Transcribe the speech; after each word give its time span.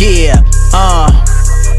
Yeah, 0.00 0.42
uh. 0.72 1.12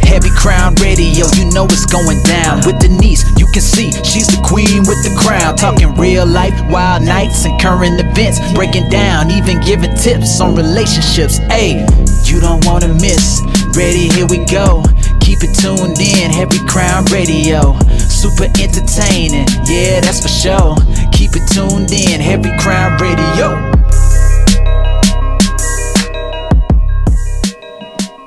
Heavy 0.06 0.30
Crown 0.30 0.76
Radio, 0.76 1.26
you 1.34 1.50
know 1.50 1.66
it's 1.66 1.88
going 1.88 2.22
down. 2.22 2.62
With 2.68 2.78
Denise, 2.78 3.26
you 3.40 3.48
can 3.50 3.64
see 3.64 3.90
she's 4.06 4.28
the 4.28 4.38
queen 4.46 4.86
with 4.86 5.02
the 5.02 5.16
crown. 5.18 5.56
Talking 5.56 5.96
real 5.96 6.28
life, 6.28 6.54
wild 6.70 7.02
nights, 7.02 7.46
and 7.46 7.60
current 7.60 8.00
events. 8.00 8.38
Breaking 8.54 8.88
down, 8.90 9.32
even 9.32 9.60
giving 9.62 9.96
tips 9.96 10.40
on 10.40 10.54
relationships. 10.54 11.38
Hey, 11.50 11.82
you 12.30 12.40
don't 12.40 12.64
wanna 12.64 12.94
miss. 12.94 13.42
Ready, 13.74 14.14
here 14.14 14.28
we 14.28 14.46
go. 14.46 14.84
Keep 15.22 15.42
it 15.42 15.58
tuned 15.58 15.98
in, 15.98 16.30
Heavy 16.30 16.62
Crown 16.70 17.06
Radio. 17.10 17.74
Super 17.98 18.46
entertaining, 18.62 19.50
yeah, 19.66 19.98
that's 19.98 20.22
for 20.22 20.30
sure. 20.30 20.78
Keep 21.10 21.42
it 21.42 21.50
tuned 21.50 21.90
in, 21.90 22.22
Heavy 22.22 22.54
Crown 22.62 23.02
Radio. 23.02 23.81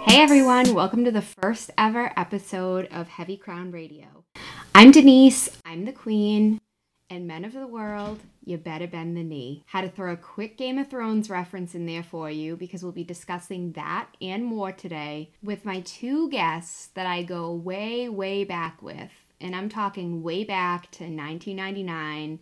Hey 0.06 0.20
everyone, 0.20 0.74
welcome 0.74 1.02
to 1.06 1.10
the 1.10 1.22
first 1.22 1.70
ever 1.78 2.12
episode 2.14 2.88
of 2.92 3.08
Heavy 3.08 3.38
Crown 3.38 3.70
Radio. 3.70 4.24
I'm 4.74 4.90
Denise, 4.90 5.48
I'm 5.64 5.86
the 5.86 5.92
queen, 5.92 6.60
and 7.08 7.26
men 7.26 7.42
of 7.42 7.54
the 7.54 7.66
world, 7.66 8.20
you 8.44 8.58
better 8.58 8.86
bend 8.86 9.16
the 9.16 9.24
knee. 9.24 9.64
Had 9.68 9.80
to 9.80 9.88
throw 9.88 10.12
a 10.12 10.16
quick 10.16 10.58
Game 10.58 10.76
of 10.76 10.88
Thrones 10.88 11.30
reference 11.30 11.74
in 11.74 11.86
there 11.86 12.02
for 12.02 12.30
you 12.30 12.54
because 12.54 12.82
we'll 12.82 12.92
be 12.92 13.02
discussing 13.02 13.72
that 13.72 14.08
and 14.20 14.44
more 14.44 14.72
today 14.72 15.30
with 15.42 15.64
my 15.64 15.80
two 15.80 16.28
guests 16.28 16.88
that 16.88 17.06
I 17.06 17.22
go 17.22 17.50
way, 17.50 18.06
way 18.06 18.44
back 18.44 18.82
with. 18.82 19.10
And 19.40 19.56
I'm 19.56 19.70
talking 19.70 20.22
way 20.22 20.44
back 20.44 20.90
to 20.92 21.04
1999 21.04 22.40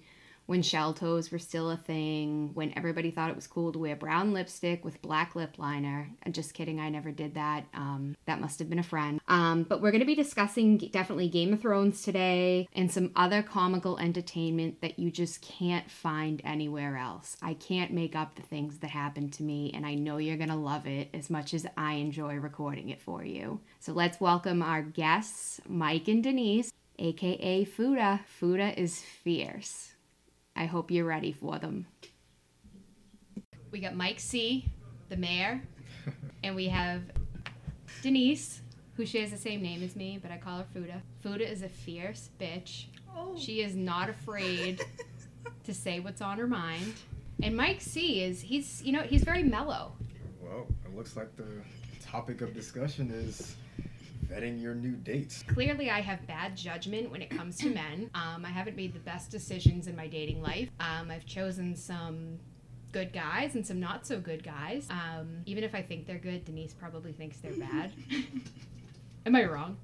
when 0.52 0.60
shell 0.60 0.92
toes 0.92 1.32
were 1.32 1.38
still 1.38 1.70
a 1.70 1.78
thing, 1.78 2.50
when 2.52 2.74
everybody 2.76 3.10
thought 3.10 3.30
it 3.30 3.34
was 3.34 3.46
cool 3.46 3.72
to 3.72 3.78
wear 3.78 3.96
brown 3.96 4.34
lipstick 4.34 4.84
with 4.84 5.00
black 5.00 5.34
lip 5.34 5.54
liner. 5.56 6.10
And 6.24 6.34
just 6.34 6.52
kidding, 6.52 6.78
I 6.78 6.90
never 6.90 7.10
did 7.10 7.36
that. 7.36 7.64
Um, 7.72 8.14
that 8.26 8.38
must 8.38 8.58
have 8.58 8.68
been 8.68 8.78
a 8.78 8.82
friend. 8.82 9.18
Um, 9.28 9.62
but 9.62 9.80
we're 9.80 9.92
going 9.92 10.00
to 10.00 10.06
be 10.06 10.14
discussing 10.14 10.76
definitely 10.76 11.30
Game 11.30 11.54
of 11.54 11.62
Thrones 11.62 12.02
today 12.02 12.68
and 12.74 12.92
some 12.92 13.12
other 13.16 13.42
comical 13.42 13.98
entertainment 13.98 14.82
that 14.82 14.98
you 14.98 15.10
just 15.10 15.40
can't 15.40 15.90
find 15.90 16.42
anywhere 16.44 16.98
else. 16.98 17.34
I 17.40 17.54
can't 17.54 17.90
make 17.90 18.14
up 18.14 18.34
the 18.34 18.42
things 18.42 18.76
that 18.80 18.90
happened 18.90 19.32
to 19.32 19.42
me, 19.42 19.70
and 19.72 19.86
I 19.86 19.94
know 19.94 20.18
you're 20.18 20.36
going 20.36 20.50
to 20.50 20.54
love 20.54 20.86
it 20.86 21.08
as 21.14 21.30
much 21.30 21.54
as 21.54 21.66
I 21.78 21.94
enjoy 21.94 22.34
recording 22.34 22.90
it 22.90 23.00
for 23.00 23.24
you. 23.24 23.60
So 23.80 23.94
let's 23.94 24.20
welcome 24.20 24.62
our 24.62 24.82
guests, 24.82 25.62
Mike 25.66 26.08
and 26.08 26.22
Denise, 26.22 26.70
aka 26.98 27.64
Fuda. 27.64 28.20
Fuda 28.26 28.78
is 28.78 29.00
fierce. 29.00 29.91
I 30.54 30.66
hope 30.66 30.90
you're 30.90 31.04
ready 31.04 31.32
for 31.32 31.58
them. 31.58 31.86
We 33.70 33.80
got 33.80 33.94
Mike 33.94 34.20
C, 34.20 34.66
the 35.08 35.16
mayor, 35.16 35.62
and 36.44 36.54
we 36.54 36.68
have 36.68 37.02
Denise, 38.02 38.60
who 38.96 39.06
shares 39.06 39.30
the 39.30 39.38
same 39.38 39.62
name 39.62 39.82
as 39.82 39.96
me, 39.96 40.18
but 40.20 40.30
I 40.30 40.36
call 40.36 40.58
her 40.58 40.66
Fuda. 40.72 41.02
Fuda 41.22 41.50
is 41.50 41.62
a 41.62 41.68
fierce 41.68 42.28
bitch. 42.38 42.86
Oh. 43.16 43.34
She 43.36 43.62
is 43.62 43.74
not 43.74 44.08
afraid 44.08 44.84
to 45.64 45.74
say 45.74 46.00
what's 46.00 46.20
on 46.20 46.38
her 46.38 46.46
mind. 46.46 46.94
And 47.42 47.56
Mike 47.56 47.80
C 47.80 48.22
is 48.22 48.40
he's 48.40 48.82
you 48.84 48.92
know 48.92 49.02
he's 49.02 49.24
very 49.24 49.42
mellow. 49.42 49.92
Well, 50.40 50.66
it 50.84 50.94
looks 50.96 51.16
like 51.16 51.34
the 51.36 51.48
topic 52.04 52.40
of 52.40 52.54
discussion 52.54 53.10
is 53.10 53.56
vetting 54.32 54.60
your 54.60 54.74
new 54.74 54.92
dates. 54.92 55.42
Clearly, 55.42 55.90
I 55.90 56.00
have 56.00 56.26
bad 56.26 56.56
judgment 56.56 57.10
when 57.10 57.22
it 57.22 57.30
comes 57.30 57.56
to 57.58 57.70
men. 57.70 58.10
Um, 58.22 58.44
I 58.44 58.50
haven't 58.50 58.76
made 58.76 58.94
the 58.94 59.00
best 59.00 59.30
decisions 59.30 59.88
in 59.88 59.96
my 59.96 60.06
dating 60.06 60.42
life. 60.42 60.68
Um, 60.80 61.10
I've 61.10 61.26
chosen 61.26 61.74
some 61.74 62.38
good 62.92 63.12
guys 63.12 63.54
and 63.54 63.66
some 63.66 63.80
not 63.80 64.06
so 64.06 64.20
good 64.20 64.44
guys. 64.44 64.86
Um, 64.90 65.38
even 65.46 65.64
if 65.64 65.74
I 65.74 65.82
think 65.82 66.06
they're 66.06 66.18
good, 66.18 66.44
Denise 66.44 66.72
probably 66.72 67.12
thinks 67.12 67.38
they're 67.38 67.52
bad. 67.52 67.92
Am 69.26 69.36
I 69.36 69.44
wrong? 69.44 69.76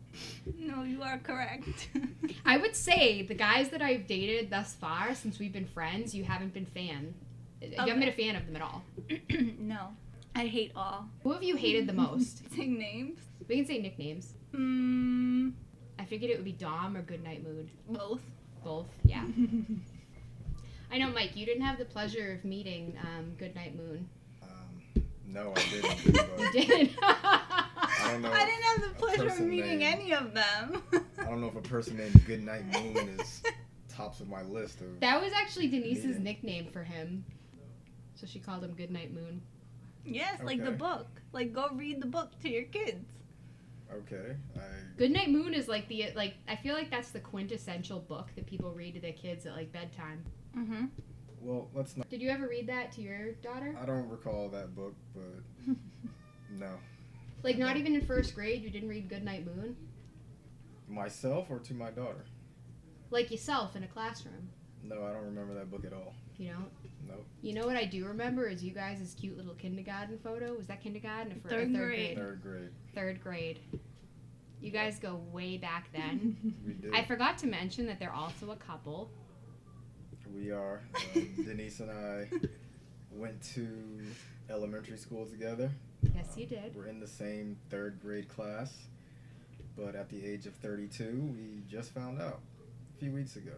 No, 0.58 0.82
you 0.82 1.02
are 1.02 1.19
correct. 1.19 1.88
I 2.44 2.56
would 2.58 2.74
say 2.74 3.22
the 3.22 3.34
guys 3.34 3.69
that 3.70 3.82
I've 3.82 4.06
dated 4.06 4.50
thus 4.50 4.75
far, 4.75 5.14
since 5.14 5.38
we've 5.38 5.53
been 5.53 5.66
friends, 5.66 6.14
you 6.14 6.25
haven't 6.25 6.53
been 6.53 6.66
fan. 6.66 7.14
You 7.60 7.76
haven't 7.76 8.00
been 8.00 8.08
a 8.08 8.12
fan 8.12 8.37
of 8.37 8.47
them 8.47 8.56
at 8.56 8.62
all. 8.62 8.82
no, 9.58 9.88
I 10.34 10.47
hate 10.47 10.72
all. 10.76 11.08
Who 11.22 11.32
have 11.32 11.42
you 11.42 11.56
hated 11.56 11.87
the 11.87 11.92
most? 11.92 12.42
Saying 12.54 12.78
names? 12.78 13.19
We 13.48 13.56
can 13.56 13.66
say 13.66 13.78
nicknames. 13.78 14.34
Mm, 14.54 15.53
I 15.98 16.04
figured 16.04 16.31
it 16.31 16.36
would 16.36 16.44
be 16.44 16.53
Dom 16.53 16.97
or 16.97 17.03
Goodnight 17.03 17.42
Moon. 17.44 17.70
both. 17.88 18.22
Both, 18.64 18.86
yeah. 19.04 19.25
I 20.91 20.98
know, 20.98 21.10
Mike, 21.10 21.36
you 21.36 21.47
didn't 21.47 21.62
have 21.62 21.78
the 21.78 21.84
pleasure 21.84 22.32
of 22.32 22.44
meeting 22.44 22.98
um, 23.03 23.32
Goodnight 23.38 23.76
Moon. 23.76 24.08
Um, 24.42 25.03
no, 25.26 25.53
I 25.54 25.62
didn't. 25.70 26.04
You 26.06 26.12
but 26.37 26.53
did. 26.53 26.91
I 27.03 28.10
don't 28.12 28.22
know. 28.22 28.32
I 28.32 28.44
didn't 28.47 28.62
have 28.62 28.81
the 28.82 28.94
pleasure 28.98 29.26
of 29.28 29.41
meeting 29.41 29.78
named- 29.81 30.00
any 30.00 30.12
of 30.14 30.32
them. 30.34 30.82
I 31.19 31.25
don't 31.25 31.41
know 31.41 31.48
if 31.48 31.56
a 31.56 31.60
person 31.60 31.97
named 31.98 32.25
Goodnight 32.26 32.64
Moon 32.72 32.97
is 33.20 33.42
tops 33.88 34.20
of 34.20 34.28
my 34.28 34.42
list 34.42 34.81
of. 34.81 34.98
that 35.00 35.20
was 35.22 35.32
actually 35.32 35.69
Denise's 35.69 36.04
Meeting. 36.06 36.22
nickname 36.25 36.66
for 36.72 36.82
him. 36.82 37.25
So 38.14 38.26
she 38.26 38.38
called 38.38 38.64
him 38.64 38.72
Goodnight 38.75 39.12
Moon. 39.12 39.41
yes, 40.04 40.41
like 40.42 40.64
the 40.64 40.70
book. 40.72 41.06
Like, 41.32 41.53
go 41.53 41.69
read 41.75 42.00
the 42.00 42.06
book 42.06 42.31
to 42.41 42.48
your 42.48 42.64
kids. 42.64 43.12
Okay, 43.93 44.37
I. 44.56 44.60
Goodnight 44.97 45.31
Moon 45.31 45.54
is 45.54 45.69
like 45.69 45.88
the 45.88 46.10
like 46.15 46.34
I 46.47 46.56
feel 46.56 46.75
like 46.75 46.91
that's 46.91 47.10
the 47.10 47.21
quintessential 47.21 48.00
book 48.00 48.28
that 48.37 48.47
people 48.47 48.72
read 48.72 48.94
to 48.94 49.00
their 49.00 49.12
kids 49.12 49.47
at 49.47 49.54
like 49.54 49.72
bedtime. 49.72 50.25
Mm-hmm. 50.56 50.87
Well, 51.41 51.69
let's 51.75 51.97
not. 51.97 52.09
Did 52.09 52.21
you 52.21 52.31
ever 52.31 52.49
read 52.49 52.66
that 52.69 52.93
to 52.93 53.03
your 53.03 53.32
daughter? 53.34 53.76
I 53.81 53.87
don't 53.87 54.09
recall 54.09 54.49
that 54.50 54.75
book, 54.75 54.94
but 55.15 55.75
no. 56.50 56.71
Like 57.43 57.56
not 57.56 57.76
even 57.76 57.94
in 57.94 58.04
first 58.04 58.34
grade 58.34 58.62
you 58.62 58.71
didn't 58.71 58.88
read 58.88 59.09
Goodnight 59.09 59.47
Moon? 59.47 59.76
Myself 60.88 61.47
or 61.50 61.59
to 61.60 61.75
my 61.75 61.91
daughter? 61.91 62.25
Like 63.10 63.31
yourself 63.31 63.76
in 63.76 63.84
a 63.84 63.87
classroom. 63.87 64.49
No, 64.82 65.05
I 65.05 65.12
don't 65.12 65.25
remember 65.25 65.55
that 65.55 65.70
book 65.70 65.84
at 65.84 65.93
all. 65.93 66.15
You 66.37 66.53
know? 66.53 66.65
Nope. 67.08 67.26
You 67.42 67.54
know 67.54 67.66
what 67.66 67.76
I 67.76 67.84
do 67.84 68.04
remember 68.06 68.48
is 68.48 68.62
you 68.62 68.72
guys' 68.72 69.14
cute 69.19 69.36
little 69.36 69.54
kindergarten 69.54 70.19
photo. 70.19 70.54
Was 70.54 70.66
that 70.66 70.82
kindergarten 70.82 71.32
or 71.32 71.36
fir- 71.36 71.48
or 71.48 71.60
Third 71.60 71.72
grade. 71.74 72.16
Third 72.16 72.42
grade. 72.42 72.70
Third 72.94 73.22
grade. 73.22 73.58
You 74.60 74.70
guys 74.70 74.98
go 74.98 75.20
way 75.32 75.56
back 75.56 75.88
then. 75.92 76.36
We 76.66 76.72
did. 76.74 76.94
I 76.94 77.04
forgot 77.04 77.38
to 77.38 77.46
mention 77.46 77.86
that 77.86 77.98
they're 77.98 78.12
also 78.12 78.50
a 78.50 78.56
couple. 78.56 79.10
We 80.34 80.50
are. 80.50 80.82
Um, 81.16 81.28
Denise 81.44 81.80
and 81.80 81.91
I 81.91 82.28
went 83.10 83.40
to 83.54 83.66
elementary 84.50 84.98
school 84.98 85.26
together. 85.26 85.70
Yes, 86.14 86.36
you 86.36 86.46
did. 86.46 86.75
We're 86.75 86.86
in 86.86 87.00
the 87.00 87.06
same 87.06 87.56
third 87.70 88.00
grade 88.00 88.28
class, 88.28 88.72
but 89.76 89.94
at 89.94 90.08
the 90.08 90.25
age 90.25 90.46
of 90.46 90.54
32, 90.56 91.32
we 91.34 91.62
just 91.69 91.92
found 91.94 92.20
out 92.20 92.40
a 92.96 92.98
few 93.00 93.12
weeks 93.12 93.36
ago. 93.36 93.52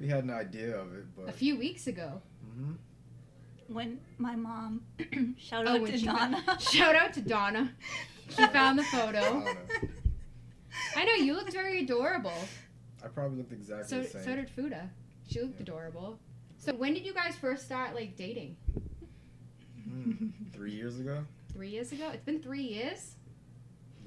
So 0.00 0.04
we 0.06 0.08
had 0.10 0.24
an 0.24 0.30
idea 0.30 0.76
of 0.78 0.94
it, 0.94 1.04
but 1.14 1.28
A 1.28 1.32
few 1.32 1.58
weeks 1.58 1.86
ago. 1.86 2.22
Mhm. 2.56 2.76
when 3.68 4.00
my 4.18 4.34
mom, 4.34 4.82
shout 5.38 5.66
Oh, 5.66 5.74
out 5.74 5.80
when 5.82 5.92
to 5.92 5.98
she 5.98 6.06
Donna. 6.06 6.42
Shout 6.58 6.96
out 6.96 7.12
to 7.14 7.20
Donna. 7.20 7.70
She 8.30 8.44
found 8.46 8.78
the 8.78 8.82
photo. 8.84 9.20
don't. 9.20 9.58
I 10.96 11.04
know 11.04 11.12
you 11.12 11.34
looked 11.34 11.52
very 11.52 11.82
adorable. 11.84 12.32
I 13.04 13.08
probably 13.08 13.38
looked 13.38 13.52
exactly 13.52 13.88
So 13.88 14.02
the 14.02 14.08
same. 14.08 14.24
so 14.24 14.34
did 14.36 14.50
Fuda. 14.50 14.90
She 15.28 15.40
looked 15.40 15.56
Yeah. 15.56 15.62
adorable. 15.62 16.18
So 16.58 16.74
when 16.74 16.94
did 16.94 17.04
you 17.06 17.12
guys 17.14 17.36
first 17.36 17.64
start 17.66 17.94
like 17.94 18.16
dating? 18.16 18.56
Mm, 19.88 20.32
Three 20.52 20.72
years 20.72 20.98
ago. 20.98 21.24
Three 21.52 21.68
years 21.68 21.92
ago? 21.92 22.10
It's 22.12 22.24
been 22.24 22.40
three 22.42 22.62
years. 22.62 23.16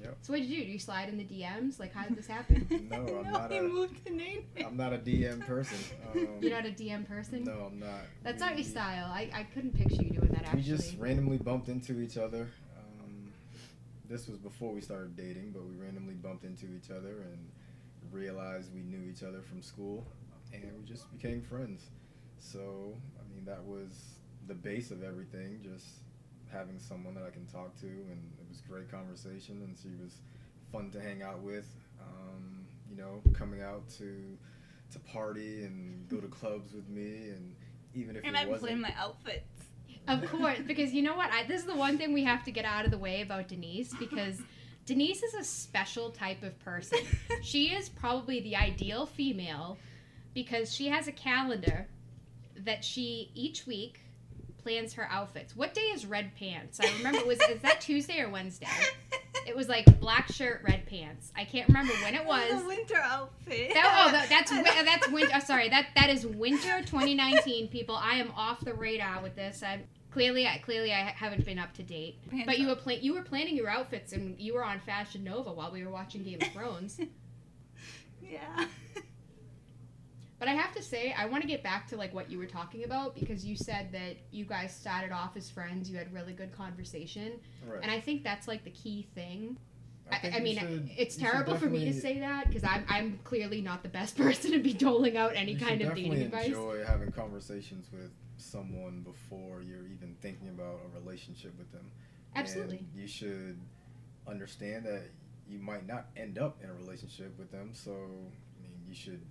Yep. 0.04 0.16
So 0.20 0.32
what 0.34 0.40
did 0.40 0.50
you 0.50 0.58
do? 0.58 0.64
Did 0.64 0.72
you 0.72 0.78
slide 0.78 1.08
in 1.08 1.16
the 1.16 1.24
DMs? 1.24 1.80
Like 1.80 1.94
how 1.94 2.04
did 2.04 2.16
this 2.16 2.26
happen? 2.26 2.66
No, 2.90 2.96
I'm 2.98 3.24
no, 3.24 3.30
not 3.30 3.50
he 3.50 3.58
a. 3.58 3.62
moved 3.62 4.04
to 4.06 4.12
name. 4.14 4.44
I'm 4.64 4.76
not 4.76 4.92
a 4.92 4.98
DM 4.98 5.44
person. 5.46 5.78
Um, 6.14 6.28
You're 6.40 6.52
not 6.52 6.66
a 6.66 6.70
DM 6.70 7.08
person. 7.08 7.42
No, 7.44 7.70
I'm 7.72 7.80
not. 7.80 8.02
That's 8.22 8.38
not 8.40 8.56
your 8.56 8.64
style. 8.64 9.06
I, 9.06 9.30
I 9.34 9.42
couldn't 9.54 9.74
picture 9.76 10.02
you 10.02 10.10
doing 10.10 10.28
that 10.28 10.42
actually. 10.44 10.60
We 10.60 10.62
just 10.62 10.96
randomly 10.98 11.38
bumped 11.38 11.68
into 11.68 12.00
each 12.00 12.16
other. 12.16 12.48
Um, 12.78 13.32
this 14.08 14.28
was 14.28 14.38
before 14.38 14.72
we 14.72 14.80
started 14.80 15.16
dating, 15.16 15.50
but 15.52 15.64
we 15.64 15.74
randomly 15.74 16.14
bumped 16.14 16.44
into 16.44 16.66
each 16.76 16.90
other 16.90 17.22
and 17.32 17.50
realized 18.12 18.72
we 18.72 18.82
knew 18.82 19.10
each 19.10 19.22
other 19.24 19.40
from 19.42 19.60
school, 19.60 20.06
and 20.52 20.70
we 20.78 20.84
just 20.84 21.10
became 21.10 21.42
friends. 21.42 21.86
So, 22.38 22.94
I 23.18 23.34
mean, 23.34 23.44
that 23.46 23.64
was 23.64 24.18
the 24.46 24.54
base 24.54 24.90
of 24.92 25.02
everything. 25.02 25.58
Just 25.64 25.86
having 26.52 26.78
someone 26.78 27.14
that 27.14 27.24
I 27.24 27.30
can 27.30 27.46
talk 27.46 27.74
to, 27.80 27.86
and 27.86 28.20
it 28.38 28.43
was 28.54 28.62
great 28.68 28.90
conversation, 28.90 29.62
and 29.62 29.76
she 29.76 29.88
was 30.02 30.18
fun 30.70 30.90
to 30.92 31.00
hang 31.00 31.22
out 31.22 31.40
with. 31.40 31.66
Um, 32.00 32.66
you 32.90 32.96
know, 32.96 33.20
coming 33.32 33.62
out 33.62 33.88
to 33.98 34.36
to 34.92 34.98
party 35.00 35.64
and 35.64 36.08
go 36.08 36.18
to 36.18 36.28
clubs 36.28 36.72
with 36.72 36.88
me, 36.88 37.30
and 37.30 37.54
even 37.94 38.16
if 38.16 38.24
And 38.24 38.36
it 38.36 38.42
I 38.42 38.46
wasn't 38.46 38.68
planned 38.68 38.82
my 38.82 38.94
outfits. 38.96 39.48
Of 40.06 40.26
course, 40.30 40.58
because 40.66 40.92
you 40.92 41.02
know 41.02 41.16
what? 41.16 41.30
I, 41.32 41.44
this 41.44 41.60
is 41.62 41.66
the 41.66 41.74
one 41.74 41.96
thing 41.96 42.12
we 42.12 42.24
have 42.24 42.44
to 42.44 42.50
get 42.50 42.66
out 42.66 42.84
of 42.84 42.90
the 42.90 42.98
way 42.98 43.22
about 43.22 43.48
Denise 43.48 43.94
because 43.98 44.38
Denise 44.86 45.22
is 45.22 45.34
a 45.34 45.42
special 45.42 46.10
type 46.10 46.42
of 46.42 46.58
person. 46.60 46.98
She 47.42 47.74
is 47.74 47.88
probably 47.88 48.40
the 48.40 48.54
ideal 48.54 49.06
female 49.06 49.78
because 50.34 50.74
she 50.74 50.88
has 50.88 51.08
a 51.08 51.12
calendar 51.12 51.88
that 52.58 52.84
she 52.84 53.30
each 53.34 53.66
week 53.66 54.03
plans 54.64 54.94
her 54.94 55.06
outfits. 55.10 55.54
What 55.54 55.74
day 55.74 55.82
is 55.82 56.06
red 56.06 56.34
pants? 56.34 56.80
I 56.80 56.90
remember 56.96 57.20
it 57.20 57.26
was 57.26 57.38
is 57.42 57.60
that 57.60 57.80
Tuesday 57.82 58.20
or 58.20 58.30
Wednesday? 58.30 58.66
It 59.46 59.54
was 59.54 59.68
like 59.68 60.00
black 60.00 60.32
shirt, 60.32 60.62
red 60.66 60.86
pants. 60.86 61.30
I 61.36 61.44
can't 61.44 61.68
remember 61.68 61.92
when 62.02 62.14
it 62.14 62.22
oh, 62.24 62.28
was. 62.28 62.62
a 62.62 62.66
winter 62.66 62.96
outfit. 62.96 63.74
That, 63.74 64.06
oh, 64.06 64.10
that, 64.10 64.28
that's 64.30 64.50
wi- 64.50 64.82
that's 64.84 65.08
winter. 65.10 65.32
Oh, 65.34 65.38
sorry, 65.40 65.68
that 65.68 65.88
that 65.94 66.08
is 66.08 66.26
winter 66.26 66.80
2019. 66.80 67.68
People, 67.68 67.94
I 67.94 68.14
am 68.14 68.32
off 68.34 68.64
the 68.64 68.72
radar 68.72 69.22
with 69.22 69.36
this. 69.36 69.62
I 69.62 69.80
clearly, 70.10 70.46
I 70.46 70.58
clearly 70.64 70.92
I 70.94 71.00
haven't 71.10 71.44
been 71.44 71.58
up 71.58 71.74
to 71.74 71.82
date. 71.82 72.16
Pants 72.30 72.46
But 72.46 72.58
you 72.58 72.68
were 72.68 72.76
pla- 72.76 72.94
you 72.94 73.12
were 73.12 73.22
planning 73.22 73.54
your 73.54 73.68
outfits, 73.68 74.14
and 74.14 74.40
you 74.40 74.54
were 74.54 74.64
on 74.64 74.80
Fashion 74.80 75.22
Nova 75.22 75.52
while 75.52 75.70
we 75.70 75.84
were 75.84 75.90
watching 75.92 76.24
Game 76.24 76.40
of 76.40 76.48
Thrones. 76.54 76.98
Yeah. 78.22 78.66
But 80.44 80.50
I 80.50 80.56
have 80.56 80.74
to 80.74 80.82
say, 80.82 81.14
I 81.16 81.24
want 81.24 81.42
to 81.42 81.48
get 81.48 81.62
back 81.62 81.88
to 81.88 81.96
like 81.96 82.12
what 82.12 82.30
you 82.30 82.36
were 82.36 82.44
talking 82.44 82.84
about 82.84 83.14
because 83.14 83.46
you 83.46 83.56
said 83.56 83.90
that 83.92 84.16
you 84.30 84.44
guys 84.44 84.76
started 84.76 85.10
off 85.10 85.38
as 85.38 85.48
friends. 85.48 85.88
You 85.90 85.96
had 85.96 86.12
really 86.12 86.34
good 86.34 86.52
conversation, 86.52 87.40
Right. 87.66 87.80
and 87.82 87.90
I 87.90 87.98
think 87.98 88.22
that's 88.22 88.46
like 88.46 88.62
the 88.62 88.70
key 88.70 89.06
thing. 89.14 89.56
I, 90.10 90.18
think 90.18 90.34
I 90.34 90.40
mean, 90.40 90.58
should- 90.58 90.90
it's 90.98 91.16
terrible 91.16 91.56
for 91.56 91.64
me 91.70 91.86
to 91.86 91.94
say 91.94 92.18
that 92.20 92.48
because 92.48 92.62
I'm 92.62 92.84
I'm 92.90 93.18
clearly 93.24 93.62
not 93.62 93.82
the 93.82 93.88
best 93.88 94.16
person 94.18 94.52
to 94.52 94.58
be 94.58 94.74
doling 94.74 95.16
out 95.16 95.32
any 95.34 95.54
kind 95.54 95.80
of 95.80 95.94
dating 95.94 96.12
advice. 96.12 96.48
enjoy 96.48 96.84
having 96.84 97.10
conversations 97.10 97.86
with 97.90 98.10
someone 98.36 99.00
before 99.00 99.62
you're 99.62 99.86
even 99.86 100.14
thinking 100.20 100.48
about 100.50 100.78
a 100.84 101.00
relationship 101.00 101.56
with 101.56 101.72
them. 101.72 101.90
Absolutely. 102.36 102.80
And 102.80 102.88
you 102.94 103.08
should 103.08 103.58
understand 104.26 104.84
that 104.84 105.04
you 105.48 105.58
might 105.58 105.86
not 105.86 106.08
end 106.18 106.38
up 106.38 106.58
in 106.62 106.68
a 106.68 106.74
relationship 106.74 107.32
with 107.38 107.50
them. 107.50 107.70
So, 107.72 107.92
I 107.92 108.62
mean, 108.62 108.82
you 108.86 108.94
should 108.94 109.22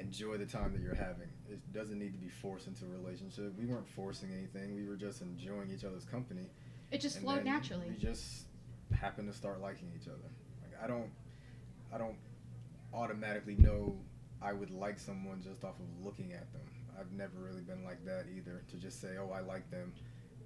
enjoy 0.00 0.36
the 0.36 0.46
time 0.46 0.72
that 0.72 0.80
you're 0.80 0.94
having. 0.94 1.28
It 1.48 1.60
doesn't 1.72 1.98
need 1.98 2.12
to 2.12 2.18
be 2.18 2.28
forced 2.28 2.66
into 2.66 2.84
a 2.84 2.88
relationship. 2.88 3.52
We 3.58 3.66
weren't 3.66 3.88
forcing 3.88 4.30
anything. 4.32 4.74
We 4.74 4.88
were 4.88 4.96
just 4.96 5.20
enjoying 5.20 5.70
each 5.70 5.84
other's 5.84 6.04
company. 6.04 6.46
It 6.90 7.00
just 7.00 7.16
and 7.16 7.24
flowed 7.24 7.44
naturally. 7.44 7.86
We 7.88 7.96
just 7.96 8.46
happened 8.98 9.30
to 9.30 9.36
start 9.36 9.60
liking 9.60 9.92
each 10.00 10.08
other. 10.08 10.30
Like 10.62 10.82
I 10.82 10.86
don't, 10.86 11.10
I 11.92 11.98
don't 11.98 12.16
automatically 12.92 13.56
know 13.56 13.96
I 14.42 14.52
would 14.52 14.70
like 14.70 14.98
someone 14.98 15.42
just 15.42 15.64
off 15.64 15.74
of 15.78 16.04
looking 16.04 16.32
at 16.32 16.50
them. 16.52 16.62
I've 16.98 17.12
never 17.12 17.38
really 17.38 17.62
been 17.62 17.84
like 17.84 18.04
that 18.06 18.24
either. 18.34 18.62
To 18.70 18.76
just 18.76 19.00
say, 19.00 19.16
oh, 19.18 19.30
I 19.34 19.40
like 19.40 19.70
them, 19.70 19.92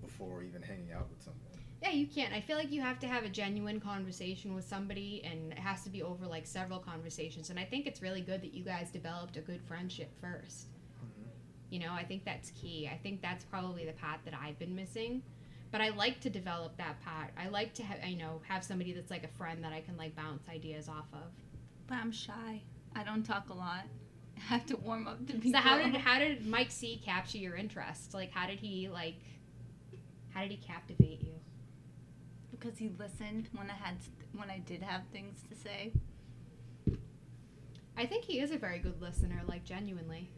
before 0.03 0.43
even 0.43 0.63
hanging 0.63 0.93
out 0.93 1.09
with 1.11 1.23
someone. 1.23 1.64
Yeah, 1.83 1.91
you 1.91 2.07
can't. 2.07 2.33
I 2.33 2.41
feel 2.41 2.57
like 2.57 2.71
you 2.73 2.81
have 2.81 2.99
to 3.01 3.07
have 3.07 3.25
a 3.25 3.29
genuine 3.29 3.79
conversation 3.79 4.55
with 4.55 4.67
somebody, 4.67 5.23
and 5.25 5.53
it 5.53 5.59
has 5.59 5.83
to 5.85 5.91
be 5.91 6.03
over 6.03 6.27
like 6.27 6.47
several 6.47 6.79
conversations. 6.79 7.51
And 7.51 7.59
I 7.59 7.65
think 7.65 7.87
it's 7.87 8.01
really 8.01 8.23
good 8.23 8.41
that 8.43 8.55
you 8.55 8.65
guys 8.65 8.91
developed 8.91 9.37
a 9.37 9.41
good 9.41 9.61
friendship 9.63 10.11
1st 10.23 10.65
mm-hmm. 10.65 11.29
You 11.71 11.81
know, 11.81 11.93
I 11.93 12.05
think 12.05 12.25
that's 12.25 12.51
key. 12.51 12.89
I 12.91 12.97
think 12.97 13.21
that's 13.21 13.45
probably 13.45 13.85
the 13.85 13.93
path 13.93 14.21
that 14.25 14.35
I've 14.35 14.59
been 14.59 14.75
missing. 14.75 15.23
But 15.75 15.81
I 15.81 15.89
like 15.89 16.21
to 16.21 16.31
develop 16.31 16.77
that 16.77 17.01
part. 17.05 17.31
I 17.37 17.49
like 17.49 17.75
to 17.75 17.83
have, 17.83 17.99
you 18.09 18.17
know, 18.17 18.41
have 18.47 18.63
somebody 18.63 18.93
that's 18.93 19.11
like 19.11 19.25
a 19.25 19.29
friend 19.37 19.63
that 19.65 19.73
I 19.73 19.81
can 19.81 19.97
like 19.97 20.15
bounce 20.15 20.49
ideas 20.49 20.89
off 20.89 21.09
of. 21.13 21.33
But 21.89 21.97
I'm 21.97 22.13
shy. 22.13 22.63
I 22.95 23.03
don't 23.03 23.25
talk 23.25 23.49
a 23.51 23.55
lot. 23.55 23.85
I 24.37 24.41
have 24.41 24.67
to 24.67 24.77
warm 24.77 25.09
up 25.09 25.27
to 25.27 25.33
people. 25.33 25.51
So 25.51 25.59
how 25.59 25.79
did 25.79 25.97
how 25.97 26.19
did 26.21 26.47
Mike 26.47 26.71
C 26.71 27.01
capture 27.05 27.39
your 27.39 27.57
interest? 27.57 28.15
Like, 28.15 28.31
how 28.31 28.47
did 28.47 28.61
he 28.61 28.89
like? 28.89 29.17
How 30.31 30.43
did 30.43 30.53
he 30.53 30.57
captivate 30.59 31.23
you? 31.23 31.34
Because 32.65 32.79
he 32.79 32.91
listened 32.99 33.49
when 33.53 33.71
I 33.71 33.75
had 33.75 33.97
when 34.35 34.51
I 34.51 34.59
did 34.59 34.83
have 34.83 35.03
things 35.13 35.41
to 35.51 35.55
say. 35.55 35.93
I 37.97 38.07
think 38.07 38.25
he 38.25 38.41
is 38.41 38.51
a 38.51 38.59
very 38.59 38.79
good 38.79 39.01
listener, 39.01 39.43
like 39.47 39.65
genuinely. 39.65 40.31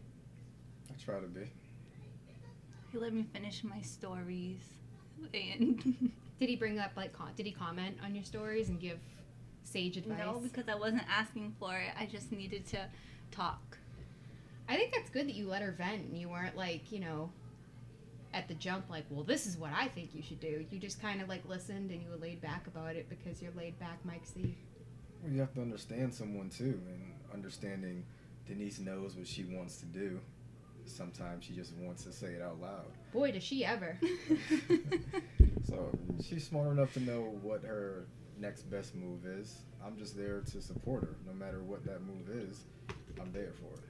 I 0.91 0.95
try 1.03 1.21
to 1.21 1.27
be. 1.27 1.51
He 2.93 2.99
let 2.99 3.13
me 3.13 3.27
finish 3.33 3.65
my 3.65 3.81
stories, 3.81 4.59
and 5.33 6.13
Did 6.39 6.51
he 6.51 6.57
bring 6.57 6.79
up 6.79 6.93
like 6.97 7.13
con- 7.13 7.33
did 7.35 7.47
he 7.47 7.53
comment 7.53 7.97
on 8.05 8.15
your 8.15 8.25
stories 8.25 8.69
and 8.69 8.79
give 8.79 8.99
sage 9.65 9.97
advice? 9.97 10.19
no, 10.19 10.41
because 10.41 10.69
I 10.69 10.75
wasn't 10.75 11.05
asking 11.09 11.55
for 11.59 11.77
it. 11.77 11.93
I 11.99 12.07
just 12.07 12.33
needed 12.33 12.67
to 12.69 12.87
talk. 13.31 13.79
I 14.69 14.77
think 14.77 14.93
that's 14.93 15.11
good 15.11 15.29
that 15.29 15.35
you 15.35 15.49
let 15.49 15.63
her 15.63 15.73
vent 15.73 16.03
and 16.03 16.19
you 16.19 16.29
weren't 16.29 16.57
like, 16.57 16.91
you 16.91 16.99
know, 16.99 17.31
at 18.37 18.49
the 18.49 18.55
jump 18.55 18.91
like, 18.91 19.05
well, 19.11 19.25
this 19.25 19.47
is 19.47 19.57
what 19.57 19.71
I 19.75 19.89
think 19.89 20.15
you 20.15 20.23
should 20.23 20.41
do. 20.41 20.65
You 20.71 20.79
just 20.79 21.01
kind 21.01 21.23
of 21.23 21.29
like 21.29 21.49
listened 21.49 21.91
and 21.91 22.03
you 22.03 22.11
were 22.11 22.17
laid 22.17 22.43
back 22.43 22.67
about 22.67 22.95
it 22.95 23.09
because 23.09 23.41
you're 23.41 23.53
laid 23.57 23.79
back, 23.79 23.99
Mike 24.05 24.25
C. 24.25 24.55
Well, 25.23 25.33
you 25.33 25.41
have 25.41 25.55
to 25.55 25.63
understand 25.63 26.13
someone 26.13 26.51
too, 26.51 26.81
and 26.89 27.15
understanding 27.33 28.05
Denise 28.47 28.79
knows 28.79 29.17
what 29.17 29.27
she 29.27 29.45
wants 29.45 29.79
to 29.79 29.87
do. 29.87 30.21
Sometimes 30.85 31.45
she 31.45 31.55
just 31.55 31.73
wants 31.77 32.05
to 32.05 32.13
say 32.13 32.29
it 32.29 32.43
out 32.43 32.61
loud. 32.61 32.85
Boy, 33.13 33.33
does 33.33 33.43
she 33.43 33.65
ever. 33.65 33.99
So 35.67 35.91
she's 36.23 36.47
smart 36.47 36.71
enough 36.71 36.93
to 36.95 37.01
know 37.01 37.23
what 37.43 37.65
her 37.65 38.07
next 38.39 38.71
best 38.71 38.95
move 38.95 39.27
is. 39.27 39.63
I'm 39.85 39.97
just 39.97 40.17
there 40.17 40.41
to 40.41 40.61
support 40.63 41.03
her. 41.03 41.17
No 41.27 41.33
matter 41.33 41.63
what 41.63 41.85
that 41.87 42.03
move 42.03 42.31
is, 42.31 42.65
I'm 43.21 43.33
there 43.33 43.53
for 43.53 43.81
it. 43.81 43.86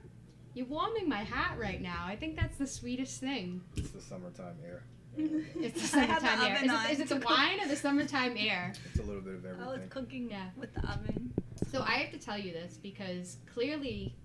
You're 0.57 0.65
warming 0.65 1.07
my 1.07 1.21
hat 1.21 1.55
right 1.59 1.79
now. 1.79 2.03
I 2.07 2.15
think 2.15 2.35
that's 2.35 2.57
the 2.57 2.65
sweetest 2.65 3.19
thing. 3.19 3.61
It's 3.75 3.91
the 3.91 4.01
summertime 4.01 4.55
air. 4.65 4.81
It's 5.15 5.91
the 5.91 5.99
I 5.99 6.05
had 6.05 6.23
the 6.23 6.25
summertime 6.25 6.51
air. 6.51 6.55
Is 6.55 6.89
it, 6.89 6.93
is 6.93 6.99
it 6.99 7.09
the 7.09 7.19
cook. 7.19 7.29
wine 7.29 7.59
or 7.61 7.67
the 7.67 7.75
summertime 7.75 8.35
air? 8.39 8.73
It's 8.89 8.99
a 8.99 9.03
little 9.03 9.21
bit 9.21 9.35
of 9.35 9.45
oh, 9.45 9.49
I 9.49 9.51
was 9.51 9.61
everything. 9.75 9.89
cooking 9.89 10.29
Yeah. 10.31 10.47
with 10.57 10.73
the 10.73 10.81
oven. 10.91 11.31
So 11.71 11.83
I 11.83 11.91
have 11.99 12.11
to 12.11 12.17
tell 12.17 12.39
you 12.39 12.53
this 12.53 12.75
because 12.81 13.37
clearly, 13.53 14.15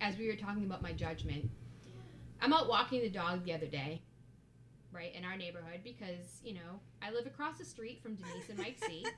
as 0.00 0.16
we 0.16 0.28
were 0.28 0.36
talking 0.36 0.64
about 0.64 0.80
my 0.80 0.92
judgment, 0.92 1.50
I'm 2.40 2.52
out 2.52 2.68
walking 2.68 3.00
the 3.00 3.10
dog 3.10 3.44
the 3.44 3.52
other 3.52 3.66
day, 3.66 4.00
right, 4.92 5.12
in 5.12 5.24
our 5.24 5.36
neighborhood 5.36 5.80
because, 5.82 6.40
you 6.44 6.54
know, 6.54 6.78
I 7.02 7.10
live 7.10 7.26
across 7.26 7.58
the 7.58 7.64
street 7.64 8.00
from 8.00 8.14
Denise 8.14 8.48
and 8.48 8.58
Mike 8.58 8.78
C. 8.86 9.04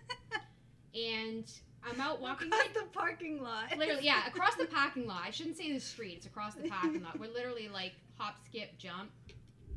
And 0.95 1.51
I'm 1.89 2.01
out 2.01 2.21
walking 2.21 2.49
Across 2.49 2.69
the 2.75 2.85
parking 2.93 3.43
lot. 3.43 3.77
literally 3.77 4.05
yeah 4.05 4.27
across 4.27 4.55
the 4.55 4.67
parking 4.67 5.07
lot. 5.07 5.23
I 5.25 5.31
shouldn't 5.31 5.57
say 5.57 5.73
the 5.73 5.81
street 5.81 6.15
it's 6.19 6.27
across 6.27 6.55
the 6.55 6.69
parking 6.69 7.03
lot. 7.03 7.19
We're 7.19 7.33
literally 7.33 7.69
like 7.69 7.93
hop 8.19 8.37
skip 8.45 8.77
jump. 8.79 9.11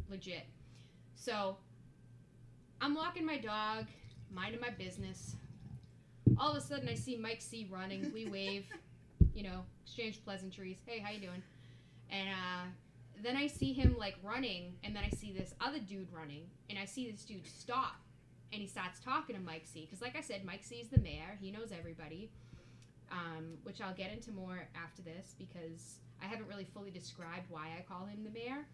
Legit. 0.09 0.45
So 1.15 1.57
i'm 2.81 2.93
walking 2.93 3.25
my 3.25 3.37
dog 3.37 3.85
minding 4.31 4.61
my 4.61 4.69
business. 4.69 5.35
All 6.37 6.51
of 6.51 6.57
a 6.57 6.61
sudden 6.61 6.87
i 6.89 6.93
see 6.95 7.17
mike 7.17 7.41
c 7.41 7.67
running. 7.71 8.11
We 8.13 8.25
wave 8.29 8.65
you 9.33 9.43
know 9.43 9.63
exchange 9.85 10.23
pleasantries. 10.23 10.77
Hey 10.85 10.99
how 10.99 11.11
you 11.11 11.19
doing? 11.19 11.43
And 12.11 12.29
uh 12.29 12.65
then 13.23 13.37
i 13.37 13.47
see 13.47 13.71
him 13.71 13.95
like 13.97 14.15
running 14.21 14.73
and 14.83 14.93
then 14.95 15.01
i 15.03 15.09
see 15.15 15.31
this 15.31 15.53
other 15.61 15.79
dude 15.79 16.07
running 16.11 16.43
and 16.69 16.77
i 16.77 16.83
see 16.83 17.09
this 17.09 17.23
dude 17.23 17.47
stop 17.47 17.95
and 18.55 18.61
he 18.61 18.67
starts 18.67 18.99
talking 18.99 19.35
to 19.35 19.41
mike 19.41 19.63
c 19.65 19.81
because 19.81 20.01
like 20.01 20.15
i 20.15 20.21
said 20.21 20.43
mike 20.45 20.63
c 20.63 20.77
is 20.77 20.87
the 20.87 20.99
mayor 20.99 21.37
he 21.39 21.51
knows 21.51 21.71
everybody 21.77 22.29
um, 23.11 23.57
which 23.63 23.81
I'll 23.81 23.93
get 23.93 24.11
into 24.11 24.31
more 24.31 24.67
after 24.75 25.01
this 25.01 25.35
because 25.37 25.99
I 26.21 26.25
haven't 26.25 26.47
really 26.47 26.65
fully 26.65 26.91
described 26.91 27.49
why 27.49 27.67
I 27.77 27.81
call 27.81 28.05
him 28.05 28.23
the 28.23 28.31
mayor. 28.31 28.65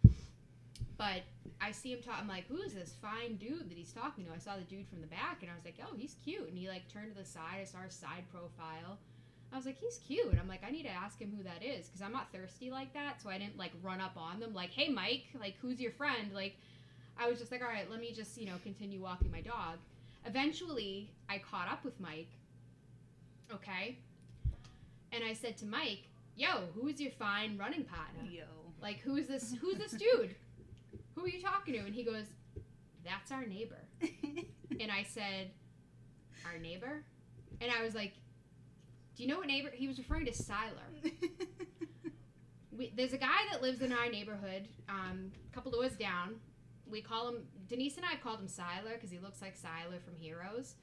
But 0.96 1.22
I 1.60 1.72
see 1.72 1.92
him 1.92 2.00
talk. 2.02 2.16
I'm 2.20 2.28
like, 2.28 2.46
who 2.46 2.58
is 2.62 2.74
this 2.74 2.94
fine 3.00 3.36
dude 3.36 3.68
that 3.70 3.76
he's 3.76 3.92
talking 3.92 4.24
to? 4.26 4.32
I 4.32 4.38
saw 4.38 4.56
the 4.56 4.62
dude 4.62 4.86
from 4.88 5.00
the 5.00 5.06
back, 5.06 5.38
and 5.42 5.50
I 5.50 5.54
was 5.54 5.64
like, 5.64 5.78
oh, 5.82 5.94
he's 5.96 6.16
cute. 6.22 6.48
And 6.48 6.56
he 6.56 6.68
like 6.68 6.88
turned 6.88 7.14
to 7.14 7.18
the 7.18 7.26
side. 7.26 7.60
I 7.60 7.64
saw 7.64 7.78
his 7.78 7.94
side 7.94 8.24
profile. 8.30 8.98
I 9.52 9.56
was 9.56 9.66
like, 9.66 9.78
he's 9.78 9.98
cute. 9.98 10.34
I'm 10.40 10.48
like, 10.48 10.62
I 10.66 10.70
need 10.70 10.84
to 10.84 10.90
ask 10.90 11.20
him 11.20 11.32
who 11.36 11.42
that 11.42 11.62
is 11.62 11.86
because 11.86 12.00
I'm 12.00 12.12
not 12.12 12.32
thirsty 12.32 12.70
like 12.70 12.94
that. 12.94 13.20
So 13.22 13.28
I 13.28 13.38
didn't 13.38 13.58
like 13.58 13.72
run 13.82 14.00
up 14.00 14.16
on 14.16 14.40
them 14.40 14.54
like, 14.54 14.70
hey, 14.70 14.88
Mike, 14.88 15.24
like, 15.38 15.56
who's 15.60 15.80
your 15.80 15.92
friend? 15.92 16.32
Like, 16.32 16.56
I 17.18 17.28
was 17.28 17.38
just 17.38 17.52
like, 17.52 17.62
all 17.62 17.68
right, 17.68 17.88
let 17.90 18.00
me 18.00 18.12
just 18.12 18.36
you 18.38 18.46
know 18.46 18.54
continue 18.62 19.00
walking 19.00 19.30
my 19.30 19.40
dog. 19.40 19.78
Eventually, 20.26 21.10
I 21.28 21.38
caught 21.38 21.68
up 21.68 21.84
with 21.84 21.98
Mike. 22.00 22.30
Okay. 23.52 23.98
And 25.12 25.22
I 25.24 25.34
said 25.34 25.56
to 25.58 25.66
Mike, 25.66 26.08
"Yo, 26.36 26.68
who 26.74 26.88
is 26.88 27.00
your 27.00 27.10
fine 27.10 27.58
running 27.58 27.84
partner? 27.84 28.22
Yo. 28.30 28.44
Like, 28.80 29.00
who's 29.00 29.26
this? 29.26 29.54
Who's 29.60 29.78
this 29.78 29.92
dude? 29.92 30.34
Who 31.14 31.24
are 31.24 31.28
you 31.28 31.40
talking 31.40 31.74
to?" 31.74 31.80
And 31.80 31.94
he 31.94 32.02
goes, 32.02 32.26
"That's 33.04 33.30
our 33.30 33.46
neighbor." 33.46 33.80
And 34.80 34.90
I 34.90 35.02
said, 35.02 35.50
"Our 36.50 36.58
neighbor?" 36.58 37.04
And 37.60 37.70
I 37.70 37.82
was 37.84 37.94
like, 37.94 38.14
"Do 39.14 39.22
you 39.22 39.28
know 39.28 39.36
what 39.38 39.46
neighbor?" 39.46 39.68
He 39.72 39.86
was 39.86 39.98
referring 39.98 40.24
to 40.24 40.32
Sylar. 40.32 41.12
We, 42.74 42.90
there's 42.96 43.12
a 43.12 43.18
guy 43.18 43.36
that 43.50 43.60
lives 43.60 43.82
in 43.82 43.92
our 43.92 44.08
neighborhood, 44.08 44.66
um, 44.88 45.30
a 45.50 45.54
couple 45.54 45.70
of 45.70 45.78
doors 45.78 45.92
down. 45.92 46.36
We 46.92 47.00
call 47.00 47.28
him 47.28 47.42
Denise 47.68 47.96
and 47.96 48.06
I 48.06 48.10
have 48.10 48.20
called 48.22 48.38
him 48.40 48.46
Sylar 48.46 48.94
because 48.94 49.10
he 49.10 49.18
looks 49.18 49.40
like 49.42 49.56
Sylar 49.56 50.00
from 50.04 50.14
Heroes. 50.16 50.74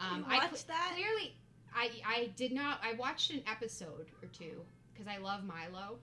Um, 0.00 0.18
You 0.20 0.36
I 0.36 0.38
cl- 0.48 0.64
that? 0.68 0.92
Clearly, 0.94 1.34
I 1.74 1.90
I 2.06 2.30
did 2.36 2.52
not. 2.52 2.80
I 2.82 2.94
watched 2.94 3.30
an 3.32 3.42
episode 3.50 4.06
or 4.22 4.28
two 4.28 4.62
because 4.92 5.06
I 5.06 5.18
love 5.18 5.44
Milo. 5.44 5.98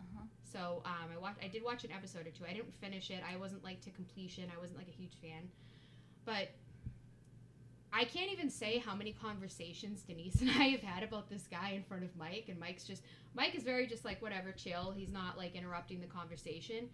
Uh-huh. 0.00 0.24
So 0.52 0.82
um, 0.86 1.10
I 1.14 1.18
watched. 1.20 1.38
I 1.44 1.48
did 1.48 1.62
watch 1.62 1.84
an 1.84 1.92
episode 1.92 2.26
or 2.26 2.30
two. 2.30 2.44
I 2.48 2.54
didn't 2.54 2.74
finish 2.80 3.10
it. 3.10 3.22
I 3.30 3.36
wasn't 3.36 3.62
like 3.62 3.80
to 3.82 3.90
completion. 3.90 4.44
I 4.56 4.60
wasn't 4.60 4.78
like 4.78 4.88
a 4.88 4.96
huge 4.96 5.14
fan, 5.20 5.48
but 6.24 6.48
I 7.92 8.04
can't 8.04 8.30
even 8.30 8.50
say 8.50 8.78
how 8.78 8.94
many 8.94 9.12
conversations 9.12 10.02
Denise 10.02 10.40
and 10.40 10.50
I 10.58 10.64
have 10.68 10.82
had 10.82 11.02
about 11.02 11.28
this 11.28 11.46
guy 11.50 11.70
in 11.74 11.82
front 11.82 12.04
of 12.04 12.16
Mike. 12.16 12.46
And 12.48 12.58
Mike's 12.58 12.84
just 12.84 13.02
Mike 13.34 13.54
is 13.54 13.62
very 13.62 13.86
just 13.86 14.04
like 14.04 14.20
whatever, 14.22 14.52
chill. 14.52 14.92
He's 14.96 15.10
not 15.12 15.36
like 15.36 15.54
interrupting 15.54 16.00
the 16.00 16.06
conversation. 16.06 16.88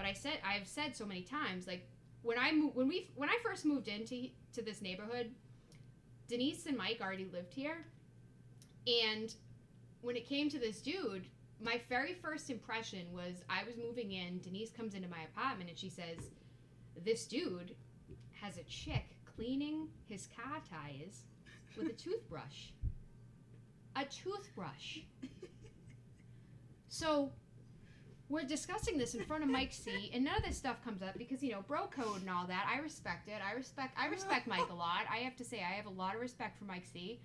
But 0.00 0.08
I 0.08 0.14
said 0.14 0.38
I've 0.42 0.66
said 0.66 0.96
so 0.96 1.04
many 1.04 1.20
times 1.20 1.66
like 1.66 1.86
when 2.22 2.38
I 2.38 2.52
mo- 2.52 2.70
when 2.72 2.88
we 2.88 3.10
when 3.16 3.28
I 3.28 3.36
first 3.42 3.66
moved 3.66 3.86
into 3.86 4.30
to 4.54 4.62
this 4.62 4.80
neighborhood, 4.80 5.30
Denise 6.26 6.64
and 6.64 6.74
Mike 6.74 7.00
already 7.02 7.26
lived 7.26 7.52
here, 7.52 7.84
and 8.86 9.34
when 10.00 10.16
it 10.16 10.26
came 10.26 10.48
to 10.48 10.58
this 10.58 10.80
dude, 10.80 11.26
my 11.62 11.82
very 11.90 12.14
first 12.14 12.48
impression 12.48 13.12
was 13.12 13.44
I 13.50 13.62
was 13.64 13.76
moving 13.76 14.12
in. 14.12 14.40
Denise 14.40 14.70
comes 14.70 14.94
into 14.94 15.06
my 15.06 15.20
apartment 15.34 15.68
and 15.68 15.78
she 15.78 15.90
says, 15.90 16.30
"This 17.04 17.26
dude 17.26 17.74
has 18.40 18.56
a 18.56 18.62
chick 18.62 19.04
cleaning 19.36 19.88
his 20.08 20.28
car 20.34 20.62
tires 20.70 21.24
with 21.76 21.88
a 21.88 21.92
toothbrush. 21.92 22.70
A 23.96 24.06
toothbrush." 24.06 25.00
So 26.92 27.30
we're 28.30 28.44
discussing 28.44 28.96
this 28.96 29.14
in 29.16 29.24
front 29.24 29.42
of 29.42 29.50
Mike 29.50 29.72
C, 29.72 30.10
and 30.14 30.24
none 30.24 30.36
of 30.36 30.44
this 30.44 30.56
stuff 30.56 30.82
comes 30.84 31.02
up 31.02 31.18
because 31.18 31.42
you 31.42 31.50
know 31.50 31.62
bro 31.66 31.88
code 31.88 32.20
and 32.20 32.30
all 32.30 32.46
that. 32.46 32.64
I 32.72 32.80
respect 32.80 33.28
it. 33.28 33.40
I 33.44 33.54
respect. 33.54 33.94
I 33.98 34.06
respect 34.06 34.46
Mike 34.46 34.70
a 34.70 34.74
lot. 34.74 35.02
I 35.12 35.18
have 35.18 35.36
to 35.36 35.44
say 35.44 35.58
I 35.58 35.74
have 35.74 35.86
a 35.86 35.90
lot 35.90 36.14
of 36.14 36.20
respect 36.20 36.56
for 36.56 36.64
Mike 36.64 36.86
C. 36.90 37.20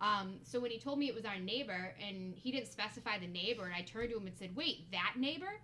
Um, 0.00 0.36
so 0.44 0.58
when 0.58 0.70
he 0.70 0.78
told 0.78 0.98
me 0.98 1.08
it 1.08 1.14
was 1.14 1.24
our 1.24 1.38
neighbor 1.38 1.94
and 2.06 2.34
he 2.34 2.50
didn't 2.52 2.68
specify 2.68 3.18
the 3.18 3.26
neighbor, 3.26 3.64
and 3.66 3.74
I 3.74 3.82
turned 3.82 4.10
to 4.10 4.16
him 4.16 4.26
and 4.26 4.36
said, 4.36 4.56
"Wait, 4.56 4.90
that 4.92 5.14
neighbor?" 5.18 5.60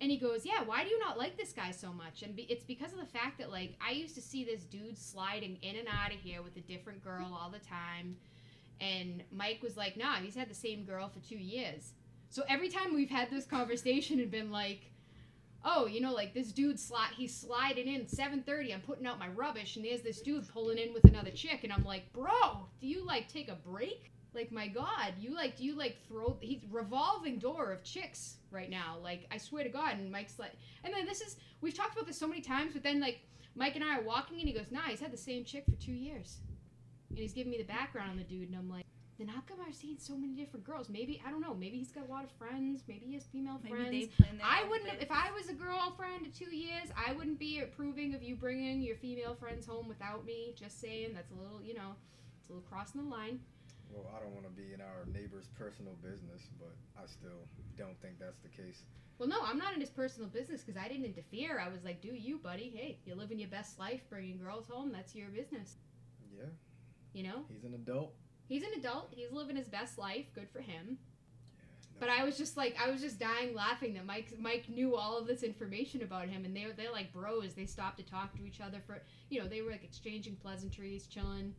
And 0.00 0.10
he 0.10 0.16
goes, 0.16 0.46
"Yeah. 0.46 0.62
Why 0.62 0.84
do 0.84 0.90
you 0.90 0.98
not 0.98 1.18
like 1.18 1.36
this 1.36 1.52
guy 1.52 1.70
so 1.70 1.92
much?" 1.92 2.22
And 2.22 2.34
be, 2.34 2.42
it's 2.44 2.64
because 2.64 2.92
of 2.92 2.98
the 2.98 3.06
fact 3.06 3.36
that 3.38 3.52
like 3.52 3.76
I 3.86 3.90
used 3.90 4.14
to 4.14 4.22
see 4.22 4.42
this 4.42 4.64
dude 4.64 4.96
sliding 4.96 5.58
in 5.60 5.76
and 5.76 5.86
out 5.86 6.14
of 6.14 6.20
here 6.20 6.40
with 6.40 6.56
a 6.56 6.60
different 6.60 7.04
girl 7.04 7.36
all 7.38 7.50
the 7.50 7.58
time, 7.58 8.16
and 8.80 9.22
Mike 9.30 9.60
was 9.62 9.76
like, 9.76 9.98
"Nah, 9.98 10.14
he's 10.14 10.34
had 10.34 10.48
the 10.48 10.54
same 10.54 10.84
girl 10.84 11.10
for 11.10 11.20
two 11.20 11.38
years." 11.38 11.92
So 12.30 12.42
every 12.48 12.68
time 12.68 12.94
we've 12.94 13.10
had 13.10 13.30
this 13.30 13.46
conversation 13.46 14.20
and 14.20 14.30
been 14.30 14.50
like, 14.50 14.90
oh, 15.64 15.86
you 15.86 16.00
know, 16.00 16.12
like 16.12 16.34
this 16.34 16.52
dude 16.52 16.78
slot, 16.78 17.10
he's 17.16 17.34
sliding 17.34 17.88
in 17.88 18.06
7:30. 18.06 18.74
I'm 18.74 18.80
putting 18.80 19.06
out 19.06 19.18
my 19.18 19.28
rubbish, 19.28 19.76
and 19.76 19.84
there's 19.84 20.02
this 20.02 20.20
dude 20.20 20.48
pulling 20.48 20.78
in 20.78 20.92
with 20.92 21.04
another 21.04 21.30
chick, 21.30 21.64
and 21.64 21.72
I'm 21.72 21.84
like, 21.84 22.12
bro, 22.12 22.66
do 22.80 22.86
you 22.86 23.04
like 23.04 23.28
take 23.28 23.48
a 23.48 23.54
break? 23.54 24.12
Like 24.34 24.52
my 24.52 24.68
God, 24.68 25.14
you 25.18 25.34
like 25.34 25.56
do 25.56 25.64
you 25.64 25.74
like 25.74 25.96
throw? 26.06 26.36
He's 26.40 26.60
revolving 26.70 27.38
door 27.38 27.72
of 27.72 27.82
chicks 27.82 28.36
right 28.50 28.70
now. 28.70 28.98
Like 29.02 29.26
I 29.30 29.38
swear 29.38 29.64
to 29.64 29.70
God, 29.70 29.94
and 29.94 30.12
Mike's 30.12 30.38
like, 30.38 30.52
and 30.84 30.92
then 30.92 31.06
this 31.06 31.20
is 31.20 31.36
we've 31.60 31.74
talked 31.74 31.94
about 31.94 32.06
this 32.06 32.18
so 32.18 32.28
many 32.28 32.42
times, 32.42 32.74
but 32.74 32.82
then 32.82 33.00
like 33.00 33.20
Mike 33.56 33.74
and 33.74 33.82
I 33.82 33.98
are 33.98 34.02
walking, 34.02 34.38
and 34.38 34.48
he 34.48 34.54
goes, 34.54 34.66
nah, 34.70 34.82
he's 34.82 35.00
had 35.00 35.12
the 35.12 35.16
same 35.16 35.44
chick 35.44 35.64
for 35.64 35.76
two 35.76 35.92
years, 35.92 36.38
and 37.08 37.18
he's 37.18 37.32
giving 37.32 37.50
me 37.50 37.58
the 37.58 37.64
background 37.64 38.10
on 38.10 38.16
the 38.18 38.22
dude, 38.22 38.48
and 38.48 38.56
I'm 38.56 38.68
like 38.68 38.84
then 39.18 39.26
how 39.28 39.40
come 39.40 39.58
I've 39.66 39.74
seen 39.74 39.98
so 39.98 40.14
many 40.16 40.32
different 40.34 40.64
girls? 40.64 40.88
Maybe 40.88 41.20
I 41.26 41.30
don't 41.30 41.40
know. 41.40 41.54
Maybe 41.54 41.78
he's 41.78 41.90
got 41.90 42.08
a 42.08 42.10
lot 42.10 42.24
of 42.24 42.30
friends. 42.32 42.82
Maybe 42.86 43.06
he 43.06 43.14
has 43.14 43.24
female 43.24 43.58
Maybe 43.62 43.74
friends. 43.74 43.90
they 43.90 44.06
plan 44.22 44.38
their 44.38 44.46
I 44.46 44.64
wouldn't. 44.68 45.02
If. 45.02 45.10
I 45.10 45.30
was 45.32 45.48
a 45.48 45.54
girlfriend 45.54 46.26
of 46.26 46.38
two 46.38 46.54
years, 46.54 46.88
I 46.96 47.12
wouldn't 47.12 47.38
be 47.38 47.60
approving 47.60 48.14
of 48.14 48.22
you 48.22 48.36
bringing 48.36 48.80
your 48.80 48.96
female 48.96 49.34
friends 49.34 49.66
home 49.66 49.88
without 49.88 50.24
me. 50.24 50.54
Just 50.56 50.80
saying, 50.80 51.10
that's 51.14 51.32
a 51.32 51.34
little, 51.34 51.60
you 51.62 51.74
know, 51.74 51.96
it's 52.40 52.48
a 52.48 52.52
little 52.52 52.68
crossing 52.68 53.02
the 53.02 53.08
line. 53.08 53.40
Well, 53.90 54.06
I 54.14 54.22
don't 54.22 54.34
want 54.34 54.44
to 54.44 54.52
be 54.52 54.72
in 54.74 54.80
our 54.80 55.06
neighbor's 55.12 55.48
personal 55.58 55.94
business, 56.02 56.48
but 56.58 56.76
I 56.96 57.06
still 57.06 57.48
don't 57.76 57.98
think 58.00 58.18
that's 58.20 58.38
the 58.38 58.48
case. 58.48 58.82
Well, 59.18 59.28
no, 59.28 59.40
I'm 59.42 59.58
not 59.58 59.74
in 59.74 59.80
his 59.80 59.90
personal 59.90 60.28
business 60.28 60.62
because 60.62 60.80
I 60.80 60.86
didn't 60.86 61.06
interfere. 61.06 61.58
I 61.58 61.68
was 61.68 61.82
like, 61.84 62.00
do 62.00 62.14
you, 62.14 62.38
buddy? 62.38 62.70
Hey, 62.72 62.98
you're 63.04 63.16
living 63.16 63.38
your 63.40 63.48
best 63.48 63.78
life, 63.78 64.02
bringing 64.10 64.38
girls 64.38 64.68
home. 64.68 64.92
That's 64.92 65.14
your 65.14 65.28
business. 65.30 65.76
Yeah, 66.36 66.44
You 67.14 67.24
know, 67.24 67.44
he's 67.52 67.64
an 67.64 67.74
adult. 67.74 68.12
He's 68.48 68.62
an 68.62 68.70
adult. 68.76 69.12
He's 69.14 69.30
living 69.30 69.56
his 69.56 69.68
best 69.68 69.98
life. 69.98 70.26
Good 70.34 70.48
for 70.50 70.60
him. 70.60 70.98
Yeah, 70.98 71.64
no. 71.94 72.00
But 72.00 72.08
I 72.08 72.24
was 72.24 72.36
just 72.36 72.56
like, 72.56 72.76
I 72.82 72.90
was 72.90 73.00
just 73.00 73.18
dying 73.18 73.54
laughing 73.54 73.94
that 73.94 74.06
Mike 74.06 74.32
Mike 74.38 74.68
knew 74.68 74.96
all 74.96 75.18
of 75.18 75.26
this 75.26 75.42
information 75.42 76.02
about 76.02 76.28
him, 76.28 76.44
and 76.44 76.56
they 76.56 76.66
they're 76.76 76.92
like 76.92 77.12
bros. 77.12 77.54
They 77.54 77.66
stopped 77.66 77.98
to 77.98 78.04
talk 78.04 78.34
to 78.36 78.44
each 78.44 78.60
other 78.60 78.78
for, 78.86 79.02
you 79.30 79.40
know, 79.40 79.48
they 79.48 79.62
were 79.62 79.70
like 79.70 79.84
exchanging 79.84 80.36
pleasantries, 80.36 81.06
chilling. 81.06 81.54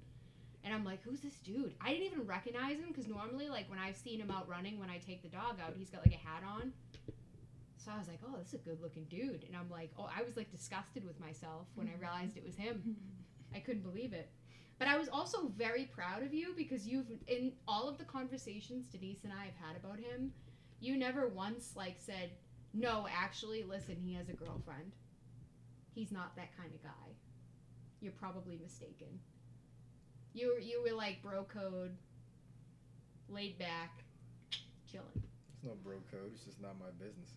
And 0.62 0.74
I'm 0.74 0.84
like, 0.84 1.02
who's 1.04 1.22
this 1.22 1.36
dude? 1.36 1.74
I 1.80 1.94
didn't 1.94 2.08
even 2.08 2.28
recognize 2.28 2.78
him 2.78 2.88
because 2.90 3.08
normally, 3.08 3.48
like 3.48 3.70
when 3.70 3.80
I've 3.80 3.96
seen 3.96 4.20
him 4.20 4.30
out 4.30 4.50
running, 4.50 4.78
when 4.78 4.90
I 4.90 4.98
take 4.98 5.22
the 5.22 5.30
dog 5.30 5.58
out, 5.66 5.74
he's 5.78 5.90
got 5.90 6.02
like 6.06 6.14
a 6.14 6.28
hat 6.28 6.44
on. 6.46 6.74
So 7.78 7.92
I 7.96 7.98
was 7.98 8.08
like, 8.08 8.20
oh, 8.28 8.38
this 8.38 8.50
is 8.50 8.54
a 8.56 8.58
good 8.58 8.82
looking 8.82 9.06
dude. 9.06 9.46
And 9.48 9.56
I'm 9.56 9.70
like, 9.70 9.92
oh, 9.98 10.10
I 10.16 10.22
was 10.24 10.36
like 10.36 10.52
disgusted 10.52 11.06
with 11.06 11.20
myself 11.20 11.68
when 11.76 11.88
I 11.88 12.00
realized 12.00 12.36
it 12.36 12.46
was 12.46 12.56
him. 12.56 12.98
I 13.56 13.60
couldn't 13.60 13.84
believe 13.84 14.14
it. 14.14 14.30
But 14.80 14.88
I 14.88 14.98
was 14.98 15.10
also 15.10 15.52
very 15.58 15.84
proud 15.84 16.24
of 16.24 16.34
you 16.34 16.54
because 16.56 16.88
you've, 16.88 17.12
in 17.28 17.52
all 17.68 17.90
of 17.90 17.98
the 17.98 18.06
conversations 18.06 18.88
Denise 18.88 19.26
and 19.26 19.34
I 19.34 19.44
have 19.46 19.56
had 19.56 19.76
about 19.76 20.00
him, 20.00 20.32
you 20.80 20.98
never 20.98 21.28
once 21.28 21.74
like 21.76 21.98
said, 22.00 22.32
no, 22.74 23.06
actually, 23.14 23.64
listen, 23.64 23.98
he 24.02 24.14
has 24.14 24.30
a 24.30 24.34
girlfriend. 24.34 24.94
He's 25.94 26.14
not 26.14 26.34
that 26.38 26.56
kind 26.58 26.74
of 26.74 26.82
guy. 26.82 27.14
You're 28.00 28.14
probably 28.14 28.58
mistaken. 28.62 29.20
You 30.34 30.54
were, 30.54 30.60
you 30.60 30.82
were 30.82 30.96
like 30.96 31.22
bro 31.22 31.44
code, 31.44 31.98
laid 33.28 33.60
back, 33.60 34.04
chilling. 34.90 35.24
It's 35.54 35.64
no 35.64 35.74
bro 35.84 35.98
code. 36.10 36.32
It's 36.34 36.46
just 36.46 36.62
not 36.62 36.76
my 36.80 36.92
business. 36.98 37.34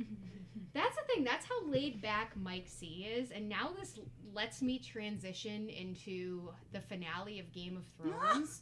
That's 0.76 0.94
the 0.94 1.02
thing. 1.14 1.24
That's 1.24 1.46
how 1.46 1.66
laid 1.66 2.02
back 2.02 2.36
Mike 2.36 2.66
C 2.66 3.08
is, 3.10 3.30
and 3.30 3.48
now 3.48 3.70
this 3.78 3.98
lets 4.34 4.60
me 4.60 4.78
transition 4.78 5.70
into 5.70 6.50
the 6.72 6.80
finale 6.80 7.40
of 7.40 7.50
Game 7.50 7.78
of 7.78 7.84
Thrones 7.98 8.60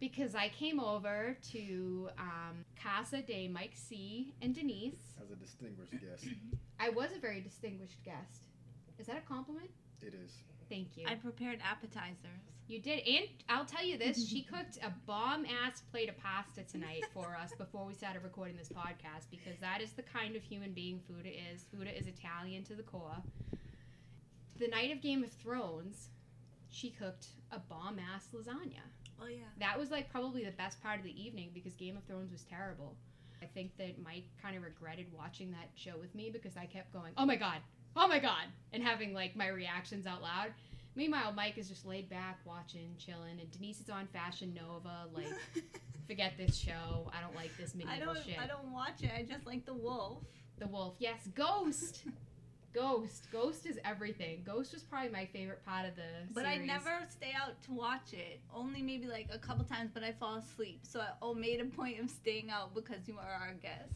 because 0.00 0.34
I 0.34 0.48
came 0.48 0.80
over 0.80 1.36
to 1.52 2.08
um, 2.18 2.64
Casa 2.82 3.22
de 3.22 3.46
Mike 3.46 3.74
C 3.74 4.34
and 4.42 4.56
Denise. 4.56 5.14
As 5.22 5.30
a 5.30 5.36
distinguished 5.36 5.92
guest, 5.92 6.26
I 6.80 6.88
was 6.88 7.12
a 7.16 7.20
very 7.20 7.40
distinguished 7.40 8.02
guest. 8.04 8.42
Is 8.98 9.06
that 9.06 9.16
a 9.16 9.20
compliment? 9.20 9.70
it 10.02 10.14
is. 10.14 10.32
Thank 10.68 10.96
you. 10.96 11.06
I 11.06 11.14
prepared 11.14 11.60
appetizers. 11.62 12.42
You 12.68 12.80
did, 12.80 13.06
and 13.06 13.26
I'll 13.48 13.64
tell 13.64 13.84
you 13.84 13.96
this: 13.96 14.26
she 14.26 14.42
cooked 14.52 14.78
a 14.82 14.90
bomb 15.06 15.46
ass 15.64 15.82
plate 15.92 16.08
of 16.08 16.18
pasta 16.18 16.64
tonight 16.64 17.04
for 17.14 17.36
us 17.40 17.52
before 17.56 17.84
we 17.86 17.94
started 17.94 18.24
recording 18.24 18.56
this 18.56 18.68
podcast 18.68 19.30
because 19.30 19.56
that 19.60 19.80
is 19.80 19.92
the 19.92 20.02
kind 20.02 20.34
of 20.34 20.42
human 20.42 20.72
being 20.72 21.00
Fuda 21.06 21.28
is. 21.28 21.64
Fuda 21.70 21.96
is 21.96 22.06
Italian 22.06 22.64
to 22.64 22.74
the 22.74 22.82
core. 22.82 23.22
The 24.58 24.68
night 24.68 24.90
of 24.90 25.00
Game 25.00 25.22
of 25.22 25.30
Thrones, 25.30 26.08
she 26.68 26.90
cooked 26.90 27.28
a 27.52 27.58
bomb 27.60 27.98
ass 27.98 28.28
lasagna. 28.34 28.82
Oh 29.22 29.28
yeah. 29.28 29.44
That 29.60 29.78
was 29.78 29.90
like 29.90 30.10
probably 30.10 30.44
the 30.44 30.50
best 30.50 30.82
part 30.82 30.98
of 30.98 31.04
the 31.04 31.22
evening 31.22 31.50
because 31.54 31.74
Game 31.74 31.96
of 31.96 32.02
Thrones 32.04 32.32
was 32.32 32.42
terrible. 32.42 32.96
I 33.42 33.46
think 33.46 33.76
that 33.76 34.02
Mike 34.02 34.24
kind 34.42 34.56
of 34.56 34.62
regretted 34.62 35.06
watching 35.16 35.50
that 35.52 35.70
show 35.74 35.92
with 36.00 36.14
me 36.14 36.30
because 36.30 36.56
I 36.56 36.66
kept 36.66 36.92
going, 36.92 37.12
"Oh 37.16 37.26
my 37.26 37.36
god, 37.36 37.58
oh 37.96 38.08
my 38.08 38.18
god," 38.18 38.44
and 38.72 38.82
having 38.82 39.12
like 39.14 39.36
my 39.36 39.48
reactions 39.48 40.06
out 40.06 40.22
loud. 40.22 40.52
Meanwhile, 40.94 41.32
Mike 41.36 41.58
is 41.58 41.68
just 41.68 41.84
laid 41.84 42.08
back, 42.08 42.38
watching, 42.46 42.94
chilling, 42.98 43.38
and 43.38 43.50
Denise 43.50 43.80
is 43.80 43.90
on 43.90 44.06
Fashion 44.06 44.54
Nova. 44.54 45.08
Like, 45.12 45.28
forget 46.06 46.34
this 46.38 46.56
show. 46.56 47.10
I 47.14 47.20
don't 47.20 47.34
like 47.36 47.54
this 47.58 47.74
medieval 47.74 48.10
I 48.10 48.14
don't. 48.14 48.24
shit. 48.24 48.38
I 48.40 48.46
don't 48.46 48.72
watch 48.72 49.02
it. 49.02 49.10
I 49.14 49.22
just 49.22 49.46
like 49.46 49.66
the 49.66 49.74
wolf. 49.74 50.22
The 50.58 50.66
Wolf, 50.66 50.94
yes, 50.98 51.28
Ghost. 51.34 52.04
Ghost, 52.72 53.28
Ghost 53.32 53.66
is 53.66 53.78
everything. 53.84 54.42
Ghost 54.44 54.72
was 54.74 54.82
probably 54.82 55.10
my 55.10 55.26
favorite 55.26 55.64
part 55.64 55.86
of 55.86 55.96
the 55.96 56.02
But 56.34 56.44
I 56.44 56.56
never 56.56 56.90
stay 57.08 57.32
out 57.34 57.60
to 57.62 57.72
watch 57.72 58.12
it. 58.12 58.40
Only 58.54 58.82
maybe 58.82 59.06
like 59.06 59.28
a 59.32 59.38
couple 59.38 59.64
times, 59.64 59.90
but 59.94 60.02
I 60.02 60.12
fall 60.12 60.36
asleep. 60.36 60.80
So 60.82 61.00
I 61.00 61.08
oh, 61.22 61.34
made 61.34 61.60
a 61.60 61.64
point 61.64 62.00
of 62.00 62.10
staying 62.10 62.50
out 62.50 62.74
because 62.74 63.06
you 63.06 63.16
are 63.18 63.32
our 63.32 63.54
guest. 63.54 63.94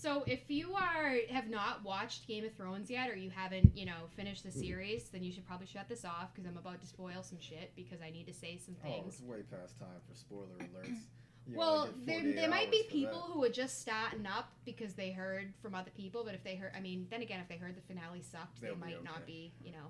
So 0.00 0.24
if 0.26 0.50
you 0.50 0.74
are 0.74 1.16
have 1.30 1.50
not 1.50 1.84
watched 1.84 2.26
Game 2.26 2.44
of 2.46 2.54
Thrones 2.54 2.90
yet, 2.90 3.10
or 3.10 3.16
you 3.16 3.28
haven't, 3.28 3.76
you 3.76 3.84
know, 3.84 4.08
finished 4.16 4.44
the 4.44 4.50
mm. 4.50 4.58
series, 4.58 5.10
then 5.10 5.22
you 5.22 5.30
should 5.30 5.46
probably 5.46 5.66
shut 5.66 5.90
this 5.90 6.06
off 6.06 6.32
because 6.32 6.48
I'm 6.48 6.56
about 6.56 6.80
to 6.80 6.86
spoil 6.86 7.22
some 7.22 7.38
shit 7.38 7.72
because 7.76 8.00
I 8.00 8.10
need 8.10 8.26
to 8.26 8.32
say 8.32 8.58
some 8.64 8.76
oh, 8.82 8.88
things. 8.88 9.04
Oh, 9.04 9.08
it's 9.08 9.20
way 9.22 9.42
past 9.50 9.78
time 9.78 10.00
for 10.08 10.14
spoiler 10.16 10.56
alerts. 10.58 10.96
You 11.46 11.58
well, 11.58 11.88
there, 12.04 12.20
there 12.34 12.50
might 12.50 12.70
be 12.70 12.84
people 12.90 13.18
who 13.18 13.42
are 13.42 13.48
just 13.48 13.80
starting 13.80 14.26
up 14.26 14.52
because 14.64 14.92
they 14.92 15.10
heard 15.10 15.52
from 15.60 15.74
other 15.74 15.90
people, 15.96 16.22
but 16.22 16.34
if 16.34 16.44
they 16.44 16.54
heard, 16.54 16.70
I 16.76 16.80
mean, 16.80 17.06
then 17.10 17.22
again, 17.22 17.40
if 17.40 17.48
they 17.48 17.56
heard 17.56 17.74
the 17.74 17.80
finale 17.80 18.20
sucked, 18.20 18.60
They'll 18.60 18.74
they 18.74 18.80
be 18.80 18.94
might 18.94 19.04
not 19.04 19.26
be, 19.26 19.52
you 19.64 19.72
know. 19.72 19.88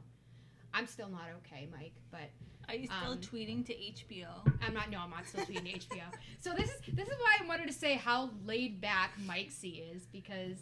I'm 0.73 0.87
still 0.87 1.09
not 1.09 1.25
okay, 1.45 1.69
Mike, 1.71 1.95
but 2.11 2.31
Are 2.71 2.75
you 2.77 2.87
still 2.87 3.13
Um, 3.13 3.19
tweeting 3.19 3.67
to 3.67 3.75
HBO? 3.75 4.29
I'm 4.63 4.73
not. 4.75 4.91
No, 4.91 5.01
I'm 5.01 5.11
not 5.11 5.27
still 5.27 5.45
tweeting 5.45 5.65
to 5.81 5.89
HBO. 5.89 6.05
So 6.41 6.53
this 6.55 6.71
is 6.71 6.81
this 6.95 7.09
is 7.09 7.15
why 7.19 7.37
I 7.41 7.47
wanted 7.47 7.67
to 7.67 7.73
say 7.73 7.95
how 7.95 8.31
laid 8.45 8.81
back 8.81 9.13
Mike 9.27 9.51
C 9.51 9.85
is 9.93 10.07
because 10.07 10.59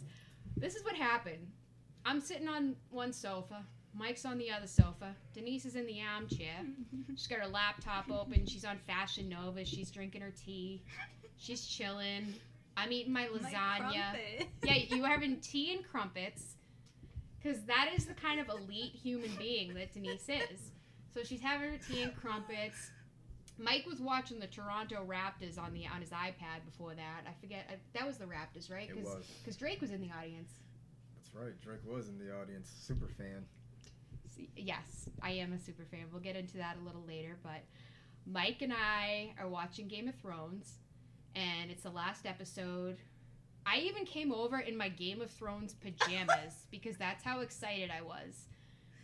this 0.57 0.75
is 0.75 0.83
what 0.83 0.95
happened. 0.95 1.51
I'm 2.05 2.19
sitting 2.19 2.47
on 2.47 2.75
one 2.89 3.13
sofa. 3.13 3.63
Mike's 3.93 4.25
on 4.25 4.37
the 4.37 4.49
other 4.51 4.67
sofa. 4.67 5.15
Denise 5.33 5.65
is 5.65 5.75
in 5.75 5.85
the 5.85 5.99
armchair. 6.01 6.65
She's 7.15 7.27
got 7.27 7.39
her 7.39 7.47
laptop 7.47 8.09
open. 8.11 8.45
She's 8.45 8.65
on 8.65 8.77
Fashion 8.87 9.29
Nova. 9.29 9.63
She's 9.65 9.91
drinking 9.91 10.21
her 10.21 10.31
tea. 10.31 10.83
She's 11.37 11.65
chilling. 11.65 12.33
I'm 12.77 12.91
eating 12.91 13.11
my 13.13 13.27
My 13.27 13.37
lasagna. 13.39 13.79
crumpet. 13.79 14.47
yeah, 14.63 14.95
you 14.95 15.03
are 15.05 15.09
having 15.09 15.37
tea 15.41 15.73
and 15.75 15.85
crumpets 15.87 16.55
because 17.41 17.61
that 17.65 17.89
is 17.95 18.05
the 18.05 18.13
kind 18.13 18.39
of 18.39 18.47
elite 18.49 18.93
human 18.93 19.31
being 19.37 19.73
that 19.73 19.93
Denise 19.93 20.29
is. 20.29 20.71
So 21.13 21.23
she's 21.23 21.41
having 21.41 21.71
her 21.71 21.77
tea 21.77 22.03
and 22.03 22.15
crumpets. 22.15 22.91
Mike 23.57 23.85
was 23.85 23.99
watching 23.99 24.39
the 24.39 24.47
Toronto 24.47 25.05
Raptors 25.05 25.59
on 25.59 25.73
the 25.73 25.85
on 25.87 26.01
his 26.01 26.11
iPad 26.11 26.63
before 26.65 26.95
that. 26.95 27.25
I 27.27 27.33
forget 27.41 27.65
uh, 27.69 27.75
that 27.93 28.07
was 28.07 28.17
the 28.17 28.25
Raptors, 28.25 28.71
right? 28.71 28.89
It 28.89 29.03
was. 29.03 29.25
Because 29.43 29.57
Drake 29.57 29.81
was 29.81 29.91
in 29.91 30.01
the 30.01 30.11
audience. 30.17 30.51
That's 31.15 31.29
That's 31.33 31.45
right. 31.45 31.61
Drake 31.61 31.81
was 31.85 32.07
in 32.07 32.17
the 32.17 32.33
audience. 32.33 32.71
Super 32.81 33.07
fan. 33.07 33.45
See, 34.35 34.49
yes, 34.55 35.09
I 35.21 35.31
am 35.31 35.51
a 35.53 35.59
super 35.59 35.83
fan. 35.83 36.05
We'll 36.11 36.21
get 36.21 36.35
into 36.35 36.57
that 36.57 36.77
a 36.81 36.85
little 36.85 37.03
later, 37.05 37.37
but 37.43 37.61
Mike 38.25 38.61
and 38.61 38.71
I 38.73 39.33
are 39.39 39.47
watching 39.47 39.87
Game 39.87 40.07
of 40.07 40.15
Thrones, 40.15 40.75
and 41.35 41.69
it's 41.69 41.83
the 41.83 41.89
last 41.89 42.25
episode. 42.25 42.97
I 43.65 43.79
even 43.79 44.05
came 44.05 44.31
over 44.31 44.59
in 44.59 44.77
my 44.77 44.89
Game 44.89 45.21
of 45.21 45.29
Thrones 45.29 45.73
pajamas 45.73 46.65
because 46.71 46.97
that's 46.97 47.23
how 47.23 47.41
excited 47.41 47.91
I 47.91 48.01
was 48.01 48.45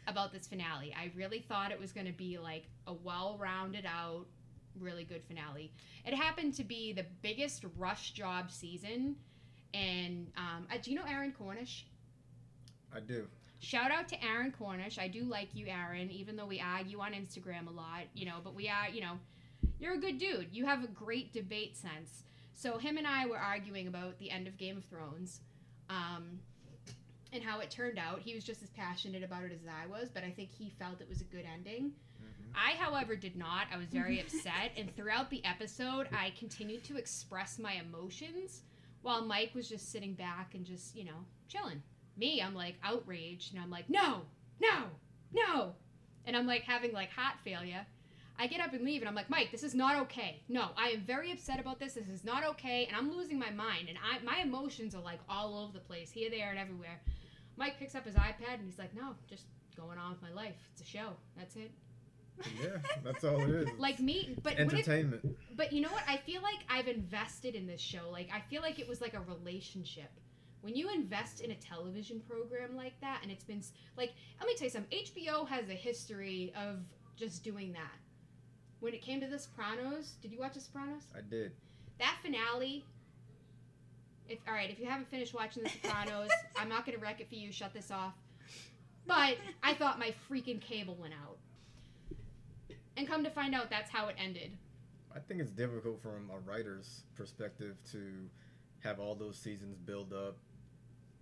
about 0.08 0.32
this 0.32 0.48
finale. 0.48 0.94
I 0.98 1.12
really 1.16 1.40
thought 1.40 1.72
it 1.72 1.80
was 1.80 1.92
going 1.92 2.08
to 2.08 2.14
be 2.14 2.38
like 2.38 2.66
a 2.88 2.94
well 2.94 3.38
rounded 3.40 3.86
out, 3.86 4.26
really 4.80 5.04
good 5.04 5.24
finale. 5.24 5.72
It 6.06 6.14
happened 6.14 6.54
to 6.56 6.64
be 6.64 6.94
the 6.94 7.06
biggest 7.22 7.66
rush 7.78 8.12
job 8.12 8.52
season. 8.52 9.16
And 9.74 10.32
um, 10.38 10.68
uh, 10.72 10.78
do 10.82 10.92
you 10.92 10.98
know 10.98 11.06
Aaron 11.08 11.34
Cornish? 11.38 11.86
I 12.96 13.00
do. 13.00 13.28
Shout 13.60 13.92
out 13.92 14.08
to 14.10 14.24
Aaron 14.24 14.54
Cornish. 14.58 15.00
I 15.00 15.08
do 15.08 15.24
like 15.24 15.50
you, 15.54 15.68
Aaron, 15.68 16.12
even 16.12 16.36
though 16.36 16.46
we 16.46 16.62
argue 16.62 17.00
on 17.00 17.14
Instagram 17.14 17.68
a 17.68 17.72
lot, 17.72 18.04
you 18.14 18.26
know, 18.26 18.38
but 18.44 18.54
we 18.54 18.70
are, 18.70 18.90
you 18.90 19.02
know, 19.02 19.18
you're 19.80 19.94
a 19.94 19.98
good 19.98 20.18
dude. 20.18 20.50
You 20.52 20.66
have 20.66 20.84
a 20.84 20.88
great 20.88 21.34
debate 21.34 21.76
sense. 21.76 22.24
So 22.54 22.78
him 22.78 22.98
and 22.98 23.08
I 23.08 23.26
were 23.26 23.38
arguing 23.38 23.88
about 23.88 24.18
the 24.20 24.32
end 24.32 24.48
of 24.48 24.58
Game 24.58 24.78
of 24.78 24.86
Thrones. 24.86 25.42
Um, 25.90 26.40
and 27.36 27.44
how 27.44 27.60
it 27.60 27.70
turned 27.70 28.00
out. 28.00 28.22
He 28.22 28.34
was 28.34 28.44
just 28.44 28.64
as 28.64 28.70
passionate 28.70 29.24
about 29.24 29.44
it 29.44 29.52
as 29.52 29.68
I 29.68 29.86
was, 29.88 30.10
but 30.10 30.24
I 30.24 30.32
think 30.32 30.50
he 30.52 30.74
felt 30.80 31.02
it 31.02 31.10
was 31.10 31.22
a 31.22 31.26
good 31.26 31.46
ending. 31.52 31.92
Mm-hmm. 32.22 32.52
I, 32.56 32.72
however, 32.82 33.16
did 33.16 33.36
not. 33.36 33.68
I 33.72 33.78
was 33.78 33.88
very 33.88 34.20
upset, 34.22 34.72
and 34.78 34.96
throughout 34.96 35.30
the 35.30 35.44
episode, 35.46 36.08
I 36.12 36.34
continued 36.38 36.84
to 36.86 36.98
express 36.98 37.60
my 37.60 37.74
emotions 37.74 38.62
while 39.02 39.24
Mike 39.24 39.52
was 39.54 39.70
just 39.70 39.92
sitting 39.92 40.14
back 40.14 40.56
and 40.56 40.66
just, 40.66 40.96
you 40.96 41.04
know, 41.06 41.26
chilling. 41.48 41.84
Me, 42.18 42.42
I'm 42.42 42.56
like 42.56 42.76
outraged, 42.84 43.54
and 43.54 43.62
I'm 43.62 43.70
like, 43.70 43.90
no, 43.90 44.22
no, 44.60 44.86
no. 45.34 45.74
And 46.26 46.36
I'm 46.36 46.48
like 46.48 46.64
having 46.64 46.92
like 46.92 47.12
heart 47.12 47.36
failure. 47.44 47.86
I 48.38 48.48
get 48.48 48.60
up 48.60 48.74
and 48.74 48.84
leave, 48.84 49.02
and 49.02 49.08
I'm 49.08 49.16
like, 49.16 49.30
Mike, 49.30 49.52
this 49.52 49.64
is 49.64 49.74
not 49.74 49.96
okay. 50.04 50.42
No, 50.50 50.70
I 50.78 50.90
am 50.90 51.02
very 51.02 51.32
upset 51.32 51.60
about 51.60 51.80
this. 51.80 51.94
This 51.94 52.10
is 52.10 52.26
not 52.26 52.44
okay, 52.44 52.86
and 52.86 52.96
I'm 52.96 53.12
losing 53.12 53.40
my 53.40 53.50
mind, 53.50 53.88
and 53.88 53.98
I 53.98 54.24
my 54.24 54.42
emotions 54.42 54.94
are 54.94 55.02
like 55.02 55.20
all 55.30 55.58
over 55.58 55.74
the 55.74 55.80
place, 55.80 56.12
here, 56.12 56.30
there, 56.30 56.50
and 56.50 56.60
everywhere. 56.60 57.00
Mike 57.58 57.80
picks 57.80 57.96
up 57.96 58.06
his 58.06 58.16
iPad, 58.16 58.56
and 58.56 58.66
he's 58.66 58.80
like, 58.80 58.94
no, 58.96 59.16
just 59.30 59.46
going 59.76 59.98
on 59.98 60.12
with 60.12 60.22
my 60.22 60.32
life. 60.32 60.56
It's 60.72 60.82
a 60.82 60.86
show. 60.86 61.10
That's 61.38 61.56
it. 61.56 61.72
Yeah, 62.62 62.78
that's 63.04 63.24
all 63.24 63.40
it 63.40 63.50
is. 63.50 63.70
Like 63.78 64.00
me, 64.00 64.36
but 64.44 64.58
when 64.58 64.68
it, 64.68 64.74
entertainment. 64.74 65.38
but 65.56 65.72
you 65.72 65.82
know 65.82 65.90
what? 65.90 66.04
I 66.08 66.18
feel 66.18 66.42
like 66.42 66.60
I've 66.70 66.88
invested 66.88 67.56
in 67.56 67.66
this 67.66 67.80
show. 67.80 68.10
Like 68.12 68.30
I 68.34 68.42
feel 68.50 68.62
like 68.62 68.80
it 68.80 68.88
was 68.88 69.02
like 69.02 69.14
a 69.14 69.22
relationship. 69.22 70.12
When 70.62 70.76
you 70.76 70.90
invest 70.90 71.42
in 71.42 71.52
a 71.52 71.56
television 71.56 72.22
program 72.28 72.76
like 72.76 73.00
that, 73.02 73.20
and 73.22 73.32
it's 73.32 73.44
been 73.44 73.62
like, 73.98 74.14
let 74.40 74.48
me 74.48 74.56
tell 74.56 74.66
you 74.66 74.72
something. 74.72 75.00
HBO 75.00 75.48
has 75.48 75.70
a 75.70 75.74
history 75.74 76.54
of 76.58 76.80
just 77.16 77.44
doing 77.44 77.72
that. 77.74 77.94
When 78.80 78.94
it 78.94 79.02
came 79.02 79.22
to 79.22 79.28
The 79.28 79.40
Sopranos, 79.40 80.16
did 80.22 80.32
you 80.32 80.40
watch 80.40 80.56
The 80.56 80.62
Sopranos? 80.62 81.04
I 81.16 81.22
did. 81.22 81.54
That 82.00 82.18
finale. 82.22 82.84
If 84.28 84.40
all 84.48 84.54
right, 84.54 84.70
if 84.70 84.80
you 84.80 84.86
haven't 84.86 85.10
finished 85.10 85.34
watching 85.34 85.64
The 85.64 85.70
Sopranos, 85.70 86.30
I'm 86.58 86.70
not 86.70 86.86
gonna 86.86 86.98
wreck 86.98 87.22
it 87.22 87.30
for 87.30 87.36
you. 87.36 87.52
Shut 87.52 87.74
this 87.74 87.92
off. 87.92 88.14
But 89.08 89.38
I 89.62 89.74
thought 89.76 90.00
my 90.00 90.14
freaking 90.30 90.60
cable 90.60 90.98
went 91.00 91.14
out. 91.14 91.38
And 92.98 93.08
come 93.08 93.24
to 93.24 93.30
find 93.30 93.54
out, 93.54 93.70
that's 93.70 93.92
how 93.92 94.08
it 94.08 94.16
ended. 94.18 94.52
I 95.16 95.20
think 95.20 95.42
it's 95.42 95.52
difficult 95.52 96.02
from 96.02 96.32
a 96.34 96.40
writer's 96.40 97.04
perspective 97.16 97.76
to 97.92 98.30
have 98.84 99.00
all 99.00 99.16
those 99.16 99.38
seasons 99.38 99.78
build 99.78 100.14
up 100.14 100.38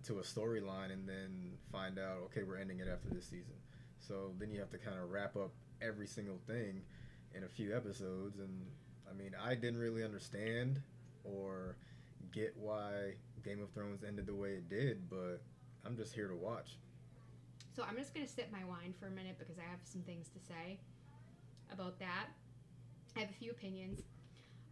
to 0.04 0.20
a 0.20 0.22
storyline 0.22 0.92
and 0.92 1.08
then 1.08 1.54
find 1.72 1.98
out, 1.98 2.20
okay, 2.26 2.44
we're 2.44 2.58
ending 2.58 2.80
it 2.80 2.88
after 2.88 3.10
this 3.10 3.26
season. 3.26 3.54
So 4.00 4.32
then 4.38 4.52
you 4.52 4.60
have 4.60 4.70
to 4.72 4.78
kind 4.78 4.98
of 4.98 5.10
wrap 5.10 5.36
up 5.36 5.52
every 5.82 6.08
single 6.08 6.40
thing 6.48 6.82
in 7.34 7.44
a 7.44 7.48
few 7.48 7.76
episodes. 7.76 8.40
And 8.40 8.66
I 9.10 9.14
mean, 9.14 9.32
I 9.42 9.56
didn't 9.56 9.80
really 9.80 10.04
understand 10.04 10.82
or 11.24 11.78
get 12.34 12.54
why 12.58 13.14
Game 13.44 13.62
of 13.62 13.72
Thrones 13.72 14.04
ended 14.04 14.26
the 14.26 14.36
way 14.36 14.50
it 14.50 14.70
did, 14.70 15.10
but 15.10 15.42
I'm 15.86 15.96
just 15.96 16.14
here 16.14 16.28
to 16.28 16.36
watch. 16.36 16.78
So 17.76 17.84
I'm 17.84 17.98
just 17.98 18.14
gonna 18.14 18.28
sip 18.28 18.52
my 18.52 18.64
wine 18.66 18.94
for 19.00 19.08
a 19.08 19.12
minute 19.12 19.38
because 19.40 19.58
I 19.58 19.64
have 19.64 19.80
some 19.84 20.02
things 20.02 20.28
to 20.30 20.40
say 20.40 20.80
about 21.72 22.00
that. 22.00 22.28
I 23.16 23.22
have 23.22 23.30
a 23.30 23.34
few 23.34 23.52
opinions, 23.52 24.02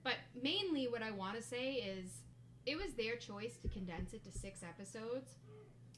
but 0.03 0.15
mainly 0.41 0.87
what 0.87 1.03
I 1.03 1.11
want 1.11 1.35
to 1.35 1.41
say 1.41 1.73
is 1.73 2.21
it 2.65 2.75
was 2.75 2.93
their 2.93 3.15
choice 3.15 3.57
to 3.61 3.67
condense 3.67 4.13
it 4.13 4.23
to 4.25 4.31
six 4.31 4.61
episodes. 4.63 5.35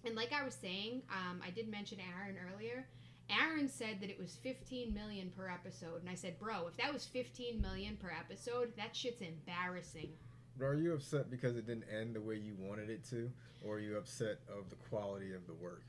And 0.05 0.15
like 0.15 0.33
I 0.33 0.43
was 0.43 0.53
saying, 0.53 1.03
um, 1.09 1.41
I 1.45 1.49
did 1.49 1.69
mention 1.69 1.99
Aaron 1.99 2.35
earlier. 2.53 2.85
Aaron 3.29 3.69
said 3.69 4.01
that 4.01 4.09
it 4.09 4.19
was 4.19 4.37
15 4.43 4.93
million 4.93 5.31
per 5.35 5.49
episode, 5.49 6.01
and 6.01 6.09
I 6.09 6.15
said, 6.15 6.37
bro, 6.39 6.67
if 6.67 6.75
that 6.77 6.93
was 6.93 7.05
15 7.05 7.61
million 7.61 7.95
per 7.95 8.11
episode, 8.11 8.73
that 8.75 8.95
shit's 8.95 9.21
embarrassing. 9.21 10.09
But 10.57 10.65
are 10.65 10.75
you 10.75 10.93
upset 10.93 11.31
because 11.31 11.57
it 11.57 11.65
didn't 11.65 11.85
end 11.91 12.15
the 12.15 12.21
way 12.21 12.35
you 12.35 12.55
wanted 12.59 12.89
it 12.89 13.03
to, 13.09 13.31
or 13.65 13.75
are 13.75 13.79
you 13.79 13.97
upset 13.97 14.39
of 14.47 14.69
the 14.69 14.75
quality 14.75 15.33
of 15.33 15.47
the 15.47 15.53
work? 15.53 15.83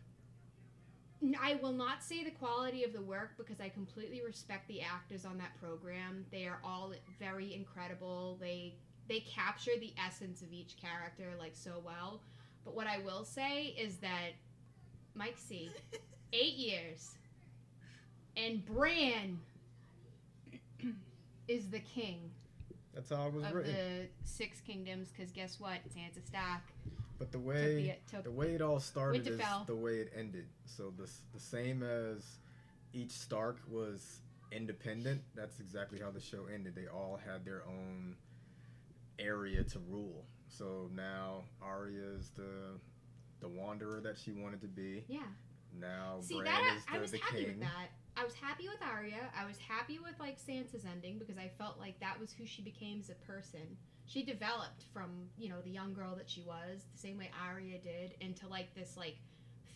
I 1.40 1.54
will 1.62 1.72
not 1.72 2.02
say 2.02 2.22
the 2.22 2.30
quality 2.30 2.84
of 2.84 2.92
the 2.92 3.00
work 3.00 3.36
because 3.38 3.60
I 3.60 3.68
completely 3.68 4.22
respect 4.24 4.68
the 4.68 4.82
actors 4.82 5.24
on 5.24 5.38
that 5.38 5.58
program. 5.60 6.26
They 6.30 6.46
are 6.46 6.60
all 6.62 6.92
very 7.18 7.54
incredible. 7.54 8.36
They 8.40 8.74
they 9.08 9.20
capture 9.20 9.72
the 9.78 9.92
essence 10.04 10.42
of 10.42 10.52
each 10.52 10.76
character 10.80 11.24
like 11.38 11.54
so 11.54 11.82
well. 11.84 12.20
But 12.64 12.74
what 12.74 12.86
I 12.86 12.98
will 12.98 13.24
say 13.24 13.74
is 13.78 13.96
that 13.98 14.32
Mike 15.14 15.36
C, 15.38 15.70
eight 16.32 16.54
years, 16.54 17.10
and 18.36 18.64
Bran 18.64 19.38
is 21.48 21.68
the 21.68 21.80
king 21.80 22.30
That's 22.94 23.10
how 23.10 23.26
it 23.26 23.34
was 23.34 23.44
of 23.44 23.52
written. 23.54 23.74
the 23.74 24.08
Six 24.24 24.60
Kingdoms. 24.60 25.08
Because 25.08 25.32
guess 25.32 25.58
what? 25.58 25.78
Sansa 25.94 26.24
Stark. 26.26 26.62
But 27.18 27.32
the 27.32 27.38
way 27.38 27.82
the- 28.06 28.10
took 28.16 28.24
the 28.24 28.30
way 28.30 28.54
it 28.54 28.62
all 28.62 28.80
started 28.80 29.26
is 29.26 29.38
Winterfell. 29.38 29.66
the 29.66 29.76
way 29.76 29.98
it 29.98 30.12
ended. 30.16 30.46
So 30.64 30.92
the 30.96 31.08
the 31.32 31.40
same 31.40 31.82
as 31.82 32.38
each 32.92 33.10
Stark 33.12 33.58
was 33.68 34.20
independent. 34.52 35.22
That's 35.34 35.58
exactly 35.60 35.98
how 36.00 36.10
the 36.10 36.20
show 36.20 36.46
ended. 36.52 36.74
They 36.74 36.86
all 36.86 37.16
had 37.24 37.44
their 37.44 37.62
own 37.66 38.16
area 39.18 39.62
to 39.64 39.78
rule. 39.88 40.24
So 40.48 40.88
now 40.94 41.44
Arya 41.62 42.02
is 42.18 42.30
the 42.36 42.78
the 43.40 43.48
wanderer 43.48 44.00
that 44.00 44.16
she 44.18 44.32
wanted 44.32 44.60
to 44.62 44.68
be. 44.68 45.04
Yeah. 45.08 45.20
Now 45.78 46.18
See 46.20 46.34
Bran 46.40 46.44
that 46.46 46.76
is 46.76 46.82
I, 46.88 46.92
the, 46.92 46.98
I 46.98 47.00
was 47.00 47.10
the 47.10 47.18
happy 47.18 47.36
king. 47.44 47.46
with 47.48 47.60
that. 47.60 47.88
I 48.16 48.24
was 48.24 48.34
happy 48.34 48.68
with 48.68 48.78
Arya. 48.80 49.30
I 49.36 49.44
was 49.44 49.58
happy 49.58 49.98
with 49.98 50.14
like 50.20 50.38
Sansa's 50.38 50.84
ending 50.84 51.18
because 51.18 51.36
I 51.36 51.50
felt 51.58 51.80
like 51.80 51.98
that 52.00 52.18
was 52.20 52.32
who 52.32 52.46
she 52.46 52.62
became 52.62 53.00
as 53.00 53.10
a 53.10 53.14
person. 53.26 53.76
She 54.06 54.22
developed 54.22 54.84
from 54.92 55.10
you 55.36 55.48
know 55.48 55.60
the 55.64 55.70
young 55.70 55.94
girl 55.94 56.14
that 56.16 56.30
she 56.30 56.42
was, 56.42 56.82
the 56.92 56.98
same 56.98 57.18
way 57.18 57.30
Arya 57.42 57.78
did, 57.78 58.14
into 58.20 58.46
like 58.46 58.72
this 58.74 58.96
like 58.96 59.16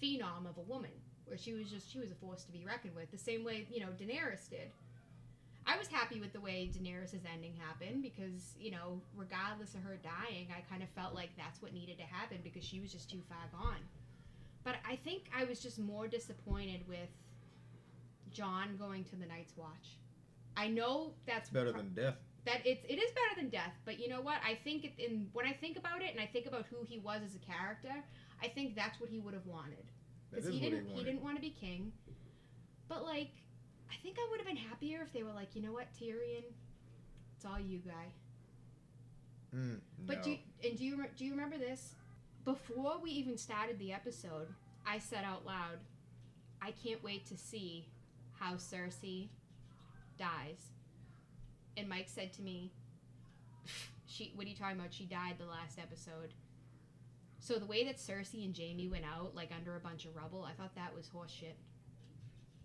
phenom 0.01 0.49
of 0.49 0.57
a 0.57 0.69
woman, 0.69 0.93
where 1.27 1.39
she 1.39 1.53
was 1.53 1.71
just 1.71 1.91
she 1.91 1.99
was 1.99 2.13
a 2.13 2.15
force 2.15 2.45
to 2.45 2.53
be 2.53 2.65
reckoned 2.65 2.95
with. 2.95 3.11
The 3.11 3.19
same 3.19 3.45
way 3.45 3.67
you 3.71 3.81
know 3.81 3.89
Daenerys 3.99 4.49
did. 4.49 4.71
I 5.67 5.77
was 5.77 5.89
happy 5.89 6.19
with 6.21 6.33
the 6.33 6.41
way 6.41 6.71
Daenerys' 6.73 7.15
ending 7.35 7.55
happened 7.59 8.03
because 8.03 8.55
you 8.61 8.71
know 8.71 9.01
regardless 9.17 9.75
of 9.75 9.83
her 9.83 9.99
dying, 10.01 10.47
I 10.57 10.61
kind 10.71 10.85
of 10.85 10.89
felt 10.91 11.15
like 11.15 11.31
that's 11.37 11.61
what 11.61 11.75
needed 11.75 11.99
to 11.99 12.05
happen 12.05 12.39
because 12.45 12.65
she 12.65 12.79
was 12.79 12.93
just 12.93 13.11
too 13.11 13.23
far 13.29 13.51
gone. 13.51 13.83
But 14.63 14.77
I 14.89 14.97
think 14.97 15.25
I 15.37 15.45
was 15.45 15.59
just 15.59 15.79
more 15.81 16.07
disappointed 16.07 16.87
with 16.87 17.09
Jon 18.39 18.77
going 18.79 19.05
to 19.05 19.17
the 19.17 19.27
Night's 19.27 19.57
Watch. 19.57 19.99
I 20.57 20.69
know 20.69 21.13
that's 21.27 21.51
better 21.51 21.73
pro- 21.73 21.83
than 21.83 21.93
death. 21.95 22.15
that 22.45 22.61
it's 22.65 22.85
it 22.89 22.99
is 22.99 23.11
better 23.13 23.35
than 23.37 23.49
death. 23.51 23.75
But 23.85 23.99
you 24.01 24.09
know 24.09 24.21
what? 24.21 24.39
I 24.47 24.55
think 24.55 24.85
it, 24.85 24.93
in 24.99 25.29
when 25.33 25.47
I 25.47 25.53
think 25.53 25.77
about 25.77 26.03
it 26.03 26.11
and 26.13 26.21
I 26.21 26.27
think 26.27 26.47
about 26.47 26.67
who 26.71 26.79
he 26.85 26.99
was 26.99 27.21
as 27.25 27.35
a 27.35 27.39
character, 27.39 27.95
I 28.43 28.49
think 28.49 28.75
that's 28.77 29.01
what 29.01 29.11
he 29.11 29.19
would 29.19 29.35
have 29.35 29.47
wanted 29.47 29.87
because 30.31 30.47
he 30.47 30.61
didn't 30.61 30.87
he 30.87 30.99
he, 30.99 31.05
didn't 31.05 31.23
want 31.23 31.37
to 31.37 31.41
be 31.43 31.51
king. 31.51 31.93
But 32.89 33.05
like, 33.05 33.33
I 33.91 33.97
think 34.03 34.17
I 34.19 34.27
would 34.31 34.39
have 34.41 34.47
been 34.47 34.57
happier 34.57 35.03
if 35.03 35.13
they 35.13 35.23
were 35.23 35.33
like, 35.33 35.55
you 35.55 35.63
know 35.63 35.73
what, 35.73 35.89
Tyrion, 35.93 36.45
it's 37.37 37.45
all 37.45 37.61
you, 37.61 37.79
guy. 37.81 38.07
Mm, 39.55 39.81
But 40.07 40.19
no. 40.19 40.23
do 40.25 40.31
you, 40.31 40.39
and 40.65 40.79
do 40.79 40.85
you 40.85 41.05
do 41.17 41.25
you 41.25 41.33
remember 41.33 41.59
this? 41.59 41.95
Before 42.45 42.99
we 43.03 43.11
even 43.11 43.37
started 43.37 43.79
the 43.79 43.93
episode, 43.93 44.49
I 44.87 44.99
said 44.99 45.25
out 45.25 45.45
loud, 45.45 45.79
"I 46.63 46.73
can't 46.73 47.03
wait 47.03 47.27
to 47.27 47.37
see 47.37 47.87
how 48.39 48.55
Cersei 48.55 49.29
dies." 50.19 50.73
And 51.77 51.89
Mike 51.89 52.09
said 52.09 52.33
to 52.35 52.43
me, 52.43 52.73
"She, 54.07 54.33
what 54.35 54.47
are 54.47 54.51
you 54.51 54.57
talking 54.57 54.79
about? 54.79 54.93
She 54.93 55.05
died 55.05 55.37
the 55.39 55.47
last 55.47 55.79
episode." 55.79 56.35
So 57.41 57.59
the 57.59 57.67
way 57.67 57.85
that 57.85 57.97
Cersei 57.97 58.45
and 58.45 58.57
Jaime 58.57 58.89
went 58.89 59.05
out, 59.05 59.35
like 59.35 59.51
under 59.57 59.77
a 59.77 59.81
bunch 59.81 60.05
of 60.05 60.17
rubble, 60.17 60.45
I 60.45 60.53
thought 60.53 60.75
that 60.75 60.95
was 60.95 61.09
horseshit. 61.09 61.55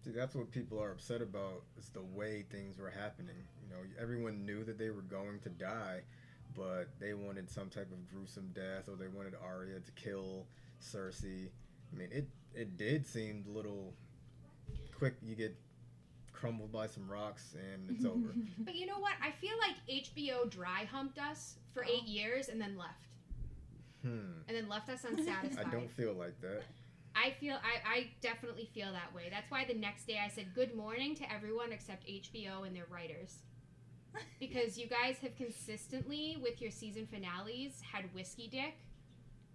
See, 0.04 0.12
that's 0.12 0.36
what 0.36 0.52
people 0.52 0.82
are 0.82 0.92
upset 0.92 1.22
about 1.22 1.64
is 1.78 1.90
the 1.90 2.02
way 2.02 2.44
things 2.50 2.78
were 2.78 2.90
happening. 2.90 3.48
You 3.62 3.70
know, 3.70 3.82
everyone 4.02 4.46
knew 4.46 4.64
that 4.66 4.78
they 4.78 4.90
were 4.90 5.04
going 5.04 5.40
to 5.44 5.50
die, 5.50 6.02
but 6.58 6.90
they 7.00 7.14
wanted 7.14 7.50
some 7.50 7.70
type 7.70 7.92
of 7.92 8.10
gruesome 8.10 8.50
death, 8.54 8.90
or 8.90 8.96
they 8.96 9.08
wanted 9.08 9.36
Arya 9.42 9.80
to 9.80 9.92
kill 9.94 10.46
Cersei, 10.82 11.50
I 11.92 11.98
mean, 11.98 12.10
it 12.12 12.28
it 12.54 12.78
did 12.78 13.08
seem 13.08 13.46
a 13.48 13.52
little 13.52 13.94
quick. 14.98 15.16
You 15.22 15.36
get 15.36 15.56
crumbled 16.44 16.74
by 16.74 16.86
some 16.88 17.10
rocks 17.10 17.56
and 17.58 17.90
it's 17.90 18.06
over. 18.14 18.34
But 18.60 18.76
you 18.76 18.86
know 18.86 19.00
what? 19.00 19.14
I 19.24 19.32
feel 19.32 19.54
like 19.66 19.78
HBO 20.06 20.50
dry 20.50 20.84
humped 20.92 21.18
us 21.18 21.56
for 21.74 21.86
Oh. 21.86 21.90
eight 21.90 22.04
years 22.04 22.50
and 22.50 22.60
then 22.60 22.78
left. 22.78 23.08
Hmm. 24.04 24.42
And 24.50 24.58
then 24.58 24.68
left 24.68 24.90
us 24.90 25.04
unsatisfied. 25.10 25.66
I 25.66 25.70
don't 25.70 25.90
feel 25.90 26.14
like 26.14 26.40
that. 26.42 26.64
I 27.16 27.30
feel 27.40 27.56
I, 27.56 27.98
I 28.00 28.08
definitely 28.22 28.70
feel 28.74 28.92
that 28.92 29.14
way. 29.16 29.28
That's 29.32 29.50
why 29.50 29.64
the 29.66 29.74
next 29.76 30.06
day 30.06 30.20
I 30.24 30.28
said 30.28 30.48
good 30.54 30.76
morning 30.76 31.16
to 31.16 31.32
everyone 31.32 31.72
except 31.72 32.06
HBO 32.08 32.68
and 32.68 32.76
their 32.76 32.88
writers. 32.90 33.38
Because 34.40 34.78
you 34.78 34.86
guys 34.88 35.18
have 35.24 35.36
consistently 35.38 36.38
with 36.42 36.62
your 36.62 36.70
season 36.70 37.08
finales 37.08 37.82
had 37.90 38.14
whiskey 38.14 38.48
dick 38.48 38.76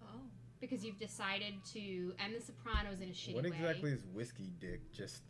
Oh. 0.02 0.20
because 0.60 0.84
you've 0.84 0.98
decided 0.98 1.52
to 1.74 2.12
end 2.18 2.34
the 2.34 2.40
Sopranos 2.44 3.00
in 3.00 3.08
a 3.10 3.12
shitty 3.12 3.34
What 3.34 3.44
way. 3.44 3.50
exactly 3.50 3.90
is 3.92 4.04
whiskey 4.14 4.50
dick? 4.58 4.80
Just 4.92 5.22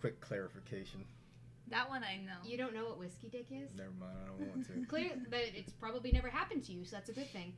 quick 0.00 0.20
clarification. 0.20 1.04
That 1.70 1.88
one 1.88 2.02
I 2.02 2.16
know. 2.24 2.38
You 2.44 2.56
don't 2.56 2.74
know 2.74 2.84
what 2.84 2.98
whiskey 2.98 3.28
dick 3.28 3.46
is? 3.50 3.70
Never 3.76 3.90
mind, 4.00 4.16
I 4.22 4.26
don't 4.28 4.48
want 4.48 4.66
to. 4.66 4.86
Clear 4.88 5.10
that 5.30 5.58
it's 5.58 5.72
probably 5.72 6.10
never 6.12 6.28
happened 6.28 6.64
to 6.64 6.72
you, 6.72 6.84
so 6.84 6.96
that's 6.96 7.10
a 7.10 7.12
good 7.12 7.30
thing. 7.30 7.52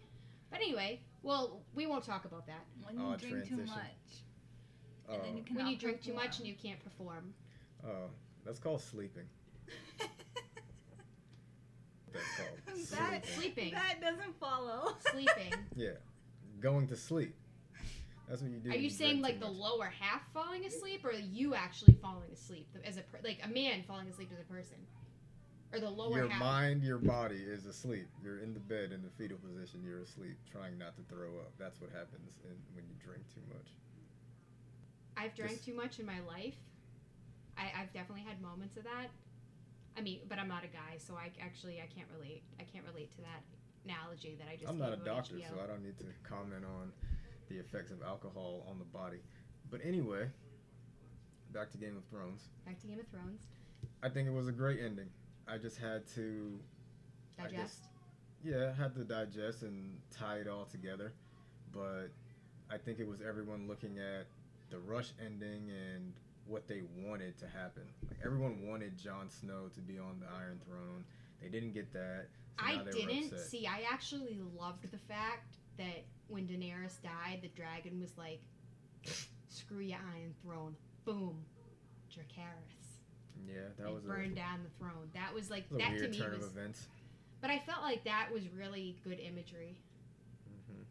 But 0.50 0.60
anyway, 0.60 1.00
well, 1.22 1.60
we 1.74 1.86
won't 1.86 2.04
talk 2.04 2.24
about 2.24 2.46
that. 2.46 2.64
when 2.82 2.98
you 2.98 3.06
Odd 3.06 3.20
drink 3.20 3.48
too 3.48 3.58
much. 3.58 4.24
Oh, 5.08 5.14
And 5.14 5.24
then 5.24 5.36
you 5.36 5.44
oh. 5.50 5.54
When 5.56 5.66
you 5.68 5.76
drink 5.76 6.02
too 6.02 6.14
much 6.14 6.38
and 6.38 6.46
you 6.46 6.54
can't 6.60 6.82
perform. 6.82 7.34
oh, 7.86 8.10
that's 8.44 8.58
called 8.58 8.80
sleeping. 8.80 9.26
That's 12.12 12.24
called 12.36 13.00
that, 13.12 13.24
Sleeping. 13.26 13.72
that 13.72 14.00
doesn't 14.00 14.38
follow. 14.40 14.96
Sleeping. 15.12 15.54
Yeah, 15.76 15.90
going 16.58 16.88
to 16.88 16.96
sleep. 16.96 17.34
That's 18.30 18.42
what 18.42 18.52
you 18.52 18.58
do. 18.58 18.70
Are 18.70 18.72
when 18.72 18.82
you 18.82 18.90
saying 18.90 19.22
like 19.22 19.40
the 19.40 19.50
lower 19.50 19.92
half 19.98 20.22
falling 20.32 20.64
asleep, 20.64 21.04
or 21.04 21.12
you 21.12 21.56
actually 21.56 21.98
falling 22.00 22.30
asleep 22.32 22.68
as 22.84 22.96
a 22.96 23.02
per- 23.02 23.18
like 23.24 23.40
a 23.44 23.48
man 23.48 23.82
falling 23.88 24.06
asleep 24.06 24.30
as 24.32 24.38
a 24.38 24.44
person, 24.44 24.78
or 25.72 25.80
the 25.80 25.90
lower 25.90 26.12
half. 26.12 26.16
Your 26.16 26.28
half? 26.28 26.40
mind, 26.40 26.84
your 26.84 26.98
body 26.98 27.42
is 27.42 27.66
asleep. 27.66 28.06
You're 28.22 28.38
in 28.38 28.54
the 28.54 28.60
bed 28.60 28.92
in 28.92 29.02
the 29.02 29.10
fetal 29.18 29.36
position. 29.38 29.82
You're 29.84 30.02
asleep, 30.02 30.38
trying 30.52 30.78
not 30.78 30.94
to 30.94 31.02
throw 31.12 31.42
up. 31.42 31.50
That's 31.58 31.80
what 31.80 31.90
happens 31.90 32.38
in, 32.44 32.54
when 32.72 32.84
you 32.86 32.94
drink 33.04 33.24
too 33.34 33.42
much. 33.48 33.66
I've 35.16 35.34
drank 35.34 35.54
Just- 35.54 35.64
too 35.64 35.74
much 35.74 35.98
in 35.98 36.06
my 36.06 36.20
life. 36.20 36.54
I, 37.58 37.82
I've 37.82 37.92
definitely 37.92 38.22
had 38.22 38.40
moments 38.40 38.76
of 38.76 38.84
that. 38.84 39.10
I 39.98 40.02
mean, 40.02 40.20
but 40.28 40.38
I'm 40.38 40.48
not 40.48 40.62
a 40.62 40.68
guy, 40.70 40.98
so 40.98 41.14
I 41.14 41.32
actually 41.42 41.82
I 41.82 41.90
can't 41.92 42.06
relate. 42.16 42.44
I 42.60 42.62
can't 42.62 42.86
relate 42.86 43.10
to 43.16 43.22
that 43.26 43.42
analogy 43.84 44.38
that 44.38 44.46
I 44.46 44.54
just. 44.54 44.70
I'm 44.70 44.78
not 44.78 44.92
a 44.92 45.02
doctor, 45.02 45.34
HBO. 45.34 45.50
so 45.50 45.54
I 45.64 45.66
don't 45.66 45.82
need 45.82 45.98
to 45.98 46.06
comment 46.22 46.62
on 46.62 46.92
the 47.50 47.58
effects 47.58 47.90
of 47.90 48.02
alcohol 48.02 48.64
on 48.70 48.78
the 48.78 48.84
body. 48.86 49.18
But 49.70 49.80
anyway, 49.84 50.28
back 51.52 51.70
to 51.72 51.78
Game 51.78 51.96
of 51.96 52.04
Thrones. 52.04 52.48
Back 52.64 52.80
to 52.80 52.86
Game 52.86 53.00
of 53.00 53.08
Thrones. 53.08 53.42
I 54.02 54.08
think 54.08 54.26
it 54.28 54.32
was 54.32 54.48
a 54.48 54.52
great 54.52 54.80
ending. 54.82 55.08
I 55.46 55.58
just 55.58 55.76
had 55.78 56.06
to 56.14 56.58
I 57.38 57.42
guess- 57.42 57.50
Digest. 57.52 57.84
Yeah, 58.42 58.72
had 58.72 58.94
to 58.94 59.04
digest 59.04 59.64
and 59.64 59.98
tie 60.10 60.36
it 60.38 60.48
all 60.48 60.64
together. 60.64 61.12
But 61.74 62.08
I 62.70 62.78
think 62.78 62.98
it 62.98 63.06
was 63.06 63.20
everyone 63.20 63.68
looking 63.68 63.98
at 63.98 64.26
the 64.70 64.78
rush 64.78 65.10
ending 65.22 65.68
and 65.70 66.14
what 66.46 66.66
they 66.66 66.80
wanted 67.04 67.36
to 67.40 67.46
happen. 67.46 67.82
Like 68.08 68.16
everyone 68.24 68.66
wanted 68.66 68.96
Jon 68.96 69.28
Snow 69.28 69.68
to 69.74 69.80
be 69.80 69.98
on 69.98 70.20
the 70.20 70.26
Iron 70.38 70.58
Throne. 70.66 71.04
They 71.42 71.48
didn't 71.48 71.74
get 71.74 71.92
that. 71.92 72.28
So 72.58 72.64
I 72.66 72.76
now 72.76 72.84
they 72.84 73.00
were 73.04 73.08
didn't 73.10 73.38
see. 73.38 73.66
I 73.66 73.82
actually 73.90 74.40
loved 74.58 74.90
the 74.90 74.98
fact 74.98 75.56
that 75.76 76.04
when 76.30 76.46
Daenerys 76.46 77.00
died, 77.02 77.40
the 77.42 77.48
dragon 77.48 78.00
was 78.00 78.16
like, 78.16 78.40
"Screw 79.48 79.80
your 79.80 79.98
Iron 80.16 80.34
Throne, 80.42 80.76
boom, 81.04 81.36
Dracarys." 82.10 82.98
Yeah, 83.46 83.54
that 83.78 83.86
and 83.86 83.94
was 83.94 84.04
a, 84.04 84.08
burned 84.08 84.36
down 84.36 84.60
the 84.62 84.70
throne. 84.78 85.08
That 85.14 85.34
was 85.34 85.50
like 85.50 85.64
was 85.70 85.80
a 85.80 85.84
that 85.84 85.90
weird 85.92 86.02
to 86.04 86.08
me 86.10 86.18
turn 86.18 86.36
was. 86.38 86.46
of 86.46 86.56
events. 86.56 86.86
But 87.40 87.50
I 87.50 87.58
felt 87.58 87.82
like 87.82 88.04
that 88.04 88.28
was 88.32 88.42
really 88.56 88.96
good 89.02 89.18
imagery. 89.18 89.78
hmm 90.68 90.82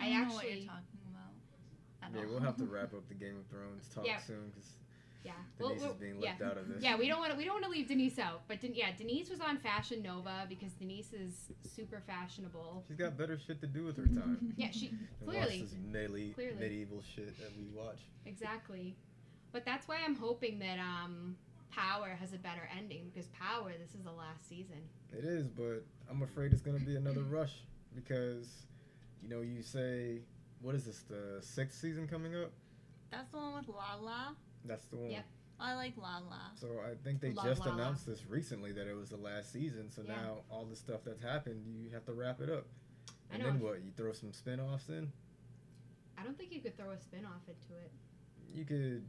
I 0.00 0.06
I, 0.06 0.10
don't 0.10 0.28
know 0.28 0.34
what 0.34 0.44
actually- 0.44 0.60
you're 0.60 0.68
talking 0.70 1.00
about. 1.10 2.06
at 2.06 2.14
Yeah, 2.14 2.20
all. 2.26 2.30
we'll 2.30 2.40
have 2.40 2.56
to 2.58 2.64
wrap 2.70 2.94
up 2.94 3.08
the 3.08 3.14
Game 3.14 3.36
of 3.36 3.46
Thrones 3.46 3.88
talk 3.94 4.06
Yeah. 4.06 4.18
soon 4.20 4.48
because 4.50 4.70
Yeah, 5.22 5.32
Denise 5.58 5.80
Well, 5.82 5.90
is 5.90 5.96
being 5.98 6.20
yeah. 6.22 6.32
out 6.44 6.56
of 6.56 6.66
this. 6.68 6.82
Yeah, 6.82 6.96
we 6.96 7.06
don't 7.06 7.18
want 7.18 7.32
to. 7.32 7.36
We 7.36 7.44
don't 7.44 7.54
want 7.54 7.64
to 7.64 7.70
leave 7.70 7.88
Denise 7.88 8.18
out. 8.18 8.42
But 8.48 8.60
Den- 8.62 8.74
yeah, 8.74 8.90
Denise 8.96 9.28
was 9.28 9.40
on 9.40 9.58
Fashion 9.58 10.02
Nova 10.02 10.46
because 10.48 10.72
Denise 10.72 11.12
is 11.12 11.52
super 11.62 12.02
fashionable. 12.06 12.84
She's 12.88 12.96
got 12.96 13.18
better 13.18 13.38
shit 13.38 13.60
to 13.60 13.66
do 13.66 13.84
with 13.84 13.96
her 13.98 14.06
time. 14.06 14.54
Yeah, 14.56 14.70
she 14.70 14.88
than 14.88 14.98
clearly 15.26 15.60
this 15.62 15.74
medley, 15.86 16.30
Clearly. 16.30 16.56
medieval 16.58 17.02
shit 17.14 17.38
that 17.38 17.50
we 17.58 17.66
watch. 17.74 18.00
exactly. 18.24 18.96
But 19.52 19.64
that's 19.66 19.86
why 19.88 19.96
I'm 20.06 20.14
hoping 20.14 20.58
that 20.60 20.78
um 20.78 21.36
Power 21.70 22.16
has 22.18 22.32
a 22.32 22.38
better 22.38 22.68
ending 22.76 23.10
because 23.12 23.28
Power 23.28 23.72
this 23.78 23.94
is 23.94 24.02
the 24.02 24.10
last 24.12 24.48
season. 24.48 24.78
It 25.12 25.24
is, 25.24 25.48
but 25.48 25.84
I'm 26.10 26.22
afraid 26.22 26.52
it's 26.52 26.62
gonna 26.62 26.78
be 26.78 26.96
another 26.96 27.22
rush 27.28 27.52
because, 27.94 28.48
you 29.22 29.28
know, 29.28 29.40
you 29.42 29.62
say, 29.62 30.20
what 30.62 30.74
is 30.74 30.84
this, 30.86 31.00
the 31.08 31.42
sixth 31.42 31.78
season 31.78 32.08
coming 32.08 32.34
up? 32.36 32.50
That's 33.10 33.28
the 33.30 33.36
one 33.38 33.54
with 33.56 33.68
Lala. 33.68 34.34
That's 34.64 34.84
the 34.86 34.96
one. 34.96 35.10
Yep. 35.10 35.24
I 35.58 35.74
like 35.74 35.92
La 35.98 36.18
La. 36.18 36.38
So 36.54 36.68
I 36.84 36.94
think 37.04 37.20
they 37.20 37.32
Love 37.32 37.44
just 37.44 37.60
Lala. 37.60 37.74
announced 37.74 38.06
this 38.06 38.24
recently 38.26 38.72
that 38.72 38.86
it 38.86 38.96
was 38.96 39.10
the 39.10 39.16
last 39.18 39.52
season. 39.52 39.90
So 39.90 40.02
Yeah. 40.02 40.14
now 40.16 40.38
all 40.50 40.64
the 40.64 40.76
stuff 40.76 41.00
that's 41.04 41.20
happened, 41.22 41.66
you 41.66 41.90
have 41.90 42.04
to 42.06 42.12
wrap 42.12 42.40
it 42.40 42.48
up. 42.50 42.66
I 43.30 43.34
And 43.34 43.42
know. 43.42 43.50
then 43.50 43.60
what? 43.60 43.82
You 43.82 43.90
throw 43.92 44.12
some 44.12 44.32
spin-offs 44.32 44.88
in? 44.88 45.12
I 46.16 46.22
don't 46.22 46.36
think 46.36 46.52
you 46.52 46.60
could 46.60 46.76
throw 46.76 46.90
a 46.90 46.98
spin 46.98 47.24
off 47.26 47.42
into 47.48 47.78
it. 47.82 47.90
You 48.54 48.64
could 48.64 49.06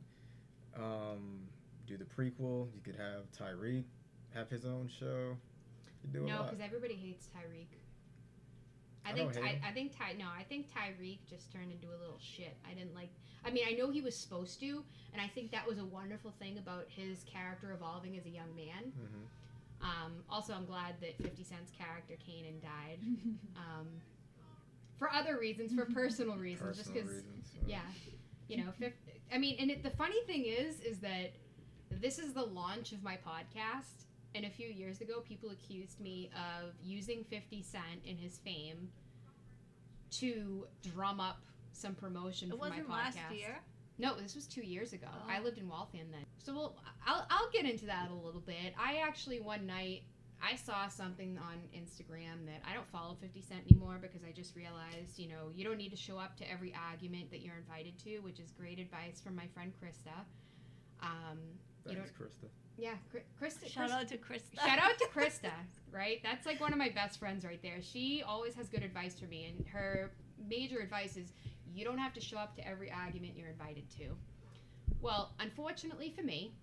um, 0.76 1.40
do 1.88 1.98
the 1.98 2.06
prequel. 2.06 2.68
You 2.76 2.82
could 2.84 2.96
have 2.96 3.32
Tariq 3.32 3.84
have 4.34 4.50
his 4.50 4.66
own 4.66 4.88
show. 4.88 5.38
You 6.04 6.10
do 6.12 6.26
No, 6.26 6.44
because 6.44 6.60
everybody 6.62 6.96
hates 6.96 7.28
Tariq. 7.28 7.68
I, 9.06 9.10
I 9.10 9.14
think 9.14 9.34
don't 9.34 9.44
Ty. 9.44 9.60
I 9.68 9.72
think 9.72 9.98
Ty 9.98 10.14
no, 10.20 10.26
I 10.38 10.44
think 10.44 10.68
Tariq 10.72 11.20
just 11.30 11.52
turned 11.52 11.72
into 11.72 11.88
a 11.88 11.98
little 12.00 12.20
shit. 12.20 12.56
I 12.70 12.74
didn't 12.74 12.94
like. 12.96 13.10
I 13.44 13.50
mean, 13.50 13.64
I 13.68 13.72
know 13.72 13.90
he 13.90 14.02
was 14.02 14.16
supposed 14.16 14.60
to, 14.60 14.84
and 15.14 15.22
I 15.22 15.28
think 15.28 15.52
that 15.52 15.68
was 15.68 15.80
a 15.80 15.86
wonderful 15.86 16.32
thing 16.40 16.58
about 16.60 16.86
his 16.88 17.24
character 17.24 17.72
evolving 17.72 18.16
as 18.18 18.26
a 18.26 18.30
young 18.30 18.56
man. 18.56 18.92
hmm 18.94 19.84
Um, 19.84 20.12
also, 20.30 20.54
I'm 20.54 20.66
glad 20.66 20.96
that 21.02 21.18
50 21.24 21.44
Cent's 21.44 21.72
character 21.72 22.14
Kanan 22.28 22.62
died. 22.62 23.00
Um, 23.58 23.88
for 24.98 25.12
other 25.12 25.38
reasons, 25.40 25.74
for 25.74 25.86
personal 25.86 26.36
reasons, 26.38 26.78
just 26.78 26.94
because 26.94 27.24
yeah, 27.66 27.80
you 28.48 28.58
know, 28.58 28.72
fif- 28.78 28.94
I 29.34 29.38
mean, 29.40 29.56
and 29.60 29.72
it, 29.72 29.82
the 29.82 29.90
funny 29.92 30.22
thing 30.28 30.46
is, 30.46 30.80
is 30.82 31.00
that 31.00 31.32
this 31.90 32.20
is 32.20 32.34
the 32.34 32.44
launch 32.44 32.92
of 32.92 33.02
my 33.02 33.18
podcast, 33.18 34.06
and 34.36 34.46
a 34.46 34.50
few 34.50 34.68
years 34.68 35.02
ago, 35.02 35.22
people 35.22 35.50
accused 35.50 36.00
me 36.00 36.30
of 36.36 36.74
using 36.84 37.24
Fifty 37.24 37.62
Cent 37.62 38.04
in 38.06 38.18
his 38.18 38.38
fame 38.38 38.90
to 40.12 40.68
drum 40.94 41.20
up 41.20 41.42
some 41.74 41.96
promotion 41.96 42.50
It 42.50 42.52
for 42.52 42.58
my 42.58 42.70
wasn't 42.70 42.88
podcast. 42.90 43.16
last 43.16 43.18
year. 43.34 43.60
No, 43.98 44.16
this 44.16 44.36
was 44.36 44.48
two 44.48 44.62
years 44.66 44.94
ago. 44.94 45.08
Oh. 45.12 45.30
I 45.30 45.40
lived 45.42 45.58
in 45.58 45.68
Waltham 45.68 46.08
then. 46.12 46.26
So 46.40 46.54
we'll, 46.54 46.76
I'll, 47.06 47.26
I'll 47.30 47.50
get 47.52 47.66
into 47.66 47.86
that 47.86 48.10
a 48.10 48.14
little 48.14 48.42
bit. 48.42 48.74
I 48.80 48.98
actually 48.98 49.40
one 49.40 49.66
night 49.68 50.04
I 50.42 50.56
saw 50.56 50.88
something 50.88 51.38
on 51.38 51.58
Instagram 51.78 52.46
that 52.48 52.62
I 52.68 52.74
don't 52.74 52.88
follow 52.90 53.16
50 53.22 53.42
Cent 53.42 53.62
anymore 53.70 54.00
because 54.02 54.22
I 54.28 54.32
just 54.32 54.56
realized, 54.56 55.18
you 55.20 55.28
know, 55.28 55.52
you 55.54 55.64
don't 55.64 55.78
need 55.78 55.92
to 55.92 55.96
show 55.96 56.18
up 56.18 56.36
to 56.38 56.52
every 56.52 56.74
argument 56.90 57.30
that 57.32 57.42
you're 57.42 57.56
invited 57.58 58.00
to, 58.06 58.20
which 58.20 58.40
is 58.40 58.52
great 58.52 58.80
advice 58.80 59.22
from 59.24 59.36
my 59.36 59.46
friend 59.54 59.72
Krista. 59.82 60.18
Um, 61.04 61.38
you 61.86 61.94
Thanks, 61.96 62.12
don't, 62.18 62.28
Krista. 62.28 62.50
Yeah, 62.78 62.94
Kri- 63.12 63.24
Krista. 63.42 63.68
Shout 63.68 63.92
out 63.92 64.08
to 64.08 64.18
Krista. 64.18 64.60
Shout 64.64 64.80
out 64.80 64.98
to 64.98 65.06
Krista, 65.16 65.52
right? 65.92 66.20
That's 66.24 66.46
like 66.46 66.60
one 66.60 66.72
of 66.72 66.80
my 66.80 66.90
best 66.90 67.20
friends 67.20 67.46
right 67.46 67.62
there. 67.62 67.82
She 67.82 68.24
always 68.26 68.56
has 68.56 68.70
good 68.70 68.84
advice 68.84 69.20
for 69.20 69.26
me, 69.26 69.54
and 69.56 69.68
her 69.68 70.12
major 70.50 70.80
advice 70.80 71.18
is 71.18 71.34
you 71.74 71.86
don't 71.86 71.98
have 71.98 72.14
to 72.14 72.22
show 72.22 72.38
up 72.38 72.56
to 72.56 72.68
every 72.68 72.92
argument 72.92 73.34
you're 73.36 73.50
invited 73.50 73.90
to. 73.98 74.06
Well, 75.02 75.34
unfortunately 75.40 76.14
for 76.16 76.24
me, 76.24 76.54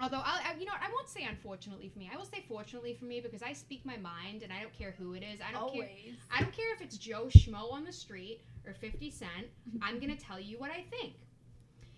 although 0.00 0.22
I'll, 0.24 0.40
I, 0.44 0.54
you 0.58 0.66
know 0.66 0.72
I 0.80 0.90
won't 0.92 1.08
say 1.08 1.24
unfortunately 1.24 1.88
for 1.88 1.98
me. 1.98 2.10
I 2.12 2.16
will 2.16 2.24
say 2.24 2.44
fortunately 2.48 2.94
for 2.94 3.04
me 3.04 3.20
because 3.20 3.42
I 3.42 3.52
speak 3.52 3.84
my 3.84 3.96
mind, 3.96 4.42
and 4.42 4.52
I 4.52 4.60
don't 4.60 4.72
care 4.76 4.94
who 4.98 5.14
it 5.14 5.22
is. 5.22 5.40
I 5.46 5.52
don't 5.52 5.72
care. 5.72 5.88
I 6.36 6.40
don't 6.40 6.52
care 6.52 6.72
if 6.74 6.80
it's 6.80 6.96
Joe 6.96 7.26
Schmo 7.26 7.72
on 7.72 7.84
the 7.84 7.92
street 7.92 8.40
or 8.66 8.74
50 8.74 9.10
Cent. 9.10 9.46
I'm 9.82 9.98
going 9.98 10.14
to 10.16 10.22
tell 10.22 10.40
you 10.40 10.58
what 10.58 10.70
I 10.70 10.84
think. 10.90 11.14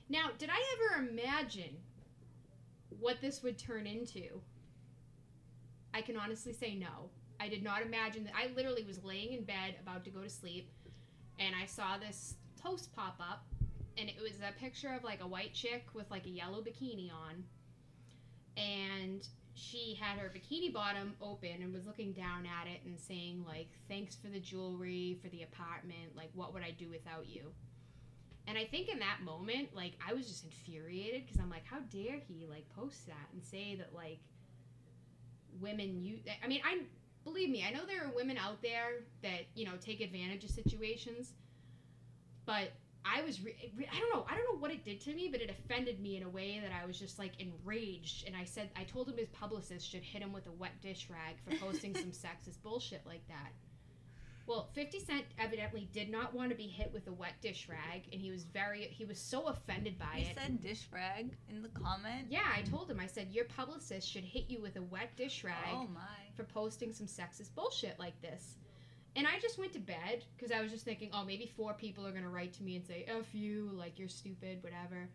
Now, 0.08 0.28
did 0.38 0.50
I 0.50 0.62
ever 0.74 1.08
imagine 1.08 1.76
what 3.04 3.20
this 3.20 3.42
would 3.42 3.58
turn 3.58 3.86
into? 3.86 4.40
I 5.92 6.00
can 6.00 6.16
honestly 6.16 6.54
say 6.54 6.74
no. 6.74 7.10
I 7.38 7.50
did 7.50 7.62
not 7.62 7.82
imagine 7.82 8.24
that. 8.24 8.32
I 8.34 8.50
literally 8.56 8.82
was 8.82 9.04
laying 9.04 9.34
in 9.34 9.44
bed 9.44 9.74
about 9.82 10.04
to 10.04 10.10
go 10.10 10.22
to 10.22 10.30
sleep 10.30 10.72
and 11.38 11.54
I 11.54 11.66
saw 11.66 11.98
this 11.98 12.36
post 12.62 12.96
pop 12.96 13.16
up 13.20 13.44
and 13.98 14.08
it 14.08 14.16
was 14.22 14.40
a 14.40 14.58
picture 14.58 14.94
of 14.94 15.04
like 15.04 15.20
a 15.22 15.26
white 15.26 15.52
chick 15.52 15.84
with 15.92 16.10
like 16.10 16.24
a 16.24 16.30
yellow 16.30 16.62
bikini 16.62 17.10
on 17.12 17.44
and 18.56 19.28
she 19.52 19.98
had 20.00 20.18
her 20.18 20.32
bikini 20.34 20.72
bottom 20.72 21.12
open 21.20 21.60
and 21.60 21.74
was 21.74 21.84
looking 21.84 22.12
down 22.12 22.46
at 22.46 22.66
it 22.66 22.80
and 22.86 22.98
saying 22.98 23.44
like 23.46 23.68
thanks 23.86 24.14
for 24.14 24.28
the 24.28 24.40
jewelry 24.40 25.18
for 25.22 25.28
the 25.28 25.42
apartment 25.42 26.16
like 26.16 26.30
what 26.34 26.54
would 26.54 26.62
i 26.62 26.70
do 26.70 26.88
without 26.88 27.28
you 27.28 27.52
And 28.46 28.58
I 28.58 28.64
think 28.64 28.88
in 28.88 28.98
that 28.98 29.18
moment, 29.24 29.74
like 29.74 29.92
I 30.06 30.12
was 30.12 30.26
just 30.26 30.44
infuriated 30.44 31.24
because 31.24 31.40
I'm 31.40 31.50
like, 31.50 31.64
how 31.64 31.80
dare 31.90 32.18
he 32.28 32.46
like 32.48 32.68
post 32.76 33.06
that 33.06 33.28
and 33.32 33.42
say 33.42 33.74
that 33.76 33.94
like 33.94 34.18
women 35.60 36.00
you 36.02 36.18
I 36.42 36.48
mean, 36.48 36.60
I 36.64 36.80
believe 37.24 37.48
me, 37.48 37.64
I 37.66 37.72
know 37.72 37.86
there 37.86 38.04
are 38.04 38.12
women 38.14 38.36
out 38.36 38.60
there 38.62 39.04
that, 39.22 39.46
you 39.54 39.64
know, 39.64 39.72
take 39.80 40.00
advantage 40.00 40.44
of 40.44 40.50
situations. 40.50 41.32
But 42.44 42.72
I 43.06 43.22
was 43.22 43.42
re- 43.42 43.56
I 43.90 43.98
don't 43.98 44.14
know, 44.14 44.26
I 44.28 44.34
don't 44.34 44.44
know 44.54 44.60
what 44.60 44.70
it 44.70 44.84
did 44.84 45.00
to 45.02 45.14
me, 45.14 45.28
but 45.30 45.40
it 45.40 45.50
offended 45.50 46.00
me 46.00 46.16
in 46.16 46.22
a 46.22 46.28
way 46.28 46.60
that 46.60 46.72
I 46.72 46.86
was 46.86 46.98
just 46.98 47.18
like 47.18 47.32
enraged 47.38 48.26
and 48.26 48.36
I 48.36 48.44
said 48.44 48.70
I 48.76 48.84
told 48.84 49.08
him 49.08 49.16
his 49.16 49.28
publicist 49.28 49.90
should 49.90 50.02
hit 50.02 50.22
him 50.22 50.32
with 50.32 50.46
a 50.46 50.52
wet 50.52 50.80
dish 50.82 51.08
rag 51.10 51.36
for 51.44 51.56
posting 51.64 51.94
some 51.94 52.12
sexist 52.12 52.62
bullshit 52.62 53.02
like 53.06 53.26
that. 53.28 53.52
Well, 54.46 54.68
50 54.74 55.00
Cent 55.00 55.24
evidently 55.38 55.88
did 55.92 56.10
not 56.10 56.34
want 56.34 56.50
to 56.50 56.56
be 56.56 56.66
hit 56.66 56.92
with 56.92 57.06
a 57.06 57.12
wet 57.12 57.32
dish 57.40 57.66
rag, 57.68 58.02
and 58.12 58.20
he 58.20 58.30
was 58.30 58.44
very, 58.44 58.82
he 58.82 59.06
was 59.06 59.18
so 59.18 59.46
offended 59.46 59.98
by 59.98 60.16
You 60.16 60.22
it. 60.22 60.28
He 60.28 60.34
said 60.34 60.60
dish 60.60 60.86
rag 60.92 61.30
in 61.48 61.62
the 61.62 61.68
comment. 61.70 62.26
yeah, 62.28 62.46
I 62.54 62.60
told 62.62 62.90
him, 62.90 63.00
I 63.00 63.06
said, 63.06 63.28
your 63.30 63.46
publicist 63.46 64.08
should 64.08 64.24
hit 64.24 64.44
you 64.48 64.60
with 64.60 64.76
a 64.76 64.82
wet 64.82 65.16
dish 65.16 65.44
rag 65.44 65.54
Oh 65.72 65.88
for 66.34 66.44
posting 66.44 66.92
some 66.92 67.06
sexist 67.06 67.54
bullshit 67.54 67.98
like 67.98 68.20
this. 68.20 68.56
And 69.16 69.26
I 69.26 69.38
just 69.40 69.58
went 69.58 69.72
to 69.74 69.78
bed 69.78 70.24
because 70.36 70.50
I 70.50 70.60
was 70.60 70.72
just 70.72 70.84
thinking, 70.84 71.10
oh, 71.12 71.24
maybe 71.24 71.46
four 71.56 71.72
people 71.72 72.06
are 72.06 72.10
going 72.10 72.24
to 72.24 72.28
write 72.28 72.52
to 72.54 72.64
me 72.64 72.76
and 72.76 72.84
say, 72.84 73.06
F 73.08 73.32
you, 73.32 73.70
like 73.72 73.98
you're 73.98 74.08
stupid, 74.08 74.62
whatever. 74.62 75.08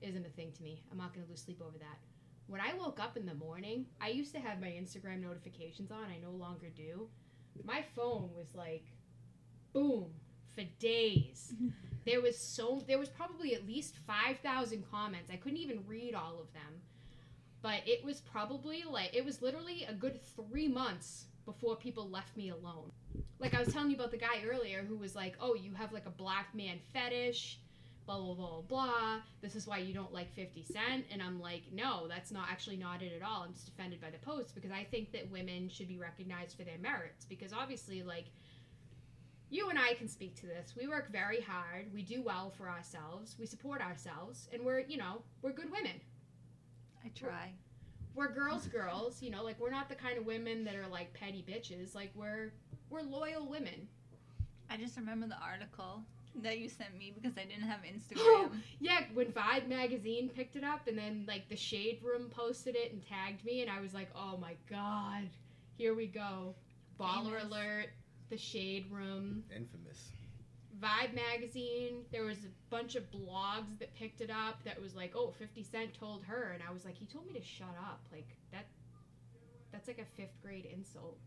Isn't 0.00 0.26
a 0.26 0.30
thing 0.30 0.52
to 0.56 0.62
me. 0.62 0.82
I'm 0.90 0.98
not 0.98 1.14
going 1.14 1.24
to 1.24 1.30
lose 1.30 1.40
sleep 1.40 1.62
over 1.64 1.78
that. 1.78 1.98
When 2.48 2.60
I 2.60 2.72
woke 2.74 2.98
up 2.98 3.16
in 3.16 3.26
the 3.26 3.34
morning, 3.34 3.86
I 4.00 4.08
used 4.08 4.34
to 4.34 4.40
have 4.40 4.60
my 4.60 4.68
Instagram 4.68 5.22
notifications 5.22 5.90
on. 5.90 6.04
I 6.04 6.18
no 6.22 6.30
longer 6.30 6.68
do. 6.74 7.08
My 7.64 7.84
phone 7.94 8.30
was 8.36 8.54
like, 8.54 8.84
boom, 9.72 10.06
for 10.54 10.64
days. 10.78 11.54
there 12.04 12.20
was 12.20 12.38
so, 12.38 12.82
there 12.86 12.98
was 12.98 13.08
probably 13.08 13.54
at 13.54 13.66
least 13.66 13.96
5,000 14.06 14.84
comments. 14.90 15.30
I 15.32 15.36
couldn't 15.36 15.58
even 15.58 15.84
read 15.86 16.14
all 16.14 16.40
of 16.40 16.52
them. 16.52 16.80
But 17.60 17.80
it 17.86 18.04
was 18.04 18.20
probably 18.20 18.84
like, 18.88 19.14
it 19.14 19.24
was 19.24 19.42
literally 19.42 19.84
a 19.88 19.92
good 19.92 20.20
three 20.36 20.68
months 20.68 21.26
before 21.44 21.76
people 21.76 22.08
left 22.08 22.36
me 22.36 22.50
alone. 22.50 22.92
Like 23.38 23.54
I 23.54 23.60
was 23.60 23.72
telling 23.72 23.90
you 23.90 23.96
about 23.96 24.10
the 24.10 24.18
guy 24.18 24.42
earlier 24.46 24.84
who 24.86 24.96
was 24.96 25.16
like, 25.16 25.34
"Oh, 25.40 25.54
you 25.54 25.72
have 25.74 25.92
like 25.92 26.06
a 26.06 26.10
black 26.10 26.54
man 26.54 26.78
fetish, 26.92 27.58
blah 28.16 28.34
blah 28.34 28.34
blah 28.34 28.60
blah. 28.62 29.20
This 29.42 29.54
is 29.54 29.66
why 29.66 29.78
you 29.78 29.92
don't 29.94 30.12
like 30.12 30.32
50 30.34 30.64
Cent." 30.64 31.04
And 31.12 31.22
I'm 31.22 31.40
like, 31.40 31.64
"No, 31.72 32.08
that's 32.08 32.32
not 32.32 32.46
actually 32.50 32.76
not 32.76 33.02
it 33.02 33.12
at 33.14 33.22
all. 33.22 33.42
I'm 33.42 33.52
just 33.52 33.68
offended 33.68 34.00
by 34.00 34.10
the 34.10 34.18
post 34.18 34.54
because 34.54 34.70
I 34.72 34.84
think 34.84 35.12
that 35.12 35.30
women 35.30 35.68
should 35.68 35.88
be 35.88 35.98
recognized 35.98 36.56
for 36.56 36.64
their 36.64 36.78
merits 36.78 37.24
because 37.26 37.52
obviously 37.52 38.02
like 38.02 38.26
you 39.50 39.70
and 39.70 39.78
I 39.78 39.94
can 39.94 40.08
speak 40.08 40.36
to 40.40 40.46
this. 40.46 40.74
We 40.76 40.88
work 40.88 41.10
very 41.10 41.40
hard. 41.40 41.86
We 41.94 42.02
do 42.02 42.22
well 42.22 42.50
for 42.50 42.68
ourselves. 42.68 43.36
We 43.38 43.46
support 43.46 43.80
ourselves 43.80 44.48
and 44.52 44.62
we're, 44.64 44.80
you 44.80 44.98
know, 44.98 45.22
we're 45.42 45.52
good 45.52 45.70
women 45.70 46.00
I 47.04 47.08
try. 47.14 47.52
we're 48.14 48.32
girls 48.32 48.66
girls 48.66 49.22
you 49.22 49.30
know 49.30 49.42
like 49.44 49.58
we're 49.60 49.70
not 49.70 49.88
the 49.88 49.94
kind 49.94 50.18
of 50.18 50.26
women 50.26 50.64
that 50.64 50.74
are 50.76 50.88
like 50.88 51.12
petty 51.14 51.44
bitches 51.48 51.94
like 51.94 52.10
we're 52.14 52.52
we're 52.90 53.02
loyal 53.02 53.46
women 53.48 53.88
I 54.70 54.76
just 54.76 54.96
remember 54.96 55.26
the 55.28 55.38
article 55.42 56.02
that 56.42 56.58
you 56.58 56.68
sent 56.68 56.96
me 56.98 57.12
because 57.14 57.36
I 57.36 57.44
didn't 57.44 57.68
have 57.68 57.80
Instagram. 57.84 58.50
yeah 58.80 59.00
when 59.14 59.26
vibe 59.32 59.68
magazine 59.68 60.28
picked 60.28 60.56
it 60.56 60.64
up 60.64 60.86
and 60.86 60.96
then 60.98 61.24
like 61.26 61.48
the 61.48 61.56
shade 61.56 62.00
room 62.02 62.28
posted 62.30 62.76
it 62.76 62.92
and 62.92 63.02
tagged 63.06 63.44
me 63.44 63.62
and 63.62 63.70
i 63.70 63.80
was 63.80 63.94
like 63.94 64.08
oh 64.14 64.36
my 64.40 64.54
god 64.70 65.28
here 65.76 65.94
we 65.94 66.06
go 66.06 66.54
baller 67.00 67.38
Famous. 67.38 67.44
alert 67.44 67.86
the 68.30 68.36
shade 68.36 68.86
room 68.90 69.42
Infamous. 69.54 70.10
vibe 70.80 71.14
magazine 71.14 72.02
there 72.12 72.24
was 72.24 72.38
a 72.38 72.70
bunch 72.70 72.94
of 72.96 73.04
blogs 73.10 73.78
that 73.78 73.94
picked 73.94 74.20
it 74.20 74.30
up 74.30 74.62
that 74.64 74.80
was 74.80 74.94
like 74.94 75.12
oh 75.16 75.30
50 75.38 75.62
cent 75.62 75.94
told 75.94 76.22
her 76.24 76.52
and 76.54 76.62
i 76.68 76.72
was 76.72 76.84
like 76.84 76.96
he 76.96 77.06
told 77.06 77.26
me 77.26 77.32
to 77.32 77.42
shut 77.44 77.74
up 77.80 78.00
like 78.12 78.28
that 78.52 78.66
that's 79.72 79.88
like 79.88 79.98
a 79.98 80.04
fifth 80.16 80.40
grade 80.42 80.66
insult 80.72 81.18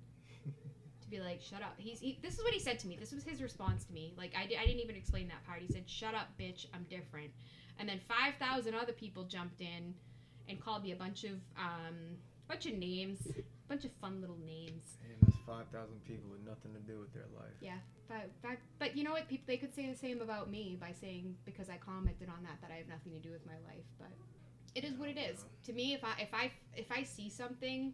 to 0.43 0.51
be 1.11 1.19
like 1.19 1.41
shut 1.41 1.61
up 1.61 1.73
he's 1.77 1.99
he, 1.99 2.17
this 2.23 2.33
is 2.37 2.43
what 2.43 2.53
he 2.53 2.59
said 2.59 2.79
to 2.79 2.87
me 2.87 2.95
this 2.99 3.11
was 3.11 3.23
his 3.23 3.41
response 3.41 3.83
to 3.83 3.93
me 3.93 4.13
like 4.17 4.33
I, 4.35 4.45
di- 4.47 4.57
I 4.57 4.65
didn't 4.65 4.79
even 4.81 4.95
explain 4.95 5.27
that 5.27 5.45
part 5.45 5.59
he 5.61 5.67
said 5.71 5.83
shut 5.87 6.15
up 6.15 6.29
bitch 6.39 6.65
i'm 6.73 6.85
different 6.89 7.31
and 7.79 7.87
then 7.87 7.99
5000 8.07 8.73
other 8.73 8.93
people 8.93 9.23
jumped 9.25 9.61
in 9.61 9.93
and 10.49 10.59
called 10.59 10.83
me 10.83 10.91
a 10.91 10.95
bunch 10.95 11.23
of 11.25 11.33
um 11.57 11.95
bunch 12.47 12.65
of 12.65 12.73
names 12.73 13.19
bunch 13.67 13.85
of 13.85 13.91
fun 14.01 14.19
little 14.21 14.39
names 14.45 14.97
And 15.03 15.15
that's 15.21 15.37
5,000 15.45 16.03
people 16.05 16.29
with 16.31 16.41
nothing 16.45 16.73
to 16.73 16.79
do 16.79 16.99
with 16.99 17.13
their 17.13 17.27
life. 17.35 17.55
yeah, 17.61 17.77
but, 18.09 18.29
but 18.41 18.57
but 18.79 18.97
you 18.97 19.03
know 19.05 19.11
what? 19.11 19.27
People 19.29 19.45
they 19.47 19.57
could 19.57 19.73
say 19.73 19.89
the 19.89 19.97
same 19.97 20.21
about 20.21 20.49
me 20.49 20.77
by 20.79 20.91
saying 20.99 21.35
because 21.45 21.69
I 21.69 21.77
commented 21.77 22.27
on 22.29 22.43
that 22.43 22.59
that 22.61 22.71
I 22.73 22.77
have 22.77 22.87
nothing 22.89 23.13
to 23.13 23.19
do 23.19 23.31
with 23.31 23.45
my 23.45 23.57
life. 23.65 23.87
But 23.97 24.11
it 24.75 24.83
is 24.83 24.97
what 24.97 25.07
it 25.09 25.17
is. 25.17 25.45
To 25.67 25.73
me, 25.73 25.93
if 25.93 26.03
I 26.03 26.21
if 26.21 26.33
I 26.33 26.51
if 26.75 26.91
I 26.91 27.03
see 27.03 27.29
something, 27.29 27.93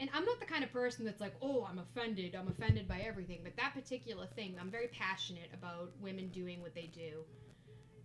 and 0.00 0.08
I'm 0.14 0.24
not 0.24 0.38
the 0.40 0.46
kind 0.46 0.62
of 0.64 0.72
person 0.72 1.04
that's 1.04 1.20
like, 1.20 1.34
oh, 1.42 1.66
I'm 1.68 1.78
offended. 1.78 2.34
I'm 2.34 2.48
offended 2.48 2.86
by 2.86 3.00
everything. 3.00 3.40
But 3.42 3.56
that 3.56 3.74
particular 3.74 4.26
thing, 4.26 4.54
I'm 4.60 4.70
very 4.70 4.88
passionate 4.88 5.50
about 5.52 5.90
women 6.00 6.28
doing 6.28 6.60
what 6.62 6.74
they 6.74 6.90
do, 6.94 7.24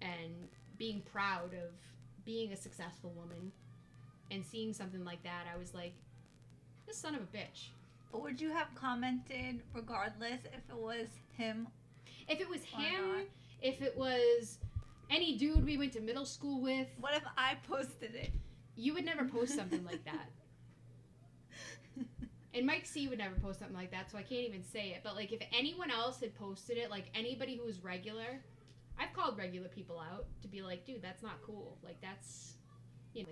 and 0.02 0.48
being 0.78 1.02
proud 1.02 1.54
of 1.54 1.72
being 2.26 2.52
a 2.54 2.58
successful 2.58 3.12
woman, 3.16 3.52
and 4.32 4.44
seeing 4.46 4.74
something 4.74 5.04
like 5.06 5.22
that, 5.24 5.46
I 5.54 5.58
was 5.58 5.74
like, 5.74 5.94
this 6.88 6.98
son 6.98 7.16
of 7.16 7.22
a 7.22 7.26
bitch. 7.38 7.70
But 8.12 8.22
would 8.22 8.40
you 8.42 8.50
have 8.52 8.68
commented 8.76 9.62
regardless 9.74 10.42
if 10.46 10.70
it 10.70 10.76
was 10.78 11.08
him? 11.38 11.68
If 12.28 12.40
it 12.40 12.50
was 12.50 12.62
him, 12.64 13.08
not? 13.18 13.26
if 13.62 13.82
it 13.82 13.98
was 13.98 14.60
any 15.10 15.38
dude 15.38 15.66
we 15.66 15.78
went 15.78 15.94
to 15.94 16.00
middle 16.02 16.26
school 16.26 16.62
with, 16.62 16.88
What 17.00 17.14
if 17.16 17.24
I 17.38 17.56
posted 17.68 18.16
it? 18.16 18.32
you 18.76 18.94
would 18.94 19.06
never 19.06 19.26
post 19.26 19.56
something 19.56 19.84
like 19.86 20.04
that. 20.06 20.30
And 22.56 22.68
Mike 22.68 22.86
C 22.86 23.08
would 23.08 23.18
never 23.18 23.36
post 23.36 23.60
something 23.60 23.76
like 23.76 23.92
that, 23.92 24.12
so 24.12 24.18
I 24.18 24.22
can't 24.22 24.46
even 24.48 24.64
say 24.64 24.90
it. 24.90 25.02
But 25.04 25.16
like, 25.16 25.32
if 25.32 25.42
anyone 25.58 25.90
else 25.90 26.20
had 26.20 26.36
posted 26.36 26.78
it, 26.78 26.92
like 26.92 27.06
anybody 27.16 27.58
who 27.58 27.66
was 27.66 27.84
regular, 27.84 28.42
I've 29.00 29.12
called 29.14 29.38
regular 29.40 29.70
people 29.70 30.00
out 30.00 30.28
to 30.44 30.48
be 30.48 30.62
like, 30.62 30.86
dude, 30.86 31.02
that's 31.02 31.24
not 31.24 31.42
cool. 31.42 31.78
Like 31.84 32.00
that's, 32.02 32.54
you 33.14 33.24
know. 33.24 33.32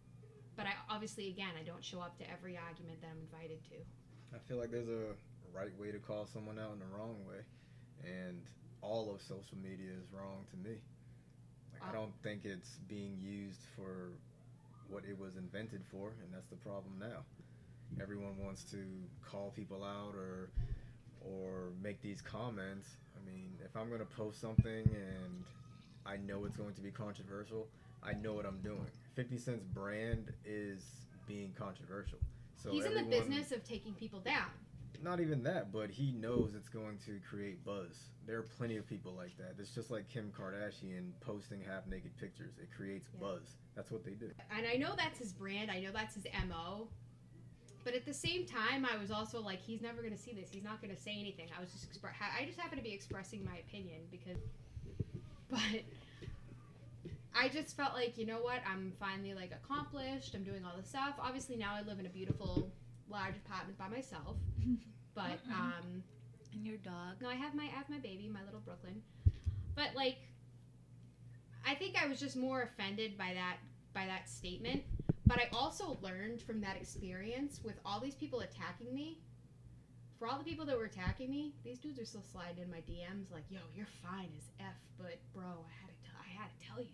But 0.56 0.66
I 0.66 0.74
obviously, 0.90 1.30
again, 1.30 1.54
I 1.60 1.64
don't 1.64 1.84
show 1.86 2.00
up 2.00 2.18
to 2.18 2.30
every 2.32 2.58
argument 2.58 3.02
that 3.02 3.10
I'm 3.12 3.22
invited 3.22 3.64
to. 3.70 3.76
I 4.36 4.40
feel 4.48 4.58
like 4.58 4.72
there's 4.72 4.90
a 4.90 5.14
right 5.54 5.78
way 5.80 5.92
to 5.92 6.00
call 6.00 6.26
someone 6.26 6.58
out 6.58 6.72
and 6.74 6.82
a 6.82 6.98
wrong 6.98 7.16
way, 7.28 7.42
and 8.04 8.42
all 8.82 9.14
of 9.14 9.22
social 9.22 9.58
media 9.62 9.92
is 9.92 10.12
wrong 10.12 10.46
to 10.50 10.58
me. 10.58 10.78
Like, 11.74 11.84
I 11.84 11.90
Uh, 11.90 11.94
don't 11.94 12.14
think 12.24 12.46
it's 12.46 12.80
being 12.88 13.20
used 13.20 13.62
for 13.76 14.14
what 14.90 15.06
it 15.06 15.18
was 15.18 15.38
invented 15.38 15.86
for, 15.92 16.10
and 16.24 16.34
that's 16.34 16.50
the 16.50 16.58
problem 16.58 16.98
now. 17.00 17.24
Everyone 18.00 18.38
wants 18.38 18.64
to 18.72 18.78
call 19.28 19.52
people 19.56 19.84
out 19.84 20.16
or 20.16 20.52
or 21.24 21.72
make 21.82 22.02
these 22.02 22.22
comments. 22.22 22.88
I 23.16 23.26
mean, 23.30 23.52
if 23.64 23.76
I'm 23.76 23.90
gonna 23.90 24.06
post 24.06 24.40
something 24.42 24.86
and 24.94 25.44
I 26.06 26.18
know 26.18 26.46
it's 26.46 26.58
going 26.58 26.74
to 26.74 26.82
be 26.82 26.90
controversial, 26.92 27.68
I 28.04 28.14
know 28.14 28.34
what 28.34 28.46
I'm 28.46 28.60
doing. 28.62 28.88
50 29.16 29.38
Cent's 29.38 29.64
brand 29.66 30.34
is 30.46 30.84
being 31.28 31.54
controversial. 31.58 32.18
So 32.56 32.72
He's 32.72 32.86
in 32.86 32.96
the 32.96 33.04
business 33.04 33.52
of 33.52 33.64
taking 33.64 33.94
people 33.94 34.20
down. 34.20 34.50
not 35.04 35.20
even 35.20 35.42
that, 35.44 35.72
but 35.72 35.90
he 35.92 36.12
knows 36.12 36.54
it's 36.56 36.70
going 36.70 36.98
to 37.06 37.20
create 37.28 37.64
buzz. 37.64 38.10
There 38.28 38.38
are 38.38 38.44
plenty 38.44 38.78
of 38.78 38.88
people 38.88 39.14
like 39.14 39.36
that. 39.38 39.56
It's 39.60 39.74
just 39.74 39.90
like 39.92 40.08
Kim 40.10 40.32
Kardashian 40.38 41.12
posting 41.22 41.60
half 41.62 41.88
naked 41.88 42.16
pictures. 42.18 42.54
It 42.62 42.70
creates 42.76 43.08
Yeah. 43.14 43.20
buzz. 43.20 43.56
That's 43.76 43.90
what 43.92 44.04
they 44.04 44.12
do. 44.14 44.32
and 44.56 44.66
I 44.68 44.76
know 44.78 44.96
that's 44.96 45.18
his 45.20 45.34
brand. 45.34 45.70
I 45.72 45.80
know 45.80 45.92
that's 45.92 46.16
his 46.16 46.26
mo. 46.48 46.88
But 47.84 47.96
at 47.96 48.06
the 48.06 48.14
same 48.14 48.46
time, 48.46 48.86
I 48.86 48.98
was 48.98 49.10
also 49.12 49.42
like, 49.42 49.60
he's 49.62 49.82
never 49.82 50.02
gonna 50.04 50.18
see 50.18 50.34
this. 50.34 50.50
He's 50.52 50.64
not 50.64 50.82
gonna 50.82 50.98
say 50.98 51.18
anything. 51.20 51.48
I 51.58 51.60
was 51.62 51.72
just 51.72 51.90
expre- 51.92 52.12
i 52.40 52.46
just 52.46 52.60
happened 52.60 52.80
to 52.80 52.84
be 52.84 52.94
expressing 52.94 53.44
my 53.44 53.58
opinion 53.58 54.02
because, 54.12 54.38
but 55.50 55.82
I 57.36 57.50
just 57.50 57.76
felt 57.76 57.94
like 57.94 58.18
you 58.18 58.26
know 58.26 58.40
what? 58.42 58.60
I'm 58.70 58.94
finally 59.00 59.34
like 59.34 59.52
accomplished. 59.52 60.36
I'm 60.36 60.44
doing 60.44 60.64
all 60.66 60.74
this 60.78 60.90
stuff. 60.90 61.16
Obviously 61.20 61.56
now 61.56 61.74
I 61.74 61.82
live 61.82 62.00
in 62.00 62.06
a 62.06 62.10
beautiful, 62.10 62.72
large 63.10 63.36
apartment 63.46 63.78
by 63.78 63.88
myself. 63.88 64.38
But 65.14 65.46
Mhm. 65.46 65.52
um, 65.52 66.04
And 66.54 66.66
your 66.66 66.78
dog. 66.78 67.22
no, 67.22 67.28
I 67.28 67.34
have 67.36 67.54
my 67.54 67.64
I 67.64 67.68
have 67.68 67.90
my 67.90 67.98
baby, 68.00 68.30
my 68.30 68.44
little 68.46 68.62
Brooklyn. 68.62 69.02
But 69.76 69.94
like 69.94 70.18
I 71.66 71.76
think 71.76 72.02
I 72.02 72.08
was 72.08 72.18
just 72.20 72.38
more 72.38 72.62
offended 72.62 73.18
by 73.18 73.34
that 73.34 73.58
by 73.94 74.06
that 74.06 74.30
statement. 74.30 74.84
But 75.32 75.40
I 75.40 75.48
also 75.58 75.98
learned 76.02 76.42
from 76.42 76.60
that 76.60 76.76
experience 76.76 77.62
with 77.64 77.76
all 77.86 78.02
these 78.02 78.16
people 78.16 78.42
attacking 78.42 78.94
me. 78.94 79.18
For 80.20 80.28
all 80.28 80.38
the 80.38 80.44
people 80.44 80.66
that 80.66 80.78
were 80.78 80.84
attacking 80.84 81.30
me, 81.30 81.54
these 81.64 81.80
dudes 81.80 81.98
are 82.02 82.06
still 82.06 82.26
sliding 82.34 82.62
in 82.64 82.70
my 82.70 82.80
DMs 82.80 83.32
like, 83.32 83.46
"Yo, 83.50 83.62
you're 83.74 83.88
fine 84.04 84.28
as 84.38 84.50
f, 84.60 84.76
but 84.98 85.20
bro, 85.34 85.46
I 85.46 85.72
had 85.72 85.88
to 85.88 86.04
tell 86.04 86.20
I 86.20 86.28
had 86.38 86.50
to 86.60 86.68
tell 86.68 86.82
you 86.82 86.92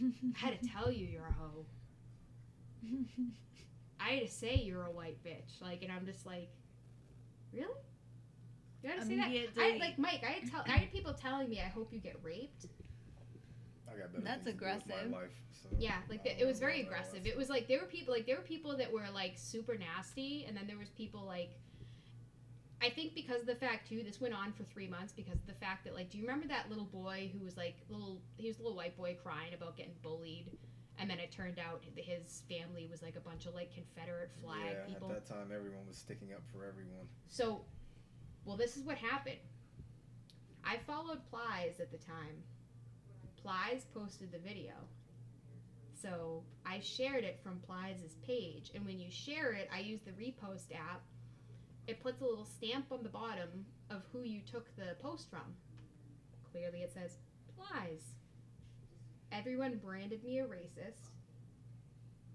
that. 0.00 0.36
I 0.36 0.38
had 0.38 0.58
to 0.58 0.68
tell 0.68 0.90
you 0.90 1.06
you're 1.06 1.26
a 1.26 1.32
hoe. 1.34 1.66
I 4.00 4.12
had 4.12 4.22
to 4.22 4.32
say 4.32 4.54
you're 4.54 4.86
a 4.86 4.90
white 4.90 5.22
bitch." 5.22 5.60
Like, 5.60 5.82
and 5.82 5.92
I'm 5.92 6.06
just 6.06 6.24
like, 6.24 6.48
"Really? 7.52 7.68
You 8.82 8.88
had 8.88 9.00
to 9.00 9.06
say 9.06 9.16
that?" 9.16 9.24
I 9.24 9.32
Immediately. 9.32 9.78
like 9.80 9.98
Mike. 9.98 10.24
I 10.26 10.32
had 10.32 10.50
tell 10.50 10.64
I 10.66 10.78
had 10.78 10.90
people 10.90 11.12
telling 11.12 11.50
me, 11.50 11.60
"I 11.60 11.68
hope 11.68 11.92
you 11.92 12.00
get 12.00 12.16
raped." 12.22 12.64
I 13.96 14.00
got 14.00 14.12
better 14.12 14.24
That's 14.24 14.44
things 14.44 14.46
with 14.46 14.54
aggressive. 14.54 15.10
my 15.10 15.18
life. 15.18 15.30
So 15.52 15.68
Yeah, 15.78 15.96
like 16.10 16.22
the, 16.22 16.38
it 16.40 16.46
was 16.46 16.58
very 16.58 16.80
aggressive. 16.82 17.22
was. 17.22 17.32
It 17.32 17.36
was 17.36 17.48
like 17.48 17.68
there 17.68 17.80
were 17.80 17.86
people 17.86 18.12
like 18.14 18.26
there 18.26 18.36
were 18.36 18.42
people 18.42 18.76
that 18.76 18.92
were 18.92 19.04
like 19.12 19.32
super 19.36 19.76
nasty, 19.76 20.44
and 20.46 20.56
then 20.56 20.66
there 20.66 20.78
was 20.78 20.90
people 20.90 21.24
like. 21.24 21.50
I 22.82 22.90
think 22.90 23.14
because 23.14 23.40
of 23.40 23.46
the 23.46 23.54
fact 23.54 23.88
too, 23.88 24.02
this 24.04 24.20
went 24.20 24.34
on 24.34 24.52
for 24.52 24.64
three 24.64 24.86
months 24.86 25.10
because 25.10 25.36
of 25.40 25.46
the 25.46 25.54
fact 25.54 25.84
that 25.84 25.94
like, 25.94 26.10
do 26.10 26.18
you 26.18 26.24
remember 26.24 26.46
that 26.48 26.68
little 26.68 26.84
boy 26.84 27.30
who 27.32 27.42
was 27.42 27.56
like 27.56 27.76
little? 27.88 28.20
He 28.36 28.48
was 28.48 28.58
a 28.58 28.62
little 28.62 28.76
white 28.76 28.96
boy 28.96 29.16
crying 29.22 29.54
about 29.54 29.76
getting 29.76 29.94
bullied, 30.02 30.50
and 30.98 31.08
then 31.08 31.18
it 31.18 31.32
turned 31.32 31.58
out 31.58 31.82
that 31.94 32.04
his 32.04 32.42
family 32.48 32.86
was 32.90 33.02
like 33.02 33.16
a 33.16 33.20
bunch 33.20 33.46
of 33.46 33.54
like 33.54 33.72
Confederate 33.72 34.30
flag 34.42 34.76
yeah, 34.76 34.94
people. 34.94 35.10
at 35.10 35.26
that 35.26 35.34
time, 35.34 35.50
everyone 35.54 35.86
was 35.86 35.96
sticking 35.96 36.32
up 36.34 36.42
for 36.52 36.66
everyone. 36.66 37.06
So, 37.28 37.62
well, 38.44 38.58
this 38.58 38.76
is 38.76 38.84
what 38.84 38.98
happened. 38.98 39.38
I 40.64 40.76
followed 40.86 41.20
Plies 41.30 41.80
at 41.80 41.90
the 41.90 41.98
time. 41.98 42.42
Plies 43.46 43.86
posted 43.94 44.32
the 44.32 44.38
video. 44.38 44.72
So 45.94 46.42
I 46.66 46.80
shared 46.80 47.22
it 47.22 47.38
from 47.44 47.60
Plies' 47.60 48.16
page. 48.26 48.72
And 48.74 48.84
when 48.84 48.98
you 48.98 49.08
share 49.08 49.52
it, 49.52 49.70
I 49.72 49.78
use 49.78 50.00
the 50.00 50.10
repost 50.10 50.74
app. 50.74 51.02
It 51.86 52.02
puts 52.02 52.20
a 52.20 52.24
little 52.24 52.44
stamp 52.44 52.86
on 52.90 53.04
the 53.04 53.08
bottom 53.08 53.64
of 53.88 54.02
who 54.12 54.22
you 54.22 54.40
took 54.40 54.74
the 54.74 54.96
post 55.00 55.30
from. 55.30 55.54
Clearly, 56.50 56.80
it 56.80 56.92
says 56.92 57.18
Plies. 57.56 58.02
Everyone 59.30 59.80
branded 59.84 60.24
me 60.24 60.40
a 60.40 60.44
racist 60.44 61.10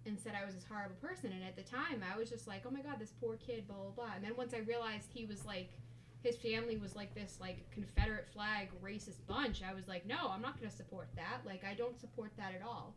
and 0.06 0.17
said 0.17 0.32
I 0.41 0.45
was 0.45 0.56
this 0.56 0.63
horrible 0.63 0.95
person. 0.95 1.34
And 1.34 1.43
at 1.43 1.58
the 1.58 1.69
time, 1.69 2.06
I 2.10 2.17
was 2.17 2.30
just 2.30 2.47
like, 2.47 2.63
oh 2.65 2.71
my 2.71 2.82
god, 2.82 3.00
this 3.00 3.12
poor 3.19 3.36
kid, 3.36 3.67
blah, 3.67 3.76
blah, 3.76 4.06
blah. 4.06 4.15
And 4.15 4.24
then 4.24 4.38
once 4.38 4.54
I 4.54 4.60
realized 4.60 5.10
he 5.13 5.26
was 5.26 5.43
like, 5.43 5.71
his 6.21 6.38
family 6.38 6.77
was 6.77 6.95
like 6.95 7.13
this, 7.15 7.38
like, 7.41 7.69
Confederate 7.71 8.27
flag 8.31 8.69
racist 8.84 9.25
bunch, 9.27 9.63
I 9.63 9.73
was 9.73 9.88
like, 9.88 10.05
no, 10.05 10.29
I'm 10.29 10.41
not 10.41 10.57
going 10.60 10.69
to 10.69 10.75
support 10.75 11.10
that. 11.15 11.41
Like, 11.45 11.63
I 11.63 11.73
don't 11.73 11.99
support 11.99 12.31
that 12.38 12.53
at 12.53 12.65
all. 12.65 12.95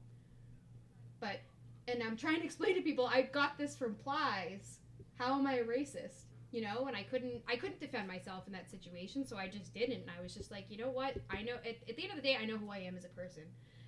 But, 1.21 1.41
and 1.89 2.03
I'm 2.03 2.17
trying 2.17 2.41
to 2.41 2.45
explain 2.45 2.75
to 2.75 2.83
people, 2.83 3.07
I 3.07 3.23
got 3.23 3.57
this 3.57 3.77
from 3.77 3.95
Plies. 3.95 4.79
How 5.15 5.39
am 5.39 5.47
I 5.47 5.55
a 5.55 5.65
racist? 5.65 6.27
You 6.53 6.63
know, 6.63 6.87
and 6.87 6.97
I 6.97 7.03
couldn't, 7.03 7.43
I 7.49 7.57
couldn't 7.57 7.81
defend 7.81 8.07
myself 8.07 8.47
in 8.47 8.53
that 8.53 8.71
situation, 8.71 9.27
so 9.27 9.37
I 9.37 9.49
just 9.49 9.73
didn't. 9.75 10.03
And 10.03 10.11
I 10.17 10.23
was 10.23 10.35
just 10.35 10.51
like, 10.51 10.67
you 10.69 10.77
know 10.77 10.91
what? 10.91 11.17
I 11.31 11.43
know, 11.43 11.55
at, 11.65 11.77
at 11.89 11.97
the 11.97 12.03
end 12.03 12.11
of 12.11 12.17
the 12.17 12.23
day, 12.23 12.37
I 12.41 12.45
know 12.45 12.59
who 12.59 12.71
I 12.71 12.79
am 12.79 12.97
as 12.97 13.05
a 13.05 13.09
person. 13.09 13.45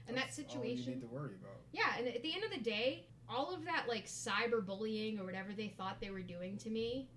And 0.09 0.16
that 0.16 0.27
That's 0.29 0.38
All 0.38 0.44
situation. 0.46 0.85
you 0.85 0.94
need 0.96 1.01
to 1.03 1.07
worry 1.09 1.35
about. 1.40 1.59
Yeah, 1.72 1.99
and 1.99 2.09
at 2.09 2.22
the 2.22 2.33
end 2.33 2.44
of 2.44 2.51
the 2.51 2.61
day, 2.61 3.07
all 3.29 3.53
of 3.55 3.64
that 3.64 3.87
like 3.88 4.07
cyberbullying 4.07 5.20
or 5.20 5.25
whatever 5.25 5.53
they 5.53 5.68
thought 5.68 6.01
they 6.01 6.11
were 6.11 6.20
doing 6.20 6.57
to 6.59 6.70
me 6.70 7.09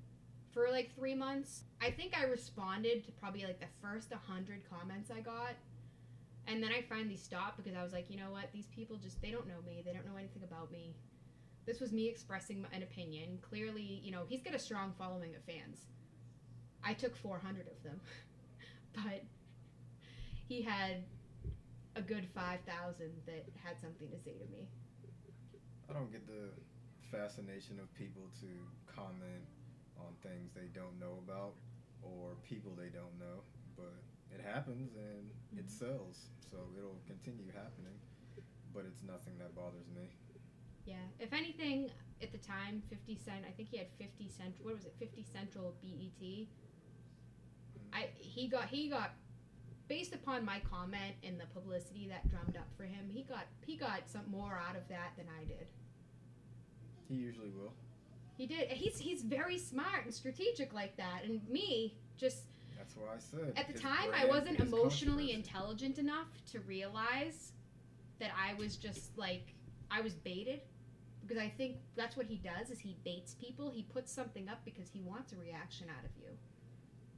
for 0.60 0.70
like 0.72 0.94
three 0.94 1.16
months, 1.16 1.64
I 1.82 1.90
think 1.90 2.14
I 2.18 2.26
responded 2.26 3.06
to 3.06 3.12
probably 3.14 3.46
like 3.46 3.62
the 3.62 3.72
first 3.82 4.12
100 4.12 4.62
comments 4.70 5.10
I 5.10 5.22
got. 5.22 5.56
And 6.48 6.62
then 6.62 6.72
I 6.72 6.82
finally 6.82 7.16
stopped 7.16 7.58
because 7.58 7.78
I 7.78 7.84
was 7.84 7.94
like, 7.94 8.08
you 8.10 8.18
know 8.18 8.32
what? 8.32 8.52
These 8.52 8.66
people 8.68 8.98
just, 8.98 9.22
they 9.22 9.32
don't 9.32 9.48
know 9.48 9.62
me. 9.66 9.82
They 9.86 9.94
don't 9.94 10.06
know 10.06 10.18
anything 10.18 10.44
about 10.44 10.70
me. 10.70 10.96
This 11.66 11.80
was 11.80 11.94
me 11.94 12.10
expressing 12.10 12.66
an 12.74 12.84
opinion. 12.84 13.40
Clearly, 13.42 14.02
you 14.04 14.12
know, 14.12 14.24
he's 14.28 14.42
got 14.42 14.54
a 14.54 14.60
strong 14.60 14.94
following 14.98 15.34
of 15.34 15.44
fans. 15.44 15.86
I 16.84 16.94
took 16.94 17.16
400 17.16 17.68
of 17.68 17.82
them. 17.84 18.02
but 18.96 19.24
he 20.50 20.62
had 20.62 21.04
a 21.96 22.02
good 22.02 22.28
5,000 22.36 23.12
that 23.28 23.46
had 23.64 23.80
something 23.80 24.10
to 24.10 24.18
say 24.18 24.34
to 24.34 24.52
me. 24.52 24.68
I 25.90 25.94
don't 25.94 26.12
get 26.12 26.28
the 26.28 26.50
fascination 27.12 27.80
of 27.80 27.94
people 27.94 28.24
to 28.42 28.94
comment 28.94 29.46
on 30.06 30.14
things 30.22 30.52
they 30.54 30.68
don't 30.74 31.00
know 31.00 31.20
about 31.26 31.54
or 32.02 32.36
people 32.44 32.76
they 32.76 32.90
don't 32.90 33.18
know, 33.20 33.44
but 33.76 33.94
it 34.34 34.42
happens 34.42 34.96
and 34.96 35.32
it 35.58 35.66
Mhm. 35.66 35.70
sells, 35.70 36.30
so 36.50 36.58
it'll 36.78 37.02
continue 37.06 37.52
happening. 37.52 38.00
But 38.74 38.86
it's 38.86 39.04
nothing 39.04 39.38
that 39.40 39.56
bothers 39.56 39.88
me. 39.90 40.10
Yeah. 40.86 41.08
If 41.20 41.34
anything, 41.34 41.92
at 42.22 42.32
the 42.32 42.38
time, 42.38 42.82
50 42.90 43.16
Cent, 43.16 43.46
I 43.46 43.52
think 43.52 43.70
he 43.70 43.78
had 43.78 43.90
50 43.98 44.28
Cent, 44.30 44.60
what 44.64 44.74
was 44.76 44.86
it, 44.86 44.94
50 45.00 45.24
Central 45.24 45.76
BET. 45.82 46.48
I 47.92 48.08
he 48.18 48.48
got 48.48 48.70
he 48.70 48.88
got 48.90 49.16
based 49.88 50.14
upon 50.14 50.46
my 50.46 50.60
comment 50.60 51.16
and 51.24 51.40
the 51.40 51.48
publicity 51.48 52.08
that 52.08 52.30
drummed 52.30 52.56
up 52.56 52.72
for 52.78 52.84
him, 52.84 53.10
he 53.10 53.24
got 53.24 53.48
he 53.66 53.76
got 53.76 54.08
some 54.08 54.30
more 54.30 54.58
out 54.58 54.76
of 54.76 54.88
that 54.90 55.16
than 55.18 55.28
I 55.30 55.44
did. 55.46 55.68
He 57.08 57.16
usually 57.16 57.50
will. 57.50 57.74
He 58.40 58.48
did. 58.48 58.70
He's 58.70 58.98
he's 58.98 59.22
very 59.22 59.58
smart 59.58 60.06
and 60.06 60.14
strategic 60.14 60.74
like 60.74 60.96
that. 60.96 61.26
And 61.26 61.42
me, 61.50 61.98
just 62.16 62.44
That's 62.78 62.96
why 62.96 63.08
I 63.14 63.20
said. 63.20 63.54
at 63.58 63.68
the 63.68 63.74
his 63.74 63.82
time 63.82 64.12
I 64.16 64.26
wasn't 64.28 64.62
emotionally 64.62 65.34
intelligent 65.34 66.00
enough 66.00 66.30
to 66.54 66.62
realize 66.62 67.52
that 68.22 68.32
I 68.34 68.54
was 68.54 68.78
just 68.78 69.18
like 69.18 69.54
I 69.92 70.00
was 70.00 70.14
baited 70.14 70.62
because 71.22 71.38
I 71.38 71.50
think 71.50 71.80
that's 71.98 72.16
what 72.16 72.28
he 72.28 72.38
does 72.38 72.70
is 72.70 72.80
he 72.80 72.96
baits 73.04 73.34
people. 73.34 73.72
He 73.72 73.84
puts 73.84 74.10
something 74.10 74.48
up 74.48 74.62
because 74.64 74.90
he 74.90 75.02
wants 75.02 75.34
a 75.34 75.36
reaction 75.36 75.88
out 75.90 76.06
of 76.06 76.12
you. 76.18 76.30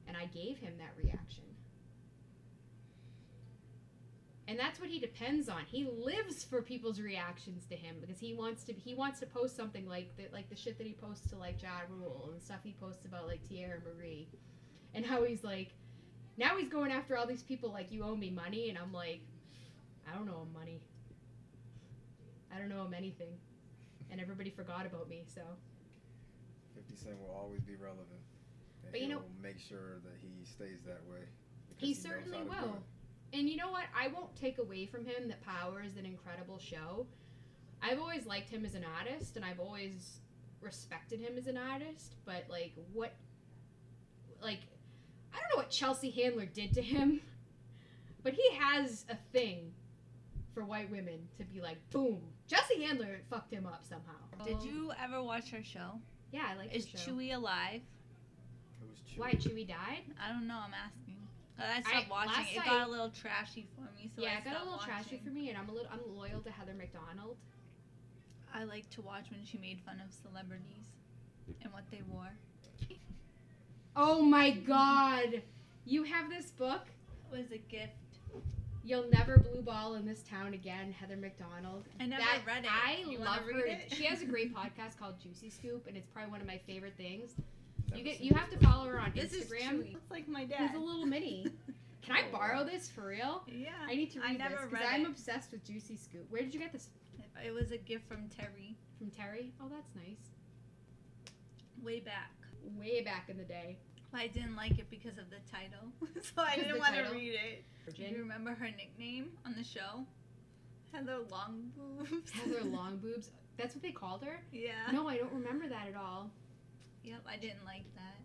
And 0.07 0.17
I 0.17 0.25
gave 0.25 0.57
him 0.57 0.73
that 0.79 0.93
reaction. 0.97 1.43
And 4.51 4.59
that's 4.59 4.81
what 4.81 4.89
he 4.89 4.99
depends 4.99 5.47
on. 5.47 5.61
He 5.65 5.85
lives 5.85 6.43
for 6.43 6.61
people's 6.61 6.99
reactions 6.99 7.65
to 7.67 7.75
him 7.77 7.95
because 8.01 8.19
he 8.19 8.33
wants 8.33 8.65
to 8.65 8.73
he 8.73 8.93
wants 8.93 9.21
to 9.21 9.25
post 9.25 9.55
something 9.55 9.87
like 9.87 10.17
the 10.17 10.25
like 10.33 10.49
the 10.49 10.57
shit 10.57 10.77
that 10.77 10.85
he 10.85 10.91
posts 10.91 11.29
to 11.29 11.37
like 11.37 11.63
Ja 11.63 11.69
Rule 11.89 12.31
and 12.33 12.41
stuff 12.43 12.59
he 12.61 12.73
posts 12.73 13.05
about 13.05 13.27
like 13.27 13.39
Teairra 13.47 13.79
Mari. 13.81 14.27
And 14.93 15.05
how 15.05 15.23
he's 15.23 15.45
like 15.45 15.69
now 16.35 16.57
he's 16.57 16.67
going 16.67 16.91
after 16.91 17.15
all 17.15 17.25
these 17.25 17.43
people 17.43 17.71
like 17.71 17.93
you 17.93 18.03
owe 18.03 18.17
me 18.17 18.29
money 18.29 18.67
and 18.67 18.77
I'm 18.77 18.91
like 18.91 19.21
I 20.05 20.17
don't 20.17 20.27
owe 20.27 20.41
him 20.41 20.51
money. 20.51 20.81
I 22.53 22.59
don't 22.59 22.73
owe 22.73 22.83
him 22.83 22.93
anything. 22.93 23.31
And 24.09 24.19
everybody 24.19 24.49
forgot 24.49 24.85
about 24.85 25.07
me, 25.07 25.23
so 25.33 25.43
50 26.75 26.93
Cent 26.97 27.21
will 27.21 27.33
always 27.33 27.61
be 27.61 27.77
relevant. 27.77 28.19
And 28.83 28.91
But 28.91 28.99
you 28.99 29.07
know- 29.07 29.23
make 29.41 29.59
sure 29.59 30.01
that 30.03 30.17
he 30.19 30.43
stays 30.43 30.81
that 30.85 31.05
way. 31.09 31.23
He 31.77 31.93
certainly 31.93 32.39
how 32.39 32.43
to 32.43 32.49
do 32.49 32.67
will. 32.67 32.83
It. 33.31 33.37
And 33.37 33.49
you 33.49 33.57
know 33.57 33.71
what? 33.71 33.83
I 33.97 34.07
won't 34.07 34.35
take 34.35 34.57
away 34.57 34.85
from 34.85 35.05
him 35.05 35.27
that 35.27 35.41
Power 35.45 35.81
is 35.81 35.97
an 35.97 36.05
incredible 36.05 36.59
show. 36.59 37.05
I've 37.81 37.99
always 37.99 38.25
liked 38.25 38.49
him 38.49 38.65
as 38.65 38.75
an 38.75 38.85
artist, 38.97 39.35
and 39.35 39.45
I've 39.45 39.59
always 39.59 40.19
respected 40.61 41.19
him 41.19 41.37
as 41.37 41.47
an 41.47 41.57
artist. 41.57 42.15
But 42.25 42.45
like, 42.49 42.73
what? 42.93 43.13
Like, 44.41 44.59
I 45.33 45.37
don't 45.37 45.49
know 45.55 45.61
what 45.61 45.69
Chelsea 45.69 46.11
Handler 46.11 46.45
did 46.45 46.73
to 46.73 46.81
him, 46.81 47.21
but 48.23 48.33
he 48.33 48.53
has 48.55 49.05
a 49.09 49.15
thing 49.31 49.71
for 50.53 50.63
white 50.63 50.91
women 50.91 51.27
to 51.37 51.43
be 51.43 51.61
like, 51.61 51.77
boom. 51.91 52.21
Chelsea 52.47 52.83
Handler 52.83 53.21
fucked 53.29 53.53
him 53.53 53.65
up 53.65 53.83
somehow. 53.87 54.45
Did 54.45 54.61
you 54.63 54.91
ever 55.01 55.21
watch 55.21 55.51
her 55.51 55.63
show? 55.63 55.99
Yeah, 56.31 56.43
I 56.51 56.57
like 56.57 56.75
Is 56.75 56.85
the 56.85 56.97
show. 56.97 57.11
Chuy 57.11 57.35
alive? 57.35 57.81
It 58.81 58.89
was 58.89 58.99
Chuy. 58.99 59.19
Why 59.19 59.31
Chuy 59.33 59.67
died? 59.67 60.03
I 60.19 60.31
don't 60.31 60.47
know. 60.47 60.59
I'm 60.65 60.73
asking. 60.73 61.00
I 61.63 61.82
stopped 61.82 62.08
I- 62.08 62.10
watching. 62.10 62.45
It 62.54 62.58
night- 62.58 62.65
got 62.65 62.88
a 62.88 62.91
little 62.91 63.10
trashy 63.10 63.67
for 63.76 63.82
me, 63.95 64.10
so 64.15 64.21
yeah, 64.21 64.36
I 64.36 64.38
it 64.39 64.43
got 64.45 64.62
a 64.62 64.63
little 64.63 64.80
trashy 64.80 65.17
for 65.24 65.30
me, 65.30 65.50
and 65.50 65.58
I'm 65.58 65.69
a 65.69 65.71
little 65.71 65.89
I'm 65.91 66.15
loyal 66.15 66.41
to 66.41 66.52
Heather 66.52 66.74
McDonald. 66.74 67.38
I 68.54 68.63
like 68.65 68.89
to 68.91 69.02
watch 69.02 69.32
when 69.32 69.43
she 69.45 69.58
made 69.58 69.80
fun 69.86 70.02
of 70.06 70.13
celebrities 70.13 70.88
and 71.63 71.71
what 71.74 71.84
they 71.91 72.02
wore. 72.10 72.30
Oh 73.95 74.21
my 74.21 74.52
god! 74.52 75.41
You 75.86 76.04
have 76.04 76.30
this 76.30 76.52
book? 76.52 76.82
It 77.32 77.38
was 77.38 77.52
a 77.52 77.58
gift. 77.58 77.93
You'll 78.84 79.10
never 79.10 79.38
blue 79.38 79.62
ball 79.62 79.93
in 79.95 80.06
this 80.08 80.24
town 80.24 80.54
again, 80.54 80.91
Heather 80.91 81.15
McDonald. 81.17 81.84
I 82.00 82.06
never 82.08 82.21
That- 82.24 82.41
read 82.47 82.63
it. 82.65 82.71
I 82.71 83.04
You 83.08 83.19
love 83.19 83.41
her. 83.43 83.60
it? 83.60 83.93
She 83.93 84.06
has 84.06 84.21
a 84.21 84.26
great 84.26 84.54
podcast 84.56 84.97
called 84.97 85.19
Juicy 85.19 85.50
Scoop, 85.50 85.86
and 85.88 85.95
it's 85.95 86.08
probably 86.10 86.32
one 86.32 86.41
of 86.41 86.47
my 86.47 86.58
favorite 86.65 86.95
things. 86.97 87.36
Never 87.91 87.97
You 87.99 88.04
get 88.04 88.21
you 88.21 88.34
have 88.34 88.49
to 88.49 88.58
follow 88.65 88.86
her 88.88 88.99
on 88.99 89.12
This 89.15 89.34
is 89.34 89.45
Instagram. 89.45 89.80
Chuy. 89.84 89.95
It's 89.95 90.12
like 90.12 90.27
my 90.27 90.45
dad. 90.45 90.69
He's 90.71 90.77
a 90.77 90.80
little 90.84 91.06
mini. 91.06 91.45
Can 92.01 92.15
I 92.15 92.22
Oh, 92.30 92.32
borrow 92.32 92.63
this 92.63 92.89
for 92.89 93.05
real? 93.07 93.43
yeah. 93.47 93.70
I 93.88 93.93
need 93.95 94.11
to 94.11 94.20
I 94.20 94.30
read 94.30 94.39
never 94.39 94.55
this 94.55 94.65
because 94.72 94.86
I'm 94.89 95.05
obsessed 95.05 95.51
with 95.51 95.63
Juicy 95.63 95.95
Scoop. 95.97 96.26
Where 96.30 96.41
did 96.41 96.53
you 96.53 96.59
get 96.59 96.72
this 96.72 96.89
It 97.45 97.51
was 97.53 97.72
a 97.72 97.78
gift 97.78 98.07
from 98.07 98.28
Terry 98.30 98.76
from 98.97 99.11
Terry? 99.11 99.53
Oh, 99.61 99.65
that's 99.70 99.93
nice. 99.95 100.18
way 101.84 101.99
back. 101.99 102.32
Way 102.78 103.01
back 103.01 103.30
in 103.30 103.38
the 103.38 103.43
day. 103.43 103.78
I 104.13 104.28
didn't 104.28 104.55
like 104.55 104.78
it 104.78 104.89
because 104.89 105.18
of 105.18 105.26
the 105.30 105.38
title, 105.49 105.88
so 106.22 106.41
I 106.43 106.55
didn't 106.55 106.74
the 106.74 106.80
want 106.80 106.95
to 106.95 107.03
read 107.13 107.34
it. 107.34 107.63
Do 107.95 108.03
you 108.03 108.18
remember 108.18 108.51
her 108.53 108.65
nickname 108.65 109.30
on 109.45 109.55
the 109.57 109.63
show? 109.63 110.05
Heather 110.91 111.20
Long 111.32 111.72
Boobs. 111.78 112.30
Heather 112.32 112.63
Long 112.65 112.97
Boobs. 112.97 113.30
That's 113.57 113.74
what 113.74 113.82
they 113.82 113.91
called 113.91 114.24
her? 114.24 114.41
Yeah. 114.51 114.72
No, 114.91 115.07
I 115.07 115.18
don't 115.18 115.32
remember 115.32 115.70
that 115.70 115.88
at 115.88 115.95
all. 115.95 116.30
Yep, 117.04 117.22
I 117.28 117.38
didn't 117.38 117.66
like 117.66 117.86
that. 117.95 118.18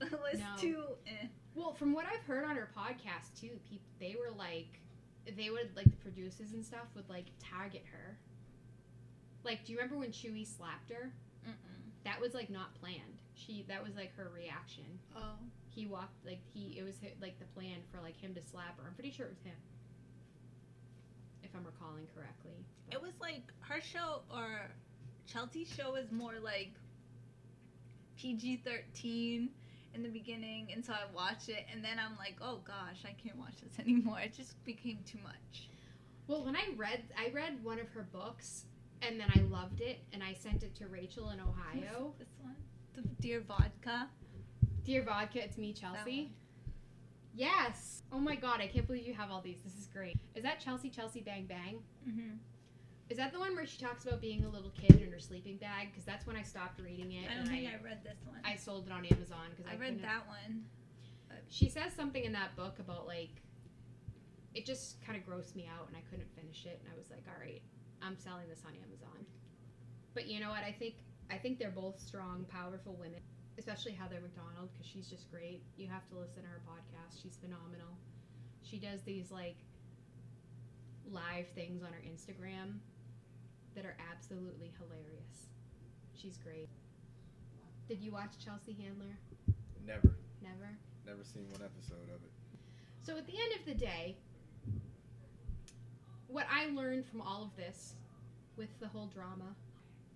It 0.12 0.12
was 0.20 0.40
No. 0.40 0.56
too. 0.58 0.82
Eh. 1.06 1.26
Well, 1.54 1.74
from 1.74 1.92
what 1.92 2.06
I've 2.06 2.24
heard 2.24 2.44
on 2.44 2.56
her 2.56 2.68
podcast 2.76 3.38
too, 3.40 3.50
people 3.68 3.86
they 4.00 4.16
were 4.18 4.34
like, 4.36 4.80
they 5.36 5.50
would 5.50 5.70
like 5.76 5.84
the 5.90 5.96
producers 5.98 6.52
and 6.52 6.64
stuff 6.64 6.86
would 6.96 7.08
like 7.08 7.26
target 7.38 7.84
her. 7.92 8.18
Like, 9.44 9.64
do 9.64 9.72
you 9.72 9.78
remember 9.78 9.98
when 9.98 10.10
Chuy 10.10 10.44
slapped 10.46 10.90
her? 10.90 11.12
Mm-mm. 11.46 12.04
That 12.04 12.20
was 12.20 12.34
like 12.34 12.50
not 12.50 12.74
planned. 12.74 13.20
She 13.34 13.64
that 13.68 13.82
was 13.82 13.94
like 13.94 14.14
her 14.16 14.30
reaction. 14.34 14.98
Oh. 15.16 15.38
He 15.70 15.86
walked 15.86 16.24
like 16.26 16.40
he 16.52 16.76
it 16.78 16.82
was 16.82 16.96
like 17.20 17.38
the 17.38 17.46
plan 17.54 17.78
for 17.92 18.00
like 18.00 18.16
him 18.16 18.34
to 18.34 18.42
slap 18.42 18.78
her. 18.78 18.84
I'm 18.88 18.94
pretty 18.94 19.12
sure 19.12 19.26
it 19.26 19.30
was 19.30 19.42
him. 19.44 19.54
If 21.42 21.50
if 21.50 21.56
I'm 21.56 21.64
recalling 21.64 22.06
correctly. 22.14 22.64
It 22.90 23.00
was 23.00 23.12
like 23.20 23.44
her 23.60 23.80
show 23.80 24.22
or 24.32 24.68
Chelsea's 25.26 25.72
show 25.72 25.94
is 25.94 26.10
more 26.10 26.34
like 26.42 26.72
PG 28.22 28.62
13 28.64 29.48
in 29.94 30.02
the 30.02 30.08
beginning. 30.08 30.68
And 30.72 30.84
so 30.84 30.92
I 30.92 31.12
watched 31.12 31.48
it 31.48 31.66
and 31.72 31.84
then 31.84 31.98
I'm 31.98 32.16
like, 32.16 32.36
oh 32.40 32.60
gosh, 32.64 33.02
I 33.04 33.14
can't 33.20 33.36
watch 33.36 33.54
this 33.60 33.78
anymore. 33.84 34.20
It 34.20 34.32
just 34.32 34.62
became 34.64 35.00
too 35.04 35.18
much. 35.24 35.68
Well, 36.28 36.44
when 36.44 36.54
I 36.54 36.68
read, 36.76 37.02
I 37.18 37.32
read 37.34 37.62
one 37.64 37.80
of 37.80 37.88
her 37.90 38.06
books, 38.12 38.66
and 39.02 39.18
then 39.18 39.26
I 39.34 39.40
loved 39.50 39.80
it, 39.80 39.98
and 40.12 40.22
I 40.22 40.32
sent 40.34 40.62
it 40.62 40.72
to 40.76 40.86
Rachel 40.86 41.30
in 41.30 41.40
Ohio. 41.40 42.14
This 42.18 42.28
one? 42.40 42.54
The 42.94 43.02
Dear 43.20 43.40
Vodka. 43.40 44.08
Dear 44.84 45.02
Vodka, 45.02 45.42
it's 45.42 45.58
me, 45.58 45.72
Chelsea. 45.72 46.30
Yes. 47.34 48.02
Oh 48.12 48.20
my 48.20 48.36
God, 48.36 48.60
I 48.60 48.68
can't 48.68 48.86
believe 48.86 49.04
you 49.04 49.14
have 49.14 49.32
all 49.32 49.40
these. 49.40 49.58
This 49.64 49.74
is 49.74 49.88
great. 49.92 50.16
Is 50.36 50.44
that 50.44 50.60
Chelsea 50.60 50.90
Chelsea 50.90 51.20
Bang 51.20 51.46
Bang? 51.46 51.78
Mm-hmm. 52.08 52.36
Is 53.12 53.18
that 53.18 53.30
the 53.30 53.38
one 53.38 53.54
where 53.54 53.66
she 53.66 53.76
talks 53.76 54.06
about 54.06 54.22
being 54.22 54.42
a 54.42 54.48
little 54.48 54.72
kid 54.72 54.96
in 54.96 55.12
her 55.12 55.20
sleeping 55.20 55.58
bag? 55.58 55.92
Because 55.92 56.06
that's 56.06 56.26
when 56.26 56.34
I 56.34 56.40
stopped 56.40 56.80
reading 56.80 57.12
it. 57.12 57.28
I 57.30 57.36
don't 57.36 57.46
think 57.46 57.68
I 57.68 57.76
read 57.84 58.00
this 58.02 58.16
one. 58.24 58.40
I 58.42 58.56
sold 58.56 58.86
it 58.86 58.92
on 58.92 59.04
Amazon 59.04 59.52
because 59.52 59.70
I, 59.70 59.74
I 59.74 59.76
read 59.76 60.00
that 60.00 60.24
one. 60.26 60.64
She 61.50 61.68
says 61.68 61.92
something 61.92 62.24
in 62.24 62.32
that 62.32 62.56
book 62.56 62.78
about 62.78 63.06
like 63.06 63.42
it 64.54 64.64
just 64.64 65.04
kind 65.04 65.20
of 65.20 65.28
grossed 65.28 65.54
me 65.54 65.68
out 65.68 65.88
and 65.88 65.94
I 65.94 66.00
couldn't 66.08 66.32
finish 66.32 66.64
it 66.64 66.80
and 66.80 66.88
I 66.88 66.96
was 66.96 67.10
like, 67.10 67.20
all 67.28 67.36
right, 67.36 67.60
I'm 68.00 68.16
selling 68.16 68.48
this 68.48 68.64
on 68.64 68.72
Amazon. 68.80 69.28
But 70.14 70.26
you 70.26 70.40
know 70.40 70.48
what? 70.48 70.64
I 70.64 70.72
think 70.72 70.94
I 71.30 71.36
think 71.36 71.58
they're 71.58 71.68
both 71.68 72.00
strong, 72.00 72.46
powerful 72.48 72.96
women, 72.96 73.20
especially 73.58 73.92
Heather 73.92 74.24
McDonald 74.24 74.72
because 74.72 74.88
she's 74.88 75.12
just 75.12 75.30
great. 75.30 75.60
You 75.76 75.86
have 75.88 76.08
to 76.08 76.16
listen 76.16 76.44
to 76.44 76.48
her 76.48 76.64
podcast. 76.64 77.20
She's 77.20 77.36
phenomenal. 77.36 77.92
She 78.62 78.78
does 78.78 79.02
these 79.04 79.30
like 79.30 79.60
live 81.04 81.44
things 81.54 81.82
on 81.82 81.92
her 81.92 82.00
Instagram 82.08 82.80
that 83.74 83.84
are 83.84 83.96
absolutely 84.12 84.72
hilarious. 84.78 85.48
She's 86.14 86.36
great. 86.38 86.68
Did 87.88 88.00
you 88.00 88.12
watch 88.12 88.32
Chelsea 88.44 88.72
Handler? 88.80 89.16
Never, 89.86 90.14
Never. 90.42 90.70
never 91.06 91.24
seen 91.24 91.44
one 91.50 91.62
episode 91.62 92.04
of 92.14 92.22
it. 92.22 92.30
So 93.02 93.16
at 93.16 93.26
the 93.26 93.32
end 93.32 93.52
of 93.60 93.66
the 93.66 93.74
day, 93.74 94.16
what 96.28 96.46
I 96.50 96.66
learned 96.70 97.06
from 97.06 97.20
all 97.20 97.42
of 97.42 97.56
this 97.56 97.94
with 98.56 98.68
the 98.80 98.86
whole 98.88 99.06
drama 99.06 99.54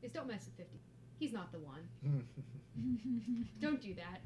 is 0.03 0.13
don't 0.13 0.29
mess 0.29 0.47
with 0.47 0.57
50. 0.57 0.79
He's 1.19 1.33
not 1.33 1.51
the 1.53 1.59
one. 1.59 1.89
Don't 3.61 3.81
do 3.81 3.95
that. 3.95 4.21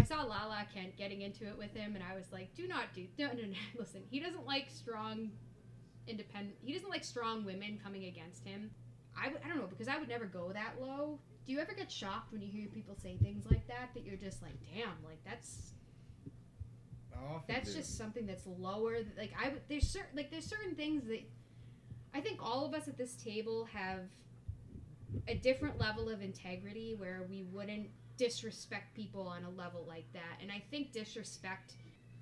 I 0.00 0.02
saw 0.02 0.22
Lala 0.22 0.66
Kent 0.74 0.96
getting 0.96 1.20
into 1.20 1.44
it 1.46 1.56
with 1.58 1.74
him, 1.74 1.94
and 1.94 2.02
I 2.02 2.14
was 2.16 2.24
like, 2.32 2.54
do 2.54 2.66
not 2.66 2.94
do. 2.94 3.06
No, 3.18 3.26
no, 3.28 3.42
no. 3.42 3.56
Listen, 3.78 4.00
he 4.10 4.18
doesn't 4.18 4.46
like 4.46 4.66
strong, 4.70 5.30
independent. 6.06 6.56
He 6.62 6.72
doesn't 6.72 6.90
like 6.90 7.04
strong 7.04 7.44
women 7.44 7.78
coming 7.82 8.04
against 8.04 8.44
him. 8.44 8.70
I, 9.16 9.28
I 9.28 9.48
don't 9.48 9.58
know, 9.58 9.66
because 9.68 9.88
I 9.88 9.98
would 9.98 10.08
never 10.08 10.26
go 10.26 10.52
that 10.52 10.74
low. 10.80 11.18
Do 11.46 11.52
you 11.52 11.60
ever 11.60 11.72
get 11.72 11.90
shocked 11.90 12.32
when 12.32 12.42
you 12.42 12.48
hear 12.48 12.66
people 12.68 12.96
say 13.00 13.16
things 13.22 13.44
like 13.50 13.66
that? 13.68 13.90
That 13.94 14.04
you're 14.04 14.16
just 14.16 14.42
like, 14.42 14.54
damn, 14.74 14.96
like 15.04 15.22
that's 15.24 15.74
that's 17.48 17.72
do. 17.72 17.78
just 17.78 17.96
something 17.96 18.26
that's 18.26 18.46
lower 18.58 18.98
like 19.16 19.32
i 19.40 19.48
would 19.48 19.60
there's 19.68 19.88
certain 19.88 20.16
like 20.16 20.30
there's 20.30 20.46
certain 20.46 20.74
things 20.74 21.06
that 21.06 21.20
i 22.14 22.20
think 22.20 22.38
all 22.42 22.64
of 22.64 22.74
us 22.74 22.88
at 22.88 22.96
this 22.96 23.14
table 23.16 23.66
have 23.72 24.00
a 25.28 25.34
different 25.34 25.78
level 25.78 26.08
of 26.08 26.22
integrity 26.22 26.94
where 26.96 27.26
we 27.28 27.44
wouldn't 27.52 27.88
disrespect 28.16 28.94
people 28.94 29.26
on 29.26 29.44
a 29.44 29.50
level 29.50 29.84
like 29.88 30.06
that 30.12 30.38
and 30.40 30.50
i 30.50 30.62
think 30.70 30.92
disrespect 30.92 31.74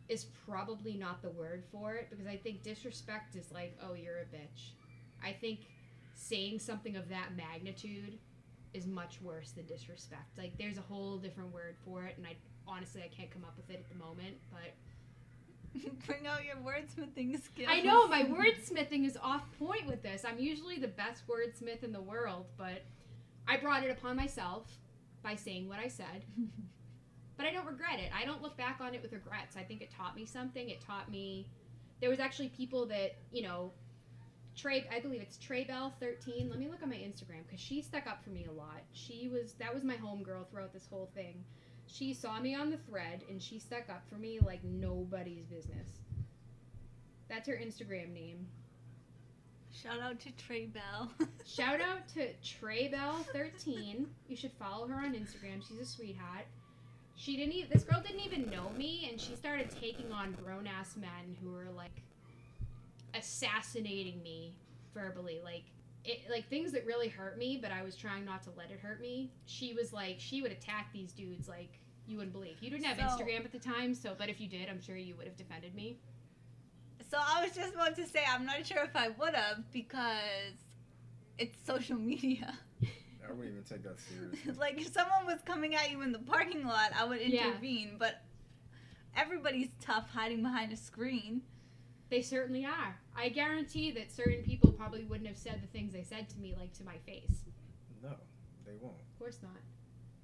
is 0.09 0.25
probably 0.47 0.95
not 0.95 1.23
the 1.23 1.31
word 1.31 1.65
for 1.71 1.95
it 1.95 2.09
because 2.11 2.27
i 2.27 2.37
think 2.37 2.63
disrespect 2.63 3.37
is 3.37 3.51
like 3.53 3.77
oh 3.83 3.95
you're 3.95 4.19
a 4.19 4.25
bitch 4.25 4.73
i 5.25 5.33
think 5.33 5.61
saying 6.15 6.59
something 6.59 6.97
of 6.97 7.09
that 7.09 7.31
magnitude 7.37 8.19
is 8.75 8.87
much 8.87 9.21
worse 9.23 9.53
than 9.53 9.67
disrespect 9.67 10.37
like 10.37 10.57
there's 10.59 10.79
a 10.79 10.83
whole 10.83 11.19
different 11.19 11.53
word 11.53 11.77
for 11.85 12.05
it 12.05 12.15
and 12.17 12.27
i 12.27 12.35
honestly 12.67 13.03
i 13.03 13.09
can't 13.09 13.31
come 13.31 13.45
up 13.45 13.57
with 13.57 13.69
it 13.71 13.79
at 13.79 13.89
the 13.89 14.05
moment 14.05 14.37
but 14.51 14.73
Bring 16.07 16.27
out 16.27 16.45
your 16.45 16.57
wordsmithing 16.57 17.43
skills. 17.43 17.69
I 17.71 17.81
know 17.81 18.07
my 18.07 18.25
wordsmithing 18.25 19.07
is 19.07 19.17
off 19.17 19.43
point 19.59 19.87
with 19.87 20.03
this. 20.03 20.25
I'm 20.25 20.39
usually 20.39 20.79
the 20.79 20.89
best 20.89 21.23
wordsmith 21.27 21.83
in 21.83 21.93
the 21.93 22.01
world, 22.01 22.47
but 22.59 22.83
I 23.49 23.57
brought 23.57 23.83
it 23.83 23.91
upon 23.91 24.17
myself 24.17 24.67
by 25.23 25.35
saying 25.35 25.69
what 25.69 25.79
I 25.79 25.89
said. 25.89 26.25
but 27.43 27.49
I 27.49 27.53
don't 27.53 27.66
regret 27.66 27.99
it. 27.99 28.11
I 28.16 28.24
don't 28.24 28.40
look 28.40 28.57
back 28.57 28.78
on 28.80 28.95
it 28.95 29.03
with 29.03 29.12
regrets. 29.12 29.57
I 29.57 29.64
think 29.64 29.82
it 29.82 29.90
taught 29.90 30.14
me 30.14 30.24
something. 30.24 30.68
It 30.68 30.80
taught 30.80 31.11
me 31.11 31.49
there 32.01 32.09
was 32.09 32.20
actually 32.20 32.51
people 32.51 32.86
that, 32.86 33.16
you 33.32 33.43
know, 33.43 33.72
Trey 34.55 34.86
I 34.93 35.01
believe 35.01 35.20
it's 35.22 35.38
Trey 35.38 35.64
Bell 35.64 35.93
13. 35.99 36.49
Let 36.49 36.61
me 36.61 36.68
look 36.68 36.84
on 36.84 36.90
my 36.90 36.95
Instagram 36.95 37.49
cuz 37.51 37.59
she 37.59 37.82
stuck 37.82 38.07
up 38.07 38.22
for 38.22 38.30
me 38.30 38.45
a 38.45 38.53
lot. 38.53 38.82
She 38.93 39.28
was 39.28 39.55
that 39.55 39.74
was 39.74 39.82
my 39.82 39.97
homegirl 39.97 40.49
throughout 40.51 40.72
this 40.72 40.86
whole 40.86 41.11
thing. 41.16 41.45
She 41.88 42.14
saw 42.14 42.38
me 42.38 42.55
on 42.55 42.70
the 42.70 42.76
thread 42.76 43.24
and 43.28 43.43
she 43.43 43.59
stuck 43.59 43.90
up 43.90 44.09
for 44.09 44.16
me 44.16 44.38
like 44.38 44.62
nobody's 44.62 45.45
business. 45.47 45.99
That's 47.28 47.49
her 47.49 47.57
Instagram 47.57 48.12
name. 48.12 48.47
Shout 49.72 50.01
out 50.01 50.20
to 50.20 50.30
Trey 50.32 50.66
Bell. 50.66 51.11
Shout 51.45 51.80
out 51.80 52.07
to 52.14 52.32
Treybell13. 52.34 54.07
You 54.28 54.36
should 54.36 54.53
follow 54.53 54.86
her 54.86 54.95
on 54.95 55.14
Instagram. 55.14 55.66
She's 55.66 55.80
a 55.80 55.86
sweetheart. 55.86 56.47
She 57.23 57.37
didn't 57.37 57.53
even 57.55 57.70
this 57.73 57.85
girl 57.85 58.03
didn't 58.05 58.23
even 58.25 58.51
know 58.51 58.70
me 58.77 59.09
and 59.09 59.20
she 59.20 59.37
started 59.37 59.70
taking 59.81 60.11
on 60.11 60.33
grown 60.43 60.66
ass 60.66 60.97
men 60.97 61.37
who 61.41 61.53
were 61.53 61.70
like 61.77 62.03
assassinating 63.14 64.20
me 64.25 64.57
verbally. 64.93 65.41
Like 65.45 65.62
it 66.05 66.23
like 66.29 66.49
things 66.49 66.73
that 66.73 66.85
really 66.85 67.07
hurt 67.07 67.39
me, 67.39 67.61
but 67.62 67.70
I 67.70 67.83
was 67.85 67.95
trying 67.95 68.25
not 68.25 68.43
to 68.43 68.51
let 68.57 68.73
it 68.73 68.81
hurt 68.81 69.01
me. 69.01 69.31
She 69.47 69.73
was 69.73 69.93
like 69.93 70.16
she 70.18 70.43
would 70.43 70.51
attack 70.51 70.93
these 70.93 71.12
dudes 71.12 71.49
like 71.49 71.79
you 72.09 72.16
wouldn't 72.16 72.33
believe. 72.33 72.57
You 72.61 72.70
didn't 72.70 72.87
have 72.87 72.99
So- 72.99 73.25
Instagram 73.25 73.45
at 73.45 73.53
the 73.53 73.61
time, 73.61 73.95
so 73.95 74.16
but 74.18 74.29
if 74.29 74.41
you 74.41 74.49
did, 74.49 74.68
I'm 74.68 74.81
sure 74.81 74.97
you 74.97 75.14
would 75.14 75.27
have 75.27 75.37
defended 75.37 75.77
me. 75.77 75.99
so 77.09 77.18
I 77.20 77.45
was 77.45 77.53
just 77.55 77.73
about 77.75 77.95
to 77.97 78.07
say 78.09 78.25
I'm 78.29 78.45
not 78.45 78.66
sure 78.66 78.83
if 78.83 78.97
I 78.97 79.11
would 79.11 79.35
have 79.35 79.70
because 79.73 80.55
it's 81.39 81.64
social 81.64 81.97
media. 81.99 82.59
I 83.27 83.33
wouldn't 83.33 83.53
even 83.53 83.62
take 83.64 83.83
that 83.85 83.99
seriously. 84.01 84.53
like 84.59 84.81
if 84.81 84.93
someone 84.93 85.27
was 85.27 85.41
coming 85.45 85.75
at 85.75 85.91
you 85.91 86.03
in 86.03 86.12
the 86.12 86.18
parking 86.18 86.66
lot, 86.66 86.93
I 86.99 87.05
would 87.05 87.20
Yeah. 87.20 87.49
intervene. 87.49 87.97
But 87.99 88.23
everybody's 89.16 89.68
tough 89.81 90.09
hiding 90.11 90.43
behind 90.43 90.73
a 90.73 90.77
screen. 90.77 91.43
They 92.11 92.20
certainly 92.23 92.64
are. 92.66 92.99
I 93.16 93.29
guarantee 93.31 93.91
that 93.93 94.12
certain 94.12 94.43
people 94.43 94.70
probably 94.73 95.05
wouldn't 95.05 95.29
have 95.29 95.39
said 95.39 95.62
the 95.62 95.66
things 95.68 95.93
they 95.93 96.03
said 96.03 96.29
to 96.31 96.39
me, 96.39 96.55
like 96.59 96.73
to 96.75 96.85
my 96.85 96.99
face. 97.07 97.45
No, 98.03 98.14
they 98.66 98.73
won't. 98.81 98.97
Of 99.12 99.18
course 99.18 99.39
not. 99.43 99.57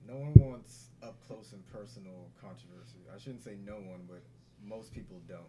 No 0.07 0.17
one 0.17 0.35
wants 0.35 0.89
up 1.03 1.17
close 1.27 1.53
and 1.53 1.67
personal 1.69 2.29
controversy. 2.41 2.99
I 3.15 3.19
shouldn't 3.19 3.43
say 3.43 3.57
no 3.65 3.75
one, 3.75 4.07
but 4.09 4.23
most 4.63 4.93
people 4.93 5.21
don't. 5.29 5.41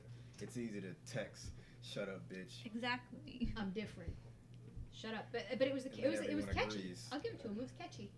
It's 0.42 0.56
easy 0.58 0.80
to 0.82 0.94
text, 1.12 1.52
"Shut 1.82 2.08
up, 2.08 2.30
bitch." 2.30 2.66
Exactly. 2.66 3.52
I'm 3.58 3.72
different. 3.72 4.14
Shut 5.00 5.14
up. 5.14 5.26
But 5.32 5.46
but 5.58 5.68
it 5.68 5.74
was 5.74 5.86
And 5.86 5.98
it 5.98 6.10
was 6.10 6.20
it 6.20 6.36
was 6.36 6.46
catchy. 6.46 6.80
agrees. 6.80 7.08
I'll 7.12 7.20
give 7.20 7.34
it 7.34 7.40
to 7.42 7.48
him. 7.48 7.58
It 7.58 7.62
was 7.62 7.72
catchy. 7.80 8.12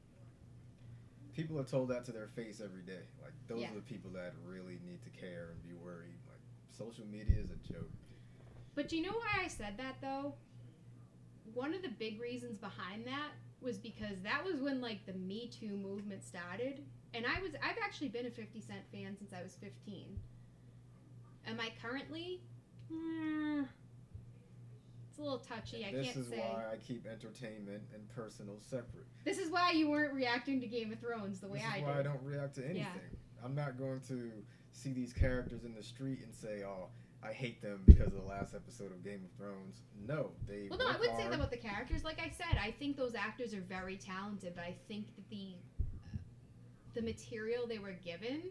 People 1.33 1.59
are 1.59 1.63
told 1.63 1.89
that 1.89 2.03
to 2.05 2.11
their 2.11 2.27
face 2.27 2.59
every 2.63 2.81
day. 2.81 3.03
Like 3.21 3.33
those 3.47 3.61
Yeah. 3.61 3.71
are 3.71 3.75
the 3.75 3.81
people 3.81 4.11
that 4.11 4.33
really 4.45 4.79
need 4.85 5.01
to 5.03 5.09
care 5.09 5.49
and 5.51 5.63
be 5.63 5.73
worried. 5.73 6.17
Like 6.27 6.41
social 6.69 7.05
media 7.05 7.37
is 7.39 7.51
a 7.51 7.73
joke. 7.73 7.91
But 8.75 8.89
do 8.89 8.97
you 8.97 9.03
know 9.03 9.13
why 9.13 9.43
I 9.43 9.47
said 9.47 9.77
that 9.77 9.95
though? 10.01 10.33
One 11.53 11.73
of 11.73 11.81
the 11.81 11.89
big 11.89 12.19
reasons 12.19 12.57
behind 12.57 13.05
that 13.05 13.31
was 13.61 13.77
because 13.77 14.19
that 14.23 14.43
was 14.43 14.59
when 14.61 14.81
like 14.81 15.05
the 15.05 15.13
Me 15.13 15.47
Too 15.49 15.75
movement 15.77 16.23
started, 16.23 16.83
and 17.13 17.25
I 17.25 17.39
was 17.41 17.51
I've 17.63 17.77
actually 17.83 18.09
been 18.09 18.25
a 18.25 18.31
50 18.31 18.59
Cent 18.59 18.81
fan 18.91 19.15
since 19.17 19.33
I 19.33 19.43
was 19.43 19.55
15. 19.55 20.17
Am 21.47 21.59
I 21.59 21.71
currently? 21.81 22.41
Hmm. 22.91 23.63
A 25.21 25.23
little 25.23 25.39
touchy. 25.39 25.85
I 25.85 25.91
this 25.91 26.07
can't 26.07 26.17
is 26.17 26.27
say. 26.27 26.37
why 26.39 26.63
I 26.73 26.75
keep 26.77 27.05
entertainment 27.05 27.83
and 27.93 28.07
personal 28.09 28.55
separate. 28.59 29.05
This 29.23 29.37
is 29.37 29.49
why 29.49 29.71
you 29.71 29.89
weren't 29.89 30.13
reacting 30.13 30.59
to 30.61 30.67
Game 30.67 30.91
of 30.91 30.99
Thrones 30.99 31.39
the 31.39 31.47
way 31.47 31.59
this 31.59 31.67
I 31.71 31.77
is 31.77 31.83
why 31.83 31.99
I 31.99 32.03
don't 32.03 32.23
react 32.23 32.55
to 32.55 32.65
anything. 32.65 32.85
I'm 33.43 33.55
not 33.55 33.77
going 33.77 34.01
to 34.07 34.31
see 34.71 34.93
these 34.93 35.13
characters 35.13 35.63
in 35.63 35.73
the 35.73 35.83
street 35.83 36.19
and 36.23 36.33
say, 36.33 36.63
"Oh, 36.65 36.87
I 37.23 37.31
hate 37.33 37.61
them 37.61 37.81
because 37.85 38.07
of 38.07 38.13
the 38.21 38.27
last 38.27 38.53
episode 38.53 38.91
of 38.91 39.03
Game 39.03 39.21
of 39.23 39.31
Thrones." 39.37 39.81
No, 40.07 40.31
they. 40.47 40.67
Well, 40.69 40.79
no, 40.79 40.87
I 40.87 40.97
wouldn't 40.97 41.17
say 41.17 41.25
that 41.27 41.33
about 41.33 41.51
the 41.51 41.57
characters. 41.57 42.03
Like 42.03 42.19
I 42.19 42.29
said, 42.29 42.59
I 42.61 42.71
think 42.71 42.97
those 42.97 43.15
actors 43.15 43.53
are 43.53 43.61
very 43.61 43.97
talented, 43.97 44.53
but 44.55 44.63
I 44.63 44.75
think 44.87 45.15
that 45.15 45.29
the 45.29 45.55
the 46.93 47.01
material 47.01 47.67
they 47.67 47.79
were 47.79 47.95
given 48.03 48.43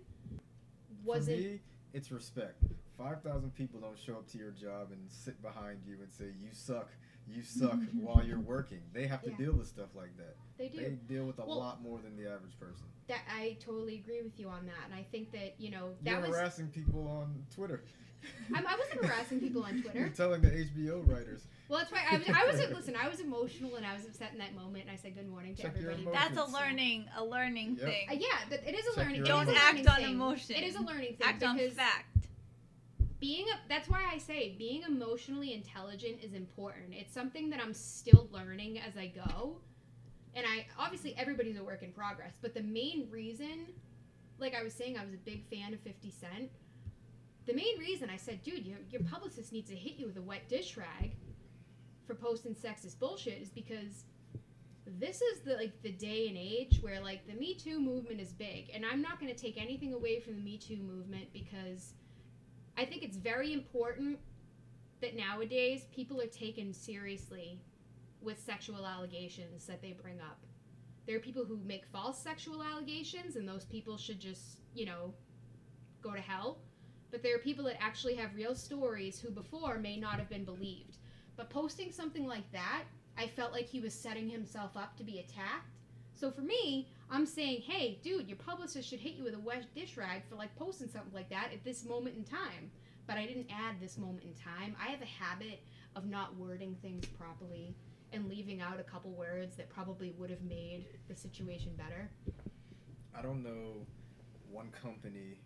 wasn't. 1.05 1.37
For 1.39 1.43
me, 1.43 1.61
it's 1.93 2.11
respect. 2.11 2.65
Five 3.01 3.23
thousand 3.23 3.55
people 3.55 3.81
don't 3.81 3.99
show 3.99 4.15
up 4.15 4.29
to 4.33 4.39
your 4.39 4.51
job 4.51 4.89
and 4.93 5.01
sit 5.09 5.41
behind 5.41 5.79
you 5.87 5.97
and 6.03 6.13
say, 6.13 6.27
"You 6.39 6.51
suck, 6.53 6.91
you 7.27 7.43
suck," 7.59 7.79
while 7.99 8.23
you're 8.23 8.41
working. 8.41 8.81
They 8.93 9.07
have 9.07 9.23
to 9.23 9.31
Yeah. 9.31 9.37
deal 9.39 9.53
with 9.55 9.69
stuff 9.69 9.89
like 9.95 10.15
that. 10.19 10.37
They 10.59 10.69
do. 10.69 10.79
They 10.81 10.91
deal 11.09 11.25
with 11.25 11.39
a 11.39 11.47
Well- 11.47 11.59
lot 11.59 11.81
more 11.83 11.99
than 12.01 12.17
the 12.17 12.31
average 12.31 12.59
person. 12.61 12.85
that 13.09 13.23
I 13.29 13.57
totally 13.59 13.97
agree 13.97 14.23
with 14.23 14.39
you 14.39 14.49
on 14.49 14.67
that, 14.67 14.85
and 14.85 14.95
I 14.95 15.03
think 15.11 15.33
that 15.33 15.59
you 15.59 15.71
know 15.71 15.95
that 16.03 16.11
You're 16.11 16.21
was 16.21 16.31
harassing 16.31 16.69
people 16.69 17.09
on 17.09 17.45
Twitter. 17.55 17.83
I'm, 18.55 18.67
I 18.67 18.77
wasn't 18.77 19.03
harassing 19.03 19.41
people 19.41 19.63
on 19.65 19.77
You're 19.79 19.83
Twitter. 19.93 20.09
telling 20.11 20.43
the 20.43 20.51
HBO 20.51 21.01
writers. 21.09 21.47
Well, 21.71 21.79
that's 21.79 21.91
why 21.91 22.03
I 22.11 22.19
was. 22.19 22.29
I 22.29 22.45
was 22.45 22.77
listen. 22.77 22.95
I 22.97 23.09
was 23.09 23.21
emotional 23.21 23.77
and 23.77 23.87
I 23.87 23.95
was 23.95 24.05
upset 24.05 24.33
in 24.33 24.39
that 24.41 24.55
moment, 24.55 24.85
and 24.85 24.91
I 24.93 24.97
said 24.97 25.15
good 25.15 25.27
morning 25.29 25.55
to 25.55 25.63
Check 25.63 25.81
your 25.81 25.93
everybody. 25.93 26.03
emotions. 26.19 26.37
That's 26.37 26.49
a 26.51 26.53
learning, 26.53 27.07
a 27.17 27.25
learning 27.25 27.77
Yep. 27.81 27.87
thing. 27.89 28.09
Uh, 28.11 28.13
yeah, 28.13 28.27
but 28.51 28.61
it 28.67 28.75
is 28.75 28.85
a 28.85 28.89
Check 28.91 28.97
learning. 29.07 29.15
your 29.15 29.25
it 29.25 29.25
is 29.25 29.25
a 29.25 29.33
Don't 29.33 29.43
emotions. 29.49 29.65
learning 29.65 29.87
act 29.87 29.89
on 29.89 30.05
thing. 30.05 30.15
emotion. 30.15 30.57
It 30.57 30.65
is 30.65 30.77
a 30.77 30.81
learning 30.83 31.17
thing 31.17 31.27
Act 31.27 31.43
on 31.43 31.59
fact. 31.71 32.07
Being 33.21 33.47
a 33.49 33.69
that's 33.69 33.89
why 33.89 34.03
I 34.11 34.19
say 34.19 34.55
being 34.59 34.83
emotionally 34.83 35.53
intelligent 35.53 36.19
is 36.23 36.33
important. 36.33 36.93
It's 36.93 37.13
something 37.13 37.51
that 37.51 37.61
I'm 37.61 37.75
still 37.75 38.29
learning 38.33 38.79
as 38.81 38.97
I 38.97 39.09
go. 39.09 39.59
And 40.35 40.47
I 40.47 40.67
obviously 40.79 41.15
everybody's 41.17 41.59
a 41.59 41.63
work 41.63 41.83
in 41.83 41.93
progress, 41.93 42.33
but 42.41 42.55
the 42.55 42.63
main 42.63 43.09
reason 43.11 43.67
like 44.39 44.55
I 44.55 44.63
was 44.63 44.73
saying 44.73 44.97
I 44.99 45.05
was 45.05 45.13
a 45.13 45.19
big 45.19 45.45
fan 45.51 45.75
of 45.75 45.81
50 45.81 46.11
Cent. 46.11 46.51
The 47.47 47.53
main 47.55 47.79
reason 47.79 48.09
I 48.11 48.17
said, 48.17 48.43
dude, 48.43 48.67
your, 48.67 48.79
your 48.91 49.03
publicist 49.03 49.53
needs 49.53 49.69
to 49.71 49.77
hit 49.77 49.99
you 49.99 50.07
with 50.07 50.17
a 50.17 50.23
wet 50.23 50.49
dish 50.49 50.77
rag 50.77 51.13
for 52.07 52.15
posting 52.15 52.55
sexist 52.55 52.99
bullshit 52.99 53.41
is 53.41 53.51
because 53.51 54.05
this 54.99 55.21
is 55.21 55.41
the 55.41 55.55
like 55.55 55.83
the 55.83 55.93
day 55.93 56.29
and 56.29 56.37
age 56.37 56.79
where 56.81 57.01
like 57.01 57.27
the 57.27 57.35
Me 57.35 57.55
Too 57.55 57.81
movement 57.81 58.21
is 58.21 58.33
big, 58.33 58.71
and 58.75 58.85
I'm 58.85 59.03
not 59.03 59.21
going 59.21 59.33
to 59.33 59.41
take 59.41 59.61
anything 59.61 59.93
away 59.93 60.21
from 60.21 60.37
the 60.37 60.41
Me 60.41 60.59
Too 60.59 60.79
movement 60.79 61.33
because 61.33 61.95
I 62.81 62.87
think 62.87 63.03
it's 63.03 63.19
very 63.19 63.53
important 63.53 64.19
that 65.03 65.15
nowadays 65.15 65.83
people 65.95 66.19
are 66.19 66.27
taken 66.27 66.73
seriously 66.73 67.61
with 68.23 68.41
sexual 68.41 68.87
allegations 68.87 69.67
that 69.67 69.83
they 69.83 69.93
bring 69.93 70.19
up. 70.19 70.39
There 71.07 71.15
are 71.15 71.21
people 71.21 71.45
who 71.45 71.59
make 71.67 71.85
false 71.85 72.19
sexual 72.19 72.63
allegations, 72.63 73.37
and 73.37 73.47
those 73.47 73.67
people 73.67 73.99
should 73.99 74.19
just, 74.19 74.61
you 74.75 74.87
know, 74.87 75.13
go 76.01 76.15
to 76.15 76.23
hell. 76.23 76.57
But 77.11 77.23
there 77.23 77.35
are 77.35 77.41
people 77.41 77.67
that 77.67 77.83
actually 77.83 78.15
have 78.15 78.35
real 78.35 78.55
stories 78.55 79.21
who 79.21 79.31
before 79.31 79.79
may 79.79 79.99
not 79.99 80.19
have 80.19 80.31
been 80.31 80.47
believed. 80.47 80.97
But 81.37 81.51
posting 81.51 81.93
something 81.93 82.27
like 82.27 82.51
that, 82.53 82.85
I 83.19 83.27
felt 83.27 83.53
like 83.53 83.67
he 83.67 83.81
was 83.81 83.93
setting 83.93 84.31
himself 84.31 84.75
up 84.79 84.97
to 84.97 85.05
be 85.05 85.19
attacked. 85.19 85.80
So 86.15 86.31
for 86.31 86.43
me, 86.43 86.89
I'm 87.11 87.27
saying, 87.27 87.63
hey, 87.63 87.99
dude, 88.03 88.29
your 88.29 88.37
publicist 88.37 88.89
should 88.89 89.01
hit 89.01 89.15
you 89.15 89.25
with 89.25 89.35
a 89.35 89.39
wet 89.39 89.65
dish 89.75 89.97
rag 89.97 90.23
for 90.29 90.37
like 90.37 90.55
posting 90.57 90.89
something 90.89 91.13
like 91.13 91.31
that 91.31 91.51
at 91.53 91.65
this 91.65 91.85
moment 91.85 92.17
in 92.17 92.25
time. 92.25 92.71
But 93.07 93.17
I 93.17 93.27
didn't 93.27 93.49
add 93.51 93.81
this 93.81 93.99
moment 93.99 94.25
in 94.25 94.35
time. 94.35 94.77
I 94.81 94.91
have 94.91 95.03
a 95.03 95.25
habit 95.25 95.61
of 95.97 96.07
not 96.07 96.37
wording 96.37 96.77
things 96.83 97.07
properly 97.07 97.75
and 98.13 98.29
leaving 98.29 98.61
out 98.61 98.79
a 98.79 98.83
couple 98.83 99.11
words 99.13 99.57
that 99.57 99.69
probably 99.69 100.15
would 100.19 100.31
have 100.31 100.43
made 100.43 100.87
the 101.09 101.17
situation 101.17 101.73
better. 101.77 102.11
I 103.17 103.23
don't 103.23 103.43
know 103.43 103.87
one 104.51 104.71
company, 104.71 105.39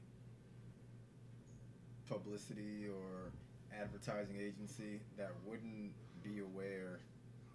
publicity 2.08 2.86
or 2.88 3.32
advertising 3.78 4.36
agency 4.36 5.00
that 5.16 5.32
wouldn't 5.46 5.92
be 6.22 6.40
aware 6.40 7.00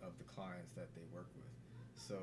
of 0.02 0.18
the 0.18 0.24
clients 0.24 0.74
that 0.76 0.94
they 0.96 1.02
work 1.14 1.28
with. 1.36 1.46
So, 1.96 2.18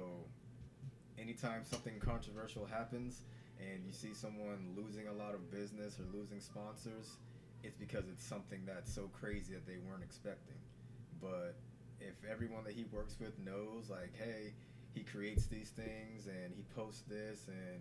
anytime 1.18 1.64
something 1.64 1.98
controversial 1.98 2.66
happens 2.66 3.22
and 3.58 3.84
you 3.86 3.92
see 3.92 4.12
someone 4.12 4.74
losing 4.76 5.08
a 5.08 5.12
lot 5.12 5.34
of 5.34 5.50
business 5.50 5.98
or 5.98 6.04
losing 6.16 6.40
sponsors, 6.40 7.16
it's 7.62 7.76
because 7.76 8.04
it's 8.12 8.24
something 8.24 8.60
that's 8.66 8.92
so 8.92 9.08
crazy 9.18 9.54
that 9.54 9.66
they 9.66 9.78
weren't 9.88 10.02
expecting. 10.02 10.56
But 11.20 11.56
if 12.00 12.14
everyone 12.30 12.64
that 12.64 12.74
he 12.74 12.84
works 12.92 13.16
with 13.18 13.38
knows, 13.38 13.88
like, 13.88 14.12
hey, 14.16 14.52
he 14.94 15.02
creates 15.02 15.46
these 15.46 15.70
things 15.70 16.26
and 16.26 16.52
he 16.54 16.64
posts 16.74 17.02
this 17.08 17.46
and 17.48 17.80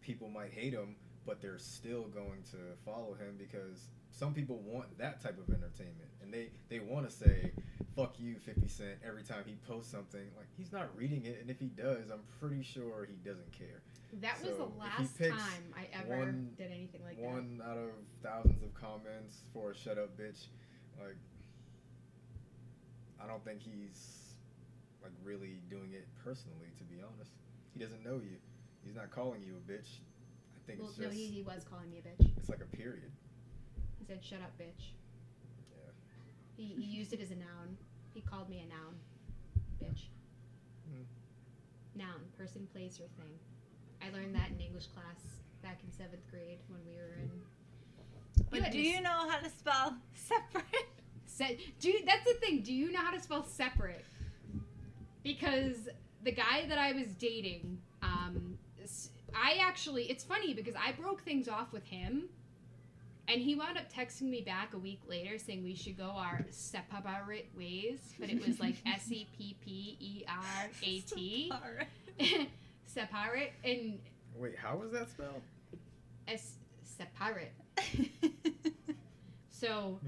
people 0.00 0.28
might 0.28 0.52
hate 0.52 0.72
him 0.72 0.96
but 1.28 1.42
they're 1.42 1.58
still 1.58 2.04
going 2.04 2.42
to 2.50 2.56
follow 2.86 3.12
him 3.12 3.36
because 3.38 3.88
some 4.10 4.32
people 4.32 4.58
want 4.64 4.86
that 4.96 5.22
type 5.22 5.38
of 5.38 5.54
entertainment 5.54 6.08
and 6.22 6.32
they 6.32 6.48
they 6.70 6.80
want 6.80 7.08
to 7.08 7.14
say 7.14 7.52
fuck 7.98 8.14
you 8.20 8.36
50 8.46 8.68
cent 8.68 8.90
every 9.04 9.24
time 9.24 9.42
he 9.44 9.56
posts 9.66 9.90
something 9.90 10.22
like 10.38 10.46
he's 10.56 10.70
not 10.70 10.86
reading 10.96 11.24
it 11.26 11.38
and 11.40 11.50
if 11.50 11.58
he 11.58 11.66
does 11.66 12.10
i'm 12.12 12.22
pretty 12.40 12.62
sure 12.62 13.04
he 13.10 13.16
doesn't 13.28 13.50
care 13.50 13.82
That 14.22 14.38
was 14.40 14.56
So, 14.56 14.66
the 14.66 14.70
he 14.72 15.02
last 15.02 15.18
time 15.18 15.64
I 15.76 15.88
ever 15.92 16.16
one- 16.18 16.50
did 16.56 16.70
anything 16.70 17.02
like 17.04 17.16
that. 17.16 17.24
one 17.24 17.60
out 17.66 17.76
of 17.76 17.90
thousands 18.22 18.62
of 18.62 18.72
comments 18.74 19.38
for 19.52 19.72
a 19.72 19.76
shut 19.76 19.98
up 19.98 20.16
bitch 20.16 20.46
like 21.00 21.16
i 23.20 23.26
don't 23.26 23.44
think 23.44 23.60
he's 23.60 24.36
like 25.02 25.10
really 25.24 25.58
doing 25.68 25.90
it 25.92 26.06
personally 26.22 26.70
to 26.78 26.84
be 26.84 27.02
honest 27.02 27.32
he 27.74 27.80
doesn't 27.80 28.04
know 28.04 28.20
you 28.22 28.38
he's 28.84 28.94
not 28.94 29.10
calling 29.10 29.42
you 29.42 29.54
a 29.56 29.72
bitch 29.72 29.98
i 30.54 30.60
think 30.68 30.78
Well, 30.78 30.90
it's 30.90 30.98
no, 30.98 31.06
just 31.06 31.16
he, 31.16 31.26
he 31.26 31.42
was 31.42 31.64
calling 31.68 31.90
me 31.90 31.98
a 31.98 32.06
bitch. 32.06 32.30
it's 32.36 32.48
like 32.48 32.60
a 32.62 32.76
period 32.76 33.10
He 33.98 34.04
said, 34.04 34.22
"Shut 34.24 34.40
up, 34.40 34.54
bitch." 34.56 34.94
Yeah. 35.74 35.90
He, 36.56 36.64
he 36.80 36.86
used 36.86 37.12
it 37.12 37.20
as 37.20 37.30
a 37.30 37.34
noun. 37.36 37.76
He 38.14 38.20
called 38.20 38.48
me 38.48 38.64
a 38.64 38.68
noun, 38.68 38.94
bitch. 39.82 40.06
Hmm. 40.88 41.02
Noun, 41.94 42.20
person, 42.36 42.66
place, 42.72 43.00
or 43.00 43.08
thing. 43.22 43.32
I 44.02 44.14
learned 44.16 44.34
that 44.34 44.50
in 44.50 44.60
English 44.60 44.86
class 44.86 45.20
back 45.62 45.80
in 45.84 45.92
seventh 45.92 46.28
grade 46.30 46.58
when 46.68 46.80
we 46.86 46.94
were 46.94 47.14
in. 47.22 47.30
But 48.50 48.72
do 48.72 48.80
you 48.80 49.00
know 49.00 49.28
how 49.28 49.38
to 49.38 49.50
spell 49.50 49.96
separate? 50.14 50.88
Se- 51.26 51.58
do 51.80 51.90
you, 51.90 52.04
that's 52.04 52.24
the 52.24 52.34
thing. 52.34 52.62
Do 52.62 52.72
you 52.72 52.90
know 52.90 53.00
how 53.00 53.12
to 53.12 53.20
spell 53.20 53.44
separate? 53.44 54.04
Because 55.22 55.88
the 56.24 56.32
guy 56.32 56.64
that 56.68 56.78
I 56.78 56.92
was 56.92 57.08
dating, 57.18 57.78
um, 58.02 58.58
I 59.34 59.58
actually, 59.60 60.04
it's 60.04 60.24
funny 60.24 60.54
because 60.54 60.74
I 60.74 60.92
broke 60.92 61.22
things 61.22 61.48
off 61.48 61.72
with 61.72 61.84
him, 61.84 62.28
and 63.28 63.40
he 63.40 63.54
wound 63.54 63.76
up 63.76 63.92
texting 63.92 64.22
me 64.22 64.40
back 64.40 64.74
a 64.74 64.78
week 64.78 65.00
later 65.06 65.38
saying 65.38 65.62
we 65.62 65.74
should 65.74 65.96
go 65.96 66.10
our 66.10 66.44
separate 66.50 67.50
ways, 67.56 68.00
but 68.18 68.30
it 68.30 68.46
was 68.46 68.58
like 68.58 68.76
S 68.86 69.10
E 69.12 69.26
P 69.36 69.56
P 69.64 69.96
E 70.00 70.24
R 70.28 70.70
A 70.82 71.00
T, 71.00 71.52
separate, 72.86 73.52
and 73.64 73.98
Wait, 74.36 74.56
how 74.56 74.76
was 74.76 74.92
that 74.92 75.08
spelled? 75.10 75.42
S 76.26 76.54
separate. 76.82 77.52
So 79.58 79.98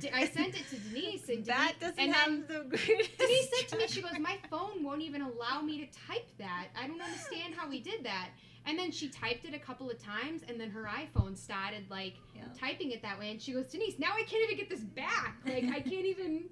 d- 0.00 0.10
I 0.12 0.26
sent 0.26 0.48
it 0.58 0.68
to 0.70 0.76
Denise, 0.76 1.28
and 1.28 1.44
that 1.46 1.74
doesn't 1.80 1.98
and 1.98 2.12
have 2.12 2.48
the 2.48 2.64
greatest. 2.68 3.18
Denise 3.18 3.50
said 3.56 3.68
to 3.68 3.76
me, 3.78 3.86
she 3.86 4.02
goes, 4.02 4.18
My 4.18 4.36
phone 4.50 4.82
won't 4.82 5.02
even 5.02 5.22
allow 5.22 5.60
me 5.62 5.78
to 5.78 5.86
type 6.08 6.28
that. 6.38 6.68
I 6.80 6.88
don't 6.88 7.00
understand 7.00 7.54
how 7.54 7.68
we 7.68 7.80
did 7.80 8.04
that. 8.04 8.30
And 8.66 8.78
then 8.78 8.90
she 8.90 9.08
typed 9.08 9.44
it 9.46 9.54
a 9.54 9.58
couple 9.58 9.90
of 9.90 9.98
times, 10.02 10.42
and 10.48 10.60
then 10.60 10.70
her 10.70 10.84
iPhone 10.88 11.36
started 11.36 11.90
like 11.90 12.14
Yeah. 12.34 12.42
typing 12.58 12.90
it 12.92 13.02
that 13.02 13.18
way. 13.18 13.30
And 13.30 13.40
she 13.40 13.52
goes, 13.52 13.66
Denise, 13.66 13.98
now 13.98 14.12
I 14.14 14.22
can't 14.22 14.44
even 14.44 14.56
get 14.56 14.68
this 14.68 14.80
back. 14.84 15.36
Like, 15.46 15.64
I 15.64 15.80
can't 15.80 16.04
even. 16.14 16.44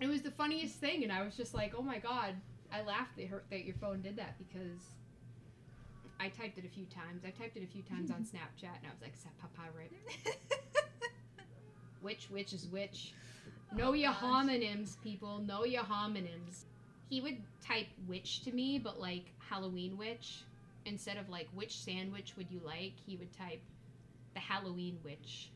It 0.00 0.06
was 0.08 0.20
the 0.22 0.30
funniest 0.30 0.76
thing. 0.76 1.02
And 1.02 1.12
I 1.12 1.22
was 1.22 1.36
just 1.36 1.54
like, 1.54 1.74
Oh 1.76 1.82
my 1.82 1.98
God. 1.98 2.34
I 2.72 2.82
laughed 2.82 3.16
that, 3.16 3.28
her, 3.28 3.44
that 3.50 3.64
your 3.64 3.76
phone 3.76 4.02
did 4.02 4.16
that 4.16 4.36
because 4.38 4.82
I 6.20 6.28
typed 6.28 6.58
it 6.58 6.64
a 6.64 6.68
few 6.68 6.84
times. 6.86 7.22
I 7.24 7.30
typed 7.30 7.56
it 7.56 7.62
a 7.62 7.66
few 7.66 7.82
times 7.82 8.10
on 8.10 8.18
Snapchat, 8.32 8.64
and 8.76 8.86
I 8.86 8.90
was 8.90 9.00
like, 9.00 9.14
Sepapirate. 9.16 9.92
Which, 12.00 12.28
which 12.30 12.52
is 12.52 12.66
which? 12.68 13.14
Oh 13.72 13.76
know 13.76 13.88
Oh, 13.88 13.92
your 13.94 14.12
gosh. 14.12 14.20
homonyms, 14.22 15.00
people. 15.02 15.38
Know 15.38 15.64
your 15.64 15.82
homonyms. 15.82 16.64
He 17.08 17.20
would 17.20 17.38
type 17.64 17.86
witch 18.06 18.42
to 18.44 18.52
me, 18.52 18.78
but 18.78 19.00
like 19.00 19.32
Halloween 19.38 19.96
witch. 19.96 20.42
Instead 20.86 21.18
of 21.18 21.28
like 21.28 21.48
which 21.54 21.78
sandwich 21.80 22.34
would 22.38 22.50
you 22.50 22.60
like, 22.64 22.94
he 23.06 23.16
would 23.16 23.32
type 23.32 23.62
the 24.34 24.40
Halloween 24.40 24.98
witch. 25.04 25.50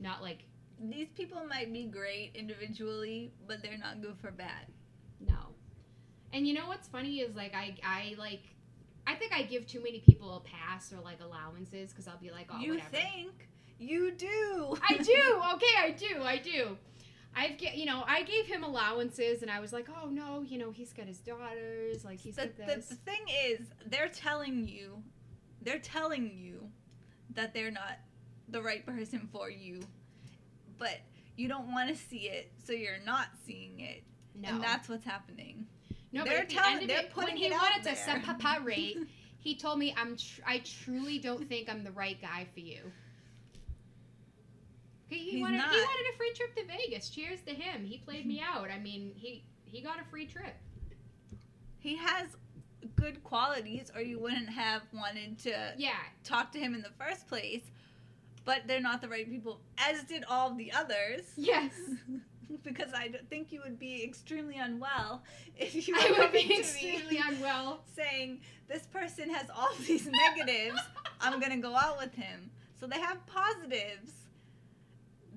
Not 0.00 0.22
like 0.22 0.44
These 0.80 1.08
people 1.16 1.44
might 1.48 1.72
be 1.72 1.84
great 1.84 2.32
individually, 2.34 3.32
but 3.46 3.62
they're 3.62 3.78
not 3.78 4.00
good 4.02 4.16
for 4.18 4.30
bad. 4.30 4.66
no. 5.20 5.54
And 6.32 6.46
you 6.46 6.54
know 6.54 6.66
what's 6.68 6.88
funny 6.88 7.20
is 7.20 7.34
like 7.36 7.54
I 7.54 7.76
I 7.84 8.14
like 8.18 8.42
I 9.06 9.14
think 9.14 9.32
I 9.32 9.42
give 9.42 9.66
too 9.66 9.82
many 9.82 10.00
people 10.00 10.36
a 10.36 10.40
pass 10.40 10.92
or 10.92 11.00
like 11.02 11.20
allowances 11.22 11.90
because 11.92 12.08
I'll 12.08 12.18
be 12.18 12.30
like 12.30 12.48
oh 12.50 12.54
whatever 12.54 12.66
you 12.66 12.72
whatever. 12.74 12.90
think 12.90 13.48
you 13.78 14.12
do? 14.12 14.76
I 14.82 14.96
do. 14.98 15.40
Okay, 15.54 15.74
I 15.78 15.90
do. 15.96 16.22
I 16.22 16.38
do. 16.38 16.76
I've 17.38 17.58
get 17.58 17.76
you 17.76 17.84
know 17.86 18.02
I 18.06 18.22
gave 18.22 18.46
him 18.46 18.64
allowances 18.64 19.42
and 19.42 19.50
I 19.50 19.60
was 19.60 19.72
like 19.72 19.88
oh 20.02 20.08
no 20.08 20.42
you 20.42 20.56
know 20.58 20.70
he's 20.70 20.92
got 20.94 21.06
his 21.06 21.18
daughters 21.18 22.04
like 22.04 22.18
he's 22.18 22.36
the, 22.36 22.46
got 22.46 22.56
the, 22.56 22.64
this. 22.76 22.86
the 22.86 22.94
thing 22.96 23.20
is, 23.44 23.60
they're 23.86 24.08
telling 24.08 24.66
you, 24.66 25.02
they're 25.60 25.78
telling 25.78 26.30
you 26.34 26.68
that 27.34 27.52
they're 27.52 27.70
not 27.70 27.98
the 28.48 28.62
right 28.62 28.84
person 28.86 29.28
for 29.32 29.50
you, 29.50 29.80
but 30.78 30.98
you 31.36 31.48
don't 31.48 31.70
want 31.70 31.88
to 31.90 31.94
see 31.96 32.28
it, 32.28 32.50
so 32.64 32.72
you're 32.72 33.02
not 33.04 33.26
seeing 33.46 33.80
it, 33.80 34.02
no. 34.34 34.48
and 34.48 34.62
that's 34.62 34.88
what's 34.88 35.04
happening. 35.04 35.66
No, 36.12 36.24
They're 36.24 36.40
but 36.40 36.48
the 36.48 36.54
telling- 36.54 36.72
end 36.74 36.82
of 36.82 36.88
they're 36.88 36.98
it, 37.00 37.10
when 37.14 37.26
putting 37.26 37.36
he 37.36 37.46
it 37.46 37.52
wanted 37.52 37.78
to 37.78 37.84
there. 37.84 37.96
set 37.96 38.22
papa 38.22 38.62
rate, 38.64 38.96
he 39.38 39.54
told 39.54 39.78
me 39.78 39.94
I'm 39.98 40.16
tr- 40.16 40.40
I 40.46 40.62
truly 40.84 41.18
don't 41.18 41.46
think 41.48 41.68
I'm 41.68 41.84
the 41.84 41.90
right 41.92 42.18
guy 42.22 42.46
for 42.54 42.60
you. 42.60 42.90
He, 45.08 45.30
he 45.30 45.40
wanted 45.40 45.58
not. 45.58 45.70
he 45.70 45.76
wanted 45.76 46.06
a 46.12 46.16
free 46.16 46.32
trip 46.34 46.54
to 46.56 46.64
Vegas. 46.64 47.08
Cheers 47.10 47.40
to 47.46 47.54
him. 47.54 47.84
He 47.84 47.98
played 47.98 48.26
me 48.26 48.42
out. 48.54 48.68
I 48.70 48.78
mean, 48.78 49.12
he 49.16 49.44
he 49.64 49.80
got 49.80 50.00
a 50.00 50.04
free 50.10 50.26
trip. 50.26 50.54
He 51.78 51.96
has 51.96 52.28
good 52.96 53.22
qualities, 53.22 53.90
or 53.94 54.00
you 54.00 54.18
wouldn't 54.18 54.48
have 54.48 54.82
wanted 54.92 55.38
to 55.40 55.54
Yeah, 55.76 55.90
talk 56.24 56.50
to 56.52 56.58
him 56.58 56.74
in 56.74 56.82
the 56.82 56.90
first 56.98 57.28
place. 57.28 57.62
but 58.44 58.62
they're 58.66 58.80
not 58.80 59.00
the 59.00 59.08
right 59.08 59.28
people, 59.28 59.60
as 59.78 60.02
did 60.04 60.24
all 60.28 60.54
the 60.54 60.72
others. 60.72 61.22
Yes. 61.36 61.72
because 62.64 62.92
I 62.94 63.10
think 63.28 63.50
you 63.52 63.60
would 63.64 63.78
be 63.78 64.02
extremely 64.04 64.56
unwell 64.56 65.22
if 65.56 65.86
you 65.88 65.94
I 65.96 66.14
would 66.18 66.32
be 66.32 66.58
extremely 66.58 67.18
unwell. 67.18 67.80
saying 67.96 68.40
this 68.68 68.86
person 68.86 69.28
has 69.30 69.48
all 69.54 69.68
these 69.86 70.08
negatives. 70.08 70.80
I'm 71.20 71.38
gonna 71.40 71.58
go 71.58 71.76
out 71.76 71.98
with 71.98 72.14
him. 72.14 72.50
So 72.80 72.86
they 72.86 72.98
have 73.00 73.18
positives. 73.26 74.12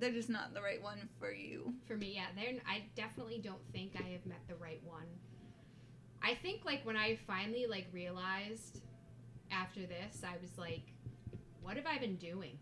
They're 0.00 0.10
just 0.10 0.30
not 0.30 0.54
the 0.54 0.62
right 0.62 0.82
one 0.82 1.08
for 1.18 1.30
you. 1.30 1.74
For 1.86 1.96
me, 1.96 2.14
yeah, 2.14 2.26
they're, 2.34 2.58
I 2.66 2.84
definitely 2.96 3.38
don't 3.38 3.60
think 3.72 3.92
I 3.96 4.08
have 4.12 4.24
met 4.24 4.40
the 4.48 4.54
right 4.56 4.80
one. 4.82 5.06
I 6.22 6.34
think 6.34 6.64
like 6.64 6.84
when 6.84 6.96
I 6.96 7.18
finally 7.26 7.66
like 7.68 7.86
realized 7.92 8.80
after 9.50 9.80
this, 9.80 10.22
I 10.24 10.36
was 10.40 10.56
like, 10.58 10.92
what 11.62 11.76
have 11.76 11.86
I 11.86 11.98
been 11.98 12.16
doing? 12.16 12.58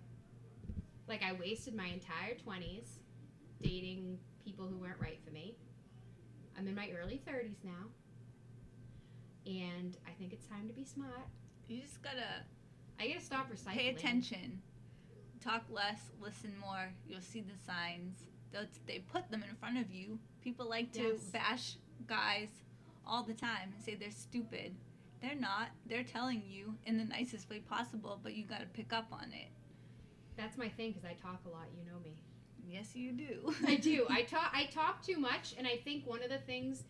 Like 1.09 1.23
I 1.23 1.33
wasted 1.33 1.75
my 1.75 1.87
entire 1.87 2.35
20s 2.47 2.89
dating 3.63 4.19
people 4.45 4.67
who 4.67 4.77
weren't 4.77 5.01
right 5.01 5.19
for 5.25 5.33
me. 5.33 5.57
I'm 6.59 6.67
in 6.67 6.75
my 6.75 6.91
early 7.01 7.23
30s 7.27 7.65
now. 7.65 7.87
And 9.47 9.97
I 10.07 10.11
think 10.19 10.33
it's 10.33 10.47
time 10.47 10.67
to 10.69 10.75
be 10.75 10.85
smart. 10.85 11.29
You 11.69 11.81
just 11.81 12.03
gotta 12.03 12.45
I 13.01 13.09
gotta 13.09 13.21
stop 13.21 13.51
recycling. 13.51 13.75
pay 13.75 13.89
attention. 13.89 14.61
Talk 15.49 15.65
less, 15.71 16.11
listen 16.21 16.53
more. 16.61 16.93
You'll 17.09 17.23
see 17.23 17.41
the 17.41 17.57
signs. 17.67 18.19
They'll, 18.53 18.67
they 18.87 18.99
put 18.99 19.31
them 19.31 19.43
in 19.49 19.57
front 19.57 19.79
of 19.79 19.91
you. 19.91 20.19
People 20.45 20.69
like 20.69 20.93
to 20.93 21.03
Yes. 21.03 21.21
bash 21.33 21.75
guys 22.07 22.49
all 23.07 23.23
the 23.23 23.33
time 23.33 23.73
and 23.75 23.83
say 23.83 23.95
they're 23.95 24.11
stupid. 24.11 24.75
They're 25.23 25.35
not. 25.35 25.69
They're 25.87 26.05
telling 26.05 26.43
you 26.47 26.75
in 26.85 26.99
the 26.99 27.05
nicest 27.05 27.49
way 27.49 27.61
possible, 27.61 28.21
but 28.23 28.35
you 28.35 28.45
gotta 28.45 28.67
pick 28.67 28.93
up 28.93 29.07
on 29.11 29.33
it. 29.33 29.49
That's 30.37 30.59
my 30.59 30.69
thing 30.69 30.93
because 30.93 31.07
I 31.07 31.15
talk 31.15 31.41
a 31.47 31.49
lot. 31.49 31.65
You 31.75 31.91
know 31.91 31.99
me. 32.05 32.13
Yes, 32.67 32.95
you 32.95 33.13
do. 33.13 33.55
I 33.67 33.77
do. 33.77 34.07
I 34.11 34.25
talk. 34.25 34.53
I 34.55 34.67
talk 34.67 35.03
too 35.03 35.17
much, 35.17 35.55
and 35.57 35.67
I 35.67 35.77
think 35.77 36.07
one 36.07 36.23
of 36.23 36.29
the 36.29 36.39
things, 36.39 36.85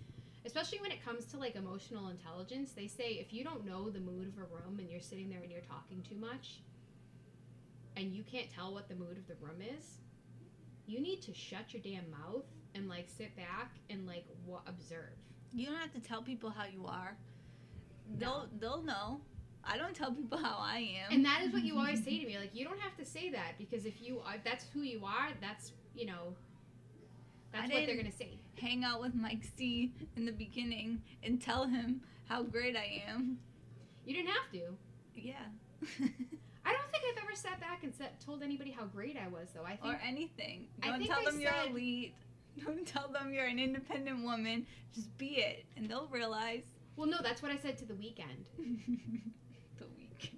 especially 0.44 0.80
when 0.80 0.90
it 0.90 1.04
comes 1.04 1.26
to 1.26 1.38
like 1.38 1.54
emotional 1.54 2.08
intelligence, 2.08 2.72
they 2.72 2.88
say 2.88 3.12
if 3.12 3.32
you 3.32 3.44
don't 3.44 3.64
know 3.64 3.88
the 3.88 4.00
mood 4.00 4.26
of 4.26 4.36
a 4.38 4.46
room 4.52 4.80
and 4.80 4.90
you're 4.90 5.00
sitting 5.00 5.30
there 5.30 5.40
and 5.42 5.50
you're 5.52 5.60
talking 5.60 6.02
too 6.02 6.16
much, 6.16 6.60
and 7.98 8.12
you 8.14 8.22
can't 8.22 8.48
tell 8.48 8.72
what 8.72 8.88
the 8.88 8.94
mood 8.94 9.18
of 9.18 9.26
the 9.26 9.34
room 9.44 9.60
is, 9.60 9.98
you 10.86 11.00
need 11.00 11.20
to 11.22 11.34
shut 11.34 11.74
your 11.74 11.82
damn 11.82 12.08
mouth 12.10 12.44
and 12.74 12.88
like 12.88 13.08
sit 13.08 13.36
back 13.36 13.72
and 13.90 14.06
like 14.06 14.24
wa- 14.46 14.60
observe. 14.66 15.16
You 15.52 15.66
don't 15.66 15.76
have 15.76 15.92
to 15.92 16.00
tell 16.00 16.22
people 16.22 16.50
how 16.50 16.64
you 16.64 16.86
are. 16.86 17.16
No. 18.08 18.18
They'll 18.18 18.48
they'll 18.60 18.82
know. 18.82 19.20
I 19.64 19.76
don't 19.76 19.94
tell 19.94 20.12
people 20.12 20.38
how 20.38 20.56
I 20.58 20.78
am. 21.04 21.12
And 21.12 21.24
that 21.24 21.42
is 21.42 21.52
what 21.52 21.62
you 21.62 21.76
always 21.78 22.02
say 22.02 22.18
to 22.20 22.26
me. 22.26 22.38
Like 22.38 22.54
you 22.54 22.64
don't 22.64 22.80
have 22.80 22.96
to 22.96 23.04
say 23.04 23.30
that 23.30 23.58
because 23.58 23.84
if 23.84 24.00
you 24.00 24.20
are, 24.24 24.36
that's 24.44 24.64
who 24.72 24.80
you 24.80 25.04
are. 25.04 25.30
That's 25.40 25.72
you 25.94 26.06
know. 26.06 26.34
That's 27.52 27.70
I 27.70 27.74
what 27.74 27.86
they're 27.86 27.96
gonna 27.96 28.12
say. 28.12 28.38
Hang 28.60 28.84
out 28.84 29.00
with 29.00 29.14
Mike 29.14 29.44
C 29.56 29.92
in 30.16 30.24
the 30.24 30.32
beginning 30.32 31.02
and 31.22 31.40
tell 31.40 31.66
him 31.66 32.02
how 32.28 32.42
great 32.42 32.76
I 32.76 33.02
am. 33.08 33.38
You 34.04 34.14
didn't 34.14 34.28
have 34.30 34.50
to. 34.52 34.76
Yeah. 35.14 36.08
I 37.08 37.10
don't 37.10 37.14
think 37.14 37.24
I've 37.24 37.30
ever 37.30 37.36
sat 37.36 37.60
back 37.60 37.84
and 37.84 37.94
said, 37.94 38.20
told 38.24 38.42
anybody 38.42 38.70
how 38.70 38.84
great 38.84 39.16
I 39.16 39.28
was, 39.28 39.48
though. 39.54 39.64
I 39.64 39.76
think 39.76 39.94
or 39.94 40.00
anything. 40.06 40.66
I 40.82 40.88
Don't 40.88 41.06
tell 41.06 41.20
I 41.20 41.24
them 41.30 41.40
you're 41.40 41.50
said- 41.52 41.70
elite. 41.70 42.14
Don't 42.66 42.86
tell 42.86 43.08
them 43.08 43.32
you're 43.32 43.46
an 43.46 43.58
independent 43.60 44.24
woman. 44.24 44.66
Just 44.92 45.16
be 45.16 45.36
it, 45.36 45.64
and 45.76 45.88
they'll 45.88 46.08
realize. 46.08 46.64
Well, 46.96 47.06
no, 47.06 47.18
that's 47.22 47.40
what 47.40 47.52
I 47.52 47.56
said 47.56 47.78
to 47.78 47.84
the 47.86 47.94
weekend. 47.94 48.46
the 49.78 49.86
week. 49.96 50.32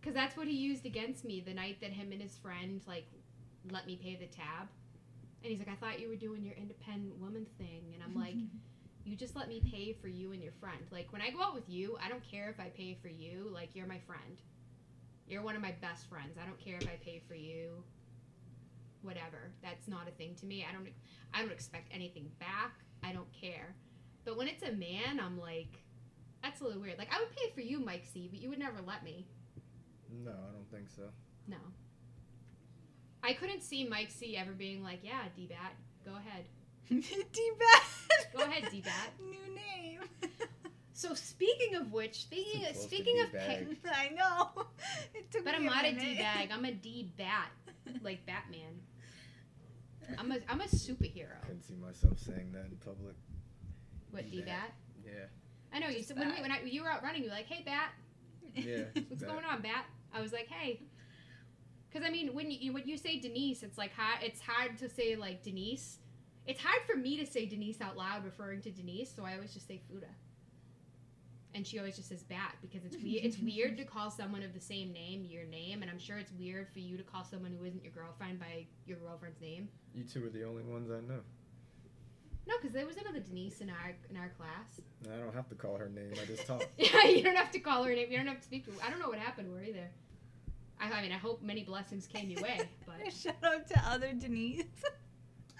Because 0.00 0.14
that's 0.14 0.36
what 0.38 0.46
he 0.46 0.54
used 0.54 0.86
against 0.86 1.24
me 1.24 1.42
the 1.46 1.52
night 1.52 1.80
that 1.82 1.90
him 1.90 2.12
and 2.12 2.22
his 2.22 2.36
friend, 2.38 2.80
like, 2.86 3.06
let 3.70 3.86
me 3.86 3.96
pay 4.02 4.16
the 4.16 4.26
tab. 4.26 4.68
And 5.42 5.50
he's 5.50 5.58
like, 5.58 5.68
I 5.68 5.74
thought 5.74 6.00
you 6.00 6.08
were 6.08 6.16
doing 6.16 6.42
your 6.42 6.54
independent 6.54 7.18
woman 7.20 7.46
thing. 7.58 7.82
And 7.92 8.02
I'm 8.02 8.18
like, 8.18 8.36
you 9.04 9.14
just 9.14 9.36
let 9.36 9.46
me 9.48 9.60
pay 9.70 9.92
for 9.92 10.08
you 10.08 10.32
and 10.32 10.42
your 10.42 10.52
friend. 10.52 10.80
Like, 10.90 11.12
when 11.12 11.20
I 11.20 11.28
go 11.28 11.42
out 11.42 11.54
with 11.54 11.68
you, 11.68 11.98
I 12.02 12.08
don't 12.08 12.24
care 12.26 12.48
if 12.48 12.58
I 12.58 12.70
pay 12.70 12.96
for 13.02 13.08
you. 13.08 13.50
Like, 13.52 13.74
you're 13.74 13.86
my 13.86 13.98
friend. 14.06 14.40
You're 15.28 15.42
one 15.42 15.56
of 15.56 15.62
my 15.62 15.72
best 15.80 16.08
friends. 16.08 16.36
I 16.40 16.46
don't 16.46 16.58
care 16.58 16.76
if 16.76 16.86
I 16.86 16.98
pay 17.02 17.22
for 17.26 17.34
you. 17.34 17.82
Whatever. 19.02 19.52
That's 19.62 19.88
not 19.88 20.08
a 20.08 20.10
thing 20.12 20.34
to 20.36 20.46
me. 20.46 20.66
I 20.68 20.72
don't 20.72 20.88
I 21.32 21.40
don't 21.40 21.52
expect 21.52 21.88
anything 21.92 22.30
back. 22.38 22.72
I 23.02 23.12
don't 23.12 23.32
care. 23.32 23.74
But 24.24 24.36
when 24.36 24.48
it's 24.48 24.62
a 24.62 24.72
man, 24.72 25.20
I'm 25.20 25.38
like, 25.38 25.78
that's 26.42 26.60
a 26.60 26.64
little 26.64 26.80
weird. 26.80 26.98
Like, 26.98 27.14
I 27.14 27.18
would 27.18 27.34
pay 27.34 27.50
for 27.54 27.60
you, 27.60 27.78
Mike 27.80 28.04
C, 28.10 28.28
but 28.30 28.40
you 28.40 28.48
would 28.48 28.58
never 28.58 28.78
let 28.86 29.04
me. 29.04 29.26
No, 30.24 30.30
I 30.30 30.52
don't 30.52 30.70
think 30.70 30.88
so. 30.88 31.02
No. 31.46 31.56
I 33.22 33.32
couldn't 33.32 33.62
see 33.62 33.86
Mike 33.86 34.10
C 34.10 34.36
ever 34.36 34.52
being 34.52 34.82
like, 34.82 35.00
yeah, 35.02 35.22
D-Bat, 35.34 35.72
go 36.04 36.12
ahead. 36.16 36.44
D-Bat. 36.88 37.82
Go 38.36 38.44
ahead, 38.44 38.70
D-Bat. 38.70 39.12
New 39.30 39.54
name. 39.54 40.00
So 40.96 41.12
speaking 41.12 41.74
of 41.74 41.92
which, 41.92 42.22
speaking 42.22 42.64
of, 42.66 42.72
close 42.72 42.84
speaking 42.84 43.20
of 43.20 43.32
D-bag. 43.32 43.76
I 43.92 44.08
know. 44.14 44.64
It 45.12 45.30
took 45.32 45.44
but 45.44 45.50
me 45.50 45.56
I'm 45.56 45.64
not 45.66 45.84
a 45.84 45.90
minute. 45.92 46.00
D-bag. 46.00 46.50
I'm 46.52 46.64
a 46.64 46.70
D-Bat, 46.72 47.48
like 48.02 48.24
Batman. 48.24 48.80
I'm 50.18 50.30
a 50.30 50.36
I'm 50.48 50.60
a 50.60 50.64
superhero. 50.64 51.34
I 51.42 51.46
Couldn't 51.46 51.64
see 51.64 51.74
myself 51.74 52.18
saying 52.20 52.52
that 52.52 52.66
in 52.66 52.76
public. 52.84 53.16
What 54.12 54.30
D-Bat. 54.30 54.46
D-Bat? 54.46 54.72
Yeah. 55.04 55.12
I 55.72 55.80
know 55.80 55.88
you 55.88 55.96
Just 55.96 56.08
said 56.08 56.18
when, 56.18 56.32
we, 56.32 56.40
when 56.40 56.52
I, 56.52 56.62
you 56.62 56.84
were 56.84 56.88
out 56.90 57.02
running, 57.02 57.24
you 57.24 57.28
were 57.28 57.34
like, 57.34 57.46
"Hey, 57.46 57.64
Bat, 57.64 57.90
Yeah. 58.54 58.84
what's 59.08 59.22
Bat. 59.22 59.32
going 59.32 59.44
on, 59.44 59.62
Bat?" 59.62 59.86
I 60.14 60.20
was 60.22 60.32
like, 60.32 60.46
"Hey." 60.46 60.82
Because 61.90 62.06
I 62.06 62.10
mean, 62.10 62.34
when 62.34 62.52
you 62.52 62.72
when 62.72 62.86
you 62.86 62.96
say 62.96 63.18
Denise, 63.18 63.64
it's 63.64 63.78
like 63.78 63.92
hard, 63.94 64.22
it's 64.22 64.40
hard 64.40 64.78
to 64.78 64.88
say 64.88 65.16
like 65.16 65.42
Denise. 65.42 65.98
It's 66.46 66.60
hard 66.62 66.82
for 66.88 66.96
me 66.96 67.16
to 67.16 67.26
say 67.26 67.46
Denise 67.46 67.80
out 67.80 67.96
loud, 67.96 68.24
referring 68.24 68.60
to 68.62 68.70
Denise, 68.70 69.12
so 69.14 69.24
I 69.24 69.34
always 69.34 69.52
just 69.54 69.66
say 69.66 69.80
Fuda. 69.88 70.06
And 71.54 71.64
she 71.66 71.78
always 71.78 71.94
just 71.96 72.08
says 72.08 72.22
Bat 72.24 72.56
because 72.60 72.84
it's 72.84 72.96
weird. 72.96 73.24
it's 73.24 73.38
weird 73.42 73.76
to 73.78 73.84
call 73.84 74.10
someone 74.10 74.42
of 74.42 74.52
the 74.54 74.60
same 74.60 74.92
name 74.92 75.24
your 75.24 75.44
name, 75.44 75.82
and 75.82 75.90
I'm 75.90 76.00
sure 76.00 76.18
it's 76.18 76.32
weird 76.32 76.68
for 76.72 76.80
you 76.80 76.96
to 76.96 77.02
call 77.04 77.24
someone 77.24 77.52
who 77.56 77.64
isn't 77.64 77.82
your 77.84 77.92
girlfriend 77.92 78.40
by 78.40 78.66
your 78.86 78.98
girlfriend's 78.98 79.40
name. 79.40 79.68
You 79.94 80.02
two 80.04 80.24
are 80.26 80.30
the 80.30 80.44
only 80.44 80.64
ones 80.64 80.90
I 80.90 80.96
know. 81.06 81.20
No, 82.46 82.54
because 82.60 82.72
there 82.74 82.84
was 82.86 82.96
another 82.98 83.20
Denise 83.20 83.60
in 83.60 83.70
our 83.70 83.94
in 84.10 84.16
our 84.16 84.30
class. 84.30 84.80
I 85.12 85.16
don't 85.16 85.32
have 85.34 85.48
to 85.48 85.54
call 85.54 85.78
her 85.78 85.88
name. 85.88 86.12
I 86.20 86.26
just 86.26 86.46
talk. 86.46 86.62
Yeah, 86.76 87.04
you 87.06 87.22
don't 87.22 87.36
have 87.36 87.50
to 87.52 87.58
call 87.60 87.84
her 87.84 87.94
name. 87.94 88.10
You 88.10 88.18
don't 88.18 88.26
have 88.26 88.40
to 88.40 88.44
speak 88.44 88.64
to 88.66 88.72
her. 88.72 88.76
I 88.84 88.90
don't 88.90 88.98
know 88.98 89.08
what 89.08 89.18
happened 89.18 89.48
to 89.48 89.54
her 89.56 89.62
either. 89.64 89.88
I, 90.80 90.90
I 90.90 91.02
mean, 91.02 91.12
I 91.12 91.18
hope 91.18 91.40
many 91.40 91.62
blessings 91.62 92.06
came 92.06 92.28
your 92.30 92.42
way, 92.42 92.60
but 92.86 93.12
Shout 93.12 93.36
out 93.44 93.66
to 93.68 93.80
other 93.88 94.12
Denise. 94.12 94.64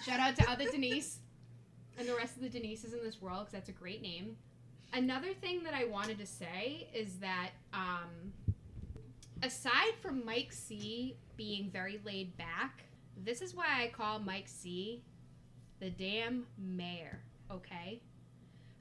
shout 0.05 0.19
out 0.21 0.37
to 0.37 0.51
other 0.51 0.65
Denise 0.71 1.21
and 1.99 2.09
the 2.09 2.15
rest 2.17 2.37
of 2.37 2.43
the 2.43 2.51
Denises 2.51 2.93
in 2.93 3.03
this 3.05 3.23
world 3.23 3.47
because 3.47 3.53
that's 3.53 3.69
a 3.69 3.73
great 3.81 4.03
name. 4.03 4.37
Another 4.95 5.35
thing 5.35 5.65
that 5.65 5.75
I 5.75 5.87
wanted 5.87 6.19
to 6.19 6.27
say 6.27 6.89
is 6.95 7.19
that 7.19 7.51
um, 7.73 8.33
aside 9.43 9.95
from 10.01 10.25
Mike 10.25 10.53
C 10.53 11.17
being 11.37 11.69
very 11.69 12.01
laid 12.05 12.37
back, 12.37 12.85
this 13.25 13.43
is 13.43 13.57
why 13.57 13.65
I 13.83 13.89
call 13.89 14.21
Mike 14.21 14.47
C 14.47 15.03
the 15.81 15.91
damn 15.91 16.47
mayor, 16.57 17.19
okay? 17.51 18.01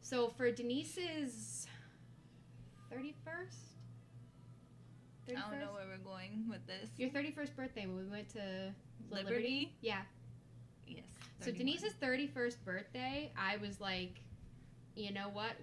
So 0.04 0.30
for 0.38 0.52
Denise's 0.52 1.66
31st? 2.94 3.14
I 5.30 5.32
don't 5.32 5.60
know 5.60 5.74
where 5.74 5.86
we're 5.90 6.04
going 6.04 6.46
with 6.48 6.66
this. 6.68 6.90
Your 6.98 7.10
31st 7.10 7.56
birthday 7.56 7.88
when 7.88 7.98
we 7.98 8.06
went 8.06 8.30
to 8.30 8.74
the 9.10 9.16
Liberty? 9.16 9.74
Yeah. 9.82 10.02
Yes. 10.86 11.06
So 11.40 11.52
Denise's 11.52 11.94
31st 11.94 12.58
birthday, 12.64 13.32
I 13.36 13.58
was 13.58 13.82
like, 13.82 14.20
you 14.96 15.12
know 15.12 15.30
what? 15.34 15.54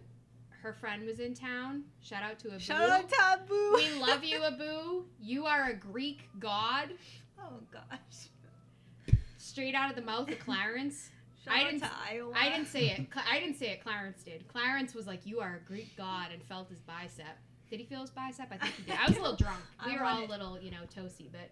Her 0.63 0.73
friend 0.75 1.05
was 1.07 1.21
in 1.21 1.35
town. 1.35 1.85
Shout 2.03 2.23
out 2.23 2.39
to 2.41 2.49
Abu. 2.51 2.59
Shout 2.59 2.91
out 2.91 3.09
to 3.09 3.17
Abu. 3.23 3.75
we 3.75 3.91
love 4.01 4.23
you, 4.25 4.43
Abu. 4.45 5.05
You 5.21 5.47
are 5.47 5.71
a 5.71 5.75
Greek 5.75 6.29
god, 6.39 6.91
Oh 7.39 7.61
gosh. 7.73 9.17
straight 9.39 9.75
out 9.75 9.89
of 9.91 9.97
the 9.97 10.03
mouth 10.03 10.29
of 10.31 10.39
Clarence. 10.39 11.09
Shout 11.45 11.55
I 11.55 11.61
out 11.63 11.65
didn't- 11.71 11.81
to 11.83 11.91
Iowa. 12.11 12.33
I 12.37 12.51
didn't 12.51 12.67
say 12.67 12.91
it. 12.91 13.07
I 13.31 13.41
didn't 13.41 13.57
say 13.57 13.71
it. 13.71 13.83
Clarence 13.83 14.23
did. 14.23 14.47
Clarence 14.49 14.95
was 14.95 15.07
like, 15.07 15.25
"You 15.25 15.41
are 15.41 15.57
a 15.57 15.67
Greek 15.67 15.97
god," 15.97 16.33
and 16.33 16.43
felt 16.45 16.69
his 16.69 16.81
bicep. 16.81 17.39
Did 17.71 17.81
he 17.81 17.87
feel 17.87 18.03
his 18.03 18.11
bicep? 18.11 18.49
I 18.51 18.59
think 18.59 18.75
he 18.75 18.83
did. 18.83 18.97
I 19.01 19.07
was 19.09 19.17
a 19.17 19.21
little 19.21 19.37
drunk. 19.45 19.61
We 19.87 19.93
I 19.93 19.97
were 19.97 20.05
all 20.05 20.25
a 20.25 20.27
little, 20.27 20.61
you 20.61 20.71
know, 20.71 20.83
toasty, 20.95 21.31
but 21.33 21.51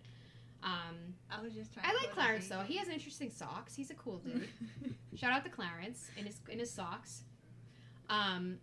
um, 0.63 1.15
I 1.31 1.41
was 1.41 1.55
just 1.55 1.73
trying. 1.73 1.87
I 1.87 1.95
like 1.95 2.11
Clarence 2.13 2.49
though. 2.49 2.61
He 2.61 2.77
has 2.77 2.89
interesting 2.89 3.31
socks. 3.31 3.75
He's 3.75 3.91
a 3.91 3.95
cool 3.95 4.19
dude. 4.19 4.49
Shout 5.17 5.33
out 5.33 5.45
to 5.45 5.51
Clarence 5.51 6.11
in 6.19 6.27
his 6.27 6.39
in 6.51 6.59
his 6.59 6.71
socks. 6.71 7.23
Um, 8.11 8.59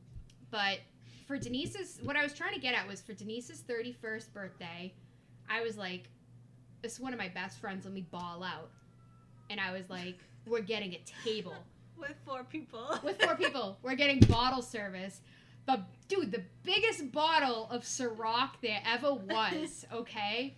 but 0.55 0.79
for 1.27 1.37
Denise's, 1.37 1.99
what 2.03 2.15
I 2.15 2.23
was 2.23 2.33
trying 2.33 2.53
to 2.53 2.61
get 2.61 2.73
at 2.73 2.87
was 2.87 3.01
for 3.01 3.13
Denise's 3.13 3.59
thirty 3.59 3.91
first 3.91 4.33
birthday, 4.33 4.93
I 5.49 5.61
was 5.61 5.75
like, 5.75 6.09
"This 6.81 6.93
is 6.93 6.99
one 7.01 7.11
of 7.11 7.19
my 7.19 7.27
best 7.27 7.59
friends. 7.59 7.83
Let 7.83 7.93
me 7.93 8.05
ball 8.09 8.41
out," 8.41 8.71
and 9.49 9.59
I 9.59 9.73
was 9.73 9.89
like, 9.89 10.17
"We're 10.47 10.61
getting 10.61 10.93
a 10.93 11.01
table 11.25 11.57
with 11.97 12.15
four 12.25 12.45
people. 12.45 12.97
with 13.03 13.21
four 13.21 13.35
people. 13.43 13.77
We're 13.83 13.95
getting 13.95 14.19
bottle 14.21 14.61
service." 14.61 15.19
But, 15.65 15.81
dude, 16.07 16.31
the 16.31 16.43
biggest 16.63 17.11
bottle 17.11 17.67
of 17.69 17.81
Ciroc 17.83 18.51
there 18.61 18.81
ever 18.85 19.13
was. 19.13 19.85
Okay. 19.93 20.55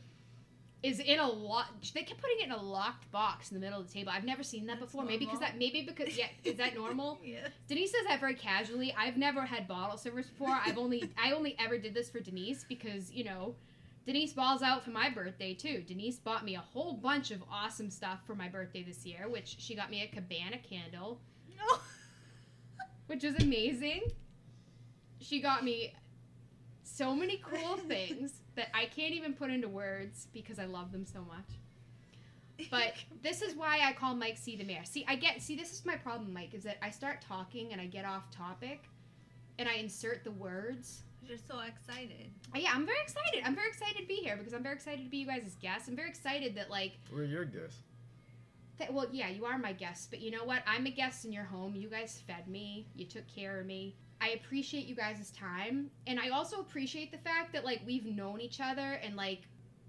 Is 0.84 1.00
in 1.00 1.20
a 1.20 1.28
lot. 1.28 1.68
They 1.94 2.04
kept 2.04 2.22
putting 2.22 2.40
it 2.40 2.46
in 2.46 2.52
a 2.52 2.62
locked 2.62 3.12
box 3.12 3.52
in 3.52 3.56
the 3.56 3.62
middle 3.62 3.80
of 3.80 3.88
the 3.88 3.94
table. 3.94 4.12
I've 4.14 4.24
never 4.24 4.44
seen 4.44 4.68
that 4.68 4.80
That's 4.80 4.92
before. 4.92 5.06
Maybe 5.06 5.26
because 5.26 5.40
that. 5.40 5.58
Maybe 5.58 5.82
because 5.82 6.18
yeah. 6.18 6.28
Is 6.44 6.56
that 6.58 6.76
normal? 6.76 7.20
Yeah. 7.24 7.48
Denise 7.68 7.92
says 7.92 8.06
that 8.08 8.20
very 8.20 8.36
casually. 8.36 8.94
I've 8.98 9.18
never 9.18 9.42
had 9.42 9.68
bottle 9.68 9.98
service 9.98 10.28
before. 10.28 10.58
I've 10.64 10.78
only 10.86 11.10
I 11.22 11.32
only 11.32 11.56
ever 11.60 11.78
did 11.78 11.94
this 11.94 12.10
for 12.10 12.20
Denise 12.20 12.64
because 12.68 13.12
you 13.12 13.24
know, 13.24 13.56
Denise 14.06 14.34
balls 14.34 14.62
out 14.62 14.84
for 14.84 14.92
my 14.92 15.10
birthday 15.10 15.54
too. 15.54 15.84
Denise 15.86 16.18
bought 16.20 16.46
me 16.46 16.56
a 16.56 16.60
whole 16.60 16.94
bunch 16.94 17.32
of 17.32 17.42
awesome 17.52 17.90
stuff 17.90 18.20
for 18.26 18.36
my 18.36 18.48
birthday 18.48 18.84
this 18.84 19.06
year, 19.06 19.28
which 19.28 19.56
she 19.60 19.76
got 19.76 19.90
me 19.90 20.04
a 20.04 20.08
cabana 20.08 20.58
candle, 20.58 21.20
No. 21.58 21.78
which 23.08 23.24
was 23.24 23.36
amazing. 23.36 24.04
She 25.20 25.42
got 25.42 25.64
me 25.64 25.94
so 26.84 27.16
many 27.16 27.42
cool 27.44 27.78
things 27.78 28.42
that 28.58 28.68
I 28.74 28.86
can't 28.86 29.14
even 29.14 29.34
put 29.34 29.50
into 29.50 29.70
words 29.70 30.28
because 30.34 30.60
I 30.60 30.66
love 30.66 30.92
them 30.92 31.06
so 31.06 31.22
much. 31.22 31.48
But 32.72 32.94
this 33.22 33.44
is 33.44 33.56
why 33.56 33.82
I 33.84 33.94
call 33.94 34.16
Mike 34.16 34.36
C 34.36 34.56
the 34.56 34.64
mayor. 34.64 34.82
See, 34.84 35.06
I 35.08 35.16
get 35.16 35.44
see 35.44 35.56
this 35.56 35.72
is 35.72 35.86
my 35.86 35.96
problem, 35.96 36.34
Mike, 36.34 36.56
is 36.56 36.64
that 36.64 36.78
I 36.82 36.90
start 36.90 37.22
talking 37.22 37.72
and 37.72 37.80
I 37.80 37.86
get 37.86 38.04
off 38.04 38.32
topic 38.32 38.86
and 39.60 39.70
I 39.70 39.74
insert 39.76 40.24
the 40.24 40.32
words. 40.32 41.02
You're 41.22 41.38
so 41.38 41.60
excited. 41.60 42.32
Uh, 42.56 42.58
yeah, 42.58 42.72
I'm 42.74 42.86
very 42.86 42.98
excited. 43.04 43.44
I'm 43.46 43.54
very 43.54 43.68
excited 43.68 43.98
to 44.00 44.08
be 44.08 44.16
here 44.16 44.38
because 44.38 44.54
I'm 44.54 44.64
very 44.64 44.74
excited 44.76 45.04
to 45.04 45.10
be 45.10 45.18
you 45.18 45.28
guys' 45.28 45.56
guests. 45.62 45.88
I'm 45.88 45.96
very 45.96 46.10
excited 46.10 46.56
that 46.56 46.72
like 46.72 46.94
We're 47.14 47.26
your 47.26 47.46
guests. 47.46 47.82
that 48.80 48.92
well, 48.92 49.06
yeah, 49.12 49.30
you 49.30 49.46
are 49.46 49.60
my 49.60 49.74
guests, 49.74 50.08
but 50.10 50.20
you 50.20 50.32
know 50.32 50.44
what? 50.44 50.64
I'm 50.66 50.88
a 50.88 50.92
guest 50.92 51.26
in 51.26 51.32
your 51.32 51.44
home. 51.44 51.76
You 51.76 51.90
guys 51.90 52.24
fed 52.26 52.48
me. 52.48 52.88
You 52.96 53.06
took 53.06 53.28
care 53.28 53.60
of 53.60 53.68
me. 53.68 53.96
I 54.20 54.30
appreciate 54.30 54.88
you 54.88 54.96
guys' 54.96 55.32
time, 55.32 55.92
and 56.08 56.20
I 56.20 56.30
also 56.30 56.60
appreciate 56.60 57.12
the 57.12 57.18
fact 57.20 57.54
that 57.54 57.64
like 57.64 57.82
we've 57.86 58.06
known 58.06 58.42
each 58.42 58.60
other 58.60 59.00
and 59.04 59.16
like 59.16 59.42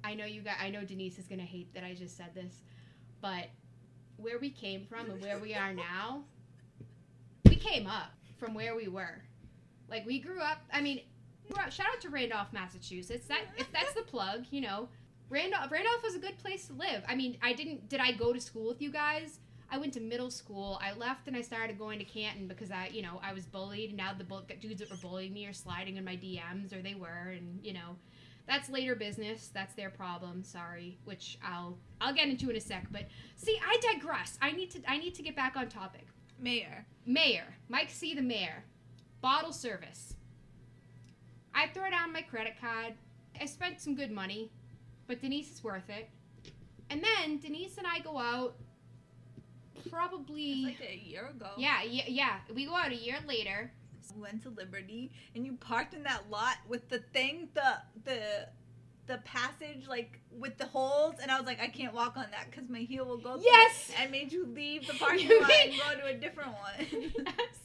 I 0.05 0.15
know 0.15 0.27
you 0.27 0.43
guys 0.43 0.57
I 0.61 0.71
know 0.71 0.85
Denise 0.85 1.19
is 1.19 1.27
to 1.27 1.37
hate 1.37 1.73
that 1.75 1.85
I 1.85 1.95
just 1.95 2.17
said 2.17 2.35
this, 2.35 2.63
but 3.21 3.47
where 4.17 4.39
we 4.39 4.51
came 4.51 4.85
from 4.85 5.11
and 5.11 5.21
where 5.23 5.39
we 5.39 5.55
are 5.55 5.73
now, 5.73 6.25
we 7.45 7.57
came 7.57 7.87
up 7.87 8.11
from 8.37 8.55
where 8.55 8.77
we 8.77 8.89
were. 8.89 9.23
Like 9.89 10.05
we 10.05 10.19
grew 10.19 10.41
up, 10.41 10.59
I 10.73 10.81
mean, 10.81 11.01
shout 11.71 11.87
out 11.93 12.01
to 12.03 12.11
Randolph, 12.11 12.53
Massachusetts. 12.53 13.27
That 13.27 13.43
if 13.57 13.71
that's 13.73 13.95
the 13.95 14.03
plug, 14.03 14.47
you 14.51 14.61
know. 14.61 14.89
Randolph 15.31 15.71
Randolph 15.71 16.03
was 16.03 16.15
a 16.15 16.19
good 16.19 16.39
place 16.39 16.67
to 16.69 16.73
live. 16.75 17.03
I 17.09 17.15
mean, 17.15 17.37
I 17.43 17.53
didn't 17.53 17.89
did 17.89 18.01
I 18.01 18.13
go 18.13 18.33
to 18.33 18.41
school 18.41 18.69
with 18.69 18.81
you 18.83 18.91
guys? 18.91 19.41
I 19.71 19.79
went 19.79 19.93
to 19.95 20.01
middle 20.01 20.31
school. 20.31 20.81
I 20.83 20.93
left 20.95 21.29
and 21.29 21.37
I 21.37 21.43
started 21.43 21.79
going 21.79 21.99
to 21.99 22.05
Canton 22.05 22.49
because 22.49 22.71
I, 22.71 22.89
you 22.93 23.03
know, 23.03 23.21
I 23.23 23.33
was 23.33 23.45
bullied. 23.45 23.91
And 23.91 23.99
now 23.99 24.15
the 24.17 24.25
bull- 24.25 24.47
dudes 24.61 24.81
that 24.81 24.91
were 24.91 24.97
bullying 24.97 25.33
me 25.35 25.47
are 25.47 25.53
sliding 25.53 25.97
in 25.97 26.05
my 26.05 26.17
DMs, 26.17 26.73
or 26.73 26.81
they 26.81 26.95
were, 26.95 27.35
and 27.37 27.61
you 27.63 27.75
know, 27.75 27.97
that's 28.47 28.71
later 28.71 28.95
business. 28.95 29.51
That's 29.53 29.75
their 29.75 29.91
problem. 29.91 30.43
Sorry, 30.43 30.99
which 31.05 31.39
I'll 31.45 31.77
I'll 32.01 32.15
get 32.15 32.29
into 32.29 32.49
in 32.49 32.57
a 32.57 32.61
sec. 32.61 32.87
But 32.91 33.03
see, 33.37 33.61
I 33.67 33.79
digress. 33.93 34.39
I 34.41 34.53
need 34.53 34.71
to 34.71 34.81
I 34.89 34.99
need 34.99 35.15
to 35.17 35.23
get 35.23 35.37
back 35.37 35.57
on 35.57 35.69
topic. 35.69 36.07
Mayor. 36.39 36.87
Mayor, 37.05 37.57
Mike 37.69 37.91
C. 37.91 38.15
the 38.15 38.23
mayor, 38.23 38.65
bottle 39.21 39.53
service. 39.53 40.15
I 41.55 41.69
throw 41.69 41.91
down 41.91 42.13
my 42.13 42.23
credit 42.23 42.55
card. 42.61 42.95
I 43.41 43.47
spent 43.47 43.81
some 43.81 43.95
good 43.95 44.11
money, 44.11 44.51
but 45.07 45.21
Denise 45.21 45.51
is 45.51 45.65
worth 45.65 45.89
it. 45.89 46.09
And 46.91 47.03
then 47.03 47.39
Denise 47.39 47.79
and 47.79 47.87
I 47.87 48.01
go 48.01 48.19
out. 48.19 48.57
Probably, 49.91 50.65
like 50.65 50.81
a 50.81 50.97
year 50.97 51.27
ago. 51.27 51.51
yeah, 51.57 51.83
yeah, 51.83 52.05
yeah. 52.07 52.37
We 52.55 52.67
go 52.67 52.75
out 52.75 52.91
a 52.93 52.97
year 52.97 53.19
later. 53.27 53.73
We 54.15 54.23
went 54.23 54.43
to 54.45 54.49
Liberty 54.51 55.13
and 55.35 55.45
you 55.45 55.53
parked 55.55 55.93
in 55.93 56.03
that 56.05 56.31
lot 56.31 56.57
with 56.67 56.89
the 56.89 56.99
thing, 57.13 57.49
the 57.55 57.75
the 58.05 58.49
the 59.07 59.19
passage 59.19 59.87
like 59.89 60.21
with 60.31 60.57
the 60.59 60.67
holes, 60.67 61.15
and 61.21 61.31
I 61.31 61.37
was 61.39 61.47
like, 61.47 61.61
I 61.61 61.69
can't 61.69 61.93
walk 61.95 62.17
on 62.17 62.27
that 62.31 62.51
because 62.51 62.69
my 62.69 62.81
heel 62.81 63.05
will 63.07 63.19
go. 63.19 63.35
through. 63.35 63.45
Yes! 63.45 63.91
I 64.01 64.07
made 64.07 64.33
you 64.33 64.47
leave 64.47 64.87
the 64.87 64.95
parking 64.99 65.29
lot 65.41 65.51
and 65.51 65.73
go 65.73 66.01
to 66.01 66.07
a 66.07 66.15
different 66.15 66.53
one. 66.53 66.87
yes. 67.17 67.59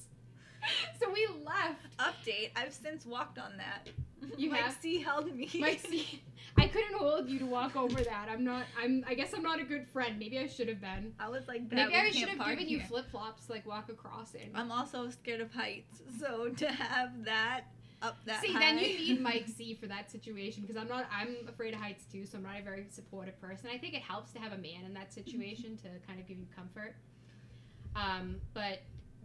So 0.99 1.11
we 1.11 1.27
left. 1.45 1.97
Update: 1.99 2.51
I've 2.55 2.73
since 2.73 3.05
walked 3.05 3.37
on 3.37 3.51
that. 3.57 3.89
You 4.37 4.49
Mike 4.51 4.61
have? 4.61 4.77
C 4.81 5.01
held 5.01 5.33
me. 5.35 5.49
Mike 5.55 5.79
C. 5.79 6.21
I 6.57 6.67
couldn't 6.67 6.95
hold 6.95 7.29
you 7.29 7.39
to 7.39 7.45
walk 7.45 7.75
over 7.75 8.01
that. 8.03 8.27
I'm 8.29 8.43
not. 8.43 8.65
I'm. 8.81 9.03
I 9.07 9.13
guess 9.15 9.33
I'm 9.33 9.41
not 9.41 9.59
a 9.59 9.63
good 9.63 9.87
friend. 9.91 10.19
Maybe 10.19 10.37
I 10.39 10.47
should 10.47 10.67
have 10.67 10.79
been. 10.81 11.13
I 11.19 11.29
was 11.29 11.47
like, 11.47 11.69
that. 11.69 11.75
Maybe 11.75 11.95
I 11.95 12.11
should 12.11 12.29
have 12.29 12.47
given 12.47 12.69
you 12.69 12.81
flip 12.81 13.09
flops 13.09 13.49
like 13.49 13.65
walk 13.65 13.89
across 13.89 14.35
in. 14.35 14.49
I'm 14.53 14.71
also 14.71 15.09
scared 15.09 15.41
of 15.41 15.51
heights, 15.51 16.01
so 16.19 16.49
to 16.57 16.67
have 16.67 17.25
that 17.25 17.65
up 18.03 18.17
that 18.25 18.41
See, 18.41 18.51
high. 18.51 18.59
then 18.59 18.77
you 18.77 18.97
need 18.97 19.21
Mike 19.29 19.47
C 19.47 19.73
for 19.73 19.87
that 19.87 20.11
situation 20.11 20.61
because 20.61 20.77
I'm 20.77 20.87
not. 20.87 21.07
I'm 21.11 21.35
afraid 21.47 21.73
of 21.73 21.79
heights 21.79 22.05
too, 22.11 22.25
so 22.25 22.37
I'm 22.37 22.43
not 22.43 22.59
a 22.59 22.63
very 22.63 22.85
supportive 22.89 23.39
person. 23.41 23.69
I 23.73 23.77
think 23.77 23.95
it 23.95 24.01
helps 24.01 24.31
to 24.33 24.39
have 24.39 24.51
a 24.51 24.57
man 24.57 24.85
in 24.85 24.93
that 24.93 25.13
situation 25.19 25.77
to 25.77 25.87
kind 26.05 26.19
of 26.19 26.27
give 26.27 26.37
you 26.37 26.45
comfort. 26.55 26.95
Um, 27.95 28.37
but 28.53 28.81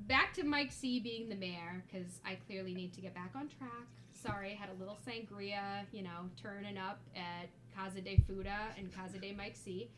back 0.06 0.32
to 0.34 0.44
Mike 0.44 0.72
C 0.72 1.00
being 1.00 1.28
the 1.28 1.34
mayor 1.34 1.82
because 1.86 2.20
I 2.24 2.38
clearly 2.46 2.74
need 2.74 2.92
to 2.94 3.00
get 3.00 3.14
back 3.14 3.32
on 3.34 3.48
track. 3.48 3.88
Sorry, 4.22 4.54
had 4.54 4.68
a 4.70 4.78
little 4.78 4.98
sangria, 5.06 5.84
you 5.92 6.02
know, 6.02 6.28
turning 6.40 6.76
up 6.76 6.98
at 7.14 7.48
Casa 7.76 8.00
de 8.00 8.16
Fuda 8.26 8.74
and 8.76 8.92
Casa 8.92 9.18
de 9.18 9.32
Mike 9.32 9.54
C. 9.56 9.88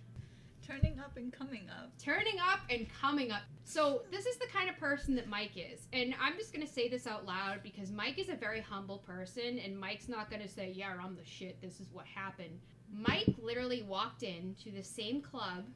turning 0.66 1.00
up 1.00 1.16
and 1.16 1.32
coming 1.32 1.68
up. 1.70 1.90
turning 1.98 2.38
up 2.38 2.60
and 2.68 2.86
coming 3.00 3.30
up. 3.32 3.42
So 3.64 4.02
this 4.10 4.26
is 4.26 4.36
the 4.36 4.46
kind 4.46 4.68
of 4.68 4.76
person 4.76 5.14
that 5.16 5.26
Mike 5.26 5.52
is, 5.56 5.88
and 5.92 6.14
I'm 6.20 6.36
just 6.36 6.52
gonna 6.52 6.66
say 6.66 6.88
this 6.88 7.06
out 7.06 7.24
loud 7.24 7.62
because 7.62 7.90
Mike 7.90 8.18
is 8.18 8.28
a 8.28 8.34
very 8.34 8.60
humble 8.60 8.98
person, 8.98 9.58
and 9.58 9.78
Mike's 9.78 10.08
not 10.08 10.30
gonna 10.30 10.48
say, 10.48 10.70
"Yeah, 10.70 10.94
I'm 11.02 11.16
the 11.16 11.24
shit. 11.24 11.60
This 11.60 11.80
is 11.80 11.90
what 11.92 12.06
happened." 12.06 12.60
Mike 12.92 13.34
literally 13.38 13.82
walked 13.82 14.22
in 14.22 14.54
to 14.56 14.70
the 14.70 14.82
same 14.82 15.22
club 15.22 15.66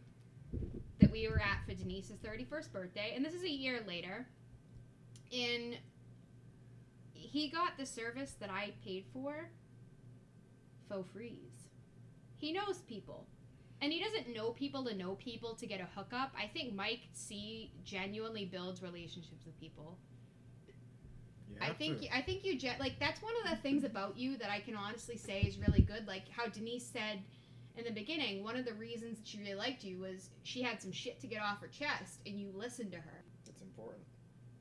that 0.99 1.11
we 1.11 1.29
were 1.29 1.41
at 1.41 1.65
for 1.65 1.75
Denise's 1.75 2.19
31st 2.19 2.73
birthday, 2.73 3.15
and 3.15 3.25
this 3.25 3.35
is 3.35 3.43
a 3.43 3.51
year 3.51 3.83
later, 3.87 4.27
and 5.33 5.79
he 7.35 7.49
got 7.49 7.77
the 7.77 7.85
service 7.85 8.37
that 8.39 8.49
I 8.49 8.75
paid 8.85 9.07
for 9.13 9.51
faux 10.89 11.09
freeze. 11.13 11.67
He 12.37 12.53
knows 12.53 12.79
people 12.89 13.27
and 13.83 13.93
he 13.93 14.01
doesn't 14.01 14.33
know 14.33 14.51
people 14.51 14.85
to 14.85 14.95
know 14.95 15.17
people 15.17 15.57
to 15.57 15.67
get 15.67 15.81
a 15.81 15.89
hookup. 15.97 16.33
I 16.39 16.47
think 16.47 16.77
Mike 16.77 17.09
C 17.13 17.73
genuinely 17.85 18.45
builds 18.45 18.83
relationships 18.83 19.45
with 19.45 19.59
people. 19.59 19.99
I 21.61 21.71
think 21.71 22.03
to. 22.03 22.17
I 22.17 22.23
think 22.23 22.45
you 22.45 22.57
gen- 22.57 22.79
like 22.79 23.01
that's 23.01 23.21
one 23.21 23.33
of 23.45 23.51
the 23.51 23.57
things 23.57 23.83
about 23.83 24.17
you 24.17 24.37
that 24.37 24.51
I 24.51 24.61
can 24.61 24.77
honestly 24.77 25.17
say 25.17 25.41
is 25.41 25.59
really 25.59 25.83
good. 25.83 26.07
Like 26.07 26.29
how 26.31 26.47
Denise 26.47 26.87
said 26.87 27.19
in 27.77 27.83
the 27.83 27.91
beginning, 27.91 28.45
one 28.45 28.55
of 28.55 28.65
the 28.65 28.75
reasons 28.75 29.19
that 29.19 29.27
she 29.27 29.39
really 29.39 29.57
liked 29.57 29.83
you 29.83 29.99
was 29.99 30.31
she 30.45 30.63
had 30.63 30.81
some 30.81 30.93
shit 30.93 31.21
to 31.21 31.27
get 31.27 31.43
off 31.43 31.61
her 31.61 31.67
chest, 31.67 32.21
and 32.27 32.39
you 32.39 32.53
listened 32.55 32.93
to 32.93 32.99
her. 32.99 33.25
It's 33.49 33.61
important. 33.61 34.05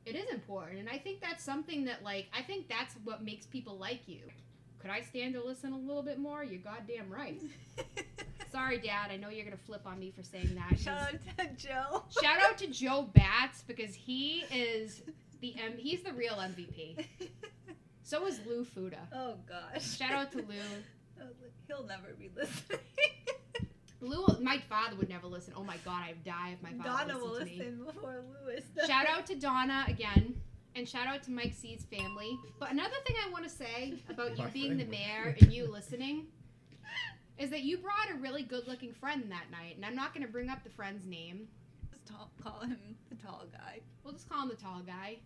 It 0.06 0.16
is 0.16 0.30
important, 0.34 0.80
and 0.80 0.90
I 0.90 0.98
think 0.98 1.22
that's 1.22 1.44
something 1.44 1.86
that 1.86 2.04
like 2.04 2.28
I 2.38 2.42
think 2.42 2.68
that's 2.68 2.96
what 3.04 3.24
makes 3.24 3.46
people 3.46 3.78
like 3.78 4.08
you. 4.08 4.22
Could 4.80 4.92
I 4.92 5.02
stand 5.02 5.34
to 5.36 5.44
listen 5.44 5.72
a 5.72 5.78
little 5.78 6.04
bit 6.04 6.20
more? 6.20 6.44
You're 6.44 6.60
goddamn 6.60 7.10
right. 7.10 7.42
Sorry, 8.52 8.78
Dad. 8.80 9.12
I 9.12 9.18
know 9.18 9.30
you're 9.30 9.46
gonna 9.46 9.56
flip 9.58 9.82
on 9.86 9.98
me 10.00 10.12
for 10.16 10.22
saying 10.24 10.56
that 10.56 10.78
Shout 10.78 11.02
out 11.02 11.38
to 11.38 11.48
Joe. 11.56 12.04
Shout 12.22 12.42
out 12.42 12.58
to 12.58 12.68
Joe 12.68 13.10
Bats 13.16 13.64
because 13.66 13.96
he 13.96 14.44
is 14.52 15.02
the 15.42 15.56
M- 15.58 15.78
he's 15.78 16.04
the 16.04 16.14
real 16.14 16.34
MVP. 16.36 17.06
So 18.04 18.28
is 18.28 18.40
Lou 18.46 18.66
Fuda. 18.66 19.00
oh 19.16 19.36
gosh. 19.48 19.98
Shout 19.98 20.12
out 20.12 20.32
to 20.34 20.40
Lou. 20.40 20.46
He'll 21.68 21.86
never 21.86 22.10
be 22.20 22.30
listening. 22.36 22.80
Lou, 24.04 24.26
my 24.42 24.60
father 24.70 24.96
would 24.98 25.10
never 25.10 25.28
listen. 25.28 25.54
Oh 25.58 25.64
my 25.64 25.78
god, 25.86 26.04
I'd 26.08 26.24
die 26.24 26.54
if 26.54 26.62
my 26.62 26.74
father 26.84 27.14
Donna 27.14 27.20
will 27.20 27.32
listened 27.32 27.50
to 27.52 27.56
me. 27.58 27.60
listen 27.60 27.86
before 27.86 28.24
Lewis. 28.46 28.64
Shout 28.88 29.08
out 29.08 29.26
to 29.28 29.36
Donna 29.36 29.86
again. 29.88 30.36
And 30.76 30.90
shout 30.90 31.06
out 31.08 31.22
to 31.24 31.32
Mike 31.32 31.54
C's 31.54 31.86
family. 31.96 32.38
But 32.60 32.72
another 32.72 32.96
thing 33.06 33.16
I 33.26 33.32
want 33.32 33.44
to 33.44 33.50
say 33.50 33.94
about 34.10 34.32
you 34.38 34.44
My 34.44 34.50
being 34.50 34.78
the 34.78 34.84
family. 34.86 34.98
mayor 34.98 35.36
and 35.42 35.54
you 35.54 35.72
listening 35.72 36.26
is 37.38 37.50
that 37.52 37.62
you 37.62 37.78
brought 37.78 38.10
a 38.12 38.16
really 38.16 38.44
good 38.44 38.68
looking 38.68 38.92
friend 38.94 39.24
that 39.30 39.52
night. 39.52 39.76
And 39.76 39.86
I'm 39.86 39.96
not 39.96 40.14
going 40.14 40.26
to 40.26 40.32
bring 40.32 40.50
up 40.50 40.64
the 40.64 40.70
friend's 40.72 41.06
name. 41.06 41.48
Just 41.92 42.08
tall, 42.08 42.32
call 42.44 42.62
him 42.62 42.96
the 43.10 43.16
tall 43.16 43.46
guy. 43.52 43.80
We'll 44.04 44.14
just 44.14 44.28
call 44.28 44.44
him 44.44 44.50
the 44.50 44.56
tall 44.56 44.82
guy. 44.86 45.18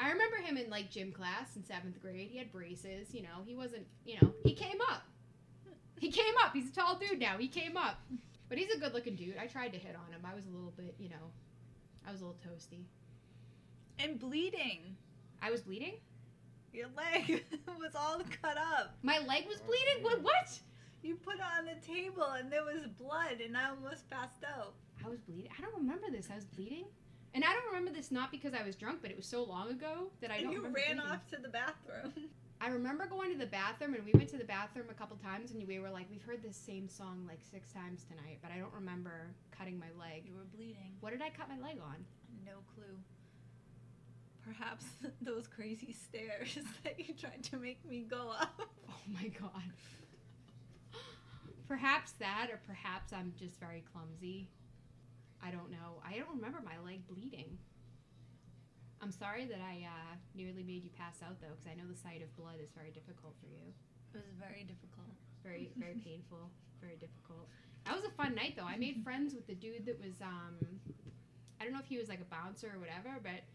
I 0.00 0.10
remember 0.10 0.36
him 0.36 0.56
in 0.56 0.70
like 0.70 0.90
gym 0.90 1.12
class 1.12 1.56
in 1.56 1.64
seventh 1.64 2.00
grade. 2.00 2.28
He 2.30 2.38
had 2.38 2.50
braces, 2.52 3.12
you 3.12 3.22
know. 3.22 3.42
He 3.44 3.54
wasn't, 3.54 3.86
you 4.06 4.16
know, 4.22 4.32
he 4.44 4.54
came 4.54 4.78
up. 4.90 5.02
He 6.00 6.10
came 6.10 6.34
up. 6.44 6.52
He's 6.52 6.70
a 6.70 6.72
tall 6.74 6.96
dude 6.98 7.18
now. 7.18 7.36
He 7.38 7.48
came 7.48 7.76
up. 7.76 8.00
But 8.48 8.58
he's 8.58 8.70
a 8.74 8.78
good 8.78 8.94
looking 8.94 9.14
dude. 9.14 9.36
I 9.40 9.46
tried 9.46 9.72
to 9.74 9.78
hit 9.78 9.94
on 9.94 10.12
him. 10.12 10.22
I 10.24 10.34
was 10.34 10.46
a 10.46 10.50
little 10.50 10.72
bit, 10.76 10.94
you 10.98 11.10
know, 11.10 11.30
I 12.06 12.12
was 12.12 12.22
a 12.22 12.24
little 12.24 12.40
toasty. 12.46 12.84
And 13.98 14.18
bleeding. 14.18 14.96
I 15.42 15.50
was 15.50 15.60
bleeding? 15.60 15.94
Your 16.72 16.86
leg 16.96 17.44
was 17.78 17.94
all 17.94 18.20
cut 18.42 18.56
up. 18.56 18.96
My 19.02 19.18
leg 19.18 19.46
was 19.46 19.60
bleeding? 19.60 20.02
What? 20.02 20.22
What? 20.22 20.60
You 21.02 21.16
put 21.16 21.34
it 21.36 21.40
on 21.58 21.64
the 21.66 21.86
table 21.86 22.24
and 22.38 22.50
there 22.50 22.64
was 22.64 22.86
blood 22.98 23.40
and 23.44 23.56
I 23.56 23.70
almost 23.70 24.08
passed 24.10 24.44
out. 24.44 24.74
I 25.04 25.08
was 25.08 25.20
bleeding. 25.20 25.50
I 25.56 25.62
don't 25.62 25.74
remember 25.76 26.06
this. 26.10 26.28
I 26.32 26.36
was 26.36 26.44
bleeding. 26.44 26.84
And 27.34 27.44
I 27.44 27.52
don't 27.52 27.66
remember 27.66 27.90
this 27.92 28.10
not 28.10 28.30
because 28.30 28.54
I 28.54 28.62
was 28.64 28.74
drunk, 28.76 29.00
but 29.02 29.10
it 29.10 29.16
was 29.16 29.26
so 29.26 29.44
long 29.44 29.70
ago 29.70 30.10
that 30.20 30.30
I 30.30 30.36
and 30.36 30.44
don't 30.44 30.54
remember. 30.56 30.78
you 30.78 30.84
ran 30.86 30.96
bleeding. 30.96 31.12
off 31.12 31.26
to 31.28 31.36
the 31.36 31.48
bathroom. 31.48 32.12
I 32.60 32.68
remember 32.68 33.06
going 33.06 33.30
to 33.32 33.38
the 33.38 33.46
bathroom, 33.46 33.94
and 33.94 34.04
we 34.04 34.12
went 34.12 34.28
to 34.30 34.36
the 34.36 34.44
bathroom 34.44 34.86
a 34.90 34.94
couple 34.94 35.16
times, 35.16 35.52
and 35.52 35.66
we 35.66 35.78
were 35.78 35.90
like, 35.90 36.06
we've 36.10 36.22
heard 36.22 36.42
this 36.42 36.56
same 36.56 36.88
song 36.88 37.24
like 37.28 37.38
six 37.50 37.72
times 37.72 38.04
tonight, 38.04 38.38
but 38.42 38.50
I 38.50 38.58
don't 38.58 38.72
remember 38.74 39.30
cutting 39.56 39.78
my 39.78 39.86
leg. 39.98 40.24
You 40.26 40.34
were 40.34 40.46
bleeding. 40.56 40.96
What 41.00 41.10
did 41.10 41.22
I 41.22 41.30
cut 41.30 41.48
my 41.48 41.58
leg 41.64 41.78
on? 41.80 42.04
No 42.44 42.54
clue. 42.74 42.98
Perhaps 44.44 44.86
those 45.22 45.46
crazy 45.46 45.92
stairs 45.92 46.58
that 46.84 46.98
you 46.98 47.14
tried 47.14 47.44
to 47.44 47.56
make 47.56 47.84
me 47.88 48.04
go 48.08 48.30
up. 48.38 48.60
Oh 48.90 49.12
my 49.22 49.28
god. 49.28 49.62
Perhaps 51.66 52.12
that, 52.20 52.48
or 52.50 52.58
perhaps 52.66 53.12
I'm 53.12 53.32
just 53.38 53.60
very 53.60 53.84
clumsy. 53.92 54.48
I 55.42 55.50
don't 55.50 55.70
know. 55.70 56.02
I 56.06 56.16
don't 56.16 56.34
remember 56.34 56.60
my 56.64 56.78
leg 56.84 57.06
bleeding. 57.06 57.58
I'm 59.00 59.12
sorry 59.12 59.46
that 59.46 59.60
I 59.62 59.86
uh, 59.86 60.14
nearly 60.34 60.62
made 60.62 60.82
you 60.84 60.90
pass 60.96 61.22
out 61.22 61.40
though, 61.40 61.54
because 61.54 61.70
I 61.70 61.74
know 61.78 61.86
the 61.86 61.98
sight 61.98 62.22
of 62.22 62.34
blood 62.36 62.58
is 62.62 62.70
very 62.74 62.90
difficult 62.90 63.34
for 63.38 63.46
you. 63.46 63.62
It 64.14 64.24
was 64.24 64.34
very 64.38 64.66
difficult. 64.66 65.14
Very, 65.42 65.70
very 65.78 65.94
painful. 66.02 66.50
Very 66.80 66.96
difficult. 66.96 67.46
That 67.86 67.94
was 67.94 68.04
a 68.04 68.10
fun 68.18 68.34
night 68.34 68.54
though. 68.56 68.66
I 68.66 68.76
made 68.76 69.02
friends 69.06 69.34
with 69.34 69.46
the 69.46 69.54
dude 69.54 69.86
that 69.86 69.98
was 70.02 70.18
um, 70.22 70.58
I 71.60 71.64
don't 71.64 71.72
know 71.72 71.80
if 71.80 71.86
he 71.88 71.98
was 71.98 72.08
like 72.08 72.20
a 72.20 72.30
bouncer 72.30 72.70
or 72.74 72.78
whatever, 72.78 73.18
but 73.22 73.46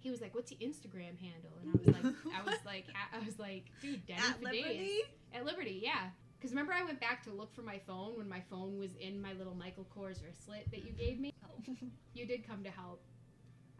he 0.00 0.10
was 0.10 0.20
like, 0.20 0.34
"What's 0.34 0.50
your 0.50 0.60
Instagram 0.60 1.18
handle?" 1.18 1.54
And 1.62 1.70
I 1.70 1.78
was 1.78 1.86
like, 1.86 2.14
I 2.34 2.42
was 2.42 2.60
like, 2.66 2.86
I 3.14 3.24
was 3.24 3.38
like, 3.38 3.66
dude, 3.80 4.06
Denny 4.06 4.20
At 4.20 4.38
for 4.38 4.44
Liberty? 4.44 4.62
days. 4.62 5.02
At 5.34 5.44
Liberty, 5.44 5.80
yeah. 5.82 6.10
Because 6.38 6.50
remember, 6.50 6.72
I 6.72 6.82
went 6.82 7.00
back 7.00 7.22
to 7.24 7.30
look 7.30 7.54
for 7.54 7.62
my 7.62 7.78
phone 7.86 8.18
when 8.18 8.28
my 8.28 8.42
phone 8.50 8.78
was 8.78 8.96
in 8.96 9.22
my 9.22 9.32
little 9.34 9.54
Michael 9.54 9.86
Kors 9.96 10.24
wristlet 10.24 10.66
that 10.72 10.84
you 10.84 10.90
gave 10.90 11.20
me. 11.20 11.32
Oh. 11.44 11.74
You 12.14 12.26
did 12.26 12.46
come 12.46 12.64
to 12.64 12.70
help. 12.70 13.00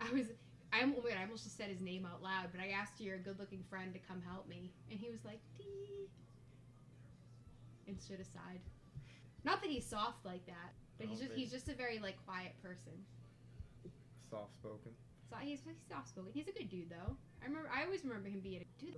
I 0.01 0.13
was, 0.13 0.27
I 0.73 0.81
almost, 0.81 1.05
wait, 1.05 1.15
I 1.19 1.23
almost 1.23 1.45
just 1.45 1.57
said 1.57 1.69
his 1.69 1.83
name 1.83 2.07
out 2.07 2.23
loud, 2.23 2.49
but 2.51 2.61
I 2.61 2.69
asked 2.69 3.01
your 3.01 3.19
good-looking 3.19 3.63
friend 3.69 3.93
to 3.93 4.01
come 4.01 4.23
help 4.27 4.49
me, 4.49 4.73
and 4.91 4.99
he 4.99 5.11
was 5.11 5.23
like, 5.25 5.41
"Dee," 5.59 6.09
and 7.87 8.01
stood 8.01 8.21
aside. 8.21 8.61
Not 9.45 9.61
that 9.61 9.71
he's 9.71 9.85
soft 9.85 10.25
like 10.25 10.47
that, 10.47 10.73
but 10.99 11.09
he's 11.09 11.21
just 11.21 11.33
he's 11.33 11.51
just 11.51 11.69
a 11.69 11.75
very 11.75 11.99
like 11.99 12.17
quiet 12.25 12.55
person. 12.63 12.93
Soft 14.31 14.55
spoken. 14.55 14.93
So 15.29 15.37
he's 15.41 15.61
he's 15.67 15.77
soft 15.91 16.09
spoken. 16.09 16.31
He's 16.33 16.49
a 16.49 16.53
good 16.53 16.71
dude 16.71 16.89
though. 16.89 17.17
I 17.43 17.47
remember 17.47 17.69
I 17.75 17.85
always 17.85 18.05
remember 18.05 18.29
him 18.29 18.41
being 18.41 18.63
a 18.63 18.81
dude. 18.81 18.97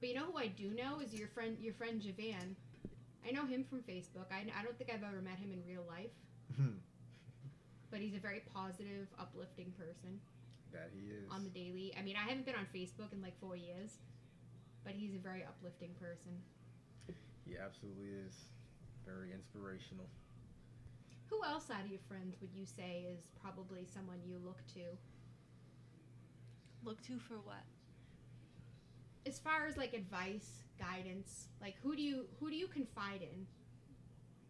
But 0.00 0.08
you 0.10 0.14
know 0.14 0.26
who 0.30 0.38
I 0.38 0.46
do 0.46 0.70
know 0.70 1.00
is 1.00 1.12
your 1.12 1.28
friend 1.28 1.56
your 1.58 1.74
friend 1.74 2.00
Javan. 2.00 2.54
I 3.26 3.32
know 3.32 3.44
him 3.44 3.64
from 3.64 3.80
Facebook. 3.80 4.30
I, 4.30 4.46
I 4.56 4.62
don't 4.62 4.78
think 4.78 4.90
I've 4.94 5.02
ever 5.02 5.20
met 5.20 5.38
him 5.38 5.52
in 5.52 5.60
real 5.66 5.84
life, 5.88 6.14
hmm. 6.56 6.78
but 7.90 7.98
he's 7.98 8.14
a 8.14 8.18
very 8.18 8.42
positive, 8.54 9.08
uplifting 9.18 9.72
person 9.76 10.20
that 10.72 10.90
he 10.92 11.10
is. 11.10 11.30
on 11.30 11.44
the 11.44 11.50
daily. 11.50 11.94
I 11.98 12.02
mean, 12.02 12.16
I 12.16 12.28
haven't 12.28 12.46
been 12.46 12.54
on 12.54 12.66
Facebook 12.74 13.12
in 13.12 13.22
like 13.22 13.38
four 13.40 13.56
years, 13.56 13.98
but 14.84 14.92
he's 14.94 15.14
a 15.14 15.18
very 15.18 15.44
uplifting 15.44 15.90
person. 16.00 16.32
he 17.44 17.56
absolutely 17.56 18.08
is. 18.26 18.34
Very 19.06 19.32
inspirational. 19.32 20.06
Who 21.30 21.44
else 21.44 21.70
out 21.70 21.84
of 21.84 21.90
your 21.90 22.00
friends 22.08 22.36
would 22.40 22.52
you 22.52 22.66
say 22.66 23.06
is 23.12 23.20
probably 23.40 23.86
someone 23.86 24.18
you 24.26 24.36
look 24.44 24.60
to? 24.74 24.84
Look 26.84 27.00
to 27.02 27.18
for 27.18 27.34
what? 27.44 27.64
as 29.28 29.38
far 29.38 29.66
as 29.66 29.76
like 29.76 29.92
advice, 29.92 30.62
guidance, 30.78 31.48
like 31.60 31.74
who 31.82 31.94
do 31.94 32.02
you 32.02 32.26
who 32.40 32.50
do 32.50 32.56
you 32.56 32.66
confide 32.66 33.20
in 33.20 33.46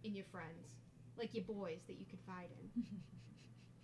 in 0.05 0.15
your 0.15 0.25
friends? 0.27 0.77
Like 1.19 1.35
your 1.35 1.45
boys 1.45 1.81
that 1.89 1.99
you 1.99 2.07
confide 2.09 2.49
in. 2.63 2.83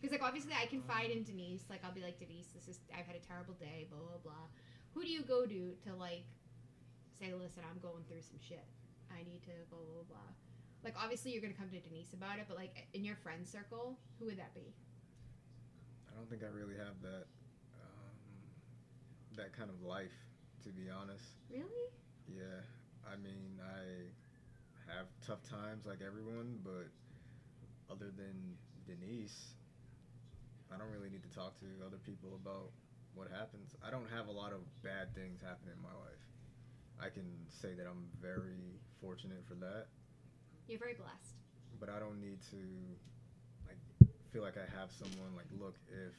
Because 0.05 0.21
like 0.21 0.29
obviously 0.29 0.53
I 0.53 0.69
confide 0.69 1.09
in 1.09 1.25
Denise. 1.25 1.65
Like 1.73 1.81
I'll 1.81 1.97
be 1.97 2.05
like 2.05 2.21
Denise, 2.21 2.53
this 2.53 2.69
is 2.69 2.77
I've 2.93 3.09
had 3.09 3.17
a 3.17 3.25
terrible 3.25 3.57
day, 3.57 3.89
blah 3.89 4.05
blah 4.05 4.21
blah. 4.21 4.45
Who 4.93 5.01
do 5.01 5.09
you 5.09 5.25
go 5.25 5.49
to 5.49 5.73
to 5.89 5.91
like 5.97 6.29
say, 7.17 7.33
listen, 7.33 7.65
I'm 7.65 7.81
going 7.81 8.05
through 8.05 8.21
some 8.21 8.37
shit. 8.37 8.69
I 9.09 9.25
need 9.25 9.41
to 9.49 9.57
blah 9.73 9.81
blah 9.81 10.05
blah. 10.05 10.29
Like 10.85 10.93
obviously 11.01 11.33
you're 11.33 11.41
gonna 11.41 11.57
come 11.57 11.73
to 11.73 11.81
Denise 11.81 12.13
about 12.13 12.37
it, 12.37 12.45
but 12.53 12.61
like 12.61 12.85
in 12.93 13.01
your 13.01 13.17
friend 13.17 13.49
circle, 13.49 13.97
who 14.21 14.29
would 14.29 14.37
that 14.37 14.53
be? 14.53 14.77
I 16.13 16.21
don't 16.21 16.29
think 16.29 16.45
I 16.45 16.53
really 16.53 16.77
have 16.77 17.01
that 17.01 17.25
um, 17.81 18.21
that 19.41 19.57
kind 19.57 19.73
of 19.73 19.81
life, 19.81 20.21
to 20.65 20.69
be 20.69 20.93
honest. 20.93 21.41
Really? 21.49 21.89
Yeah, 22.29 22.61
I 23.09 23.17
mean, 23.17 23.57
I 23.57 24.13
have 24.85 25.09
tough 25.25 25.41
times 25.49 25.89
like 25.89 26.05
everyone, 26.05 26.61
but 26.61 26.93
other 27.89 28.13
than 28.13 28.37
Denise, 28.85 29.54
I 30.73 30.79
don't 30.79 30.91
really 30.91 31.11
need 31.11 31.23
to 31.23 31.33
talk 31.35 31.59
to 31.61 31.67
other 31.87 31.99
people 31.99 32.35
about 32.41 32.71
what 33.15 33.29
happens. 33.31 33.75
I 33.87 33.91
don't 33.91 34.09
have 34.11 34.27
a 34.29 34.33
lot 34.33 34.53
of 34.53 34.61
bad 34.83 35.15
things 35.15 35.41
happen 35.41 35.69
in 35.71 35.81
my 35.83 35.95
life. 36.03 36.23
I 37.01 37.09
can 37.11 37.27
say 37.49 37.75
that 37.75 37.87
I'm 37.87 38.07
very 38.21 38.79
fortunate 39.01 39.45
for 39.47 39.55
that, 39.57 39.87
You're 40.69 40.79
very 40.79 40.95
blessed. 40.95 41.37
but 41.81 41.89
I 41.91 41.99
don't 41.99 42.21
need 42.21 42.39
to 42.51 42.63
like 43.67 43.79
feel 44.33 44.43
like 44.43 44.57
I 44.57 44.65
have 44.79 44.91
someone 44.91 45.35
like, 45.37 45.47
look, 45.61 45.75
if 45.91 46.15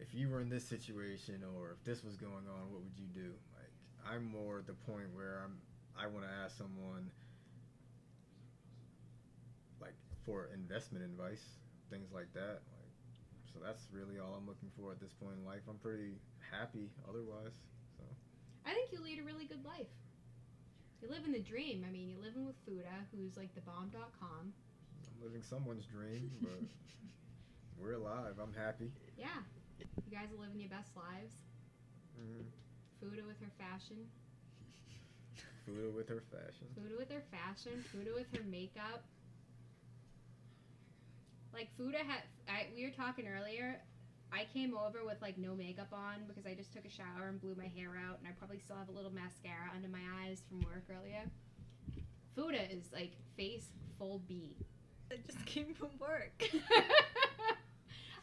if 0.00 0.12
you 0.12 0.28
were 0.28 0.40
in 0.40 0.48
this 0.50 0.64
situation 0.66 1.42
or 1.56 1.70
if 1.70 1.82
this 1.84 2.02
was 2.04 2.16
going 2.16 2.46
on, 2.50 2.70
what 2.70 2.82
would 2.82 2.98
you 2.98 3.06
do? 3.14 3.32
Like 3.56 3.72
I'm 4.04 4.24
more 4.30 4.58
at 4.58 4.66
the 4.66 4.74
point 4.74 5.06
where 5.14 5.40
I'm 5.44 5.56
I 5.96 6.06
want 6.08 6.26
to 6.26 6.32
ask 6.44 6.58
someone 6.58 7.10
like 9.80 9.94
for 10.26 10.50
investment 10.52 11.04
advice, 11.04 11.42
things 11.90 12.10
like 12.12 12.32
that. 12.34 12.60
So 13.54 13.62
that's 13.62 13.86
really 13.94 14.18
all 14.18 14.34
I'm 14.34 14.50
looking 14.50 14.74
for 14.74 14.90
at 14.90 14.98
this 14.98 15.14
point 15.14 15.38
in 15.38 15.46
life. 15.46 15.62
I'm 15.70 15.78
pretty 15.78 16.18
happy 16.50 16.90
otherwise. 17.06 17.54
So 17.94 18.02
I 18.66 18.74
think 18.74 18.90
you 18.90 18.98
lead 18.98 19.22
a 19.22 19.24
really 19.24 19.46
good 19.46 19.62
life. 19.64 19.86
You 21.00 21.06
live 21.06 21.22
in 21.24 21.30
the 21.30 21.38
dream. 21.38 21.86
I 21.86 21.92
mean, 21.94 22.10
you're 22.10 22.18
living 22.20 22.44
with 22.44 22.58
Fuda, 22.66 23.06
who's 23.14 23.36
like 23.38 23.54
the 23.54 23.62
bomb.com. 23.62 24.50
I'm 24.50 25.18
living 25.22 25.42
someone's 25.46 25.86
dream, 25.86 26.30
but 26.42 26.58
we're 27.78 27.94
alive. 27.94 28.42
I'm 28.42 28.52
happy. 28.58 28.90
Yeah. 29.16 29.38
You 29.78 30.10
guys 30.10 30.34
are 30.34 30.40
living 30.42 30.58
your 30.58 30.70
best 30.74 30.90
lives. 30.98 31.38
hmm 32.18 32.42
Fuda 32.98 33.22
with 33.22 33.38
her 33.38 33.52
fashion. 33.54 34.02
Fuda 35.64 35.94
with 35.94 36.08
her 36.08 36.22
fashion. 36.32 36.66
Fuda 36.74 36.96
with 36.98 37.10
her 37.12 37.22
fashion. 37.30 37.78
Fuda 37.92 38.10
with 38.18 38.26
her 38.34 38.42
makeup. 38.50 39.04
Like 41.54 41.68
Fuda 41.76 41.98
had, 41.98 42.22
I, 42.48 42.66
we 42.74 42.84
were 42.84 42.90
talking 42.90 43.26
earlier. 43.28 43.80
I 44.32 44.46
came 44.52 44.76
over 44.76 45.04
with 45.06 45.22
like 45.22 45.38
no 45.38 45.54
makeup 45.54 45.92
on 45.92 46.24
because 46.26 46.44
I 46.46 46.54
just 46.54 46.72
took 46.72 46.84
a 46.84 46.90
shower 46.90 47.28
and 47.28 47.40
blew 47.40 47.54
my 47.56 47.68
hair 47.68 47.90
out, 48.08 48.18
and 48.18 48.26
I 48.26 48.32
probably 48.36 48.58
still 48.58 48.76
have 48.76 48.88
a 48.88 48.92
little 48.92 49.12
mascara 49.12 49.70
under 49.74 49.88
my 49.88 50.00
eyes 50.24 50.42
from 50.48 50.60
work 50.62 50.84
earlier. 50.90 51.22
Fuda 52.34 52.70
is 52.72 52.84
like 52.92 53.12
face 53.36 53.68
full 53.96 54.20
B. 54.26 54.56
I 55.12 55.16
just 55.24 55.44
came 55.46 55.72
from 55.74 55.90
work. 56.00 56.32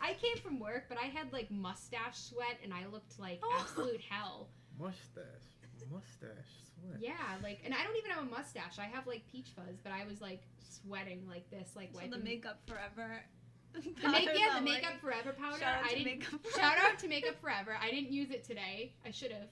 I 0.02 0.14
came 0.16 0.38
from 0.44 0.60
work, 0.60 0.86
but 0.90 0.98
I 0.98 1.06
had 1.06 1.32
like 1.32 1.50
mustache 1.50 2.18
sweat 2.18 2.58
and 2.64 2.74
I 2.74 2.88
looked 2.92 3.18
like 3.20 3.40
Oh. 3.44 3.58
absolute 3.62 4.02
hell. 4.10 4.50
Mustache. 4.78 5.51
Mustache. 5.92 6.54
Sweat. 6.76 7.00
Yeah, 7.02 7.14
like, 7.44 7.60
and 7.64 7.74
I 7.74 7.84
don't 7.84 7.96
even 7.98 8.12
have 8.12 8.24
a 8.24 8.30
mustache. 8.30 8.80
I 8.80 8.86
have 8.86 9.08
like 9.08 9.24
peach 9.32 9.50
fuzz, 9.56 9.78
but 9.84 9.92
I 9.92 10.06
was 10.06 10.22
like 10.22 10.42
sweating 10.60 11.28
like 11.28 11.50
this, 11.50 11.70
like 11.76 11.90
so 11.94 11.98
wiping 12.00 12.12
the 12.12 12.18
makeup 12.20 12.60
forever. 12.68 13.24
The 13.74 14.10
make, 14.10 14.28
yeah, 14.36 14.48
not 14.48 14.60
the 14.60 14.66
makeup 14.66 14.84
working. 14.96 15.00
forever 15.00 15.32
powder. 15.32 15.60
Shout 15.60 15.78
out 15.78 15.86
I 15.86 15.90
to 15.94 15.96
didn't. 15.96 16.20
Makeup 16.20 16.40
Shout 16.58 16.78
out 16.78 17.00
to 17.00 17.08
Makeup 17.08 17.40
Forever. 17.40 17.78
I 17.82 17.90
didn't 17.90 18.12
use 18.12 18.30
it 18.30 18.44
today. 18.44 18.94
I 19.06 19.12
should 19.12 19.32
have, 19.32 19.48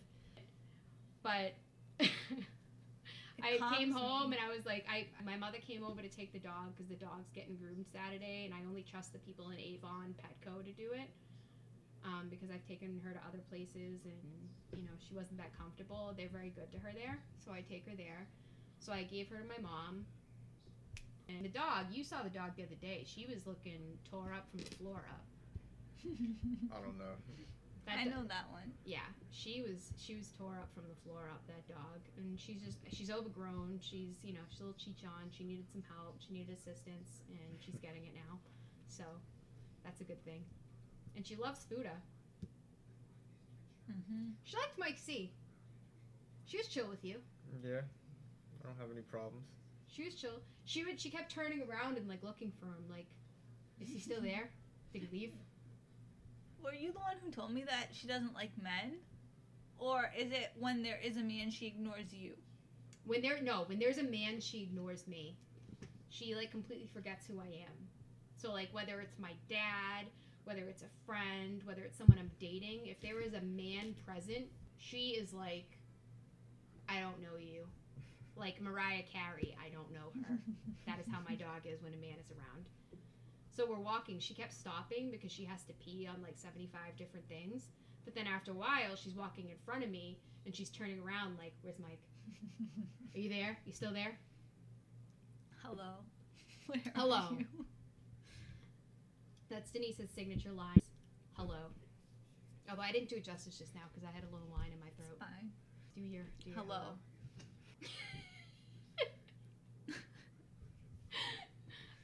but. 1.23 1.53
I 3.41 3.75
came 3.77 3.91
home 3.91 4.31
me. 4.31 4.37
and 4.37 4.45
I 4.45 4.53
was 4.53 4.65
like, 4.65 4.85
I 4.91 5.07
my 5.23 5.37
mother 5.37 5.59
came 5.65 5.83
over 5.85 6.01
to 6.01 6.09
take 6.09 6.33
the 6.33 6.39
dog 6.39 6.75
because 6.75 6.89
the 6.89 6.95
dog's 6.95 7.29
getting 7.33 7.55
groomed 7.55 7.85
Saturday, 7.93 8.43
and 8.43 8.53
I 8.53 8.67
only 8.67 8.83
trust 8.83 9.13
the 9.13 9.19
people 9.19 9.49
in 9.51 9.59
Avon 9.59 10.13
Petco 10.19 10.63
to 10.65 10.71
do 10.73 10.91
it, 10.91 11.09
um, 12.05 12.27
because 12.29 12.49
I've 12.51 12.65
taken 12.67 12.99
her 13.03 13.11
to 13.11 13.19
other 13.27 13.41
places 13.49 14.05
and 14.05 14.23
you 14.75 14.83
know 14.83 14.95
she 14.99 15.13
wasn't 15.15 15.37
that 15.37 15.51
comfortable. 15.57 16.13
They're 16.17 16.31
very 16.31 16.49
good 16.49 16.71
to 16.71 16.79
her 16.79 16.91
there, 16.93 17.19
so 17.43 17.51
I 17.51 17.61
take 17.61 17.85
her 17.87 17.95
there. 17.95 18.27
So 18.79 18.93
I 18.93 19.03
gave 19.03 19.27
her 19.29 19.37
to 19.37 19.47
my 19.47 19.59
mom. 19.61 20.05
And 21.27 21.45
the 21.45 21.49
dog, 21.53 21.91
you 21.91 22.03
saw 22.03 22.23
the 22.23 22.29
dog 22.33 22.55
the 22.57 22.63
other 22.63 22.79
day. 22.81 23.03
She 23.05 23.27
was 23.29 23.45
looking 23.45 23.99
tore 24.09 24.33
up 24.33 24.49
from 24.49 24.61
the 24.65 24.73
floor 24.81 25.05
up. 25.13 25.25
I 26.73 26.79
don't 26.81 26.97
know. 26.97 27.13
That 27.85 27.99
I 27.99 28.03
do- 28.05 28.09
know 28.11 28.23
that 28.29 28.45
one. 28.51 28.71
yeah, 28.85 29.05
she 29.31 29.61
was 29.61 29.91
she 29.97 30.15
was 30.15 30.29
tore 30.37 30.57
up 30.57 30.69
from 30.73 30.85
the 30.89 30.95
floor 31.05 31.29
up. 31.29 31.41
That 31.47 31.67
dog, 31.67 32.01
and 32.17 32.39
she's 32.39 32.61
just 32.61 32.77
she's 32.89 33.09
overgrown. 33.11 33.79
She's 33.81 34.15
you 34.23 34.33
know 34.33 34.41
she's 34.49 34.61
a 34.61 34.63
little 34.63 34.77
cheech 34.79 35.03
on. 35.05 35.29
She 35.35 35.43
needed 35.43 35.65
some 35.71 35.83
help. 35.97 36.17
She 36.25 36.33
needed 36.33 36.53
assistance, 36.55 37.21
and 37.29 37.57
she's 37.59 37.75
getting 37.81 38.05
it 38.05 38.13
now. 38.15 38.37
So 38.87 39.03
that's 39.83 40.01
a 40.01 40.03
good 40.05 40.23
thing. 40.25 40.45
And 41.19 41.27
she 41.27 41.35
loves 41.35 41.65
Fuda. 41.67 41.91
Mm-hmm. 43.91 44.29
She 44.45 44.55
liked 44.55 44.79
Mike 44.79 44.97
C. 44.97 45.33
She 46.45 46.55
was 46.55 46.67
chill 46.67 46.87
with 46.87 47.03
you. 47.03 47.17
Yeah. 47.61 47.81
I 47.81 48.63
don't 48.65 48.79
have 48.79 48.89
any 48.89 49.01
problems. 49.01 49.43
She 49.89 50.05
was 50.05 50.15
chill. 50.15 50.39
She 50.63 50.85
would 50.85 50.97
she 50.97 51.09
kept 51.09 51.29
turning 51.29 51.61
around 51.69 51.97
and 51.97 52.07
like 52.07 52.23
looking 52.23 52.53
for 52.57 52.67
him. 52.67 52.85
Like, 52.89 53.07
is 53.81 53.89
he 53.89 53.99
still 53.99 54.21
there? 54.21 54.49
Did 54.93 55.01
he 55.01 55.09
leave? 55.11 55.33
Were 56.63 56.73
you 56.73 56.93
the 56.93 56.99
one 56.99 57.17
who 57.21 57.31
told 57.31 57.51
me 57.51 57.65
that 57.65 57.87
she 57.91 58.07
doesn't 58.07 58.33
like 58.33 58.51
men? 58.63 58.93
or 59.77 60.09
is 60.17 60.31
it 60.31 60.51
when 60.57 60.83
there 60.83 61.01
is 61.03 61.17
a 61.17 61.21
man 61.21 61.51
she 61.51 61.67
ignores 61.67 62.13
you? 62.13 62.31
When 63.05 63.21
there 63.21 63.41
no, 63.41 63.63
when 63.65 63.77
there's 63.77 63.97
a 63.97 64.03
man, 64.03 64.39
she 64.39 64.61
ignores 64.61 65.05
me. 65.05 65.35
She 66.09 66.33
like 66.33 66.49
completely 66.49 66.87
forgets 66.93 67.25
who 67.27 67.41
I 67.41 67.47
am. 67.47 67.89
So 68.37 68.53
like 68.53 68.69
whether 68.71 69.01
it's 69.01 69.19
my 69.19 69.33
dad, 69.49 70.05
whether 70.49 70.67
it's 70.67 70.81
a 70.81 70.89
friend, 71.05 71.61
whether 71.63 71.83
it's 71.83 71.95
someone 71.95 72.17
I'm 72.17 72.31
dating, 72.39 72.87
if 72.87 72.99
there 73.01 73.21
is 73.21 73.35
a 73.35 73.41
man 73.41 73.93
present, 74.03 74.47
she 74.77 75.09
is 75.09 75.31
like, 75.31 75.77
I 76.89 76.99
don't 76.99 77.21
know 77.21 77.37
you. 77.39 77.67
Like 78.35 78.59
Mariah 78.59 79.03
Carey, 79.13 79.55
I 79.63 79.69
don't 79.69 79.93
know 79.93 80.09
her. 80.27 80.39
that 80.87 80.97
is 80.99 81.05
how 81.11 81.19
my 81.29 81.35
dog 81.35 81.61
is 81.65 81.83
when 81.83 81.93
a 81.93 81.97
man 81.97 82.17
is 82.19 82.31
around. 82.31 82.65
So 83.55 83.67
we're 83.69 83.77
walking. 83.77 84.19
She 84.19 84.33
kept 84.33 84.53
stopping 84.53 85.11
because 85.11 85.31
she 85.31 85.45
has 85.45 85.61
to 85.65 85.73
pee 85.73 86.09
on 86.11 86.19
like 86.23 86.35
75 86.35 86.97
different 86.97 87.27
things. 87.29 87.67
But 88.03 88.15
then 88.15 88.25
after 88.25 88.49
a 88.49 88.55
while, 88.55 88.95
she's 88.95 89.13
walking 89.13 89.49
in 89.49 89.57
front 89.63 89.83
of 89.83 89.91
me 89.91 90.17
and 90.47 90.55
she's 90.55 90.69
turning 90.69 90.99
around 90.99 91.37
like, 91.37 91.53
"Where's 91.61 91.77
Mike? 91.77 92.01
Are 93.13 93.19
you 93.19 93.29
there? 93.29 93.59
You 93.65 93.73
still 93.73 93.93
there?" 93.93 94.17
Hello. 95.61 95.97
Where 96.65 96.81
Hello. 96.95 97.37
You? 99.49 99.55
That's 99.55 99.71
Denise's 99.71 100.09
signature 100.13 100.51
line. 100.51 100.81
Hello. 101.33 101.71
Although 102.69 102.81
I 102.83 102.91
didn't 102.91 103.09
do 103.09 103.15
it 103.17 103.23
justice 103.25 103.57
just 103.57 103.73
now 103.75 103.81
because 103.91 104.07
I 104.07 104.11
had 104.13 104.23
a 104.23 104.31
little 104.31 104.49
line 104.51 104.71
in 104.73 104.79
my 104.79 104.87
It's 104.87 104.97
throat. 104.97 105.19
fine. 105.19 105.51
Do 105.95 106.01
your, 106.01 106.23
do 106.43 106.49
your 106.51 106.59
Hello. 106.59 106.81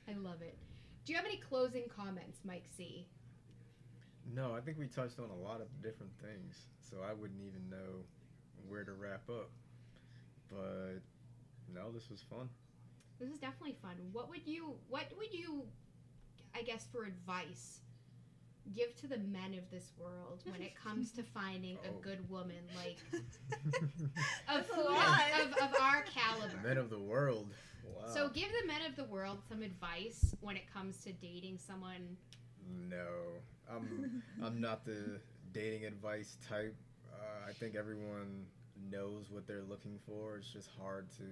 I 0.07 0.13
love 0.13 0.41
it. 0.41 0.57
Do 1.05 1.13
you 1.13 1.17
have 1.17 1.25
any 1.25 1.37
closing 1.37 1.83
comments, 1.95 2.39
Mike 2.43 2.65
C? 2.77 3.05
No, 4.33 4.55
I 4.55 4.61
think 4.61 4.77
we 4.79 4.87
touched 4.87 5.19
on 5.19 5.29
a 5.29 5.35
lot 5.35 5.61
of 5.61 5.67
different 5.83 6.11
things, 6.21 6.65
so 6.81 6.97
I 7.07 7.13
wouldn't 7.13 7.41
even 7.41 7.69
know 7.69 8.03
where 8.67 8.83
to 8.83 8.93
wrap 8.93 9.29
up. 9.29 9.49
But 10.49 11.01
no, 11.73 11.91
this 11.91 12.09
was 12.09 12.23
fun. 12.27 12.49
This 13.19 13.29
is 13.29 13.37
definitely 13.37 13.75
fun. 13.81 13.95
What 14.11 14.29
would 14.29 14.45
you 14.45 14.73
what 14.89 15.05
would 15.17 15.33
you 15.33 15.63
I 16.55 16.61
guess 16.63 16.85
for 16.91 17.03
advice 17.05 17.79
give 18.73 18.95
to 18.99 19.05
the 19.07 19.19
men 19.19 19.53
of 19.53 19.69
this 19.69 19.91
world 19.99 20.41
when 20.49 20.59
it 20.63 20.73
comes 20.75 21.11
to 21.11 21.21
finding 21.23 21.77
Oh. 21.85 21.89
a 21.89 22.01
good 22.01 22.27
woman 22.29 22.63
like 22.75 22.97
of, 23.13 23.21
That's 24.47 24.69
a 24.71 24.73
who- 24.73 24.89
lot. 24.91 25.21
of, 25.39 25.51
of 25.53 25.75
our 25.79 26.03
caliber? 26.03 26.59
Men 26.63 26.77
of 26.77 26.89
the 26.89 26.97
world. 26.99 27.53
Wow. 27.83 28.07
So 28.11 28.29
give 28.29 28.49
the 28.61 28.67
men 28.67 28.81
of 28.89 28.95
the 28.95 29.03
world 29.03 29.39
some 29.47 29.61
advice 29.61 30.33
when 30.41 30.55
it 30.57 30.63
comes 30.73 30.97
to 31.03 31.13
dating 31.13 31.59
someone. 31.59 32.17
No, 32.89 33.05
I'm 33.71 34.23
I'm 34.43 34.59
not 34.59 34.83
the 34.85 35.19
dating 35.53 35.85
advice 35.85 36.37
type. 36.49 36.75
Uh, 37.13 37.47
I 37.47 37.53
think 37.53 37.75
everyone 37.75 38.47
knows 38.91 39.29
what 39.29 39.45
they're 39.45 39.61
looking 39.69 39.99
for. 40.07 40.37
It's 40.37 40.49
just 40.51 40.69
hard 40.81 41.11
to 41.17 41.23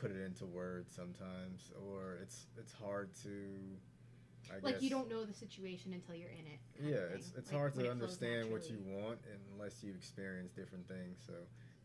put 0.00 0.12
it 0.12 0.24
into 0.24 0.46
words 0.46 0.94
sometimes, 0.94 1.72
or 1.90 2.18
it's 2.22 2.46
it's 2.56 2.72
hard 2.72 3.10
to. 3.24 3.30
I 4.50 4.58
Like 4.64 4.74
guess, 4.74 4.82
you 4.82 4.90
don't 4.90 5.08
know 5.10 5.24
the 5.24 5.34
situation 5.34 5.92
until 5.92 6.14
you're 6.14 6.30
in 6.30 6.46
it. 6.46 6.60
Yeah, 6.80 7.14
it's 7.14 7.32
it's 7.36 7.50
Like, 7.52 7.60
hard 7.60 7.74
to 7.76 7.84
it 7.86 7.90
understand 7.90 8.50
what 8.50 8.68
you 8.70 8.78
want 8.86 9.18
unless 9.52 9.82
you 9.82 9.92
experience 9.94 10.52
different 10.52 10.86
things. 10.88 11.18
So 11.26 11.34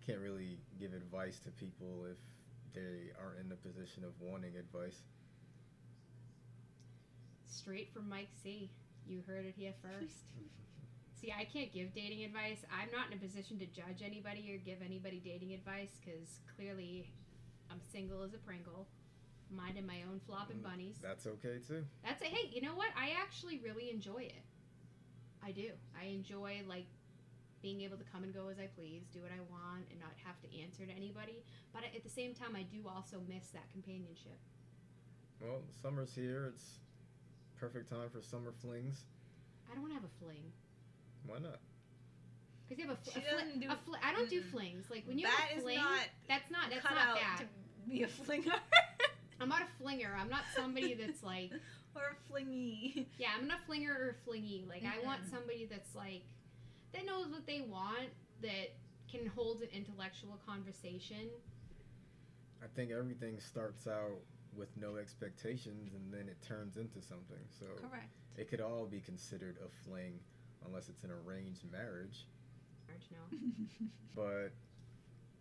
can't 0.05 0.19
really 0.19 0.57
give 0.79 0.93
advice 0.93 1.39
to 1.39 1.51
people 1.51 2.05
if 2.09 2.17
they 2.73 3.11
aren't 3.21 3.39
in 3.39 3.49
the 3.49 3.55
position 3.55 4.03
of 4.03 4.11
wanting 4.21 4.55
advice. 4.57 5.03
Straight 7.47 7.93
from 7.93 8.09
Mike 8.09 8.29
C. 8.43 8.69
You 9.05 9.21
heard 9.27 9.45
it 9.45 9.53
here 9.57 9.73
first. 9.81 10.23
See, 11.21 11.31
I 11.31 11.45
can't 11.45 11.71
give 11.71 11.93
dating 11.93 12.23
advice. 12.25 12.65
I'm 12.67 12.91
not 12.91 13.07
in 13.07 13.17
a 13.17 13.21
position 13.21 13.57
to 13.59 13.65
judge 13.65 14.03
anybody 14.03 14.51
or 14.53 14.57
give 14.57 14.81
anybody 14.83 15.21
dating 15.23 15.53
advice 15.53 15.91
because 16.03 16.39
clearly 16.55 17.07
I'm 17.71 17.79
single 17.93 18.23
as 18.23 18.33
a 18.33 18.37
Pringle, 18.39 18.87
minding 19.55 19.85
my 19.85 20.01
own 20.09 20.19
flopping 20.25 20.57
Mm, 20.57 20.63
bunnies. 20.63 20.95
That's 21.01 21.25
okay 21.27 21.59
too. 21.67 21.85
That's 22.03 22.21
a 22.21 22.25
hey, 22.25 22.49
you 22.51 22.61
know 22.61 22.75
what? 22.75 22.89
I 22.97 23.11
actually 23.21 23.59
really 23.63 23.89
enjoy 23.89 24.23
it. 24.23 24.43
I 25.45 25.51
do. 25.51 25.69
I 25.99 26.05
enjoy 26.05 26.61
like 26.67 26.85
being 27.61 27.81
able 27.81 27.97
to 27.97 28.03
come 28.11 28.23
and 28.23 28.33
go 28.33 28.49
as 28.49 28.59
I 28.59 28.67
please, 28.75 29.03
do 29.13 29.21
what 29.21 29.31
I 29.31 29.39
want, 29.49 29.85
and 29.89 29.99
not 29.99 30.11
have 30.25 30.39
to 30.41 30.47
answer 30.61 30.85
to 30.85 30.91
anybody. 30.91 31.43
But 31.73 31.83
at 31.95 32.03
the 32.03 32.09
same 32.09 32.33
time, 32.33 32.55
I 32.55 32.63
do 32.63 32.87
also 32.87 33.17
miss 33.27 33.47
that 33.53 33.69
companionship. 33.71 34.37
Well, 35.41 35.61
summer's 35.81 36.13
here. 36.13 36.51
It's 36.53 36.79
perfect 37.59 37.89
time 37.89 38.09
for 38.11 38.21
summer 38.21 38.51
flings. 38.61 39.05
I 39.69 39.73
don't 39.73 39.81
want 39.81 39.91
to 39.95 39.99
have 39.99 40.03
a 40.07 40.23
fling. 40.23 40.43
Why 41.25 41.39
not? 41.39 41.59
Because 42.67 42.83
you 42.83 42.87
have 42.89 42.97
a, 42.97 43.01
fl- 43.03 43.11
She 43.11 43.19
a, 43.25 43.31
fli- 43.31 43.61
do- 43.61 43.69
a 43.71 43.75
fl- 43.85 43.99
I 44.03 44.11
don't 44.13 44.29
do 44.29 44.41
flings. 44.41 44.85
Like 44.89 45.03
when 45.07 45.17
you 45.17 45.25
That 45.25 45.31
have 45.35 45.51
a 45.51 45.57
is 45.57 45.63
fling, 45.63 45.75
not 45.77 46.07
that's 46.27 46.51
not 46.51 46.69
that's 46.69 46.81
cut 46.81 46.95
not 46.95 47.07
out 47.07 47.15
that. 47.15 47.37
to 47.43 47.89
be 47.89 48.03
a 48.03 48.07
flinger 48.07 48.51
I'm 49.43 49.49
not 49.49 49.61
a 49.61 49.83
flinger. 49.83 50.15
I'm 50.17 50.29
not 50.29 50.43
somebody 50.55 50.93
that's 50.93 51.21
like, 51.21 51.51
or 51.95 52.01
a 52.15 52.31
flingy. 52.31 53.07
yeah, 53.17 53.27
I'm 53.37 53.45
not 53.45 53.59
a 53.63 53.65
flinger 53.65 53.91
or 53.91 54.09
a 54.15 54.29
flingy. 54.29 54.65
Like 54.67 54.83
I 54.83 55.05
want 55.05 55.19
somebody 55.29 55.67
that's 55.69 55.93
like, 55.93 56.23
that 56.93 57.05
knows 57.05 57.27
what 57.27 57.45
they 57.45 57.65
want, 57.69 58.09
that 58.41 58.71
can 59.11 59.27
hold 59.27 59.61
an 59.61 59.67
intellectual 59.73 60.39
conversation. 60.47 61.27
I 62.63 62.67
think 62.73 62.91
everything 62.91 63.37
starts 63.39 63.85
out 63.85 64.23
with 64.55 64.69
no 64.79 64.95
expectations 64.95 65.93
and 65.93 66.13
then 66.13 66.29
it 66.29 66.37
turns 66.41 66.77
into 66.77 67.01
something. 67.01 67.43
So 67.59 67.65
Correct. 67.81 68.15
it 68.37 68.49
could 68.49 68.61
all 68.61 68.85
be 68.85 69.01
considered 69.01 69.57
a 69.59 69.69
fling 69.85 70.19
unless 70.65 70.87
it's 70.87 71.03
an 71.03 71.11
arranged 71.11 71.69
marriage. 71.69 72.27
Marriage 72.87 73.09
no. 73.11 73.87
But 74.15 74.53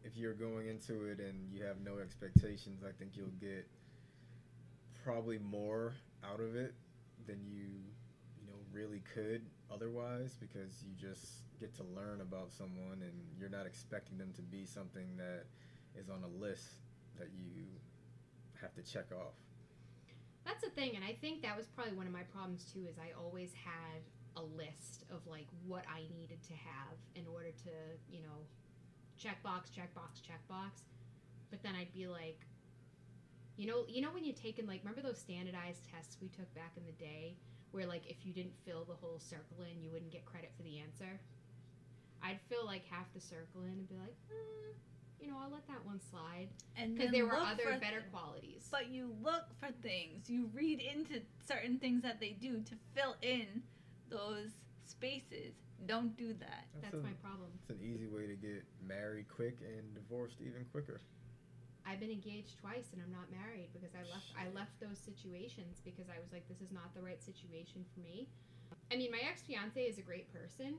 if 0.02 0.16
you're 0.16 0.34
going 0.34 0.66
into 0.68 1.04
it 1.04 1.20
and 1.20 1.52
you 1.52 1.62
have 1.62 1.76
no 1.84 1.98
expectations, 1.98 2.82
I 2.82 2.90
think 2.98 3.12
you'll 3.14 3.38
get 3.40 3.68
probably 5.04 5.38
more 5.38 5.94
out 6.24 6.40
of 6.40 6.54
it 6.54 6.74
than 7.26 7.38
you 7.46 7.66
you 8.40 8.46
know 8.46 8.58
really 8.72 9.02
could 9.14 9.42
otherwise 9.72 10.36
because 10.40 10.82
you 10.82 10.94
just 10.98 11.42
get 11.60 11.74
to 11.76 11.84
learn 11.94 12.20
about 12.20 12.52
someone 12.52 13.02
and 13.02 13.12
you're 13.38 13.48
not 13.48 13.66
expecting 13.66 14.18
them 14.18 14.32
to 14.34 14.42
be 14.42 14.64
something 14.64 15.06
that 15.16 15.44
is 15.98 16.08
on 16.08 16.22
a 16.24 16.40
list 16.40 16.82
that 17.18 17.28
you 17.34 17.64
have 18.60 18.74
to 18.74 18.82
check 18.82 19.06
off. 19.12 19.34
That's 20.44 20.62
the 20.62 20.70
thing, 20.70 20.96
and 20.96 21.04
I 21.04 21.14
think 21.20 21.42
that 21.42 21.56
was 21.56 21.66
probably 21.66 21.94
one 21.94 22.06
of 22.06 22.12
my 22.12 22.22
problems 22.34 22.64
too. 22.72 22.86
Is 22.90 22.98
I 22.98 23.12
always 23.18 23.50
had 23.54 24.02
a 24.36 24.42
list 24.42 25.04
of 25.10 25.26
like 25.26 25.46
what 25.66 25.84
I 25.86 26.02
needed 26.18 26.42
to 26.42 26.54
have 26.54 26.96
in 27.14 27.24
order 27.32 27.50
to, 27.64 27.74
you 28.10 28.22
know, 28.22 28.42
check 29.18 29.42
box, 29.42 29.70
check 29.70 29.94
box, 29.94 30.20
check 30.20 30.40
box. 30.48 30.82
But 31.50 31.62
then 31.62 31.74
I'd 31.76 31.92
be 31.92 32.06
like, 32.06 32.40
you 33.56 33.66
know, 33.66 33.84
you 33.88 34.00
know 34.00 34.10
when 34.10 34.24
you 34.24 34.32
taken 34.32 34.66
like 34.66 34.80
remember 34.82 35.02
those 35.02 35.18
standardized 35.18 35.84
tests 35.92 36.16
we 36.20 36.28
took 36.28 36.52
back 36.54 36.72
in 36.76 36.84
the 36.84 36.92
day, 36.92 37.36
where 37.72 37.86
like 37.86 38.02
if 38.06 38.24
you 38.24 38.32
didn't 38.32 38.54
fill 38.64 38.84
the 38.84 38.94
whole 38.94 39.18
circle 39.18 39.64
in, 39.70 39.82
you 39.82 39.90
wouldn't 39.90 40.10
get 40.10 40.24
credit 40.24 40.52
for 40.56 40.62
the 40.62 40.78
answer. 40.78 41.20
I'd 42.22 42.38
fill 42.48 42.64
like 42.64 42.84
half 42.88 43.12
the 43.14 43.20
circle 43.20 43.62
in 43.64 43.70
and 43.70 43.88
be 43.88 43.96
like, 43.96 44.14
eh, 44.30 44.72
you 45.20 45.30
know, 45.30 45.36
I'll 45.42 45.50
let 45.50 45.66
that 45.68 45.84
one 45.84 46.00
slide 46.10 46.48
And 46.76 46.94
because 46.94 47.12
there 47.12 47.26
were 47.26 47.36
other 47.36 47.62
for 47.64 47.78
better 47.78 48.00
th- 48.00 48.12
qualities. 48.12 48.68
But 48.70 48.90
you 48.90 49.14
look 49.22 49.46
for 49.58 49.68
things. 49.82 50.30
You 50.30 50.50
read 50.54 50.80
into 50.80 51.20
certain 51.46 51.78
things 51.78 52.02
that 52.02 52.20
they 52.20 52.30
do 52.40 52.60
to 52.60 52.74
fill 52.94 53.16
in 53.22 53.62
those 54.08 54.50
spaces. 54.84 55.54
Don't 55.86 56.16
do 56.16 56.32
that. 56.34 56.64
That's 56.80 56.94
a, 56.94 56.98
my 56.98 57.12
problem. 57.22 57.50
It's 57.60 57.70
an 57.70 57.80
easy 57.82 58.06
way 58.06 58.26
to 58.26 58.34
get 58.34 58.64
married 58.86 59.26
quick 59.28 59.58
and 59.62 59.94
divorced 59.94 60.36
even 60.40 60.64
quicker. 60.70 61.00
I've 61.86 62.00
been 62.00 62.10
engaged 62.10 62.58
twice 62.58 62.92
and 62.92 63.02
I'm 63.02 63.10
not 63.10 63.30
married 63.30 63.70
because 63.72 63.94
I 63.94 64.02
left 64.06 64.30
I 64.38 64.46
left 64.54 64.78
those 64.78 64.98
situations 64.98 65.82
because 65.84 66.06
I 66.08 66.18
was 66.22 66.32
like 66.32 66.46
this 66.48 66.60
is 66.60 66.70
not 66.70 66.94
the 66.94 67.02
right 67.02 67.22
situation 67.22 67.84
for 67.92 68.00
me. 68.00 68.28
I 68.90 68.96
mean, 68.96 69.10
my 69.10 69.20
ex-fiance 69.24 69.80
is 69.80 69.98
a 69.98 70.02
great 70.02 70.32
person. 70.32 70.76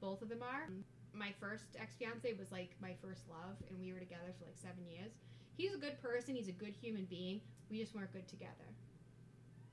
Both 0.00 0.22
of 0.22 0.28
them 0.28 0.42
are. 0.42 0.68
My 1.12 1.32
first 1.40 1.76
ex-fiance 1.78 2.32
was 2.38 2.52
like 2.52 2.74
my 2.80 2.94
first 3.02 3.28
love 3.28 3.56
and 3.68 3.78
we 3.80 3.92
were 3.92 3.98
together 3.98 4.32
for 4.38 4.44
like 4.44 4.56
7 4.56 4.74
years. 4.86 5.12
He's 5.56 5.74
a 5.74 5.78
good 5.78 6.00
person, 6.00 6.34
he's 6.34 6.48
a 6.48 6.56
good 6.56 6.74
human 6.74 7.04
being. 7.04 7.40
We 7.70 7.78
just 7.78 7.94
weren't 7.94 8.12
good 8.12 8.28
together. 8.28 8.68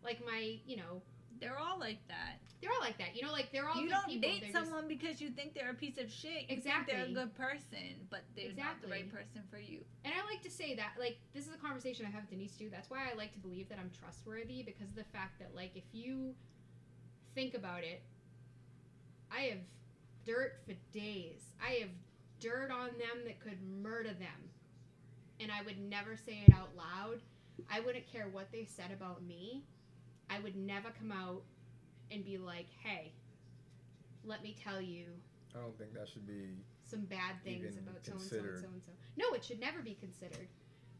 Like 0.03 0.23
my, 0.25 0.59
you 0.65 0.77
know, 0.77 1.01
They're 1.39 1.57
all 1.57 1.79
like 1.79 1.99
that. 2.07 2.39
they're 2.61 2.71
all 2.71 2.79
like 2.81 2.97
that. 2.97 3.15
You 3.15 3.23
know, 3.23 3.31
like 3.31 3.51
they're 3.51 3.67
all 3.69 3.79
you 3.79 3.89
don't 3.89 4.05
people. 4.07 4.29
date 4.29 4.41
They're 4.41 4.51
just- 4.51 4.65
someone 4.69 4.87
because 4.87 5.21
you 5.21 5.29
think 5.29 5.53
they're 5.53 5.69
a 5.69 5.75
piece 5.75 5.97
of 5.97 6.11
shit. 6.11 6.49
You 6.49 6.59
think 6.59 6.87
they're 6.87 7.05
a 7.05 7.11
good 7.11 7.35
person, 7.35 8.07
but 8.09 8.21
they're 8.35 8.53
not 8.53 8.81
the 8.81 8.87
right 8.87 9.11
person 9.11 9.43
for 9.51 9.59
you. 9.59 9.85
And 10.03 10.13
I 10.13 10.25
like 10.25 10.41
to 10.43 10.49
say 10.49 10.75
that, 10.75 10.93
like, 10.99 11.17
this 11.33 11.47
is 11.47 11.53
a 11.53 11.57
conversation 11.57 12.05
I 12.05 12.09
have 12.09 12.21
with 12.23 12.31
Denise 12.31 12.55
too. 12.57 12.69
That's 12.71 12.89
why 12.89 13.09
I 13.11 13.15
like 13.15 13.33
to 13.33 13.39
believe 13.39 13.69
that 13.69 13.77
I'm 13.79 13.91
trustworthy 13.91 14.63
because 14.63 14.89
of 14.89 14.95
the 14.95 15.03
fact 15.05 15.39
that, 15.39 15.55
like, 15.55 15.75
if 15.75 15.83
you 15.91 16.33
think 17.35 17.53
about 17.53 17.83
it, 17.83 18.01
I 19.31 19.41
have 19.41 19.59
dirt 20.25 20.59
for 20.65 20.73
days. 20.91 21.53
I 21.61 21.73
have 21.81 21.89
dirt 22.39 22.71
on 22.71 22.87
them 22.97 23.23
that 23.25 23.39
could 23.39 23.61
murder 23.81 24.13
them. 24.13 24.49
And 25.39 25.51
I 25.51 25.61
would 25.61 25.77
never 25.79 26.15
say 26.17 26.43
it 26.47 26.53
out 26.53 26.69
loud. 26.75 27.21
I 27.71 27.79
wouldn't 27.79 28.11
care 28.11 28.27
what 28.31 28.51
they 28.51 28.65
said 28.65 28.91
about 28.91 29.23
me. 29.23 29.63
I 30.29 30.39
would 30.39 30.55
never 30.55 30.89
come 30.99 31.11
out 31.11 31.43
and 32.11 32.23
be 32.23 32.37
like, 32.37 32.67
hey, 32.83 33.11
let 34.23 34.43
me 34.43 34.55
tell 34.61 34.81
you 34.81 35.05
I 35.55 35.59
don't 35.59 35.77
think 35.77 35.93
that 35.93 36.07
should 36.09 36.27
be. 36.27 36.49
some 36.83 37.01
bad 37.05 37.35
things 37.43 37.77
about 37.77 38.05
so 38.05 38.11
and 38.13 38.21
so 38.21 38.37
and 38.37 38.59
so 38.59 38.67
and 38.67 38.81
so. 38.85 38.91
No, 39.17 39.33
it 39.33 39.43
should 39.43 39.59
never 39.59 39.81
be 39.81 39.95
considered. 39.95 40.47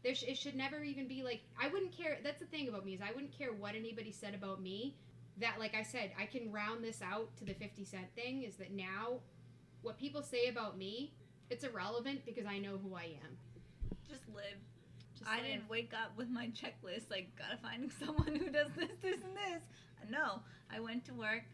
There, 0.02 0.14
sh- 0.14 0.24
it 0.28 0.36
should 0.38 0.54
never 0.56 0.82
even 0.82 1.06
be 1.08 1.22
like 1.22 1.42
I 1.60 1.68
wouldn't 1.68 1.96
care. 1.96 2.18
That's 2.22 2.40
the 2.40 2.46
thing 2.46 2.68
about 2.68 2.84
me 2.84 2.94
is 2.94 3.00
I 3.00 3.12
wouldn't 3.12 3.36
care 3.36 3.52
what 3.52 3.74
anybody 3.74 4.12
said 4.12 4.34
about 4.34 4.60
me. 4.62 4.94
That, 5.40 5.58
like 5.60 5.74
I 5.76 5.82
said, 5.82 6.10
I 6.18 6.26
can 6.26 6.50
round 6.50 6.82
this 6.82 7.00
out 7.02 7.36
to 7.36 7.44
the 7.44 7.54
fifty 7.54 7.84
cent 7.84 8.06
thing. 8.16 8.42
Is 8.42 8.56
that 8.56 8.72
now, 8.72 9.20
what 9.82 9.98
people 9.98 10.22
say 10.22 10.46
about 10.48 10.76
me, 10.76 11.12
it's 11.50 11.62
irrelevant 11.64 12.24
because 12.26 12.46
I 12.46 12.58
know 12.58 12.78
who 12.82 12.94
I 12.96 13.04
am. 13.24 13.36
Just 14.08 14.22
live. 14.34 14.58
Just 15.28 15.40
I 15.40 15.46
didn't 15.46 15.68
wake 15.68 15.92
up 15.94 16.16
with 16.16 16.28
my 16.28 16.48
checklist 16.48 17.10
like 17.10 17.28
gotta 17.36 17.56
find 17.58 17.90
someone 18.04 18.34
who 18.36 18.50
does 18.50 18.70
this, 18.76 18.90
this, 19.02 19.14
and 19.14 19.36
this. 19.36 19.62
No, 20.10 20.40
I 20.72 20.80
went 20.80 21.04
to 21.06 21.14
work. 21.14 21.44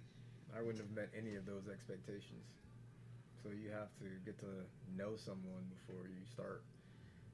I 0.57 0.61
wouldn't 0.61 0.79
have 0.79 0.91
met 0.95 1.11
any 1.17 1.35
of 1.35 1.47
those 1.47 1.69
expectations. 1.71 2.47
So 3.43 3.51
you 3.51 3.71
have 3.71 3.91
to 3.99 4.05
get 4.25 4.39
to 4.41 4.65
know 4.97 5.17
someone 5.17 5.65
before 5.69 6.07
you 6.09 6.25
start 6.33 6.63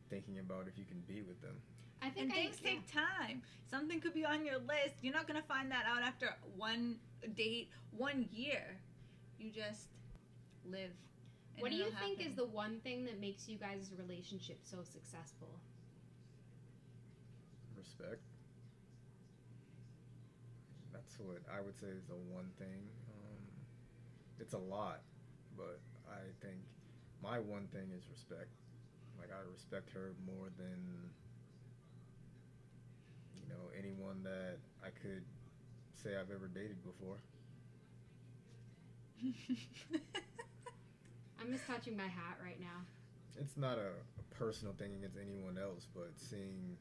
thinking 0.09 0.39
about 0.39 0.67
if 0.67 0.77
you 0.77 0.85
can 0.85 1.01
be 1.07 1.23
with 1.23 1.41
them. 1.41 1.57
I 2.03 2.07
And 2.07 2.15
think 2.15 2.33
I, 2.33 2.35
things 2.35 2.57
yeah. 2.63 2.71
take 2.71 2.91
time. 2.91 3.43
Something 3.71 4.01
could 4.01 4.15
be 4.15 4.25
on 4.25 4.45
your 4.45 4.59
list. 4.59 4.97
You're 5.03 5.15
not 5.15 5.27
gonna 5.27 5.43
find 5.43 5.71
that 5.71 5.85
out 5.87 6.03
after 6.03 6.35
one 6.57 6.97
date, 7.37 7.71
one 7.97 8.29
year. 8.33 8.79
You 9.39 9.51
just 9.51 9.89
live. 10.65 10.91
What 11.59 11.71
do 11.71 11.77
you 11.77 11.87
it'll 11.87 11.99
think 11.99 12.21
is 12.27 12.35
the 12.35 12.47
one 12.47 12.81
thing 12.81 13.05
that 13.05 13.21
makes 13.21 13.49
you 13.49 13.59
guys' 13.59 13.91
relationship 13.97 14.61
so 14.65 14.79
successful? 14.83 15.61
Respect. 18.01 18.23
That's 20.93 21.19
what 21.19 21.43
I 21.53 21.61
would 21.61 21.77
say 21.79 21.89
is 21.89 22.05
the 22.09 22.15
one 22.33 22.49
thing. 22.59 22.81
Um, 23.13 23.45
it's 24.39 24.55
a 24.55 24.59
lot, 24.59 25.01
but 25.57 25.81
I 26.09 26.21
think 26.41 26.57
my 27.23 27.39
one 27.39 27.69
thing 27.73 27.91
is 27.97 28.05
respect. 28.11 28.49
Like 29.19 29.29
I 29.31 29.41
respect 29.53 29.91
her 29.91 30.13
more 30.27 30.49
than 30.57 31.11
you 33.37 33.47
know 33.49 33.69
anyone 33.79 34.23
that 34.23 34.57
I 34.83 34.89
could 35.03 35.25
say 36.03 36.17
I've 36.17 36.31
ever 36.31 36.49
dated 36.49 36.83
before. 36.83 37.19
I'm 41.39 41.53
just 41.53 41.67
touching 41.67 41.97
my 41.97 42.05
hat 42.09 42.39
right 42.43 42.59
now. 42.61 42.87
it's 43.39 43.59
not 43.59 43.77
a, 43.77 43.93
a 44.19 44.35
personal 44.35 44.73
thing 44.79 44.95
against 44.95 45.19
anyone 45.21 45.59
else, 45.59 45.87
but 45.95 46.13
seeing 46.17 46.77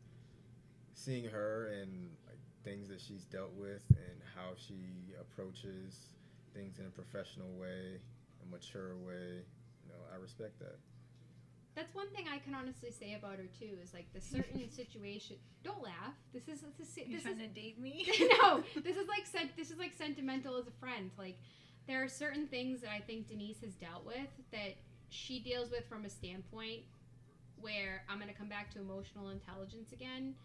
seeing 1.00 1.26
her 1.26 1.72
and 1.82 2.10
like 2.28 2.40
things 2.64 2.90
that 2.90 3.00
she's 3.00 3.24
dealt 3.24 3.54
with 3.56 3.82
and 3.90 4.20
how 4.36 4.52
she 4.58 5.14
approaches 5.20 6.10
things 6.54 6.78
in 6.80 6.86
a 6.86 6.90
professional 6.90 7.48
way, 7.58 8.00
a 8.44 8.52
mature 8.52 8.96
way, 8.98 9.44
you 9.84 9.88
know, 9.90 10.02
I 10.14 10.22
respect 10.22 10.60
that. 10.60 10.78
That's 11.76 11.96
one 11.96 12.10
thing 12.10 12.26
I 12.28 12.40
can 12.40 12.54
honestly 12.54 12.92
say 12.92 13.14
about 13.18 13.38
her 13.38 13.48
too. 13.58 13.78
Is 13.82 13.94
like 13.94 14.12
the 14.14 14.20
certain 14.20 14.70
situation. 14.82 15.38
Don't 15.64 15.82
laugh. 15.82 16.16
This 16.34 16.50
is 16.50 16.62
this 16.78 16.90
is 16.90 16.98
You 16.98 17.14
this 17.16 17.24
trying 17.24 17.40
is 17.40 17.48
to 17.48 17.54
date 17.54 17.80
me? 17.80 18.06
no. 18.42 18.62
This 18.84 18.98
is 18.98 19.08
like 19.08 19.26
sen- 19.26 19.52
this 19.56 19.72
is 19.72 19.78
like 19.78 19.94
sentimental 19.98 20.58
as 20.58 20.68
a 20.68 20.72
friend. 20.82 21.12
Like 21.18 21.38
there 21.88 22.04
are 22.04 22.10
certain 22.10 22.48
things 22.48 22.82
that 22.82 22.92
I 22.92 23.00
think 23.00 23.30
Denise 23.30 23.62
has 23.64 23.74
dealt 23.76 24.06
with 24.06 24.28
that 24.52 24.76
she 25.08 25.40
deals 25.40 25.72
with 25.72 25.88
from 25.88 26.04
a 26.04 26.10
standpoint 26.10 26.82
where 27.62 28.04
I'm 28.10 28.20
gonna 28.20 28.34
come 28.34 28.50
back 28.50 28.72
to 28.74 28.80
emotional 28.80 29.30
intelligence 29.30 29.94
again. 29.94 30.36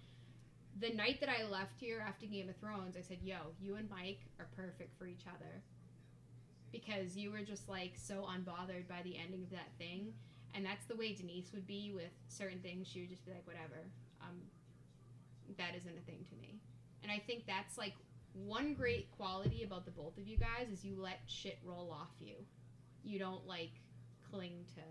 The 0.81 0.91
night 0.91 1.21
that 1.21 1.29
I 1.29 1.45
left 1.45 1.79
here 1.79 2.05
after 2.07 2.27
Game 2.27 2.49
of 2.49 2.57
Thrones, 2.57 2.97
I 2.97 3.01
said, 3.01 3.19
"Yo, 3.23 3.55
you 3.61 3.77
and 3.77 3.89
Mike 3.89 4.21
are 4.39 4.49
perfect 4.57 4.99
for 4.99 5.07
each 5.07 5.27
other." 5.27 5.63
Because 6.73 7.17
you 7.17 7.31
were 7.31 7.43
just 7.43 7.69
like 7.69 7.93
so 7.97 8.23
unbothered 8.23 8.89
by 8.89 9.03
the 9.03 9.17
ending 9.17 9.45
of 9.45 9.51
that 9.51 9.71
thing 9.79 10.15
and 10.55 10.65
that's 10.65 10.87
the 10.87 10.95
way 10.95 11.13
Denise 11.13 11.51
would 11.53 11.67
be 11.67 11.93
with 11.93 12.13
certain 12.29 12.61
things. 12.61 12.87
She 12.87 13.01
would 13.01 13.11
just 13.11 13.25
be 13.27 13.33
like, 13.33 13.47
whatever, 13.47 13.91
um, 14.23 14.41
that 15.59 15.75
isn't 15.77 15.99
a 15.99 16.01
thing 16.03 16.25
to 16.31 16.37
me. 16.37 16.61
And 17.03 17.11
I 17.11 17.19
think 17.19 17.45
that's 17.47 17.77
like 17.77 17.95
one 18.33 18.75
great 18.75 19.11
quality 19.11 19.65
about 19.65 19.85
the 19.85 19.91
both 19.91 20.17
of 20.17 20.27
you 20.27 20.39
guys 20.39 20.69
is 20.73 20.85
you 20.85 20.97
let 20.97 21.21
shit 21.27 21.59
roll 21.65 21.91
off 21.91 22.13
you. 22.21 22.35
You 23.03 23.19
don't 23.19 23.47
like 23.47 23.73
cling 24.31 24.65
to 24.77 24.83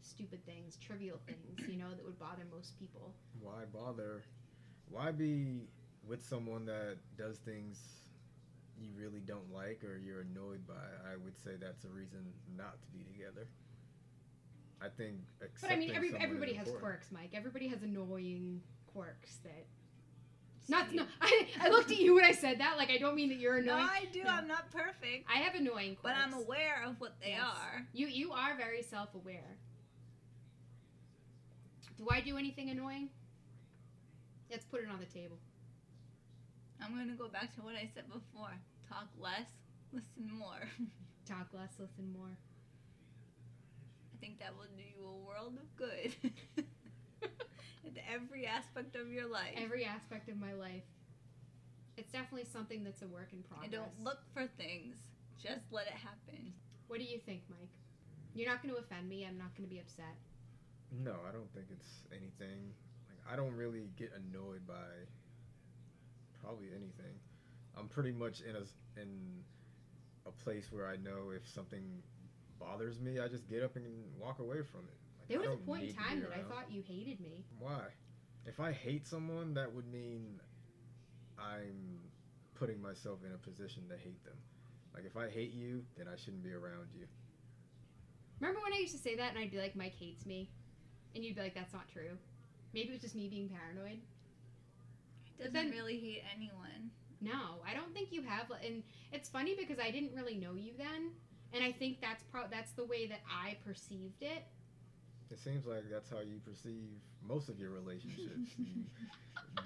stupid 0.00 0.44
things, 0.46 0.76
trivial 0.76 1.18
things, 1.26 1.68
you 1.68 1.76
know, 1.76 1.90
that 1.90 2.04
would 2.04 2.18
bother 2.18 2.46
most 2.54 2.78
people. 2.78 3.12
Why 3.40 3.64
bother? 3.72 4.22
Why 4.90 5.10
be 5.12 5.62
with 6.06 6.24
someone 6.26 6.66
that 6.66 6.96
does 7.16 7.38
things 7.38 7.78
you 8.80 8.88
really 8.96 9.20
don't 9.20 9.52
like 9.54 9.82
or 9.84 9.98
you're 9.98 10.20
annoyed 10.22 10.66
by? 10.66 10.74
I 11.10 11.16
would 11.24 11.38
say 11.38 11.52
that's 11.60 11.84
a 11.84 11.88
reason 11.88 12.24
not 12.56 12.80
to 12.82 12.88
be 12.90 13.04
together. 13.04 13.46
I 14.82 14.88
think 14.88 15.18
But 15.60 15.70
I 15.70 15.76
mean, 15.76 15.92
every, 15.94 16.14
everybody 16.18 16.54
has 16.54 16.66
important. 16.66 16.82
quirks, 16.82 17.06
Mike. 17.12 17.30
Everybody 17.34 17.68
has 17.68 17.82
annoying 17.82 18.62
quirks 18.92 19.36
that. 19.44 19.66
Not 20.68 20.92
no. 20.94 21.04
I, 21.20 21.46
I 21.60 21.68
looked 21.68 21.90
at 21.90 21.98
you 21.98 22.14
when 22.14 22.24
I 22.24 22.32
said 22.32 22.60
that. 22.60 22.78
Like 22.78 22.90
I 22.90 22.96
don't 22.96 23.14
mean 23.14 23.28
that 23.28 23.38
you're 23.38 23.60
no, 23.60 23.74
annoying. 23.74 23.88
I 23.92 24.04
do. 24.12 24.24
No. 24.24 24.30
I'm 24.30 24.48
not 24.48 24.70
perfect, 24.70 25.26
I 25.28 25.38
have 25.38 25.54
annoying 25.54 25.96
quirks, 25.96 26.02
but. 26.02 26.14
I'm 26.16 26.32
aware 26.32 26.82
of 26.86 26.98
what 27.00 27.14
they 27.20 27.30
Yes. 27.30 27.42
are. 27.42 27.86
You 27.92 28.06
you 28.06 28.32
are 28.32 28.56
very 28.56 28.82
self 28.82 29.14
aware. 29.14 29.56
Do 31.98 32.06
I 32.10 32.20
do 32.20 32.38
anything 32.38 32.70
annoying? 32.70 33.10
Let's 34.50 34.64
put 34.64 34.80
it 34.80 34.88
on 34.90 34.98
the 34.98 35.06
table. 35.06 35.38
I'm 36.82 36.96
gonna 36.96 37.16
go 37.16 37.28
back 37.28 37.54
to 37.56 37.60
what 37.62 37.74
I 37.74 37.88
said 37.94 38.08
before. 38.08 38.52
Talk 38.88 39.08
less, 39.18 39.48
listen 39.92 40.30
more. 40.36 40.66
Talk 41.28 41.48
less, 41.52 41.70
listen 41.78 42.12
more. 42.12 42.34
I 44.12 44.16
think 44.20 44.40
that 44.40 44.56
will 44.56 44.66
do 44.76 44.82
you 44.82 45.06
a 45.06 45.26
world 45.26 45.54
of 45.56 45.76
good. 45.76 46.14
in 47.84 47.94
every 48.12 48.46
aspect 48.46 48.96
of 48.96 49.12
your 49.12 49.26
life. 49.26 49.54
Every 49.56 49.84
aspect 49.84 50.28
of 50.28 50.36
my 50.36 50.52
life. 50.52 50.82
It's 51.96 52.12
definitely 52.12 52.48
something 52.50 52.82
that's 52.82 53.02
a 53.02 53.08
work 53.08 53.28
in 53.32 53.42
progress. 53.42 53.64
and 53.64 53.72
don't 53.72 54.04
look 54.04 54.20
for 54.32 54.46
things. 54.58 54.96
Just 55.38 55.70
let 55.70 55.86
it 55.86 55.94
happen. 55.94 56.52
What 56.88 56.98
do 56.98 57.04
you 57.04 57.18
think, 57.18 57.42
Mike? 57.48 57.70
You're 58.34 58.48
not 58.48 58.62
going 58.62 58.74
to 58.74 58.80
offend 58.80 59.08
me. 59.08 59.26
I'm 59.28 59.38
not 59.38 59.54
going 59.56 59.68
to 59.68 59.74
be 59.74 59.80
upset. 59.80 60.16
No, 60.92 61.14
I 61.28 61.32
don't 61.32 61.50
think 61.54 61.66
it's 61.70 62.06
anything. 62.10 62.72
I 63.30 63.36
don't 63.36 63.54
really 63.54 63.90
get 63.96 64.12
annoyed 64.16 64.66
by 64.66 64.74
probably 66.42 66.68
anything. 66.68 67.14
I'm 67.76 67.88
pretty 67.88 68.12
much 68.12 68.40
in 68.40 68.56
a 68.56 69.00
in 69.00 69.42
a 70.26 70.30
place 70.30 70.70
where 70.70 70.88
I 70.88 70.96
know 70.96 71.30
if 71.34 71.48
something 71.48 72.02
bothers 72.58 73.00
me, 73.00 73.20
I 73.20 73.28
just 73.28 73.48
get 73.48 73.62
up 73.62 73.76
and 73.76 73.86
walk 74.18 74.38
away 74.38 74.62
from 74.62 74.80
it. 74.80 74.96
Like, 75.18 75.28
There 75.28 75.38
was 75.40 75.58
a 75.58 75.62
point 75.64 75.84
in 75.84 75.94
time 75.94 76.20
that 76.20 76.32
I 76.32 76.42
thought 76.42 76.70
you 76.70 76.82
hated 76.82 77.20
me. 77.20 77.44
Why? 77.58 77.84
If 78.46 78.60
I 78.60 78.72
hate 78.72 79.06
someone, 79.06 79.54
that 79.54 79.72
would 79.72 79.90
mean 79.90 80.40
I'm 81.38 82.00
putting 82.54 82.80
myself 82.82 83.20
in 83.24 83.32
a 83.32 83.38
position 83.38 83.84
to 83.88 83.96
hate 83.96 84.22
them. 84.24 84.36
Like 84.92 85.04
if 85.06 85.16
I 85.16 85.30
hate 85.30 85.52
you, 85.52 85.84
then 85.96 86.06
I 86.12 86.16
shouldn't 86.16 86.42
be 86.42 86.52
around 86.52 86.88
you. 86.94 87.06
Remember 88.40 88.60
when 88.62 88.72
I 88.72 88.78
used 88.78 88.94
to 88.96 89.02
say 89.02 89.16
that 89.16 89.30
and 89.30 89.38
I'd 89.38 89.50
be 89.50 89.58
like, 89.58 89.76
Mike 89.76 89.94
hates 89.98 90.26
me? 90.26 90.50
And 91.14 91.24
you'd 91.24 91.36
be 91.36 91.42
like, 91.42 91.54
that's 91.54 91.72
not 91.72 91.88
true. 91.88 92.18
Maybe 92.72 92.88
it 92.88 92.92
was 92.92 93.00
just 93.00 93.14
me 93.14 93.28
being 93.28 93.48
paranoid. 93.48 93.98
He 95.36 95.38
doesn't 95.38 95.52
then- 95.52 95.70
really 95.70 95.98
hate 95.98 96.22
anyone. 96.34 96.90
No, 97.22 97.60
I 97.66 97.74
don't 97.74 97.92
think 97.92 98.12
you 98.12 98.22
have. 98.22 98.50
And 98.64 98.82
it's 99.12 99.28
funny 99.28 99.54
because 99.54 99.78
I 99.78 99.90
didn't 99.90 100.14
really 100.14 100.36
know 100.36 100.54
you 100.54 100.72
then, 100.78 101.10
and 101.52 101.62
I 101.62 101.70
think 101.70 102.00
that's 102.00 102.22
pro- 102.24 102.48
that's 102.48 102.72
the 102.72 102.84
way 102.84 103.06
that 103.08 103.20
I 103.28 103.56
perceived 103.66 104.22
it. 104.22 104.44
It 105.30 105.38
seems 105.38 105.66
like 105.66 105.84
that's 105.90 106.08
how 106.08 106.20
you 106.20 106.40
perceive 106.44 106.88
most 107.26 107.48
of 107.50 107.60
your 107.60 107.70
relationships. 107.70 108.50
you 108.58 108.84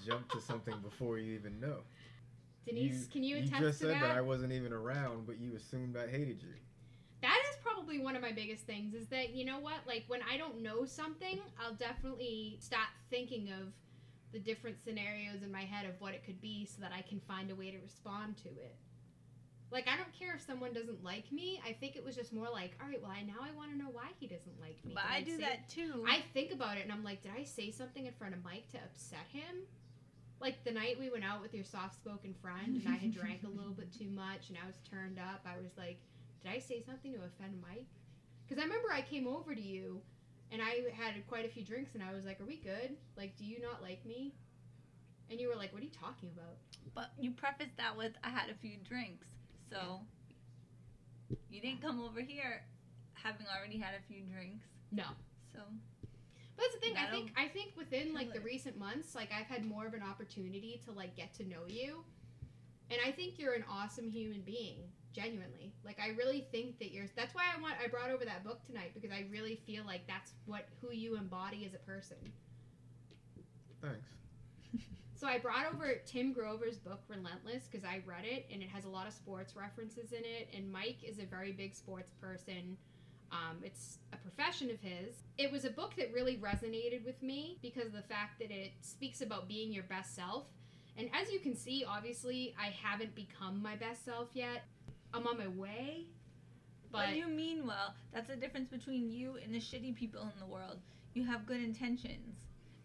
jump 0.05 0.28
to 0.31 0.40
something 0.40 0.74
before 0.81 1.18
you 1.18 1.35
even 1.35 1.60
know. 1.60 1.78
Denise, 2.66 3.06
can 3.06 3.22
you 3.22 3.36
attest 3.36 3.52
You 3.52 3.60
just 3.60 3.78
said 3.78 3.90
that? 3.90 4.01
that 4.01 4.10
I 4.16 4.20
wasn't 4.20 4.52
even 4.52 4.72
around, 4.72 5.26
but 5.26 5.39
you 5.39 5.55
assumed 5.55 5.97
I 5.97 6.09
hated 6.09 6.43
you. 6.43 6.55
that 7.22 7.40
is 7.51 7.53
probably 7.85 8.02
one 8.02 8.16
of 8.16 8.23
my 8.23 8.32
biggest 8.32 8.65
things. 8.65 8.94
Is 8.94 9.06
that 9.09 9.35
you 9.35 9.44
know 9.44 9.59
what? 9.59 9.78
Like 9.86 10.05
when 10.09 10.20
I 10.31 10.36
don't 10.36 10.62
know 10.62 10.85
something, 10.85 11.40
I'll 11.62 11.74
definitely 11.74 12.56
start 12.61 12.89
thinking 13.11 13.51
of 13.51 13.73
the 14.32 14.39
different 14.39 14.77
scenarios 14.82 15.43
in 15.43 15.52
my 15.52 15.62
head 15.62 15.86
of 15.86 16.01
what 16.01 16.15
it 16.15 16.24
could 16.24 16.40
be, 16.40 16.66
so 16.66 16.81
that 16.81 16.93
I 16.97 17.02
can 17.02 17.20
find 17.20 17.51
a 17.51 17.55
way 17.55 17.70
to 17.70 17.78
respond 17.78 18.36
to 18.39 18.48
it. 18.48 18.77
Like 19.70 19.86
I 19.89 19.97
don't 19.97 20.12
care 20.19 20.35
if 20.35 20.40
someone 20.43 20.73
doesn't 20.73 21.02
like 21.05 21.31
me. 21.32 21.61
I 21.66 21.73
think 21.73 21.97
it 21.97 22.05
was 22.05 22.15
just 22.16 22.32
more 22.32 22.48
like, 22.51 22.73
all 22.82 22.89
right, 22.89 23.01
well, 23.02 23.11
I 23.11 23.23
now 23.23 23.40
I 23.43 23.55
want 23.56 23.70
to 23.73 23.77
know 23.78 23.90
why 23.93 24.09
he 24.19 24.27
doesn't 24.27 24.61
like 24.61 24.82
me. 24.85 24.93
But 24.94 25.05
Did 25.09 25.16
I 25.16 25.20
do 25.23 25.36
say- 25.36 25.43
that 25.43 25.69
too. 25.69 26.05
I 26.09 26.23
think 26.32 26.52
about 26.52 26.77
it 26.78 26.85
and 26.85 26.93
I'm 26.93 27.05
like, 27.05 27.23
did 27.23 27.32
I 27.39 27.44
say 27.44 27.70
something 27.70 28.06
in 28.06 28.12
front 28.12 28.35
of 28.35 28.44
Mike 28.44 28.69
to 28.73 28.78
upset 28.78 29.27
him? 29.32 29.66
Like 30.40 30.62
the 30.65 30.70
night 30.70 30.97
we 31.01 31.11
went 31.11 31.24
out 31.24 31.40
with 31.43 31.55
your 31.55 31.65
soft 31.65 31.94
spoken 31.97 32.35
friend 32.40 32.77
and 32.85 32.89
I 32.89 32.97
had 32.98 33.15
drank 33.15 33.43
a 33.44 33.48
little 33.48 33.73
bit 33.73 33.93
too 33.98 34.11
much 34.11 34.48
and 34.48 34.59
I 34.62 34.66
was 34.66 34.77
turned 34.89 35.19
up, 35.19 35.44
I 35.44 35.56
was 35.61 35.73
like, 35.77 35.98
did 36.45 36.53
I 36.53 36.59
say 36.59 36.83
something 36.87 37.12
to 37.12 37.19
offend 37.19 37.61
Mike? 37.62 37.87
Because 38.47 38.61
I 38.62 38.66
remember 38.66 38.89
I 38.93 39.01
came 39.01 39.27
over 39.27 39.55
to 39.55 39.61
you 39.61 40.01
and 40.53 40.61
I 40.61 40.85
had 40.95 41.15
quite 41.27 41.47
a 41.47 41.49
few 41.49 41.65
drinks 41.65 41.95
and 41.95 42.03
I 42.03 42.12
was 42.12 42.25
like, 42.25 42.41
are 42.41 42.45
we 42.45 42.57
good? 42.57 42.97
Like, 43.16 43.37
do 43.37 43.45
you 43.45 43.61
not 43.61 43.83
like 43.83 44.05
me? 44.05 44.35
And 45.31 45.41
you 45.41 45.49
were 45.49 45.57
like, 45.57 45.73
what 45.73 45.81
are 45.81 45.85
you 45.87 45.91
talking 45.91 46.31
about? 46.35 46.57
but 46.95 47.11
you 47.19 47.33
prefaced 47.33 47.77
that 47.79 47.97
with 47.97 48.12
I 48.23 48.29
had 48.29 48.51
a 48.51 48.55
few 48.55 48.77
drinks. 48.89 49.27
So 49.71 50.01
You 51.51 51.61
didn't 51.61 51.81
come 51.83 52.01
over 52.01 52.21
here 52.21 52.62
having 53.15 53.47
already 53.57 53.79
had 53.79 53.95
a 53.99 54.03
few 54.07 54.21
drinks, 54.31 54.66
No. 54.93 55.05
so 55.53 55.61
But 56.57 56.62
that's 56.62 56.75
the 56.75 56.81
thing. 56.81 56.97
I 56.97 57.11
think 57.11 57.33
I 57.37 57.49
think 57.49 57.73
within 57.77 58.12
like 58.15 58.33
the 58.33 58.41
recent 58.41 58.79
months, 58.79 59.15
like 59.15 59.31
I've 59.33 59.47
had 59.47 59.65
more 59.65 59.87
of 59.87 59.95
an 59.95 60.03
opportunity 60.03 60.81
to 60.85 60.93
like 60.93 61.16
get 61.16 61.33
to 61.35 61.49
know 61.49 61.65
you, 61.66 62.05
and 62.91 63.01
I 63.05 63.11
think 63.11 63.39
you're 63.39 63.55
an 63.55 63.65
awesome 63.69 64.09
human 64.11 64.43
being. 64.43 64.81
Genuinely, 65.15 65.73
like 65.85 65.99
I 66.01 66.09
really 66.09 66.47
think 66.51 66.78
that 66.81 66.91
you're. 66.91 67.07
That's 67.16 67.35
why 67.35 67.45
I 67.57 67.61
want. 67.62 67.74
I 67.82 67.86
brought 67.86 68.11
over 68.11 68.24
that 68.24 68.43
book 68.43 68.65
tonight 68.66 68.91
because 68.95 69.12
I 69.12 69.27
really 69.31 69.61
feel 69.65 69.85
like 69.86 70.07
that's 70.09 70.32
what 70.45 70.66
who 70.81 70.93
you 70.93 71.16
embody 71.16 71.65
as 71.65 71.73
a 71.73 71.78
person. 71.78 72.16
Thanks. 73.81 74.09
So 75.16 75.28
I 75.28 75.39
brought 75.39 75.73
over 75.73 75.95
Tim 76.05 76.32
Grover's 76.32 76.77
book 76.77 77.01
Relentless 77.09 77.69
because 77.70 77.85
I 77.85 78.03
read 78.05 78.24
it 78.24 78.47
and 78.53 78.61
it 78.62 78.69
has 78.69 78.85
a 78.85 78.89
lot 78.89 79.07
of 79.07 79.12
sports 79.12 79.55
references 79.57 80.12
in 80.12 80.24
it. 80.24 80.49
And 80.55 80.70
Mike 80.70 80.99
is 81.03 81.19
a 81.19 81.24
very 81.24 81.53
big 81.53 81.74
sports 81.74 82.12
person. 82.20 82.77
Um, 83.31 83.59
it's 83.62 83.99
a 84.12 84.16
profession 84.16 84.70
of 84.70 84.81
his. 84.81 85.23
It 85.39 85.51
was 85.51 85.65
a 85.65 85.70
book 85.70 85.95
that 85.97 86.12
really 86.12 86.36
resonated 86.36 87.05
with 87.05 87.23
me 87.23 87.59
because 87.62 87.86
of 87.86 87.93
the 87.93 88.03
fact 88.03 88.39
that 88.41 88.51
it 88.51 88.73
speaks 88.81 89.23
about 89.23 89.49
being 89.49 89.73
your 89.73 89.85
best 89.85 90.15
self. 90.15 90.45
And 90.97 91.09
as 91.12 91.32
you 91.32 91.39
can 91.39 91.57
see, 91.57 91.85
obviously, 91.89 92.55
I 92.61 92.66
haven't 92.66 93.15
become 93.15 93.62
my 93.62 93.77
best 93.77 94.05
self 94.05 94.28
yet. 94.35 94.65
I'm 95.15 95.27
on 95.28 95.39
my 95.39 95.49
way. 95.49 96.07
But 96.91 96.99
what 96.99 97.11
do 97.11 97.16
you 97.16 97.28
mean 97.28 97.66
well? 97.66 97.95
That's 98.12 98.28
the 98.28 98.36
difference 98.36 98.69
between 98.69 99.11
you 99.11 99.39
and 99.43 99.55
the 99.55 99.59
shitty 99.59 99.95
people 99.95 100.23
in 100.23 100.32
the 100.39 100.47
world. 100.47 100.78
You 101.15 101.24
have 101.24 101.47
good 101.47 101.61
intentions. 101.61 102.41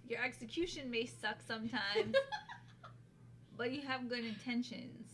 Your 0.08 0.24
execution 0.24 0.90
may 0.90 1.06
suck 1.06 1.38
sometimes, 1.46 2.16
but 3.58 3.72
you 3.72 3.82
have 3.82 4.10
good 4.10 4.26
intentions. 4.26 5.08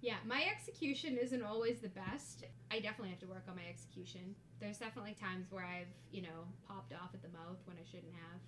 Yeah, 0.00 0.16
my 0.26 0.44
execution 0.50 1.16
isn't 1.16 1.42
always 1.42 1.78
the 1.80 1.88
best. 1.88 2.44
I 2.70 2.80
definitely 2.80 3.10
have 3.10 3.20
to 3.20 3.26
work 3.26 3.44
on 3.48 3.54
my 3.56 3.62
execution. 3.68 4.34
There's 4.60 4.78
definitely 4.78 5.14
times 5.20 5.46
where 5.50 5.64
I've, 5.64 5.92
you 6.10 6.22
know, 6.22 6.46
popped 6.66 6.92
off 6.92 7.10
at 7.14 7.22
the 7.22 7.28
mouth 7.28 7.58
when 7.66 7.76
I 7.76 7.84
shouldn't 7.84 8.12
have. 8.12 8.40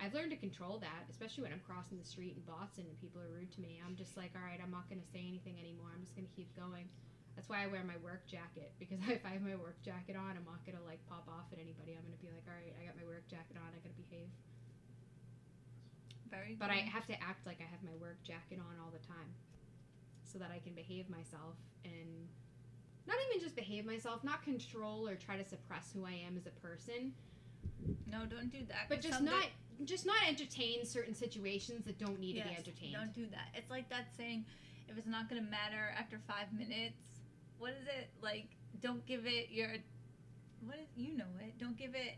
I've 0.00 0.16
learned 0.16 0.32
to 0.32 0.40
control 0.40 0.80
that, 0.80 1.04
especially 1.12 1.44
when 1.44 1.52
I'm 1.52 1.60
crossing 1.60 2.00
the 2.00 2.08
street 2.08 2.32
in 2.32 2.42
Boston 2.48 2.88
and 2.88 2.96
people 3.04 3.20
are 3.20 3.28
rude 3.28 3.52
to 3.52 3.60
me. 3.60 3.84
I'm 3.84 3.92
just 4.00 4.16
like, 4.16 4.32
all 4.32 4.40
right, 4.40 4.56
I'm 4.56 4.72
not 4.72 4.88
going 4.88 4.96
to 5.00 5.10
say 5.12 5.20
anything 5.20 5.60
anymore. 5.60 5.92
I'm 5.92 6.00
just 6.00 6.16
going 6.16 6.24
to 6.24 6.32
keep 6.32 6.48
going. 6.56 6.88
That's 7.36 7.52
why 7.52 7.60
I 7.62 7.68
wear 7.68 7.84
my 7.84 8.00
work 8.00 8.24
jacket 8.24 8.72
because 8.80 8.96
if 9.12 9.20
I 9.28 9.36
have 9.36 9.44
my 9.44 9.60
work 9.60 9.76
jacket 9.84 10.16
on, 10.16 10.40
I'm 10.40 10.48
not 10.48 10.64
going 10.64 10.80
to 10.80 10.84
like 10.88 11.04
pop 11.04 11.28
off 11.28 11.52
at 11.52 11.60
anybody. 11.60 12.00
I'm 12.00 12.04
going 12.08 12.16
to 12.16 12.24
be 12.24 12.32
like, 12.32 12.48
all 12.48 12.56
right, 12.56 12.72
I 12.80 12.88
got 12.88 12.96
my 12.96 13.04
work 13.04 13.28
jacket 13.28 13.60
on. 13.60 13.68
I 13.68 13.78
got 13.84 13.92
to 13.92 14.00
behave. 14.08 14.32
Very 16.32 16.56
But 16.56 16.72
I 16.72 16.80
have 16.86 17.04
to 17.12 17.16
act 17.20 17.44
like 17.44 17.60
I 17.60 17.68
have 17.68 17.84
my 17.84 17.96
work 18.00 18.22
jacket 18.24 18.56
on 18.56 18.80
all 18.80 18.88
the 18.88 19.02
time 19.04 19.34
so 20.24 20.38
that 20.38 20.48
I 20.48 20.62
can 20.62 20.72
behave 20.72 21.10
myself 21.10 21.58
and 21.84 22.30
not 23.04 23.18
even 23.28 23.42
just 23.42 23.56
behave 23.58 23.84
myself, 23.84 24.22
not 24.22 24.40
control 24.46 25.08
or 25.08 25.16
try 25.18 25.36
to 25.36 25.44
suppress 25.44 25.90
who 25.92 26.06
I 26.06 26.14
am 26.24 26.38
as 26.38 26.46
a 26.46 26.54
person, 26.62 27.12
no, 28.06 28.26
don't 28.26 28.50
do 28.50 28.62
that. 28.68 28.88
but 28.88 29.00
just 29.00 29.14
something- 29.18 29.34
not 29.34 29.48
just 29.84 30.06
not 30.06 30.16
entertain 30.28 30.84
certain 30.84 31.14
situations 31.14 31.84
that 31.86 31.98
don't 31.98 32.20
need 32.20 32.34
to 32.36 32.42
be 32.48 32.54
entertained. 32.56 32.94
Don't 32.94 33.14
do 33.14 33.26
that. 33.30 33.48
It's 33.54 33.70
like 33.70 33.88
that 33.90 34.08
saying, 34.16 34.44
if 34.88 34.98
it's 34.98 35.06
not 35.06 35.28
gonna 35.28 35.42
matter 35.42 35.94
after 35.98 36.18
five 36.26 36.52
minutes, 36.52 36.96
what 37.58 37.70
is 37.80 37.86
it 37.86 38.08
like? 38.22 38.48
Don't 38.80 39.04
give 39.06 39.26
it 39.26 39.48
your, 39.50 39.68
what 40.64 40.76
is 40.78 40.88
you 40.96 41.16
know 41.16 41.24
it? 41.40 41.58
Don't 41.58 41.76
give 41.76 41.94
it. 41.94 42.14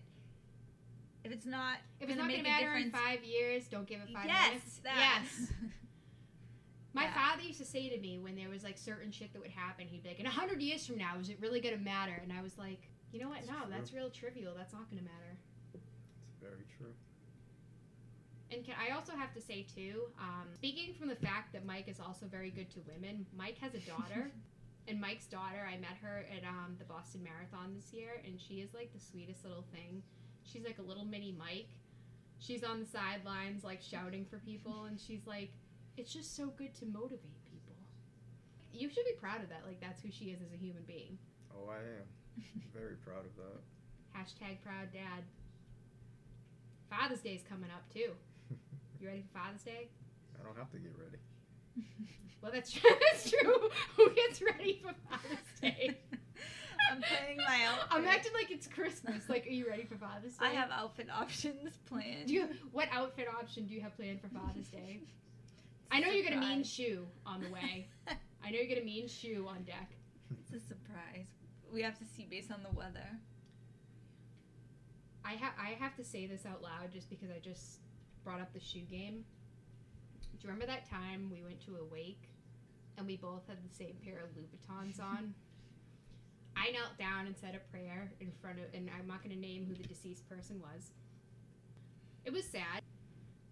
If 1.25 1.31
it's 1.31 1.47
not 1.47 1.77
if 2.01 2.09
it's 2.09 2.17
gonna 2.19 2.23
not 2.23 2.31
going 2.33 2.45
to 2.45 2.51
matter 2.51 2.75
in 2.77 2.91
five 2.91 3.23
years, 3.23 3.69
don't 3.69 3.87
give 3.87 4.01
it 4.01 4.09
five 4.13 4.27
yes, 4.27 4.49
minutes. 4.49 4.81
that. 4.83 5.23
Yes. 5.23 5.53
My 6.95 7.05
Yeah. 7.05 7.15
father 7.15 7.43
used 7.43 7.59
to 7.61 7.65
say 7.65 7.89
to 7.89 7.99
me 7.99 8.19
when 8.19 8.35
there 8.35 8.49
was 8.49 8.65
like 8.65 8.77
certain 8.77 9.13
shit 9.13 9.33
that 9.33 9.41
would 9.41 9.51
happen, 9.53 9.87
he'd 9.87 10.03
be 10.03 10.09
like, 10.11 10.21
"In 10.21 10.27
a 10.27 10.31
hundred 10.31 10.61
years 10.61 10.85
from 10.87 10.99
now, 10.99 11.17
is 11.21 11.29
it 11.31 11.39
really 11.41 11.61
gonna 11.61 11.79
matter?" 11.79 12.19
And 12.23 12.33
I 12.33 12.43
was 12.43 12.59
like, 12.59 12.81
"You 13.13 13.21
know 13.21 13.29
what? 13.29 13.39
It's 13.39 13.49
No, 13.49 13.55
true. 13.61 13.67
that's 13.71 13.93
real 13.93 14.11
trivial. 14.11 14.53
That's 14.57 14.73
not 14.73 14.91
gonna 14.91 15.03
matter." 15.03 15.39
It's 15.75 15.87
very 16.41 16.67
true. 16.77 16.93
And 18.53 18.65
can, 18.65 18.75
I 18.77 18.95
also 18.95 19.13
have 19.17 19.33
to 19.35 19.41
say 19.41 19.65
too, 19.75 20.03
um, 20.21 20.49
speaking 20.55 20.95
from 20.95 21.09
the 21.09 21.17
fact 21.17 21.53
that 21.55 21.65
Mike 21.65 21.89
is 21.89 21.99
also 21.99 22.27
very 22.27 22.51
good 22.51 22.71
to 22.73 22.81
women, 22.87 23.25
Mike 23.35 23.57
has 23.59 23.75
a 23.75 23.79
daughter, 23.79 24.31
and 24.89 25.01
Mike's 25.01 25.27
daughter, 25.27 25.67
I 25.67 25.79
met 25.79 25.97
her 26.03 26.27
at 26.37 26.45
um, 26.45 26.77
the 26.79 26.85
Boston 26.85 27.23
Marathon 27.25 27.73
this 27.75 27.93
year, 27.93 28.21
and 28.27 28.39
she 28.39 28.61
is 28.61 28.75
like 28.75 28.93
the 28.93 29.01
sweetest 29.01 29.45
little 29.45 29.65
thing. 29.73 30.03
She's 30.45 30.65
like 30.65 30.79
a 30.79 30.83
little 30.83 31.05
mini 31.05 31.35
Mike. 31.39 31.71
She's 32.41 32.63
on 32.65 32.81
the 32.81 32.87
sidelines, 32.87 33.65
like 33.65 33.81
shouting 33.81 34.27
for 34.29 34.39
people, 34.39 34.85
and 34.85 35.01
she's 35.01 35.27
like, 35.27 35.53
"It's 35.97 36.13
just 36.13 36.37
so 36.37 36.47
good 36.59 36.75
to 36.81 36.87
motivate 36.87 37.41
people." 37.49 37.77
You 38.73 38.91
should 38.91 39.05
be 39.05 39.15
proud 39.19 39.43
of 39.43 39.49
that. 39.49 39.63
Like 39.65 39.81
that's 39.81 40.03
who 40.03 40.11
she 40.11 40.27
is 40.27 40.43
as 40.43 40.53
a 40.53 40.57
human 40.57 40.83
being. 40.83 41.17
Oh, 41.55 41.71
I 41.71 41.79
am. 41.79 42.07
very 42.75 42.97
proud 42.97 43.25
of 43.25 43.37
that. 43.37 43.63
Hashtag 44.19 44.61
proud 44.65 44.93
dad. 44.93 45.23
Father's 46.91 47.21
Day's 47.21 47.43
coming 47.49 47.71
up 47.71 47.89
too. 47.95 48.13
You 49.01 49.07
ready 49.09 49.23
for 49.23 49.39
Father's 49.39 49.63
Day? 49.63 49.89
I 50.39 50.45
don't 50.45 50.57
have 50.57 50.71
to 50.73 50.79
get 50.79 50.93
ready. 50.99 51.19
Well, 52.43 52.51
that's 52.53 52.73
true. 52.73 52.91
That's 53.13 53.31
true. 53.31 53.71
Who 53.97 54.11
gets 54.15 54.43
ready 54.43 54.83
for 54.83 54.93
Father's 55.09 55.39
Day? 55.61 55.97
I'm 56.91 57.01
planning 57.01 57.37
my 57.37 57.65
outfit. 57.67 57.87
I'm 57.93 58.05
acting 58.05 58.33
like 58.35 58.51
it's 58.51 58.67
Christmas. 58.67 59.29
Like, 59.29 59.47
are 59.47 59.51
you 59.51 59.69
ready 59.69 59.85
for 59.85 59.95
Father's 59.95 60.33
Day? 60.33 60.47
I 60.47 60.49
have 60.49 60.71
outfit 60.73 61.07
options 61.09 61.77
planned. 61.89 62.27
Do 62.27 62.35
you? 62.35 62.49
What 62.73 62.89
outfit 62.91 63.29
option 63.33 63.67
do 63.69 63.75
you 63.75 63.81
have 63.81 63.95
planned 63.97 64.21
for 64.21 64.27
Father's 64.27 64.67
Day? 64.67 65.03
I 65.93 66.01
know 66.01 66.09
you're 66.09 66.29
gonna 66.29 66.41
mean 66.41 66.65
shoe 66.65 67.07
on 67.25 67.43
the 67.43 67.51
way. 67.51 67.87
I 68.09 68.51
know 68.51 68.59
you're 68.59 68.75
gonna 68.75 68.85
mean 68.85 69.07
shoe 69.07 69.47
on 69.49 69.63
deck. 69.63 69.93
it's 70.41 70.53
a 70.65 70.67
surprise. 70.67 71.27
We 71.73 71.81
have 71.83 71.97
to 72.01 72.05
see 72.05 72.27
based 72.29 72.51
on 72.51 72.65
the 72.65 72.77
weather. 72.77 73.07
I 75.25 75.35
have 75.35 75.53
I 75.61 75.77
have 75.79 75.95
to 75.97 76.05
say 76.05 76.27
this 76.27 76.45
out 76.45 76.61
loud 76.61 76.91
just 76.93 77.09
because 77.09 77.31
I 77.31 77.39
just 77.39 77.79
brought 78.25 78.41
up 78.41 78.53
the 78.53 78.61
shoe 78.61 78.87
game. 78.91 79.25
Do 80.23 80.39
you 80.41 80.49
remember 80.49 80.67
that 80.67 80.89
time 80.89 81.31
we 81.31 81.43
went 81.43 81.61
to 81.67 81.77
a 81.77 81.85
wake 81.85 82.29
and 82.99 83.07
we 83.07 83.17
both 83.17 83.47
had 83.49 83.59
the 83.59 83.75
same 83.75 83.95
pair 84.05 84.19
of 84.19 84.31
Louboutins 84.37 85.01
on? 85.03 85.35
I 86.57 86.71
knelt 86.71 86.99
down 86.99 87.27
and 87.27 87.37
said 87.37 87.55
a 87.55 87.71
prayer 87.71 88.13
in 88.21 88.31
front 88.41 88.59
of, 88.59 88.67
and 88.75 88.91
I'm 88.99 89.07
not 89.07 89.23
going 89.23 89.35
to 89.35 89.41
name 89.41 89.67
who 89.67 89.75
the 89.75 89.89
deceased 89.89 90.29
person 90.29 90.61
was. 90.61 90.93
It 92.25 92.33
was 92.33 92.45
sad, 92.45 92.83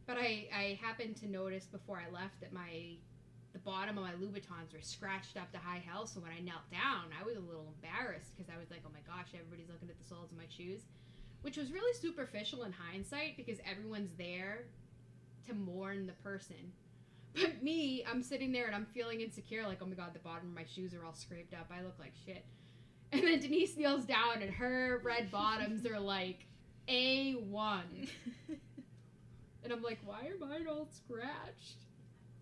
but 0.07 0.17
I 0.17 0.47
I 0.55 0.79
happened 0.81 1.17
to 1.17 1.27
notice 1.27 1.67
before 1.67 1.99
I 1.99 2.13
left 2.13 2.41
that 2.41 2.53
my 2.53 2.95
the 3.53 3.59
bottom 3.59 3.99
of 3.99 4.05
my 4.05 4.13
Louboutins 4.13 4.73
were 4.73 4.83
scratched 4.83 5.37
up 5.37 5.51
to 5.51 5.59
high 5.59 5.83
hell. 5.85 6.07
So 6.07 6.21
when 6.21 6.31
I 6.31 6.39
knelt 6.39 6.71
down, 6.71 7.11
I 7.19 7.27
was 7.27 7.37
a 7.37 7.41
little 7.41 7.75
embarrassed 7.75 8.31
because 8.37 8.47
I 8.47 8.59
was 8.61 8.71
like, 8.71 8.83
oh 8.87 8.95
my 8.95 9.03
gosh, 9.03 9.35
everybody's 9.35 9.67
looking 9.67 9.91
at 9.91 9.99
the 9.99 10.07
soles 10.07 10.31
of 10.31 10.39
my 10.39 10.47
shoes 10.47 10.87
which 11.43 11.57
was 11.57 11.73
really 11.73 11.93
superficial 11.99 12.65
in 12.65 12.73
hindsight 12.73 13.37
because 13.37 13.59
everyone's 13.71 14.13
there 14.17 14.65
to 15.47 15.55
mourn 15.55 16.07
the 16.07 16.13
person. 16.13 16.73
But 17.35 17.63
me, 17.63 18.05
I'm 18.11 18.23
sitting 18.23 18.53
there 18.53 18.67
and 18.67 18.75
I'm 18.75 18.87
feeling 18.87 19.21
insecure, 19.21 19.67
like, 19.67 19.79
oh 19.81 19.87
my 19.87 19.95
god, 19.95 20.13
the 20.13 20.19
bottom 20.19 20.49
of 20.49 20.55
my 20.55 20.65
shoes 20.65 20.95
are 20.95 21.05
all 21.05 21.15
scraped 21.15 21.55
up. 21.55 21.71
I 21.71 21.83
look 21.83 21.99
like 21.99 22.13
shit. 22.27 22.45
And 23.13 23.23
then 23.23 23.41
Denise 23.41 23.77
kneels 23.77 24.05
down 24.05 24.43
and 24.43 24.51
her 24.51 25.01
red 25.05 25.31
bottoms 25.33 25.87
are 25.87 26.01
like 26.01 26.47
A1. 26.89 27.83
And 29.63 29.73
I'm 29.73 29.83
like, 29.83 29.99
why 30.05 30.27
are 30.27 30.39
mine 30.39 30.67
all 30.69 30.89
scratched? 30.91 31.85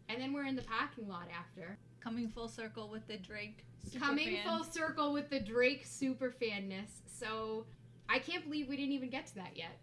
And 0.08 0.20
then 0.20 0.32
we're 0.32 0.46
in 0.46 0.56
the 0.56 0.62
parking 0.62 1.08
lot 1.08 1.28
after. 1.36 1.78
Coming 2.00 2.28
full 2.28 2.48
circle 2.48 2.88
with 2.88 3.06
the 3.08 3.16
Drake. 3.16 3.64
Coming 3.98 4.36
fan. 4.36 4.44
full 4.46 4.64
circle 4.64 5.12
with 5.12 5.28
the 5.28 5.40
Drake 5.40 5.84
super 5.84 6.30
fanness. 6.30 7.02
So 7.06 7.66
I 8.08 8.18
can't 8.18 8.44
believe 8.44 8.68
we 8.68 8.76
didn't 8.76 8.92
even 8.92 9.10
get 9.10 9.26
to 9.26 9.34
that 9.36 9.56
yet. 9.56 9.78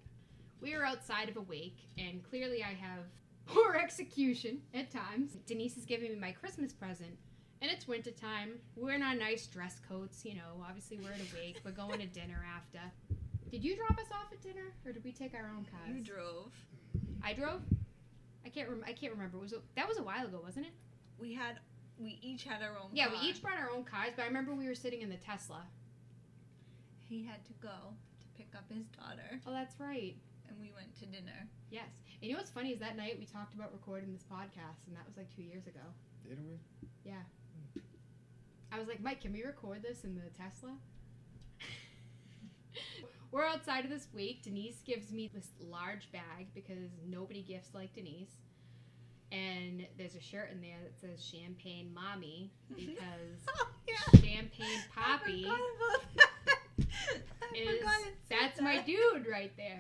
We 0.62 0.74
are 0.74 0.84
outside 0.84 1.30
of 1.30 1.38
a 1.38 1.42
wake, 1.42 1.78
and 1.98 2.24
clearly 2.24 2.64
I 2.64 2.74
have 2.74 3.04
poor 3.46 3.76
execution 3.76 4.62
at 4.74 4.92
times. 4.92 5.38
Denise 5.46 5.78
is 5.78 5.86
giving 5.86 6.12
me 6.12 6.18
my 6.18 6.32
Christmas 6.32 6.74
present, 6.74 7.18
and 7.62 7.70
it's 7.70 7.88
wintertime. 7.88 8.54
We're 8.76 8.94
in 8.94 9.04
our 9.04 9.16
nice 9.16 9.46
dress 9.46 9.80
coats, 9.88 10.26
you 10.26 10.34
know. 10.34 10.64
Obviously, 10.68 10.98
we're 10.98 11.12
at 11.12 11.20
a 11.20 11.36
wake. 11.36 11.60
We're 11.64 11.72
going 11.72 12.00
to 12.00 12.08
dinner 12.08 12.44
after. 12.56 12.80
Did 13.52 13.64
you 13.64 13.76
drop 13.76 14.00
us 14.00 14.08
off 14.12 14.32
at 14.32 14.42
dinner, 14.42 14.74
or 14.86 14.92
did 14.92 15.04
we 15.04 15.12
take 15.12 15.36
our 15.36 15.52
own 15.56 15.66
cars? 15.66 15.96
You 15.96 16.02
drove. 16.02 16.52
I 17.24 17.34
drove. 17.34 17.62
I 18.44 18.50
can't. 18.50 18.70
Rem- 18.70 18.84
I 18.88 18.94
can't 18.94 19.14
remember. 19.14 19.38
Was 19.38 19.54
it, 19.54 19.62
that 19.76 19.88
was 19.88 20.00
a 20.00 20.04
while 20.04 20.26
ago, 20.26 20.40
wasn't 20.44 20.66
it? 20.66 20.74
We 21.20 21.34
had. 21.34 21.60
We 22.00 22.18
each 22.22 22.44
had 22.44 22.64
our 22.64 22.72
own. 22.72 22.90
Cars. 22.90 22.92
Yeah, 22.94 23.08
car. 23.08 23.18
we 23.22 23.28
each 23.28 23.42
brought 23.42 23.58
our 23.60 23.70
own 23.70 23.84
cars, 23.84 24.14
but 24.16 24.24
I 24.24 24.26
remember 24.26 24.56
we 24.56 24.68
were 24.68 24.76
sitting 24.76 25.02
in 25.02 25.10
the 25.10 25.18
Tesla. 25.18 25.62
He 27.08 27.24
had 27.24 27.46
to 27.46 27.54
go 27.62 27.94
up 28.56 28.66
his 28.74 28.86
daughter, 28.88 29.40
Oh, 29.46 29.52
that's 29.52 29.80
right. 29.80 30.16
and 30.48 30.58
we 30.60 30.72
went 30.76 30.96
to 31.00 31.06
dinner. 31.06 31.48
Yes. 31.72 31.90
And 32.22 32.30
you 32.30 32.32
know 32.34 32.38
what's 32.40 32.52
funny 32.52 32.72
is 32.72 32.80
that 32.80 32.96
night 32.98 33.18
we 33.20 33.26
talked 33.26 33.54
about 33.54 33.72
recording 33.74 34.12
this 34.14 34.24
podcast, 34.24 34.88
and 34.88 34.96
that 34.96 35.06
was 35.06 35.18
like 35.18 35.30
two 35.36 35.44
years 35.44 35.68
ago. 35.68 35.82
Did 36.28 36.40
we? 36.44 36.60
Yeah. 37.04 37.22
Hmm. 37.74 37.80
I 38.72 38.80
was 38.80 38.88
like, 38.88 39.02
Mike, 39.02 39.22
can 39.22 39.34
we 39.34 39.44
record 39.44 39.84
this 39.84 40.04
in 40.04 40.16
the 40.16 40.30
Tesla? 40.42 40.72
We're 43.32 43.46
outside 43.46 43.84
of 43.84 43.92
this 43.92 44.08
week. 44.14 44.44
Denise 44.44 44.82
gives 44.86 45.12
me 45.12 45.30
this 45.34 45.50
large 45.60 46.12
bag 46.12 46.48
because 46.54 46.90
nobody 47.08 47.42
gifts 47.42 47.70
like 47.74 47.94
Denise. 47.94 48.32
and 49.32 49.86
there's 49.98 50.16
a 50.16 50.22
shirt 50.22 50.52
in 50.52 50.62
there 50.62 50.78
that 50.84 50.98
says 51.00 51.24
Champagne 51.24 51.92
Mommy 51.94 52.52
because 52.76 53.44
Oh, 53.50 53.68
yeah. 53.88 54.20
Champagne 54.22 54.82
Papi 54.96 55.46
I 57.56 57.66
forgot 57.66 57.70
about 57.70 57.70
that. 57.70 57.72
I 57.72 57.74
is 57.74 57.80
forgot 57.80 58.00
it 58.08 58.14
said 58.28 58.38
that's 58.42 58.62
my 58.62 58.82
dude 58.84 59.28
right 59.32 59.52
there. 59.58 59.80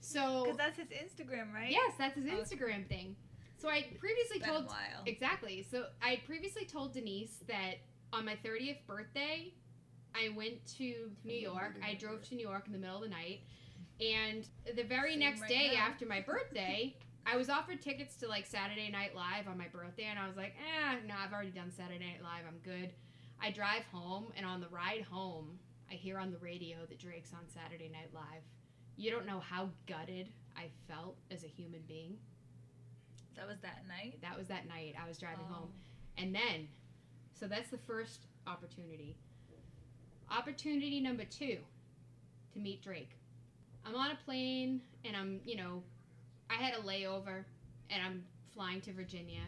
So 0.00 0.42
Because 0.44 0.56
that's 0.58 0.78
his 0.78 0.88
Instagram, 0.88 1.52
right? 1.52 1.70
yes, 1.70 1.92
that's 1.98 2.16
his 2.16 2.26
Okay. 2.26 2.36
Instagram 2.36 2.86
thing. 2.88 3.16
So 3.58 3.68
I 3.68 3.86
previously 3.98 4.40
told 4.40 4.68
exactly. 5.06 5.66
So 5.70 5.86
I 6.02 6.20
previously 6.26 6.64
told 6.64 6.94
Denise 6.94 7.40
that 7.46 7.74
on 8.12 8.24
my 8.24 8.36
30th 8.44 8.86
birthday, 8.86 9.52
I 10.14 10.30
went 10.30 10.64
to 10.78 11.10
New 11.24 11.34
York. 11.36 11.76
I 11.84 11.94
drove 11.94 12.22
to 12.30 12.34
New 12.34 12.46
York 12.48 12.64
in 12.66 12.72
the 12.72 12.78
middle 12.78 12.96
of 12.96 13.02
the 13.02 13.08
night, 13.10 13.40
and 14.00 14.46
the 14.74 14.82
very 14.82 15.10
Same 15.12 15.18
next 15.20 15.40
right 15.42 15.50
day 15.50 15.70
now. 15.74 15.80
after 15.82 16.06
my 16.06 16.20
birthday. 16.20 16.96
I 17.26 17.36
was 17.36 17.50
offered 17.50 17.82
tickets 17.82 18.16
to 18.16 18.28
like 18.28 18.46
Saturday 18.46 18.90
Night 18.90 19.14
Live 19.14 19.46
on 19.46 19.58
my 19.58 19.68
birthday, 19.68 20.04
and 20.04 20.18
I 20.18 20.26
was 20.26 20.38
like, 20.38 20.54
eh, 20.56 20.96
no, 21.06 21.14
I've 21.22 21.32
already 21.34 21.50
done 21.50 21.70
Saturday 21.70 21.98
Night 21.98 22.22
Live. 22.22 22.44
I'm 22.48 22.58
good. 22.64 22.90
I 23.42 23.50
drive 23.50 23.84
home, 23.92 24.32
and 24.36 24.46
on 24.46 24.60
the 24.62 24.68
ride 24.68 25.02
home, 25.02 25.58
I 25.90 25.94
hear 25.94 26.18
on 26.18 26.30
the 26.30 26.38
radio 26.38 26.78
that 26.88 26.98
Drake's 26.98 27.32
on 27.32 27.40
Saturday 27.48 27.88
Night 27.88 28.10
Live. 28.14 28.42
You 28.96 29.10
don't 29.10 29.26
know 29.26 29.40
how 29.40 29.70
gutted 29.86 30.28
I 30.56 30.66
felt 30.88 31.16
as 31.30 31.42
a 31.44 31.48
human 31.48 31.80
being. 31.88 32.16
That 33.36 33.46
was 33.48 33.58
that 33.62 33.84
night. 33.88 34.18
That 34.22 34.36
was 34.38 34.48
that 34.48 34.68
night 34.68 34.94
I 35.02 35.08
was 35.08 35.18
driving 35.18 35.46
Oh. 35.50 35.54
home. 35.54 35.72
And 36.18 36.34
then, 36.34 36.68
so 37.32 37.46
that's 37.48 37.70
the 37.70 37.78
first 37.78 38.26
opportunity. 38.46 39.16
Opportunity 40.30 41.00
number 41.00 41.24
two 41.24 41.58
to 42.52 42.58
meet 42.58 42.82
Drake. 42.82 43.16
I'm 43.84 43.94
on 43.96 44.10
a 44.10 44.16
plane 44.24 44.82
and 45.04 45.16
I'm, 45.16 45.40
you 45.44 45.56
know, 45.56 45.82
I 46.50 46.54
had 46.54 46.74
a 46.74 46.82
layover 46.82 47.44
and 47.88 48.02
I'm 48.04 48.24
flying 48.52 48.80
to 48.82 48.92
Virginia 48.92 49.40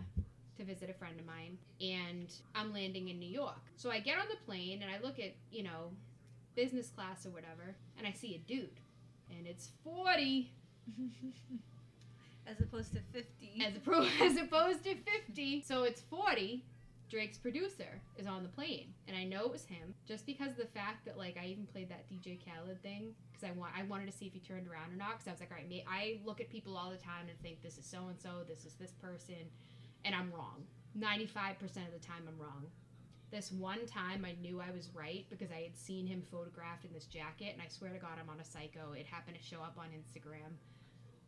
to 0.57 0.65
visit 0.65 0.91
a 0.91 0.95
friend 0.95 1.19
of 1.21 1.27
mine 1.27 1.59
and 1.81 2.33
I'm 2.55 2.73
landing 2.73 3.09
in 3.11 3.19
New 3.21 3.29
York. 3.29 3.61
So 3.77 3.91
I 3.91 4.01
get 4.01 4.19
on 4.19 4.27
the 4.29 4.45
plane 4.45 4.83
and 4.83 4.91
I 4.91 4.99
look 5.07 5.19
at, 5.21 5.35
you 5.51 5.63
know, 5.63 5.93
business 6.55 6.89
class 6.91 7.25
or 7.27 7.31
whatever 7.31 7.75
and 7.99 8.07
I 8.07 8.13
see 8.13 8.35
a 8.35 8.39
dude 8.39 8.81
and 9.31 9.47
it's 9.47 9.71
40 9.85 10.51
As 12.47 12.61
opposed 12.61 12.93
to 12.95 13.01
50. 13.13 13.65
as, 13.65 13.79
pro- 13.85 14.07
as 14.21 14.37
opposed 14.37 14.83
to 14.85 14.97
50. 14.97 15.63
So 15.63 15.85
it's 15.85 16.01
40. 16.03 16.65
Drake's 17.09 17.39
producer 17.39 18.01
is 18.17 18.27
on 18.27 18.43
the 18.43 18.49
plane, 18.49 18.95
and 19.07 19.15
I 19.15 19.25
know 19.25 19.45
it 19.45 19.53
was 19.53 19.67
him 19.67 19.95
just 20.09 20.25
because 20.25 20.53
of 20.53 20.57
the 20.57 20.65
fact 20.65 21.05
that 21.05 21.19
like 21.19 21.37
I 21.41 21.45
even 21.47 21.67
played 21.67 21.91
that 21.91 22.09
DJ 22.11 22.39
Khaled 22.43 22.83
thing 22.83 23.15
because 23.31 23.47
I 23.47 23.53
want 23.53 23.73
I 23.79 23.83
wanted 23.83 24.11
to 24.11 24.17
see 24.17 24.25
if 24.27 24.33
he 24.33 24.41
turned 24.41 24.67
around 24.67 24.93
or 24.95 24.97
not 24.97 25.19
because 25.19 25.29
I 25.29 25.31
was 25.33 25.41
like, 25.41 25.51
all 25.51 25.59
right, 25.59 25.69
may- 25.69 25.85
I 25.87 26.21
look 26.25 26.41
at 26.41 26.49
people 26.49 26.75
all 26.77 26.91
the 26.91 26.97
time 26.97 27.29
and 27.29 27.39
think 27.43 27.63
this 27.63 27.77
is 27.77 27.85
so 27.85 28.09
and 28.09 28.19
so, 28.19 28.45
this 28.49 28.65
is 28.65 28.73
this 28.81 28.93
person, 28.93 29.37
and 30.07 30.15
I'm 30.15 30.33
wrong. 30.33 30.65
95% 30.99 31.61
of 31.61 31.93
the 31.93 31.99
time, 32.05 32.23
I'm 32.27 32.39
wrong. 32.41 32.65
This 33.33 33.51
one 33.51 33.87
time, 33.87 34.25
I 34.25 34.35
knew 34.41 34.61
I 34.61 34.71
was 34.71 34.91
right 34.95 35.25
because 35.31 35.51
I 35.51 35.63
had 35.63 35.77
seen 35.77 36.07
him 36.07 36.23
photographed 36.31 36.85
in 36.85 36.93
this 36.93 37.07
jacket, 37.07 37.51
and 37.55 37.63
I 37.63 37.69
swear 37.69 37.91
to 37.91 37.99
God, 37.99 38.19
I'm 38.21 38.29
on 38.29 38.39
a 38.41 38.45
psycho. 38.45 38.93
It 38.93 39.07
happened 39.07 39.37
to 39.39 39.43
show 39.43 39.63
up 39.63 39.77
on 39.79 39.87
Instagram 39.87 40.53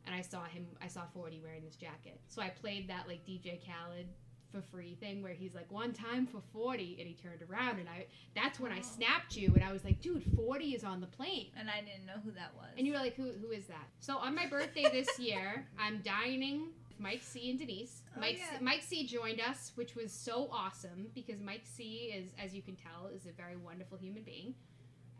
and 0.06 0.14
I 0.14 0.20
saw 0.20 0.44
him. 0.44 0.66
I 0.82 0.86
saw 0.88 1.02
Forty 1.14 1.40
wearing 1.42 1.64
this 1.64 1.76
jacket. 1.76 2.20
So 2.28 2.42
I 2.42 2.50
played 2.50 2.88
that 2.88 3.08
like 3.08 3.24
DJ 3.26 3.58
Khaled 3.64 4.06
for 4.52 4.60
free 4.60 4.96
thing 5.00 5.22
where 5.22 5.32
he's 5.32 5.54
like 5.54 5.70
one 5.72 5.92
time 5.94 6.26
for 6.26 6.40
Forty, 6.52 6.96
and 6.98 7.08
he 7.08 7.14
turned 7.14 7.40
around, 7.50 7.78
and 7.78 7.88
I. 7.88 8.06
That's 8.34 8.60
when 8.60 8.70
I 8.70 8.80
Oh. 8.80 8.82
snapped 8.82 9.34
you, 9.36 9.52
and 9.54 9.64
I 9.64 9.72
was 9.72 9.82
like, 9.82 10.00
dude, 10.02 10.22
Forty 10.36 10.74
is 10.74 10.84
on 10.84 11.00
the 11.00 11.06
plane. 11.06 11.46
And 11.58 11.70
I 11.70 11.80
didn't 11.80 12.04
know 12.06 12.20
who 12.22 12.32
that 12.32 12.54
was. 12.54 12.68
And 12.76 12.86
you 12.86 12.92
were 12.92 12.98
like, 12.98 13.14
who, 13.16 13.30
who 13.40 13.50
is 13.50 13.66
that? 13.68 13.88
So 14.00 14.18
on 14.18 14.34
my 14.34 14.46
birthday 14.46 14.84
this 14.92 15.18
year, 15.18 15.66
I'm 15.78 16.02
dining 16.04 16.68
Mike 16.98 17.22
C 17.22 17.50
and 17.50 17.58
Denise. 17.58 18.02
Oh, 18.16 18.20
Mike, 18.20 18.38
yeah. 18.38 18.58
C, 18.58 18.64
Mike 18.64 18.82
C 18.82 19.06
joined 19.06 19.40
us, 19.40 19.72
which 19.74 19.94
was 19.94 20.12
so 20.12 20.48
awesome 20.52 21.08
because 21.14 21.40
Mike 21.40 21.62
C 21.64 22.12
is, 22.14 22.28
as 22.42 22.54
you 22.54 22.62
can 22.62 22.76
tell, 22.76 23.08
is 23.14 23.26
a 23.26 23.32
very 23.32 23.56
wonderful 23.56 23.98
human 23.98 24.22
being. 24.22 24.54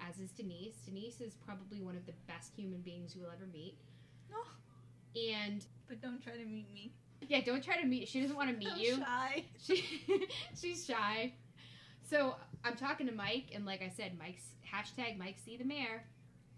As 0.07 0.19
is 0.19 0.31
Denise. 0.33 0.75
Denise 0.85 1.21
is 1.21 1.35
probably 1.47 1.81
one 1.81 1.97
of 1.97 2.05
the 2.07 2.13
best 2.27 2.53
human 2.57 2.81
beings 2.81 3.15
you 3.15 3.23
will 3.23 3.31
ever 3.31 3.47
meet. 3.53 3.77
Oh. 4.33 4.47
And 5.33 5.65
But 5.89 6.01
don't 6.03 6.23
try 6.23 6.33
to 6.37 6.45
meet 6.45 6.73
me. 6.73 6.93
yeah, 7.29 7.41
don't 7.45 7.63
try 7.63 7.81
to 7.81 7.87
meet. 7.87 8.09
She 8.09 8.21
doesn't 8.21 8.37
want 8.37 8.51
to 8.51 8.57
meet 8.57 8.69
I'm 8.73 8.79
you. 8.81 8.97
shy. 8.97 9.45
She 9.65 10.27
she's 10.61 10.85
shy. 10.85 11.33
So 12.03 12.37
I'm 12.65 12.77
talking 12.77 13.07
to 13.07 13.13
Mike, 13.15 13.47
and 13.55 13.65
like 13.65 13.83
I 13.83 13.89
said, 13.89 14.19
Mike's 14.19 14.49
hashtag 14.71 15.17
Mike 15.19 15.37
C 15.45 15.57
the 15.57 15.65
mayor. 15.65 16.05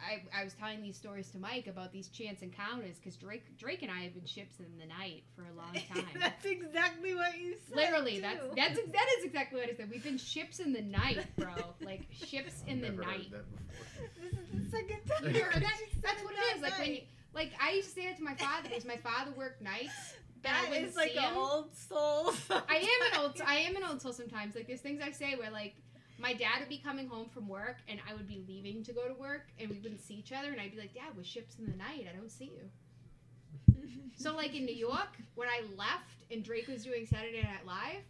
I, 0.00 0.22
I 0.40 0.44
was 0.44 0.52
telling 0.54 0.82
these 0.82 0.96
stories 0.96 1.28
to 1.30 1.38
Mike 1.38 1.66
about 1.68 1.92
these 1.92 2.08
chance 2.08 2.42
encounters 2.42 2.96
because 2.98 3.16
Drake 3.16 3.56
Drake 3.56 3.82
and 3.82 3.90
I 3.90 4.00
have 4.02 4.14
been 4.14 4.26
ships 4.26 4.56
in 4.60 4.66
the 4.78 4.86
night 4.86 5.24
for 5.34 5.42
a 5.42 5.54
long 5.56 5.72
time. 5.94 6.04
that's 6.20 6.44
exactly 6.44 7.14
what 7.14 7.38
you 7.38 7.54
said. 7.68 7.76
Literally, 7.76 8.20
that's 8.20 8.40
too. 8.40 8.50
that's 8.56 8.78
ex- 8.78 8.88
that 8.92 9.06
is 9.18 9.24
exactly 9.24 9.60
what 9.60 9.70
I 9.70 9.74
said. 9.74 9.90
We've 9.90 10.04
been 10.04 10.18
ships 10.18 10.60
in 10.60 10.72
the 10.72 10.82
night, 10.82 11.24
bro. 11.38 11.52
Like 11.84 12.06
ships 12.12 12.62
in 12.66 12.80
the 12.80 12.90
Never 12.90 13.04
heard 13.04 13.18
night. 13.18 13.30
that 13.32 13.44
before. 13.50 14.10
This 14.22 14.32
is 14.32 14.64
the 14.64 14.70
second 14.70 15.00
time. 15.06 15.32
That- 15.62 15.72
that's 16.02 16.22
what 16.22 16.34
it 16.34 16.56
is. 16.56 16.60
that 16.60 16.68
is. 16.68 16.72
Like 16.72 16.78
when 16.78 16.90
you 16.94 17.00
like 17.34 17.50
I 17.62 17.72
used 17.72 17.88
to 17.88 17.94
say 17.94 18.06
it 18.06 18.16
to 18.18 18.22
my 18.22 18.34
father 18.34 18.68
because 18.68 18.84
my 18.84 18.96
father 18.98 19.30
worked 19.36 19.62
nights. 19.62 20.14
and 20.44 20.54
I 20.54 20.60
That 20.62 20.70
wouldn't 20.70 20.94
like 20.96 21.16
an 21.16 21.34
old 21.34 21.74
soul. 21.74 22.32
I 22.50 22.76
am 22.76 23.12
an 23.12 23.20
old. 23.20 23.40
I 23.46 23.56
am 23.56 23.76
an 23.76 23.82
old 23.82 24.00
soul 24.02 24.12
sometimes. 24.12 24.54
Like 24.54 24.66
there's 24.66 24.80
things 24.80 25.00
I 25.04 25.10
say 25.10 25.34
where 25.36 25.50
like 25.50 25.74
my 26.18 26.32
dad 26.32 26.60
would 26.60 26.68
be 26.68 26.78
coming 26.78 27.08
home 27.08 27.28
from 27.28 27.48
work 27.48 27.76
and 27.88 28.00
I 28.08 28.14
would 28.14 28.26
be 28.26 28.42
leaving 28.48 28.82
to 28.84 28.92
go 28.92 29.06
to 29.06 29.14
work 29.14 29.48
and 29.58 29.68
we 29.68 29.78
wouldn't 29.78 30.00
see 30.00 30.14
each 30.14 30.32
other 30.32 30.50
and 30.50 30.60
I'd 30.60 30.72
be 30.72 30.78
like, 30.78 30.94
Dad, 30.94 31.16
we're 31.16 31.24
ships 31.24 31.56
in 31.58 31.66
the 31.66 31.76
night. 31.76 32.06
I 32.10 32.16
don't 32.16 32.30
see 32.30 32.52
you. 32.56 33.84
So 34.18 34.34
like 34.34 34.54
in 34.54 34.64
New 34.64 34.74
York, 34.74 35.18
when 35.34 35.46
I 35.46 35.60
left 35.76 36.24
and 36.30 36.42
Drake 36.42 36.68
was 36.68 36.82
doing 36.82 37.04
Saturday 37.04 37.42
Night 37.42 37.66
Live, 37.66 38.02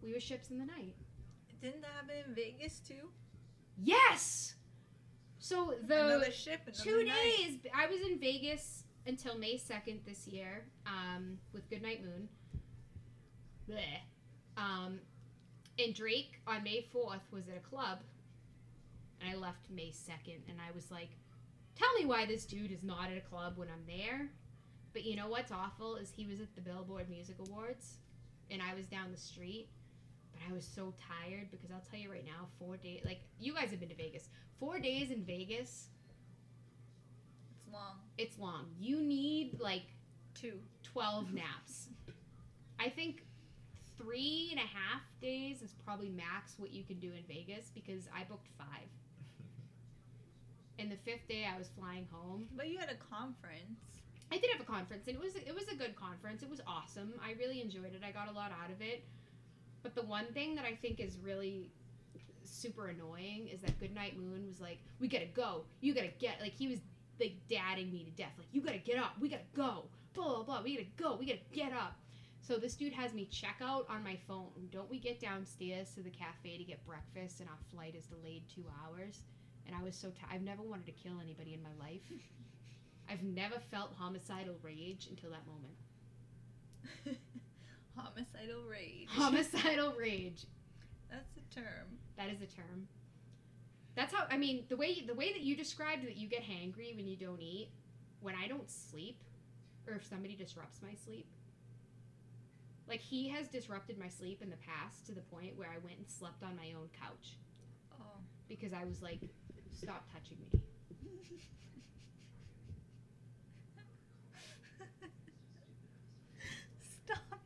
we 0.00 0.12
were 0.12 0.20
ships 0.20 0.50
in 0.50 0.58
the 0.58 0.64
night. 0.64 0.94
Didn't 1.60 1.80
that 1.80 1.90
happen 1.96 2.14
in 2.28 2.34
Vegas 2.34 2.78
too? 2.78 3.10
Yes. 3.76 4.54
So 5.40 5.74
the 5.84 6.06
another 6.06 6.30
ship, 6.30 6.60
another 6.66 6.82
two 6.82 7.04
night. 7.04 7.14
days 7.38 7.56
I 7.74 7.86
was 7.86 8.00
in 8.02 8.20
Vegas 8.20 8.84
until 9.06 9.36
May 9.36 9.56
second 9.56 10.00
this 10.06 10.28
year 10.28 10.64
um, 10.86 11.38
with 11.52 11.68
Goodnight 11.68 12.04
Moon. 12.04 12.28
Bleh. 13.68 13.82
Um, 14.56 15.00
and 15.78 15.94
Drake 15.94 16.40
on 16.46 16.62
May 16.64 16.82
fourth 16.92 17.22
was 17.32 17.48
at 17.48 17.56
a 17.56 17.60
club, 17.60 18.00
and 19.20 19.30
I 19.30 19.36
left 19.36 19.70
May 19.70 19.90
second, 19.90 20.42
and 20.48 20.58
I 20.60 20.72
was 20.74 20.90
like, 20.90 21.10
"Tell 21.76 21.92
me 21.94 22.06
why 22.06 22.26
this 22.26 22.44
dude 22.44 22.72
is 22.72 22.82
not 22.82 23.10
at 23.10 23.16
a 23.18 23.20
club 23.22 23.56
when 23.56 23.68
I'm 23.68 23.84
there." 23.86 24.30
But 24.92 25.04
you 25.04 25.16
know 25.16 25.28
what's 25.28 25.52
awful 25.52 25.96
is 25.96 26.10
he 26.10 26.26
was 26.26 26.40
at 26.40 26.54
the 26.54 26.60
Billboard 26.60 27.08
Music 27.08 27.36
Awards, 27.38 27.98
and 28.50 28.60
I 28.62 28.74
was 28.74 28.86
down 28.86 29.10
the 29.12 29.18
street. 29.18 29.68
But 30.32 30.42
I 30.48 30.52
was 30.52 30.64
so 30.64 30.94
tired 31.06 31.50
because 31.50 31.70
I'll 31.70 31.82
tell 31.90 32.00
you 32.00 32.10
right 32.10 32.24
now, 32.24 32.46
four 32.58 32.76
days. 32.76 33.02
Like 33.04 33.20
you 33.38 33.54
guys 33.54 33.70
have 33.70 33.80
been 33.80 33.88
to 33.90 33.94
Vegas, 33.94 34.28
four 34.58 34.78
days 34.78 35.10
in 35.10 35.24
Vegas 35.24 35.88
It's 37.66 37.72
long. 37.72 37.96
it's 38.16 38.38
long. 38.38 38.66
You 38.78 39.00
need 39.00 39.58
like 39.60 39.82
Two. 40.34 40.60
12 40.84 41.32
naps. 41.34 41.88
I 42.78 42.88
think 42.88 43.24
three 43.98 44.48
and 44.50 44.60
a 44.60 44.62
half 44.62 45.02
days 45.20 45.62
is 45.62 45.74
probably 45.84 46.08
max 46.08 46.54
what 46.58 46.72
you 46.72 46.84
can 46.84 46.98
do 46.98 47.08
in 47.08 47.22
Vegas 47.26 47.70
because 47.74 48.08
I 48.14 48.24
booked 48.24 48.48
five. 48.56 48.88
And 50.80 50.92
the 50.92 50.96
fifth 51.04 51.26
day 51.26 51.44
I 51.44 51.58
was 51.58 51.68
flying 51.76 52.06
home. 52.12 52.46
But 52.56 52.68
you 52.68 52.78
had 52.78 52.88
a 52.88 52.94
conference. 52.94 53.82
I 54.30 54.38
did 54.38 54.48
have 54.52 54.60
a 54.60 54.64
conference 54.64 55.08
and 55.08 55.16
it 55.16 55.20
was 55.20 55.34
it 55.34 55.52
was 55.52 55.66
a 55.66 55.74
good 55.74 55.96
conference. 55.96 56.44
It 56.44 56.48
was 56.48 56.60
awesome. 56.68 57.14
I 57.20 57.32
really 57.32 57.60
enjoyed 57.60 57.94
it. 57.94 58.02
I 58.06 58.12
got 58.12 58.28
a 58.28 58.32
lot 58.32 58.52
out 58.52 58.70
of 58.70 58.80
it. 58.80 59.04
But 59.82 59.96
the 59.96 60.02
one 60.02 60.26
thing 60.34 60.54
that 60.54 60.64
I 60.64 60.76
think 60.76 61.00
is 61.00 61.18
really 61.18 61.72
super 62.44 62.88
annoying 62.88 63.48
is 63.48 63.60
that 63.62 63.78
Goodnight 63.80 64.16
Moon 64.16 64.46
was 64.46 64.60
like, 64.60 64.78
"We 65.00 65.08
gotta 65.08 65.26
go. 65.26 65.64
You 65.80 65.94
gotta 65.94 66.12
get." 66.18 66.40
Like 66.40 66.52
he 66.52 66.68
was 66.68 66.78
like 67.20 67.34
dadding 67.48 67.90
me 67.90 68.04
to 68.04 68.10
death. 68.10 68.32
Like 68.38 68.48
you 68.52 68.60
gotta 68.60 68.78
get 68.78 68.98
up. 68.98 69.12
We 69.20 69.28
gotta 69.28 69.42
go. 69.54 69.86
Blah 70.14 70.36
blah 70.36 70.42
blah. 70.44 70.62
We 70.62 70.76
gotta 70.76 70.88
go. 70.96 71.16
We 71.16 71.26
gotta 71.26 71.40
get 71.52 71.72
up. 71.72 71.96
So 72.48 72.56
this 72.56 72.76
dude 72.76 72.94
has 72.94 73.12
me 73.12 73.26
check 73.26 73.56
out 73.62 73.86
on 73.90 74.02
my 74.02 74.16
phone. 74.26 74.48
Don't 74.72 74.88
we 74.88 74.98
get 74.98 75.20
downstairs 75.20 75.90
to 75.90 76.00
the 76.00 76.08
cafe 76.08 76.56
to 76.56 76.64
get 76.64 76.82
breakfast 76.86 77.40
and 77.40 77.48
our 77.50 77.58
flight 77.70 77.94
is 77.94 78.06
delayed 78.06 78.44
two 78.48 78.64
hours? 78.82 79.18
And 79.66 79.76
I 79.76 79.82
was 79.84 79.94
so 79.94 80.08
tired. 80.08 80.32
I've 80.32 80.40
never 80.40 80.62
wanted 80.62 80.86
to 80.86 80.92
kill 80.92 81.20
anybody 81.22 81.52
in 81.52 81.62
my 81.62 81.68
life. 81.78 82.00
I've 83.10 83.22
never 83.22 83.56
felt 83.70 83.92
homicidal 83.98 84.54
rage 84.62 85.08
until 85.10 85.28
that 85.28 85.46
moment. 85.46 87.18
Homicidal 87.94 88.62
rage. 88.62 89.08
Homicidal 89.10 89.92
rage. 89.98 90.46
That's 91.10 91.36
a 91.36 91.54
term. 91.54 91.98
That 92.16 92.30
is 92.30 92.40
a 92.40 92.46
term. 92.46 92.88
That's 93.94 94.14
how 94.14 94.24
I 94.30 94.38
mean 94.38 94.64
the 94.70 94.76
way 94.76 95.04
the 95.06 95.14
way 95.14 95.34
that 95.34 95.42
you 95.42 95.54
described 95.54 96.06
that 96.06 96.16
you 96.16 96.28
get 96.28 96.44
hangry 96.44 96.96
when 96.96 97.06
you 97.06 97.16
don't 97.16 97.42
eat, 97.42 97.68
when 98.20 98.34
I 98.34 98.48
don't 98.48 98.70
sleep, 98.70 99.22
or 99.86 99.94
if 99.94 100.06
somebody 100.06 100.34
disrupts 100.34 100.80
my 100.82 100.94
sleep. 101.04 101.26
Like 102.88 103.00
he 103.00 103.28
has 103.28 103.48
disrupted 103.48 103.98
my 103.98 104.08
sleep 104.08 104.40
in 104.42 104.48
the 104.50 104.56
past 104.56 105.04
to 105.06 105.12
the 105.12 105.20
point 105.20 105.56
where 105.58 105.68
I 105.68 105.78
went 105.84 105.98
and 105.98 106.08
slept 106.08 106.42
on 106.42 106.56
my 106.56 106.72
own 106.78 106.88
couch 106.98 107.36
Oh. 108.00 108.16
because 108.48 108.72
I 108.72 108.84
was 108.84 109.02
like, 109.02 109.20
stop 109.72 110.04
touching 110.12 110.38
me. 110.52 110.60
Stop 116.80 117.40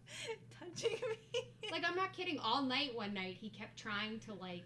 touching 0.58 0.96
me. 1.10 1.40
like 1.70 1.84
I'm 1.86 1.96
not 1.96 2.12
kidding. 2.12 2.38
All 2.38 2.62
night 2.62 2.94
one 2.94 3.14
night, 3.14 3.36
he 3.40 3.48
kept 3.48 3.78
trying 3.78 4.18
to 4.20 4.34
like 4.34 4.64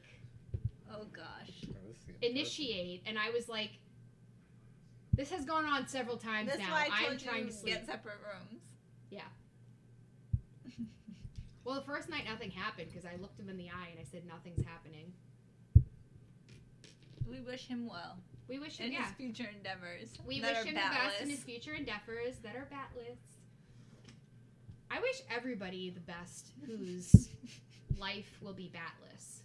Oh 0.92 1.04
gosh. 1.12 1.60
This 1.60 1.96
is 2.08 2.16
getting 2.20 2.36
initiate, 2.36 3.02
and 3.06 3.18
I 3.18 3.30
was 3.30 3.48
like, 3.48 3.70
"This 5.14 5.30
has 5.30 5.44
gone 5.44 5.64
on 5.64 5.88
several 5.88 6.16
times 6.16 6.48
That's 6.48 6.60
now. 6.60 6.70
why 6.70 6.88
I 6.92 7.00
I'm 7.00 7.06
told 7.08 7.18
trying 7.20 7.44
you 7.44 7.50
to 7.50 7.52
sleep." 7.52 7.74
get 7.74 7.86
separate 7.86 8.18
rooms. 8.22 8.62
Well, 11.66 11.74
the 11.74 11.80
first 11.80 12.08
night 12.08 12.22
nothing 12.30 12.52
happened 12.52 12.90
because 12.92 13.04
I 13.04 13.20
looked 13.20 13.40
him 13.40 13.48
in 13.48 13.56
the 13.56 13.68
eye 13.68 13.88
and 13.90 13.98
I 13.98 14.04
said, 14.04 14.24
"Nothing's 14.24 14.64
happening." 14.64 15.12
We 17.28 17.40
wish 17.40 17.66
him 17.66 17.88
well 17.88 18.18
We 18.46 18.60
wish 18.60 18.78
him, 18.78 18.86
in 18.86 18.92
yeah. 18.92 19.06
his 19.06 19.14
future 19.14 19.50
endeavors. 19.52 20.16
We 20.24 20.40
wish 20.40 20.58
him 20.58 20.74
the 20.74 20.80
best 20.80 21.20
in 21.20 21.28
his 21.28 21.42
future 21.42 21.74
endeavors 21.74 22.36
that 22.44 22.54
are 22.54 22.68
batless. 22.70 23.18
I 24.92 25.00
wish 25.00 25.22
everybody 25.28 25.90
the 25.90 25.98
best 26.00 26.52
whose 26.64 27.30
life 27.98 28.38
will 28.40 28.54
be 28.54 28.68
batless. 28.68 29.42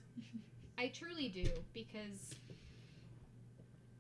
I 0.78 0.90
truly 0.90 1.28
do 1.28 1.50
because 1.74 2.36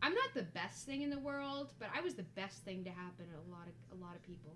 I'm 0.04 0.14
not 0.14 0.36
the 0.36 0.44
best 0.44 0.86
thing 0.86 1.02
in 1.02 1.10
the 1.10 1.18
world, 1.18 1.74
but 1.80 1.90
I 1.96 2.02
was 2.02 2.14
the 2.14 2.30
best 2.36 2.60
thing 2.60 2.84
to 2.84 2.92
happen 2.92 3.26
to 3.30 3.34
a 3.34 3.48
lot 3.52 3.66
of 3.66 3.98
a 3.98 4.00
lot 4.00 4.16
of 4.16 4.22
people. 4.22 4.56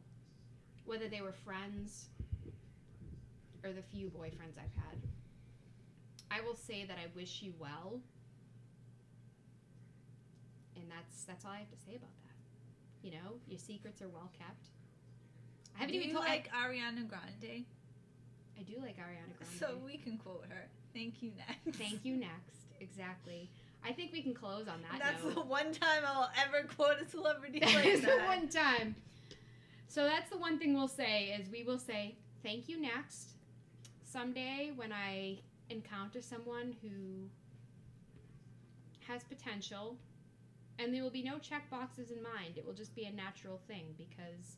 Whether 0.86 1.10
they 1.10 1.22
were 1.22 1.34
friends 1.34 2.10
or 3.66 3.74
the 3.74 3.82
few 3.82 4.08
boyfriends 4.08 4.58
I've 4.58 4.76
had. 4.84 4.98
I 6.32 6.42
will 6.42 6.56
say 6.56 6.86
that 6.86 6.98
I 6.98 7.08
wish 7.16 7.42
you 7.42 7.54
well. 7.60 8.00
And 10.76 10.86
that's 10.90 11.24
that's 11.24 11.46
all 11.46 11.52
I 11.52 11.60
have 11.60 11.72
to 11.72 11.78
say 11.78 11.96
about 11.96 12.14
that. 12.24 12.36
You 13.02 13.12
know, 13.12 13.40
your 13.48 13.60
secrets 13.60 14.02
are 14.02 14.08
well 14.10 14.30
kept. 14.38 14.68
I 15.76 15.80
haven't 15.82 15.94
Do 15.94 15.98
even 16.00 16.10
you 16.10 16.16
told 16.16 16.26
like 16.28 16.50
Ariana 16.52 17.08
Grande? 17.08 17.66
I, 17.66 18.60
I 18.60 18.64
do 18.64 18.76
like 18.82 18.98
Ariana 18.98 19.36
Grande. 19.38 19.60
So 19.60 19.78
we 19.86 19.98
can 19.98 20.18
quote 20.18 20.46
her. 20.50 20.68
Thank 20.94 21.22
you 21.22 21.32
next. 21.38 21.78
Thank 21.78 22.06
you 22.06 22.16
next. 22.16 22.56
Exactly. 22.80 23.50
I 23.88 23.92
think 23.92 24.12
we 24.12 24.22
can 24.22 24.34
close 24.34 24.68
on 24.68 24.82
that 24.82 25.00
That's 25.00 25.24
note. 25.24 25.36
the 25.36 25.42
one 25.42 25.72
time 25.72 26.04
I'll 26.06 26.32
ever 26.44 26.68
quote 26.76 26.98
a 27.02 27.08
celebrity 27.10 27.60
That 27.60 27.74
like 27.76 27.86
is 27.86 28.02
the 28.02 28.18
one 28.26 28.48
time. 28.48 28.96
So 29.88 30.04
that's 30.06 30.30
the 30.30 30.38
one 30.38 30.58
thing 30.58 30.74
we'll 30.74 30.88
say 30.88 31.36
is 31.40 31.50
we 31.50 31.64
will 31.64 31.78
say 31.78 32.16
thank 32.44 32.68
you 32.68 32.82
next. 32.82 33.35
Someday 34.16 34.72
when 34.78 34.94
I 34.94 35.40
encounter 35.70 36.22
someone 36.22 36.74
who 36.82 37.28
has 39.06 39.26
potential 39.26 39.98
and 40.80 40.94
there 40.94 41.04
will 41.04 41.10
be 41.10 41.22
no 41.22 41.38
check 41.38 41.70
boxes 41.70 42.12
in 42.12 42.24
mind. 42.24 42.54
It 42.56 42.66
will 42.66 42.74
just 42.74 42.96
be 42.96 43.04
a 43.04 43.12
natural 43.12 43.60
thing 43.68 43.94
because 43.98 44.56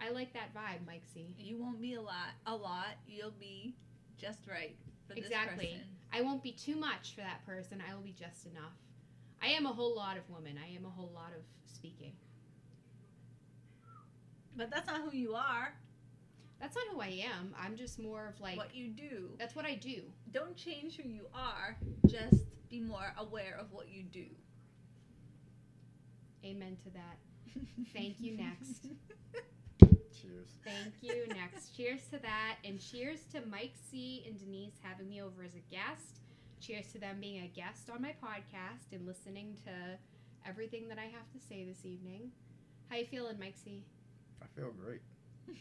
I 0.00 0.10
like 0.10 0.32
that 0.32 0.52
vibe, 0.52 0.84
Mike 0.88 1.04
C. 1.14 1.36
You 1.38 1.56
won't 1.56 1.80
be 1.80 1.94
a 1.94 2.00
lot. 2.00 2.34
A 2.46 2.56
lot. 2.56 2.96
You'll 3.06 3.30
be 3.38 3.76
just 4.18 4.48
right 4.48 4.74
for 5.06 5.12
Exactly. 5.12 5.66
this 5.66 5.74
person. 5.74 5.86
I 6.12 6.22
won't 6.22 6.42
be 6.42 6.50
too 6.50 6.74
much 6.74 7.14
for 7.14 7.20
that 7.20 7.46
person. 7.46 7.80
I 7.88 7.94
will 7.94 8.02
be 8.02 8.16
just 8.18 8.46
enough. 8.46 8.74
I 9.40 9.50
am 9.50 9.66
a 9.66 9.72
whole 9.72 9.94
lot 9.94 10.16
of 10.16 10.28
woman. 10.28 10.58
I 10.58 10.74
am 10.74 10.84
a 10.84 10.90
whole 10.90 11.12
lot 11.14 11.30
of 11.30 11.44
speaking. 11.72 12.14
But 14.56 14.68
that's 14.72 14.88
not 14.88 15.02
who 15.02 15.16
you 15.16 15.34
are. 15.36 15.74
That's 16.60 16.76
not 16.76 16.84
who 16.92 17.00
I 17.00 17.24
am. 17.24 17.54
I'm 17.58 17.76
just 17.76 17.98
more 17.98 18.26
of 18.28 18.40
like 18.40 18.56
what 18.56 18.74
you 18.74 18.88
do. 18.88 19.30
that's 19.38 19.54
what 19.56 19.64
I 19.64 19.74
do. 19.76 20.02
Don't 20.30 20.56
change 20.56 20.96
who 20.98 21.08
you 21.08 21.26
are. 21.34 21.76
Just 22.06 22.44
be 22.68 22.80
more 22.80 23.12
aware 23.18 23.56
of 23.58 23.72
what 23.72 23.88
you 23.90 24.02
do. 24.02 24.26
Amen 26.44 26.76
to 26.84 26.90
that. 26.90 27.18
Thank 27.94 28.20
you, 28.20 28.36
next. 28.36 28.86
Cheers. 30.20 30.48
Thank 30.64 30.94
you. 31.00 31.26
Next. 31.28 31.74
Cheers 31.76 32.00
to 32.12 32.18
that. 32.18 32.56
And 32.64 32.78
cheers 32.80 33.20
to 33.32 33.40
Mike 33.50 33.72
C. 33.90 34.22
and 34.26 34.38
Denise 34.38 34.74
having 34.82 35.08
me 35.08 35.22
over 35.22 35.42
as 35.42 35.52
a 35.54 35.74
guest. 35.74 36.20
Cheers 36.60 36.88
to 36.92 36.98
them 36.98 37.16
being 37.20 37.42
a 37.42 37.48
guest 37.48 37.88
on 37.92 38.02
my 38.02 38.14
podcast 38.22 38.92
and 38.92 39.06
listening 39.06 39.56
to 39.64 39.70
everything 40.46 40.88
that 40.88 40.98
I 40.98 41.04
have 41.04 41.30
to 41.32 41.40
say 41.48 41.64
this 41.64 41.84
evening. 41.86 42.30
How 42.90 42.96
you 42.96 43.06
feeling, 43.06 43.38
Mike 43.38 43.56
C? 43.62 43.82
I 44.42 44.46
feel 44.54 44.70
great. 44.72 45.00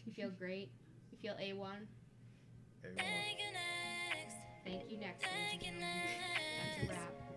You 0.05 0.11
feel 0.11 0.29
great? 0.29 0.71
You 1.21 1.31
feel 1.31 1.37
A1? 1.37 1.67
A1. 2.85 2.97
Thank 4.63 4.91
you, 4.91 4.97
next. 4.97 5.25
ladies 5.25 5.51
and 5.51 5.61
gentlemen. 5.61 5.89
That's 6.79 6.89
a 6.89 6.93
wrap. 6.93 7.28